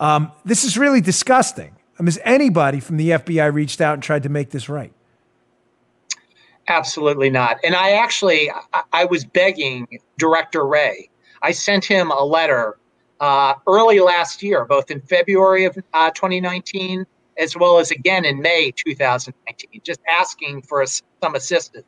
Um, 0.00 0.32
this 0.44 0.64
is 0.64 0.78
really 0.78 1.02
disgusting. 1.02 1.76
I 1.98 2.02
mean, 2.02 2.06
has 2.06 2.18
anybody 2.24 2.80
from 2.80 2.96
the 2.96 3.10
FBI 3.10 3.52
reached 3.52 3.82
out 3.82 3.94
and 3.94 4.02
tried 4.02 4.22
to 4.22 4.30
make 4.30 4.50
this 4.50 4.70
right? 4.70 4.92
Absolutely 6.68 7.28
not. 7.28 7.58
And 7.62 7.74
I 7.74 7.90
actually, 7.90 8.50
I, 8.72 8.82
I 8.92 9.04
was 9.04 9.26
begging 9.26 9.86
Director 10.16 10.66
Wray. 10.66 11.10
I 11.42 11.50
sent 11.50 11.84
him 11.84 12.10
a 12.10 12.24
letter 12.24 12.78
uh, 13.20 13.54
early 13.68 14.00
last 14.00 14.42
year, 14.42 14.64
both 14.64 14.90
in 14.90 15.00
February 15.02 15.64
of 15.64 15.76
uh, 15.92 16.10
2019 16.10 17.04
as 17.38 17.56
well 17.56 17.78
as 17.78 17.90
again 17.90 18.26
in 18.26 18.42
May 18.42 18.72
2019, 18.72 19.80
just 19.82 20.00
asking 20.06 20.62
for 20.62 20.82
a, 20.82 20.86
some 20.86 21.34
assistance 21.34 21.86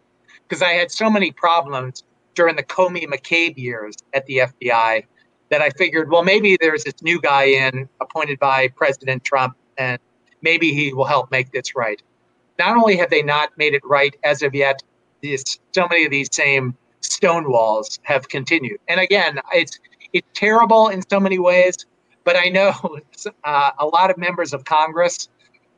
because 0.48 0.62
I 0.62 0.70
had 0.70 0.90
so 0.90 1.10
many 1.10 1.30
problems 1.32 2.04
during 2.34 2.56
the 2.56 2.62
Comey 2.62 3.06
McCabe 3.06 3.56
years 3.56 3.96
at 4.12 4.26
the 4.26 4.38
FBI 4.38 5.04
that 5.50 5.60
I 5.60 5.70
figured, 5.70 6.10
well, 6.10 6.24
maybe 6.24 6.56
there's 6.60 6.84
this 6.84 7.02
new 7.02 7.20
guy 7.20 7.44
in 7.44 7.88
appointed 8.00 8.38
by 8.38 8.68
President 8.68 9.24
Trump, 9.24 9.56
and 9.78 9.98
maybe 10.42 10.74
he 10.74 10.92
will 10.92 11.04
help 11.04 11.30
make 11.30 11.52
this 11.52 11.76
right. 11.76 12.02
Not 12.58 12.76
only 12.76 12.96
have 12.96 13.10
they 13.10 13.22
not 13.22 13.56
made 13.56 13.74
it 13.74 13.82
right 13.84 14.14
as 14.24 14.42
of 14.42 14.54
yet, 14.54 14.82
this, 15.22 15.58
so 15.72 15.86
many 15.88 16.04
of 16.04 16.10
these 16.10 16.28
same 16.32 16.76
stone 17.00 17.50
walls 17.50 17.98
have 18.02 18.28
continued. 18.28 18.78
And 18.88 19.00
again, 19.00 19.40
it's 19.52 19.78
it's 20.12 20.28
terrible 20.32 20.88
in 20.88 21.02
so 21.10 21.18
many 21.18 21.38
ways, 21.38 21.86
but 22.22 22.36
I 22.36 22.48
know 22.48 22.72
uh, 23.44 23.70
a 23.78 23.86
lot 23.86 24.10
of 24.10 24.16
members 24.16 24.52
of 24.54 24.64
Congress, 24.64 25.28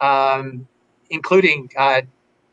um, 0.00 0.68
including 1.10 1.70
uh, 1.76 2.02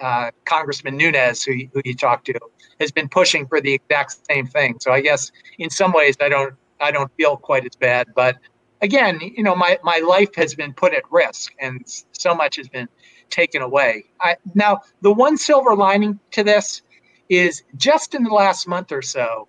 uh, 0.03 0.31
Congressman 0.45 0.97
Nunes, 0.97 1.43
who, 1.43 1.53
who 1.73 1.81
you 1.85 1.95
talked 1.95 2.25
to, 2.25 2.39
has 2.79 2.91
been 2.91 3.07
pushing 3.07 3.47
for 3.47 3.61
the 3.61 3.73
exact 3.73 4.17
same 4.29 4.45
thing. 4.45 4.77
So 4.79 4.91
I 4.91 5.01
guess 5.01 5.31
in 5.57 5.69
some 5.69 5.93
ways 5.93 6.15
I 6.21 6.29
don't 6.29 6.53
I 6.79 6.91
don't 6.91 7.11
feel 7.15 7.37
quite 7.37 7.65
as 7.65 7.75
bad. 7.75 8.09
But 8.13 8.37
again, 8.81 9.19
you 9.21 9.41
know, 9.41 9.55
my, 9.55 9.79
my 9.83 9.97
life 10.05 10.35
has 10.35 10.53
been 10.53 10.73
put 10.73 10.93
at 10.93 11.03
risk 11.09 11.53
and 11.59 11.81
so 12.11 12.35
much 12.35 12.57
has 12.57 12.67
been 12.67 12.89
taken 13.29 13.61
away. 13.61 14.03
I, 14.19 14.35
now, 14.53 14.81
the 15.01 15.13
one 15.13 15.37
silver 15.37 15.75
lining 15.75 16.19
to 16.31 16.43
this 16.43 16.81
is 17.29 17.63
just 17.77 18.13
in 18.13 18.23
the 18.23 18.33
last 18.33 18.67
month 18.67 18.91
or 18.91 19.01
so, 19.01 19.47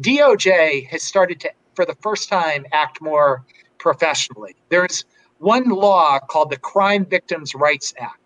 DOJ 0.00 0.88
has 0.88 1.02
started 1.02 1.40
to, 1.40 1.50
for 1.74 1.84
the 1.84 1.94
first 2.00 2.28
time, 2.28 2.64
act 2.72 3.02
more 3.02 3.44
professionally. 3.78 4.56
There's 4.70 5.04
one 5.38 5.68
law 5.68 6.18
called 6.18 6.50
the 6.50 6.58
Crime 6.58 7.04
Victims' 7.04 7.54
Rights 7.54 7.94
Act 7.98 8.19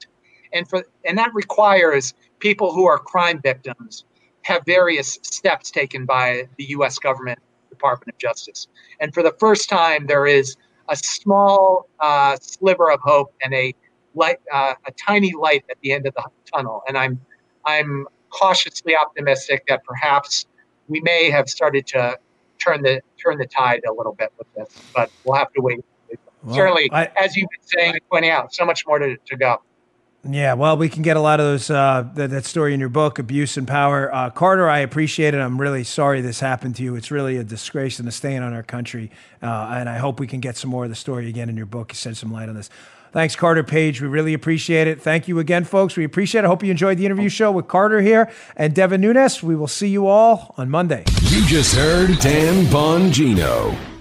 and 0.55 0.69
for 0.69 0.85
and 1.05 1.19
that 1.19 1.33
requires 1.35 2.15
people 2.39 2.73
who 2.73 2.87
are 2.87 2.99
crime 2.99 3.41
victims 3.43 4.05
have 4.43 4.63
various 4.67 5.19
steps 5.23 5.71
taken 5.71 6.05
by 6.05 6.47
the 6.59 6.65
U.S. 6.71 6.99
government, 6.99 7.39
Department 7.71 8.15
of 8.15 8.19
Justice, 8.19 8.69
and 9.01 9.13
for 9.13 9.23
the 9.23 9.35
first 9.39 9.69
time 9.69 10.07
there 10.07 10.27
is 10.27 10.57
a 10.89 10.97
small 10.97 11.89
uh, 12.01 12.37
sliver 12.41 12.91
of 12.91 13.01
hope 13.01 13.35
and 13.43 13.55
a 13.55 13.75
light, 14.15 14.39
uh, 14.53 14.75
a 14.87 14.93
tiny 14.93 15.33
light 15.33 15.65
at 15.71 15.77
the 15.83 15.93
end 15.93 16.07
of 16.07 16.15
the 16.15 16.23
tunnel. 16.53 16.83
And 16.89 16.97
I'm 16.97 17.21
I'm 17.67 18.07
cautiously 18.31 18.95
optimistic 18.97 19.65
that 19.69 19.85
perhaps 19.85 20.47
we 20.89 21.01
may 21.01 21.31
have 21.31 21.49
started 21.49 21.87
to 21.89 22.19
turn 22.59 22.83
the 22.83 23.01
turn 23.23 23.39
the 23.39 23.47
tide 23.47 23.83
a 23.89 23.93
little 23.93 24.15
bit 24.15 24.33
with 24.39 24.47
this, 24.55 24.69
but 24.95 25.11
we'll 25.25 25.37
have 25.37 25.53
to 25.55 25.63
wait. 25.63 25.85
Well, 26.43 26.55
Certainly, 26.55 26.91
I, 26.93 27.11
as 27.17 27.37
you've 27.37 27.49
been 27.49 27.79
saying, 27.79 27.95
pointing 28.11 28.31
out, 28.31 28.53
so 28.53 28.67
much 28.67 28.87
more 28.87 28.99
to, 28.99 29.17
to 29.17 29.37
go. 29.37 29.63
Yeah, 30.29 30.55
well, 30.55 30.79
we 30.79 30.89
can 30.89 31.03
get 31.03 31.19
a 31.19 31.21
lot 31.21 31.39
of 31.39 31.47
those 31.47 31.69
uh, 31.69 32.09
that, 32.15 32.31
that 32.31 32.45
story 32.47 32.73
in 32.73 32.81
your 32.81 32.89
book, 32.89 33.19
Abuse 33.19 33.59
and 33.59 33.69
Power. 33.69 34.13
Uh, 34.15 34.31
Carter, 34.31 34.69
I 34.71 34.79
appreciate 34.79 35.35
it. 35.35 35.39
I'm 35.39 35.61
really 35.61 35.85
sorry 35.85 36.23
this 36.23 36.41
happened 36.41 36.77
to 36.77 36.83
you. 36.83 36.97
It's 36.97 37.11
really 37.11 37.37
a 37.37 37.45
disgrace 37.45 37.99
and 37.99 38.09
a 38.09 38.13
stain 38.13 38.43
on 38.43 38.55
our 38.55 38.63
country. 38.63 39.11
Uh, 39.43 39.75
and 39.75 39.89
I 39.89 39.99
hope 39.99 40.21
we 40.21 40.27
can 40.27 40.41
get 40.41 40.57
some 40.57 40.71
more 40.71 40.85
of 40.85 40.91
the 40.91 40.97
story 40.97 41.29
again 41.29 41.51
in 41.51 41.57
your 41.57 41.67
book. 41.67 41.93
You 41.93 41.97
shed 41.97 42.17
some 42.17 42.33
light 42.33 42.49
on 42.49 42.55
this. 42.55 42.71
Thanks, 43.13 43.37
Carter 43.37 43.63
Page. 43.63 44.01
We 44.01 44.09
really 44.09 44.35
appreciate 44.35 44.89
it. 44.89 45.01
Thank 45.01 45.29
you 45.29 45.39
again, 45.39 45.65
folks. 45.65 45.97
We 45.97 46.05
appreciate 46.05 46.41
it. 46.41 46.47
I 46.47 46.49
hope 46.49 46.65
you 46.65 46.71
enjoyed 46.71 46.99
the 46.99 47.07
interview 47.07 47.29
show 47.29 47.53
with 47.53 47.69
Carter 47.69 48.01
here 48.01 48.33
and 48.57 48.75
Devin 48.75 49.03
Nunes. 49.03 49.41
We 49.43 49.55
will 49.55 49.69
see 49.69 49.89
you 49.89 50.07
all 50.09 50.55
on 50.57 50.69
Monday. 50.71 51.05
You 51.23 51.47
just 51.47 51.77
heard 51.77 52.19
Dan 52.19 52.65
Bongino. 52.67 53.94